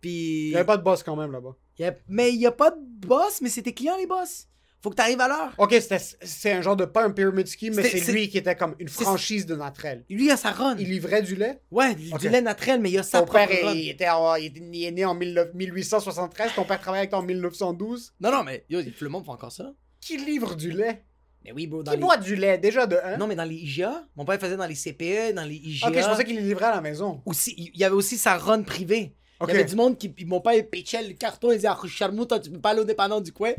Puis. 0.00 0.46
Il 0.46 0.50
n'y 0.50 0.56
avait 0.56 0.64
pas 0.66 0.78
de 0.78 0.82
boss 0.82 1.04
quand 1.04 1.14
même 1.14 1.30
là-bas. 1.30 1.54
Il 1.78 1.82
y 1.82 1.84
a- 1.88 1.94
Mais 2.08 2.32
il 2.32 2.38
n'y 2.38 2.46
a 2.46 2.52
pas 2.52 2.70
de 2.72 2.80
boss, 3.06 3.40
mais 3.40 3.48
c'est 3.48 3.62
tes 3.62 3.72
clients 3.72 3.96
les 3.96 4.06
boss. 4.08 4.48
Faut 4.84 4.90
que 4.90 4.96
tu 4.96 5.00
arrives 5.00 5.20
à 5.22 5.28
l'heure. 5.28 5.54
Ok, 5.56 5.74
c'est 6.20 6.52
un 6.52 6.60
genre 6.60 6.76
de. 6.76 6.84
Pas 6.84 7.04
un 7.06 7.10
pyramid 7.10 7.46
scheme, 7.46 7.72
mais 7.74 7.82
C'est- 7.84 8.12
lui 8.12 8.28
qui 8.28 8.36
était 8.36 8.54
comme 8.54 8.74
une 8.78 8.90
franchise 8.90 9.46
de 9.46 9.56
Natrel. 9.56 10.04
Lui, 10.10 10.26
il 10.26 10.30
a 10.30 10.36
sa 10.36 10.50
run. 10.50 10.76
Il 10.78 10.90
livrait 10.90 11.22
du 11.22 11.36
lait? 11.36 11.62
Ouais, 11.70 11.94
du 11.94 12.28
lait 12.28 12.42
naturel, 12.42 12.82
mais 12.82 12.90
il 12.90 12.98
a 12.98 13.02
sa 13.02 13.20
Ton 13.20 13.24
propre 13.24 13.46
père, 13.48 13.64
run. 13.64 13.72
il, 13.72 13.88
était 13.88 14.04
il 14.40 14.44
était- 14.44 14.60
il 14.60 14.84
est 14.84 14.90
né 14.90 15.06
en 15.06 15.14
19 15.14 15.54
1873. 15.54 16.52
Ton 16.54 16.64
père 16.64 16.78
travaillait 16.82 17.00
avec 17.00 17.10
toi 17.12 17.20
en 17.20 17.22
1912. 17.22 18.12
Non, 18.20 18.30
non, 18.30 18.44
mais 18.44 18.66
yo, 18.68 18.82
tout 18.82 19.04
le 19.04 19.08
monde 19.08 19.24
fait 19.24 19.30
encore 19.30 19.52
ça. 19.52 19.72
Qui 20.02 20.18
livre 20.18 20.54
du 20.54 20.70
lait? 20.70 21.02
Mais 21.46 21.52
oui, 21.52 21.66
bro, 21.66 21.82
dans 21.82 21.92
Qui 21.92 21.96
les... 21.96 22.02
boit 22.02 22.18
du 22.18 22.36
lait? 22.36 22.58
Déjà 22.58 22.86
de 22.86 22.96
1. 23.02 23.16
Non, 23.16 23.26
mais 23.26 23.36
dans 23.36 23.44
les 23.44 23.54
IGA, 23.56 24.06
mon 24.16 24.26
père 24.26 24.38
faisait 24.38 24.58
dans 24.58 24.66
les 24.66 24.74
CPE, 24.74 25.32
dans 25.34 25.44
les 25.48 25.56
IGA. 25.56 25.88
Ok, 25.88 25.94
je 25.96 26.00
pensais 26.06 26.24
qu'il 26.24 26.36
les 26.36 26.42
livrait 26.42 26.66
à 26.66 26.74
la 26.74 26.82
maison. 26.82 27.22
Aussi, 27.24 27.54
il 27.56 27.70
y 27.74 27.84
avait 27.84 27.94
aussi 27.94 28.18
sa 28.18 28.36
run 28.36 28.62
privée. 28.62 29.14
Il 29.40 29.48
y 29.48 29.50
avait 29.50 29.64
du 29.64 29.76
monde 29.76 29.96
qui. 29.96 30.14
Mon 30.26 30.40
père, 30.42 30.52
il 30.54 30.66
pitchait 30.66 31.02
le 31.02 31.14
carton, 31.14 31.50
il 31.52 31.56
disait 31.56 31.68
Ah, 31.68 31.78
Charmouta, 31.86 32.38
tu 32.38 32.50
peux 32.50 32.60
pas 32.60 32.70
aller 32.70 32.80
au 32.80 32.84
dépanneur 32.84 33.22
du 33.22 33.32
coin. 33.32 33.52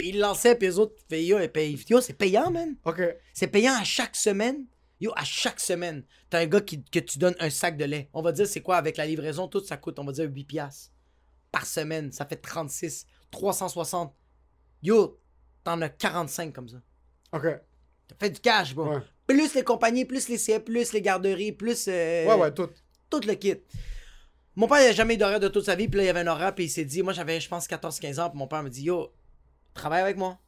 Puis 0.00 0.08
il 0.08 0.18
lançait, 0.18 0.54
puis 0.54 0.66
les 0.66 0.78
autres, 0.78 0.94
yo, 1.10 1.38
ils 1.38 1.48
payent. 1.52 1.78
Yo, 1.90 2.00
c'est 2.00 2.14
payant, 2.14 2.50
man. 2.50 2.74
Ok. 2.86 3.02
C'est 3.34 3.48
payant 3.48 3.74
à 3.78 3.84
chaque 3.84 4.16
semaine. 4.16 4.64
Yo, 4.98 5.12
à 5.14 5.24
chaque 5.24 5.60
semaine, 5.60 6.04
t'as 6.30 6.40
un 6.40 6.46
gars 6.46 6.62
qui, 6.62 6.82
que 6.82 7.00
tu 7.00 7.18
donnes 7.18 7.34
un 7.38 7.50
sac 7.50 7.76
de 7.76 7.84
lait. 7.84 8.08
On 8.14 8.22
va 8.22 8.32
dire, 8.32 8.46
c'est 8.46 8.62
quoi, 8.62 8.78
avec 8.78 8.96
la 8.96 9.04
livraison, 9.04 9.46
tout 9.46 9.62
ça 9.62 9.76
coûte, 9.76 9.98
on 9.98 10.04
va 10.04 10.12
dire 10.12 10.24
8 10.24 10.44
piastres. 10.44 10.90
Par 11.52 11.66
semaine, 11.66 12.12
ça 12.12 12.24
fait 12.24 12.36
36, 12.36 13.04
360. 13.30 14.14
Yo, 14.82 15.20
t'en 15.64 15.78
as 15.82 15.90
45 15.90 16.54
comme 16.54 16.68
ça. 16.70 16.78
Ok. 17.34 17.42
T'as 18.08 18.16
fait 18.18 18.30
du 18.30 18.40
cash, 18.40 18.74
bro. 18.74 18.94
Ouais. 18.94 19.02
Plus 19.26 19.52
les 19.54 19.64
compagnies, 19.64 20.06
plus 20.06 20.28
les 20.30 20.38
CF, 20.38 20.60
plus 20.64 20.94
les 20.94 21.02
garderies, 21.02 21.52
plus 21.52 21.88
euh, 21.88 22.24
Ouais, 22.26 22.34
ouais, 22.36 22.54
tout. 22.54 22.70
tout 23.10 23.20
le 23.26 23.34
kit. 23.34 23.56
Mon 24.56 24.66
père, 24.66 24.80
il 24.80 24.88
a 24.88 24.92
jamais 24.92 25.14
eu 25.14 25.18
d'horaire 25.18 25.40
de 25.40 25.48
toute 25.48 25.66
sa 25.66 25.74
vie, 25.74 25.88
puis 25.88 25.98
là, 25.98 26.04
il 26.04 26.06
y 26.06 26.10
avait 26.10 26.20
un 26.20 26.26
horaire, 26.26 26.54
puis 26.54 26.64
il 26.64 26.70
s'est 26.70 26.86
dit, 26.86 27.02
moi, 27.02 27.12
j'avais, 27.12 27.38
je 27.38 27.48
pense, 27.50 27.68
14-15 27.68 28.18
ans, 28.18 28.30
puis 28.30 28.38
mon 28.38 28.48
père 28.48 28.62
me 28.62 28.70
dit, 28.70 28.84
yo, 28.84 29.12
travaille 29.74 30.02
avec 30.02 30.16
moi. 30.16 30.38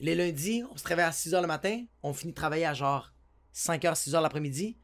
Les 0.00 0.14
lundis, 0.14 0.64
on 0.70 0.76
se 0.76 0.86
réveille 0.86 1.04
à 1.04 1.10
6h 1.10 1.40
le 1.40 1.46
matin, 1.46 1.84
on 2.02 2.12
finit 2.12 2.32
de 2.32 2.36
travailler 2.36 2.64
à 2.66 2.74
genre 2.74 3.12
5h, 3.54 3.94
6h 3.94 4.20
l'après-midi, 4.20 4.78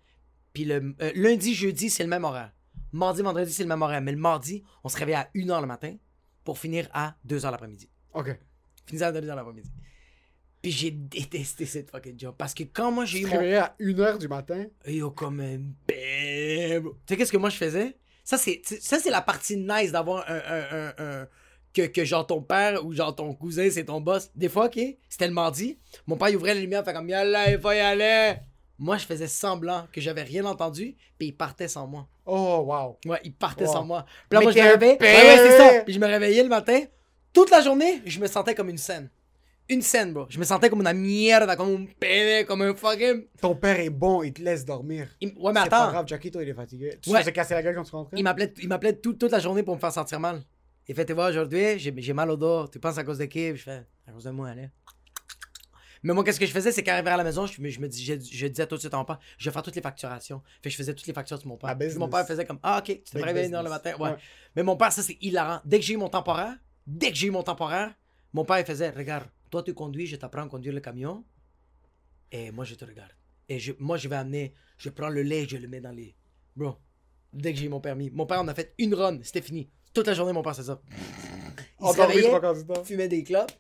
puis 0.53 0.65
le 0.65 0.95
euh, 1.01 1.13
lundi, 1.15 1.55
jeudi, 1.55 1.91
c'est 1.91 2.03
le 2.03 2.09
même 2.09 2.25
horaire. 2.25 2.53
Mardi, 2.93 3.23
vendredi, 3.23 3.53
c'est 3.53 3.63
le 3.65 3.69
même 3.69 3.83
horaire, 3.83 4.01
mais 4.01 4.13
le 4.13 4.19
mardi, 4.19 4.63
on 4.85 4.89
se 4.89 4.97
réveille 4.97 5.15
à 5.15 5.29
1h 5.35 5.61
le 5.61 5.67
matin 5.67 5.97
pour 6.45 6.59
finir 6.59 6.89
à 6.93 7.17
2h 7.27 7.51
l'après-midi. 7.51 7.91
Ok. 8.15 8.39
Finir 8.87 9.09
à 9.09 9.13
2h 9.13 9.27
l'après-midi. 9.27 9.71
Puis 10.63 10.73
j'ai 10.73 10.91
détesté 10.91 11.67
cette 11.67 11.91
fucking 11.91 12.19
job, 12.19 12.35
parce 12.37 12.55
que 12.55 12.65
quand 12.65 12.91
moi, 12.91 13.05
j'ai 13.05 13.21
eu 13.21 13.25
te 13.25 13.35
mon... 13.35 13.61
à 13.61 13.75
1h 13.81 14.19
du 14.19 14.29
matin? 14.29 14.67
Yo, 14.87 15.11
comme 15.11 15.41
un. 15.41 15.59
Tu 15.87 15.95
sais, 17.09 17.17
qu'est-ce 17.17 17.33
que 17.33 17.37
moi 17.37 17.51
je 17.51 17.57
faisais? 17.57 17.97
Ça, 18.25 18.37
c'est, 18.37 19.11
la 19.11 19.23
partie 19.23 19.57
nice 19.57 19.91
d'avoir 19.93 20.29
un, 20.29 20.35
un, 20.37 20.67
un, 20.71 20.95
un- 20.99 21.29
Que, 21.75 21.83
que 21.83 22.05
genre 22.05 22.27
ton 22.27 22.41
père 22.41 22.85
ou 22.85 22.93
genre 22.93 23.15
ton 23.15 23.35
cousin, 23.35 23.69
c'est 23.71 23.85
ton 23.85 24.01
boss. 24.01 24.31
Des 24.35 24.49
fois, 24.49 24.67
ok, 24.67 24.79
c'était 25.09 25.29
le 25.29 25.35
mardi. 25.35 25.79
Mon 26.07 26.17
père, 26.17 26.29
il 26.31 26.37
ouvrait 26.37 26.55
la 26.55 26.61
lumière, 26.61 26.85
fait 26.85 26.93
comme, 26.95 27.09
yalla, 27.09 27.51
il 27.51 27.61
faut 27.61 27.71
y 27.73 27.79
aller. 27.79 28.35
Moi, 28.79 28.97
je 28.97 29.05
faisais 29.07 29.27
semblant 29.27 29.87
que 29.93 30.01
j'avais 30.01 30.23
rien 30.23 30.45
entendu, 30.45 30.97
puis 31.19 31.29
il 31.29 31.33
partait 31.37 31.69
sans 31.69 31.87
moi. 31.87 32.07
Oh, 32.25 32.65
wow. 32.67 32.97
Ouais, 33.11 33.21
il 33.25 33.33
partait 33.35 33.67
Wow. 33.67 33.73
sans 33.73 33.85
moi. 33.85 34.05
Puis 34.29 34.37
là, 34.37 34.39
Mais 34.39 34.45
moi, 34.45 34.53
je 34.53 34.59
me 34.59 34.63
réveillais. 34.71 34.99
Ouais, 35.01 35.07
ouais, 35.07 35.37
c'est 35.37 35.59
ça. 35.59 35.81
Puis 35.85 35.95
je 35.95 35.99
me 36.01 36.07
réveillais 36.07 36.43
le 36.43 36.49
matin. 36.49 36.81
Toute 37.33 37.51
la 37.51 37.61
journée, 37.61 38.03
je 38.07 38.19
me 38.21 38.27
sentais 38.27 38.55
comme 38.55 38.69
une 38.71 38.79
scène. 38.79 39.11
Une 39.69 39.83
scène, 39.83 40.15
bro. 40.15 40.25
Je 40.31 40.39
me 40.39 40.45
sentais 40.45 40.71
comme 40.71 40.81
une 40.87 40.93
merde, 40.95 41.55
comme 41.57 41.75
un 41.83 41.87
père, 42.01 42.47
comme 42.47 42.63
un 42.63 42.75
fucking. 42.75 43.27
Ton 43.43 43.55
père 43.55 43.79
est 43.81 43.91
bon, 43.91 44.23
il 44.23 44.33
te 44.33 44.41
laisse 44.41 44.65
dormir. 44.65 45.09
Il- 45.21 45.35
Ouais, 45.39 45.53
mais 45.53 45.61
C'est 45.65 45.69
pas 45.71 45.83
attends. 45.83 45.91
grave, 45.93 46.07
Jackie, 46.09 46.31
toi, 46.31 46.43
il 46.43 46.49
est 46.49 46.55
fatigué. 46.55 46.99
Tu 47.03 47.11
Ouais. 47.11 47.19
faisais 47.21 47.33
casser 47.33 47.53
la 47.55 47.63
gueule 47.63 47.75
quand 47.75 47.83
tu 47.85 47.91
rentrais? 47.95 48.17
Il 48.17 48.23
m'appelait, 48.25 48.55
il 48.63 48.69
m'appelait 48.69 48.95
tout- 48.95 49.13
toute 49.13 49.31
la 49.31 49.41
journée 49.41 49.63
pour 49.63 49.75
me 49.75 49.81
faire 49.81 49.93
sentir 49.93 50.19
mal. 50.21 50.41
Il 50.89 50.95
fait, 50.95 51.05
tu 51.05 51.13
vois, 51.13 51.29
aujourd'hui, 51.29 51.79
j'ai, 51.79 52.13
mal 52.15 52.31
au 52.31 52.37
dos. 52.37 52.67
Tu 52.69 52.81
penses 52.81 52.97
à 52.97 53.05
cause 53.05 53.19
de 53.19 53.27
qui? 53.27 53.55
Je 53.57 53.63
fais, 53.63 53.87
à 54.07 54.13
cause 54.13 54.25
de 54.25 54.31
moi, 54.31 54.49
allez. 54.49 54.71
Mais 56.03 56.15
moi, 56.15 56.25
qu'est-ce 56.25 56.39
que 56.41 56.47
je 56.47 56.53
faisais, 56.53 56.73
c'est 56.73 56.83
qu'arrivé 56.83 57.11
à 57.11 57.17
la 57.17 57.25
maison, 57.25 57.45
je, 57.47 57.61
me- 57.61 57.69
je 57.69 57.81
me 57.81 57.89
dis, 57.89 58.05
je, 58.05 58.15
je 58.15 58.47
disais 58.47 58.67
tout 58.67 58.77
de 58.77 58.81
suite 58.81 58.95
à 58.95 58.97
mon 58.97 59.05
père, 59.05 59.19
je 59.37 59.45
vais 59.45 59.53
faire 59.53 59.63
toutes 59.63 59.75
les 59.75 59.83
facturations. 59.83 60.43
Fait 60.63 60.71
je 60.71 60.77
faisais 60.77 60.95
toutes 60.95 61.07
les 61.07 61.13
factures 61.13 61.39
de 61.39 61.47
mon 61.47 61.57
père. 61.57 61.77
Puis 61.77 61.99
mon 61.99 62.09
père 62.09 62.27
faisait 62.27 62.45
comme, 62.47 62.61
ah, 62.63 62.79
ok, 62.79 62.85
tu 62.85 63.03
te 63.03 63.19
réveilles 63.19 63.49
une 63.49 63.55
heure 63.55 63.63
le 63.65 63.69
matin. 63.71 63.95
Ouais. 63.99 64.11
Ouais. 64.11 64.17
Mais 64.55 64.63
mon 64.63 64.77
père, 64.77 64.93
ça, 64.93 65.03
c'est 65.03 65.19
hilarant. 65.21 65.61
Dès 65.65 65.79
que 65.81 65.85
j'ai 65.85 65.95
eu 65.95 65.97
mon 65.99 66.09
temporaire, 66.09 66.57
dès 66.87 67.11
que 67.11 67.17
j'ai 67.17 67.27
eu 67.27 67.31
mon 67.31 67.43
temporaire, 67.43 67.95
mon 68.33 68.45
père, 68.45 68.59
il 68.61 68.65
faisait, 68.65 68.91
regarde, 68.91 69.29
toi, 69.51 69.63
tu 69.63 69.75
conduis, 69.75 70.07
je 70.07 70.17
t'apprends 70.17 70.45
à 70.45 70.49
conduire 70.49 70.73
le 70.73 70.81
camion. 70.81 71.25
Et 72.31 72.51
moi, 72.53 72.65
je 72.65 72.75
te 72.77 72.85
regarde. 72.85 73.13
Et 73.49 73.59
je, 73.59 73.73
moi, 73.79 73.97
je 73.97 74.09
vais 74.09 74.17
amener, 74.17 74.55
je 74.77 74.91
prends 74.91 75.09
le 75.09 75.23
lait, 75.23 75.47
je 75.49 75.57
le 75.57 75.67
mets 75.67 75.81
dans 75.81 75.91
les. 75.93 76.15
Bro, 76.55 76.77
dès 77.33 77.53
que 77.53 77.59
j'ai 77.59 77.67
eu 77.67 77.71
mon 77.71 77.81
permis. 77.81 78.11
Mon 78.11 78.25
père, 78.27 78.41
on 78.41 78.49
a 78.49 78.55
fait 78.55 78.75
une 78.79 78.95
run, 78.95 79.19
c'était 79.23 79.43
fini. 79.43 79.69
Toute 79.95 80.07
la 80.07 80.15
journée, 80.15 80.33
mon 80.33 80.43
père, 80.43 80.55
c'est 80.55 80.65
ça. 80.65 80.81
Il 81.81 81.89
se 81.89 82.01
réveillait, 82.01 82.85
fumait 82.85 83.09
des 83.09 83.23
clopes, 83.23 83.53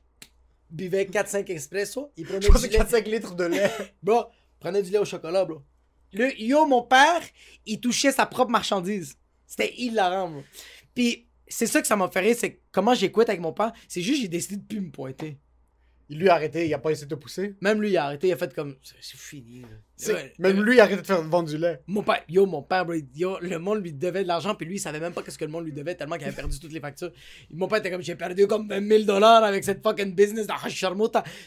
buvait 0.71 1.05
4-5 1.05 1.51
espresso, 1.53 2.13
il 2.17 2.27
prenait 2.27 2.41
du 2.41 2.47
lait. 2.49 2.79
4-5 2.79 3.05
litres 3.05 3.35
de 3.37 3.45
lait. 3.45 3.71
Bro, 4.03 4.25
prenait 4.59 4.83
du 4.83 4.91
lait 4.91 4.99
au 4.99 5.05
chocolat, 5.05 5.45
bro. 5.45 5.63
Le, 6.13 6.37
yo, 6.41 6.67
mon 6.67 6.83
père, 6.83 7.21
il 7.65 7.79
touchait 7.81 8.11
sa 8.11 8.27
propre 8.27 8.51
marchandise. 8.51 9.17
C'était 9.47 9.73
hilarant, 9.77 10.31
bro. 10.31 10.43
Puis, 10.95 11.29
c'est 11.47 11.67
ça 11.67 11.81
que 11.81 11.87
ça 11.87 11.97
m'a 11.97 12.09
fait 12.09 12.21
rire, 12.21 12.37
c'est 12.37 12.61
comment 12.73 12.95
j'écoute 12.95 13.29
avec 13.29 13.41
mon 13.41 13.53
père. 13.53 13.73
C'est 13.87 14.03
juste, 14.03 14.23
j'ai 14.23 14.29
décidé 14.29 14.57
de 14.57 14.67
plus 14.67 14.81
me 14.81 14.91
pointer. 14.91 15.39
Il 16.11 16.19
lui 16.19 16.29
a 16.31 16.35
arrêté, 16.35 16.67
il 16.67 16.73
a 16.73 16.79
pas 16.79 16.91
essayé 16.91 17.07
de 17.07 17.15
te 17.15 17.21
pousser. 17.21 17.55
Même 17.61 17.83
lui, 17.83 17.91
il 17.91 17.97
a 17.99 18.05
arrêté, 18.05 18.29
il 18.29 18.33
a 18.33 18.37
fait 18.37 18.55
comme, 18.55 18.77
c'est 18.83 19.17
fini, 19.17 19.63
Ouais, 20.07 20.33
Même 20.39 20.61
euh, 20.61 20.63
lui, 20.63 20.77
il 20.77 20.81
a 20.81 20.85
arrêté 20.85 21.03
de 21.03 21.07
faire 21.07 21.21
vendre 21.23 21.49
du 21.49 21.59
lait. 21.59 21.83
Mon 21.87 22.03
père, 22.03 22.23
yo, 22.29 22.47
mon 22.47 22.63
père, 22.63 22.87
bro, 22.87 22.95
yo, 23.15 23.39
le 23.41 23.59
monde 23.59 23.83
lui 23.83 23.93
devait 23.93 24.23
de 24.23 24.29
l'argent, 24.29 24.55
puis 24.55 24.65
lui, 24.65 24.77
il 24.77 24.79
savait 24.79 25.01
même 25.01 25.13
pas 25.13 25.23
qu'est-ce 25.23 25.37
que 25.37 25.45
le 25.45 25.51
monde 25.51 25.65
lui 25.65 25.73
devait, 25.73 25.95
tellement 25.97 26.17
qu'il 26.17 26.27
avait 26.27 26.37
perdu 26.37 26.59
toutes 26.59 26.73
les 26.73 26.81
factures. 26.81 27.13
Mon 27.51 27.69
père 27.69 27.79
était 27.79 27.91
comme, 27.91 28.01
j'ai 28.01 28.15
perdu 28.15 28.47
comme 28.47 28.69
20 28.69 28.89
000 28.89 29.03
dollars 29.05 29.45
avec 29.45 29.65
cette 29.65 29.83
fucking 29.83 30.15
business 30.15 30.47
de. 30.47 30.53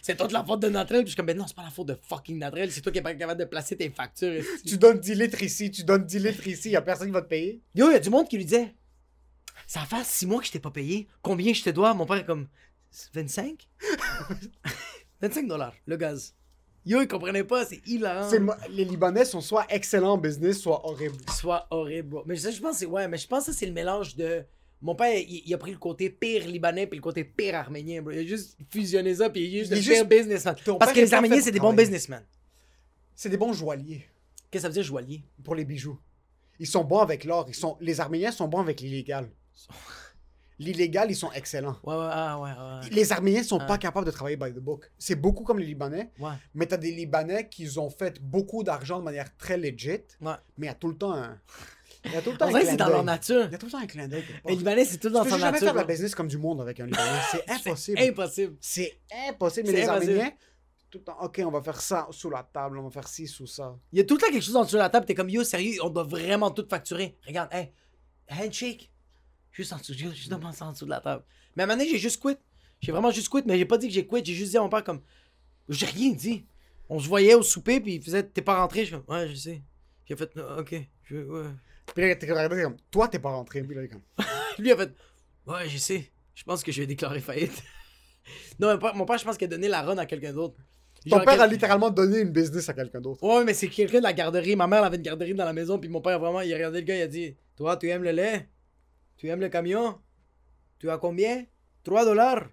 C'est 0.02 0.18
toute 0.18 0.32
la 0.32 0.44
faute 0.44 0.60
de 0.60 0.70
Natrel. 0.70 1.02
Puis 1.02 1.08
je 1.08 1.12
suis 1.12 1.16
comme, 1.16 1.26
ben 1.26 1.38
non, 1.38 1.48
c'est 1.48 1.56
pas 1.56 1.64
la 1.64 1.70
faute 1.72 1.88
de 1.88 1.98
fucking 2.00 2.38
Natrel, 2.38 2.72
c'est 2.72 2.82
toi 2.82 2.92
qui 2.92 3.00
es 3.00 3.02
pas 3.02 3.16
capable 3.16 3.40
de 3.40 3.46
placer 3.46 3.76
tes 3.76 3.90
factures. 3.90 4.44
Tu 4.66 4.78
donnes 4.78 5.00
10 5.00 5.16
litres 5.16 5.42
ici, 5.42 5.72
tu 5.72 5.84
donnes 5.84 6.06
10 6.06 6.20
litres 6.20 6.48
ici, 6.48 6.70
il 6.70 6.76
a 6.76 6.82
personne 6.82 7.08
qui 7.08 7.14
va 7.14 7.22
te 7.22 7.30
payer. 7.30 7.62
Yo, 7.74 7.90
il 7.90 7.94
y 7.94 7.96
a 7.96 8.00
du 8.00 8.10
monde 8.10 8.28
qui 8.28 8.38
lui 8.38 8.46
disait, 8.46 8.76
ça 9.66 9.80
va 9.80 9.86
faire 9.86 10.06
6 10.06 10.28
mois 10.28 10.42
que 10.42 10.48
je 10.48 10.52
t'ai 10.52 10.60
pas 10.60 10.72
payé. 10.72 11.08
Combien 11.22 11.54
je 11.54 11.64
te 11.64 11.70
dois? 11.70 11.94
Mon 11.94 12.06
père 12.06 12.18
est 12.18 12.26
comme, 12.26 12.48
25? 13.14 13.68
25 15.22 15.48
dollars, 15.48 15.74
le 15.86 15.98
gaz. 15.98 16.34
Yo, 16.86 17.00
il 17.02 17.08
comprenait 17.08 17.44
pas, 17.44 17.66
c'est 17.66 17.80
hilarant. 17.88 18.28
C'est 18.30 18.40
mo- 18.40 18.54
Les 18.72 18.84
Libanais 18.86 19.26
sont 19.26 19.42
soit 19.42 19.66
excellents 19.70 20.14
en 20.14 20.18
business, 20.18 20.60
soit 20.60 20.84
horribles. 20.86 21.16
soit 21.38 21.68
horrible. 21.70 22.10
bro. 22.10 22.24
Mais 22.26 22.36
ça, 22.38 22.50
je 22.50 22.60
pense 22.60 22.72
que 22.72 22.78
c'est 22.80 22.86
ouais, 22.88 23.08
mais 23.08 23.18
je 23.18 23.28
pense 23.28 23.46
que 23.46 23.52
ça, 23.52 23.58
c'est 23.60 23.68
le 23.68 23.72
mélange 23.74 24.16
de 24.16 24.44
mon 24.82 24.96
père, 24.96 25.16
il, 25.16 25.44
il 25.46 25.54
a 25.54 25.60
pris 25.60 25.70
le 25.72 25.78
côté 25.78 26.10
pire 26.10 26.48
libanais 26.48 26.88
puis 26.88 26.98
le 26.98 27.04
côté 27.04 27.24
pire 27.24 27.54
arménien, 27.56 28.02
bro. 28.02 28.10
Il 28.12 28.20
a 28.20 28.24
juste 28.26 28.58
fusionné 28.72 29.14
ça 29.14 29.30
puis 29.30 29.42
il 29.46 29.56
est 29.56 29.60
juste 29.60 29.72
Il 29.72 29.76
le 29.76 29.80
est 29.80 29.84
pire 29.84 29.96
juste- 29.98 30.10
businessman. 30.10 30.56
Ton 30.66 30.78
Parce 30.80 30.90
père 30.92 30.96
que 30.96 31.00
est 31.02 31.04
les 31.04 31.10
pas 31.12 31.16
arméniens, 31.18 31.36
fait 31.36 31.42
c'est 31.44 31.50
pour 31.52 31.54
des 31.54 31.60
bons 31.60 31.68
travailler. 31.68 31.86
businessmen. 31.86 32.24
C'est 33.16 33.30
des 33.30 33.38
bons 33.38 33.54
joailliers 33.54 34.08
Qu'est-ce 34.50 34.50
que 34.50 34.60
ça 34.64 34.68
veut 34.70 34.74
dire 34.74 34.84
joaillier 34.84 35.24
pour 35.44 35.54
les 35.54 35.66
bijoux. 35.66 36.00
Ils 36.58 36.66
sont 36.68 36.84
bons 36.84 37.00
avec 37.00 37.24
l'or. 37.26 37.46
Ils 37.48 37.54
sont... 37.56 37.78
Les 37.80 38.00
Arméniens 38.00 38.32
sont 38.32 38.48
bons 38.48 38.60
avec 38.60 38.82
l'illégal. 38.82 39.30
L'illégal, 40.64 41.10
ils 41.10 41.16
sont 41.16 41.32
excellents. 41.32 41.78
Ouais 41.84 41.96
ouais 41.96 42.10
ah, 42.12 42.40
ouais 42.40 42.50
ouais. 42.52 42.90
Les 42.92 43.12
Arméniens 43.12 43.44
sont 43.44 43.58
Ah. 43.62 43.66
pas 43.66 43.78
capables 43.78 44.06
de 44.06 44.12
travailler 44.12 44.38
by 44.38 44.52
the 44.54 44.60
book. 44.60 44.92
C'est 45.00 45.16
beaucoup 45.16 45.44
comme 45.44 45.58
les 45.60 45.66
Libanais, 45.66 46.12
Ouais. 46.20 46.34
mais 46.54 46.68
t'as 46.68 46.78
des 46.78 46.92
Libanais 46.92 47.50
qui 47.50 47.68
ont 47.80 47.90
fait 47.90 48.22
beaucoup 48.22 48.64
d'argent 48.64 49.00
de 49.00 49.04
manière 49.04 49.36
très 49.38 49.58
legit, 49.58 50.04
Ouais. 50.22 50.34
mais 50.58 50.68
il 50.68 50.70
y 50.70 50.70
a 50.70 50.76
tout 50.76 50.90
le 50.90 50.96
temps 50.98 51.14
un... 51.14 51.40
Il 52.06 52.12
y 52.12 52.16
a 52.16 52.22
tout 52.22 52.32
le 52.32 52.38
temps 52.38 52.48
que 52.48 52.52
clin 52.60 52.62
c'est 52.72 52.78
dans 52.78 52.90
leur 52.90 53.04
nature. 53.04 53.46
Il 53.46 53.52
y 53.52 53.56
a 53.56 53.58
tout 53.60 53.66
le 53.68 53.72
temps 53.72 53.78
un 53.80 53.86
clin 53.86 54.08
d'œil. 54.08 54.24
Les 54.46 54.56
libanais, 54.56 54.86
c'est 54.86 54.98
tout 54.98 55.10
dans 55.10 55.24
Tu 55.24 55.30
son 55.30 55.36
peux 55.36 55.40
jamais 55.42 55.52
nature. 55.54 55.66
faire 55.68 55.74
de 55.74 55.80
la 55.80 55.86
business 55.86 56.16
comme 56.16 56.28
du 56.28 56.38
monde 56.38 56.60
avec 56.62 56.80
un 56.80 56.86
Libanais. 56.88 57.20
C'est 57.32 57.50
impossible. 57.50 58.00
Impossible. 58.02 58.56
C'est 58.60 59.00
impossible. 59.30 59.68
Mais 59.68 59.74
C'est 59.76 59.82
les. 59.82 59.88
Arméniens, 59.88 60.32
tout 60.90 60.98
le 60.98 61.04
temps, 61.04 61.18
OK, 61.22 61.42
on 61.46 61.52
va 61.52 61.62
faire 61.62 61.80
ça 61.80 62.08
sous 62.12 62.30
la 62.30 62.42
table, 62.44 62.78
on 62.80 62.84
va 62.84 62.90
faire 62.90 63.08
ci, 63.08 63.28
sous 63.28 63.46
ça. 63.48 63.76
Il 63.94 64.00
y 64.00 64.02
a 64.02 64.04
tout 64.04 64.16
le 64.16 64.20
temps 64.20 64.32
quelque 64.32 64.44
chose 64.44 64.56
en 64.56 64.64
dessous 64.64 64.76
de 64.76 64.82
la 64.82 64.90
table, 64.90 65.06
t'es 65.06 65.14
comme 65.16 65.30
yo 65.30 65.44
sérieux, 65.44 65.78
on 65.84 65.90
doit 65.90 66.04
vraiment 66.04 66.50
tout 66.52 66.66
facturer. 66.70 67.18
Regarde, 67.26 67.50
hey, 67.54 67.72
handshake. 68.30 68.91
Juste 69.52 69.74
en 69.74 69.78
dessous, 69.78 69.94
juste 69.94 70.32
en 70.32 70.72
dessous 70.72 70.86
de 70.86 70.90
la 70.90 71.02
table. 71.02 71.24
Mais 71.56 71.64
à 71.64 71.66
un 71.66 71.68
moment 71.68 71.78
donné, 71.78 71.90
j'ai 71.90 71.98
juste 71.98 72.22
quit. 72.22 72.38
J'ai 72.80 72.92
vraiment 72.92 73.12
juste 73.12 73.30
quit, 73.30 73.44
mais 73.46 73.58
j'ai 73.58 73.66
pas 73.66 73.78
dit 73.78 73.88
que 73.88 73.94
j'ai 73.94 74.08
quit. 74.08 74.24
J'ai 74.24 74.34
juste 74.34 74.52
dit 74.52 74.58
à 74.58 74.62
mon 74.62 74.70
père, 74.70 74.84
comme. 74.84 75.02
J'ai 75.70 75.86
rien 75.86 76.12
dit. 76.12 76.46
On 76.90 77.00
se 77.00 77.08
voyait 77.08 77.36
au 77.36 77.42
souper, 77.44 77.80
puis 77.80 77.96
il 77.96 78.02
faisait, 78.02 78.24
t'es 78.24 78.42
pas 78.42 78.60
rentré? 78.60 78.86
Je 78.86 78.98
comme, 78.98 79.16
ouais, 79.16 79.30
je 79.30 79.36
sais. 79.36 79.62
J'ai 80.06 80.16
fait, 80.16 80.30
Ah, 80.38 80.60
ok, 80.60 80.76
je, 81.04 81.18
ouais. 81.18 81.46
Puis 81.96 82.08
là, 82.08 82.16
t'es 82.16 82.28
comme, 82.28 82.76
toi, 82.90 83.08
t'es 83.08 83.20
pas 83.20 83.32
rentré. 83.32 83.64
Puis 83.64 83.76
là, 83.76 83.88
comme, 83.88 84.02
Lui, 84.60 84.70
il 84.70 84.72
a 84.74 84.78
fait, 84.78 84.92
ouais, 85.48 85.70
je 85.70 85.78
sais. 85.78 86.12
Je 86.36 86.44
pense 86.44 86.64
que 86.64 86.72
je 86.72 86.82
vais 86.82 86.88
déclarer 86.88 87.22
faillite. 87.22 87.64
non, 88.60 88.74
mon 88.74 88.78
père, 88.78 88.96
mon 88.96 89.06
père, 89.06 89.18
je 89.18 89.24
pense 89.24 89.38
qu'il 89.38 89.46
a 89.46 89.50
donné 89.50 89.68
la 89.68 89.82
run 89.82 89.98
à 89.98 90.06
quelqu'un 90.06 90.34
d'autre. 90.34 90.56
ton 91.10 91.18
Genre, 91.18 91.26
père 91.26 91.42
a 91.42 91.48
littéralement 91.48 91.90
donné 91.90 92.20
une 92.20 92.32
business 92.32 92.68
à 92.68 92.74
quelqu'un 92.74 93.00
d'autre. 93.00 93.24
Ouais, 93.24 93.44
mais 93.46 93.54
c'est 93.54 93.70
quelqu'un 93.70 94.00
de 94.00 94.04
la 94.04 94.14
garderie. 94.14 94.56
Ma 94.56 94.68
mère 94.68 94.80
elle 94.80 94.86
avait 94.86 94.98
une 94.98 95.04
garderie 95.04 95.34
dans 95.34 95.46
la 95.46 95.54
maison, 95.54 95.80
puis 95.80 95.90
mon 95.90 96.02
père, 96.02 96.20
vraiment, 96.20 96.42
il 96.42 96.52
a 96.52 96.56
regardé 96.56 96.80
le 96.82 96.86
gars, 96.86 96.98
il 96.98 97.02
a 97.04 97.08
dit 97.08 97.36
Toi, 97.56 97.78
tu 97.78 97.88
aimes 97.88 98.04
le 98.04 98.12
lait? 98.12 98.50
Tu 99.22 99.28
aimes 99.28 99.42
le 99.42 99.50
camion? 99.50 100.00
Tu 100.80 100.90
as 100.90 100.98
combien? 100.98 101.46
3 101.84 102.06
dollars 102.06 102.50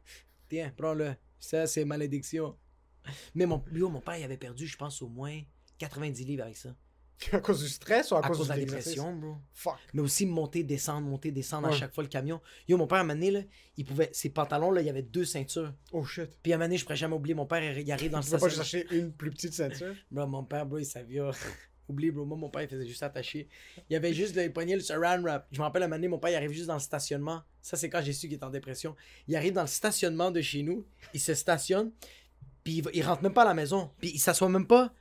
Tiens, 0.50 0.70
prends-le. 0.76 1.14
Ça, 1.38 1.66
c'est 1.66 1.86
malédiction. 1.86 2.58
Mais 3.34 3.46
mon, 3.46 3.64
lui, 3.68 3.80
oh, 3.80 3.88
mon 3.88 4.02
père, 4.02 4.18
il 4.18 4.24
avait 4.24 4.36
perdu, 4.36 4.66
je 4.66 4.76
pense, 4.76 5.00
au 5.00 5.08
moins 5.08 5.40
90 5.78 6.26
livres 6.26 6.42
avec 6.42 6.58
ça. 6.58 6.76
À 7.32 7.40
cause 7.40 7.62
du 7.62 7.70
stress 7.70 8.10
ou 8.10 8.16
à, 8.16 8.18
À 8.18 8.28
cause 8.28 8.48
de 8.48 8.52
la 8.52 8.58
dépression, 8.58 9.16
bro. 9.16 9.36
Fuck. 9.54 9.78
Mais 9.94 10.02
aussi 10.02 10.26
monter, 10.26 10.62
descendre, 10.62 11.08
monter, 11.08 11.32
descendre 11.32 11.68
à 11.68 11.72
chaque 11.72 11.94
fois 11.94 12.04
le 12.04 12.10
camion. 12.10 12.38
Yo, 12.68 12.76
mon 12.76 12.86
père, 12.86 12.98
à 12.98 13.00
un 13.00 13.04
moment 13.04 13.14
donné, 13.14 13.30
là, 13.30 13.40
il 13.78 13.86
pouvait. 13.86 14.10
Ses 14.12 14.28
pantalons, 14.28 14.70
là, 14.70 14.82
il 14.82 14.86
y 14.86 14.90
avait 14.90 15.00
deux 15.00 15.24
ceintures. 15.24 15.72
Oh 15.92 16.04
shit. 16.04 16.38
Puis 16.42 16.52
à 16.52 16.56
un 16.56 16.58
moment 16.58 16.66
donné, 16.66 16.76
je 16.76 16.84
pourrais 16.84 16.96
jamais 16.96 17.14
oublier, 17.14 17.34
mon 17.34 17.46
père, 17.46 17.62
il 17.64 17.80
il 17.80 17.92
arrive 17.92 18.10
dans 18.10 18.18
le 18.18 18.24
Tu 18.24 18.30
peux 18.30 18.38
pas 18.38 18.60
acheter 18.60 18.86
une 18.90 19.10
plus 19.10 19.30
petite 19.30 19.54
ceinture? 19.54 19.94
Bro, 20.10 20.26
mon 20.26 20.44
père, 20.44 20.66
bro, 20.66 20.76
il 20.76 20.84
savait. 20.84 21.18
Oublie, 21.88 22.10
bro. 22.10 22.24
Moi, 22.24 22.36
mon 22.36 22.50
père, 22.50 22.62
il 22.62 22.68
faisait 22.68 22.86
juste 22.86 23.02
attacher. 23.02 23.48
Il 23.88 23.96
avait 23.96 24.12
juste 24.12 24.36
le 24.36 24.52
poignet, 24.52 24.74
le 24.74 24.80
saran 24.82 25.20
wrap. 25.22 25.46
Je 25.52 25.58
me 25.58 25.62
rappelle, 25.64 25.82
un 25.82 25.86
moment 25.86 25.96
donné, 25.96 26.08
mon 26.08 26.18
père, 26.18 26.30
il 26.30 26.36
arrive 26.36 26.52
juste 26.52 26.66
dans 26.66 26.74
le 26.74 26.80
stationnement. 26.80 27.42
Ça, 27.62 27.76
c'est 27.76 27.88
quand 27.88 28.02
j'ai 28.02 28.12
su 28.12 28.26
qu'il 28.28 28.34
était 28.36 28.44
en 28.44 28.50
dépression. 28.50 28.94
Il 29.26 29.34
arrive 29.36 29.54
dans 29.54 29.62
le 29.62 29.66
stationnement 29.68 30.30
de 30.30 30.40
chez 30.40 30.62
nous. 30.62 30.84
Il 31.14 31.20
se 31.20 31.34
stationne. 31.34 31.90
Puis 32.64 32.74
il, 32.74 32.82
va- 32.82 32.90
il 32.92 33.02
rentre 33.04 33.22
même 33.22 33.32
pas 33.32 33.42
à 33.42 33.46
la 33.46 33.54
maison. 33.54 33.90
Puis 33.98 34.10
il 34.14 34.18
s'assoit 34.18 34.48
même 34.48 34.66
pas. 34.66 34.92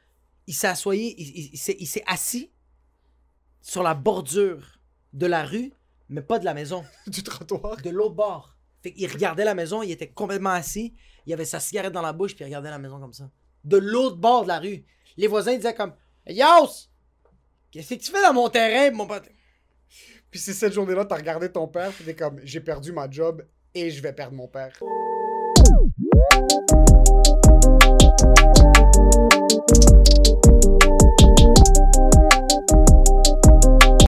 Il 0.47 0.53
s'est 0.53 0.67
assoyé. 0.67 1.13
Il, 1.21 1.27
il- 1.27 1.75
il 1.79 1.88
s'est- 1.88 2.03
assis 2.07 2.51
sur 3.61 3.83
la 3.83 3.93
bordure 3.93 4.79
de 5.13 5.25
la 5.25 5.43
rue, 5.45 5.73
mais 6.09 6.21
pas 6.21 6.39
de 6.39 6.45
la 6.45 6.53
maison 6.53 6.85
du 7.07 7.23
trottoir? 7.23 7.77
de 7.81 7.89
l'autre 7.89 8.15
bord. 8.15 8.55
Fait 8.81 8.93
qu'il 8.93 9.11
regardait 9.11 9.43
la 9.43 9.55
maison, 9.55 9.81
il 9.83 9.91
était 9.91 10.07
complètement 10.07 10.51
assis, 10.51 10.93
il 11.25 11.33
avait 11.33 11.43
sa 11.45 11.59
cigarette 11.59 11.91
dans 11.91 12.01
la 12.01 12.13
bouche, 12.13 12.35
puis 12.35 12.43
il 12.43 12.45
regardait 12.45 12.69
la 12.69 12.77
maison 12.79 12.99
comme 12.99 13.11
ça. 13.13 13.29
De 13.65 13.75
l'autre 13.77 14.15
bord 14.15 14.43
de 14.43 14.47
la 14.47 14.59
rue. 14.59 14.85
Les 15.17 15.27
voisins 15.27 15.55
disaient 15.55 15.73
comme 15.73 15.93
Yos! 16.30 16.89
Qu'est-ce 17.71 17.95
que 17.95 18.01
tu 18.01 18.11
fais 18.11 18.21
dans 18.21 18.34
mon 18.34 18.49
terrain, 18.49 18.93
mon 18.93 19.07
pote? 19.07 19.30
Puis 20.30 20.41
c'est 20.41 20.53
cette 20.53 20.73
journée-là, 20.73 21.05
t'as 21.05 21.15
regardé 21.15 21.49
ton 21.49 21.67
père, 21.69 21.91
t'es 22.03 22.15
comme, 22.15 22.41
j'ai 22.43 22.59
perdu 22.59 22.91
ma 22.91 23.09
job 23.09 23.45
et 23.73 23.89
je 23.89 24.01
vais 24.01 24.11
perdre 24.11 24.36
mon 24.36 24.47
père. 24.49 24.78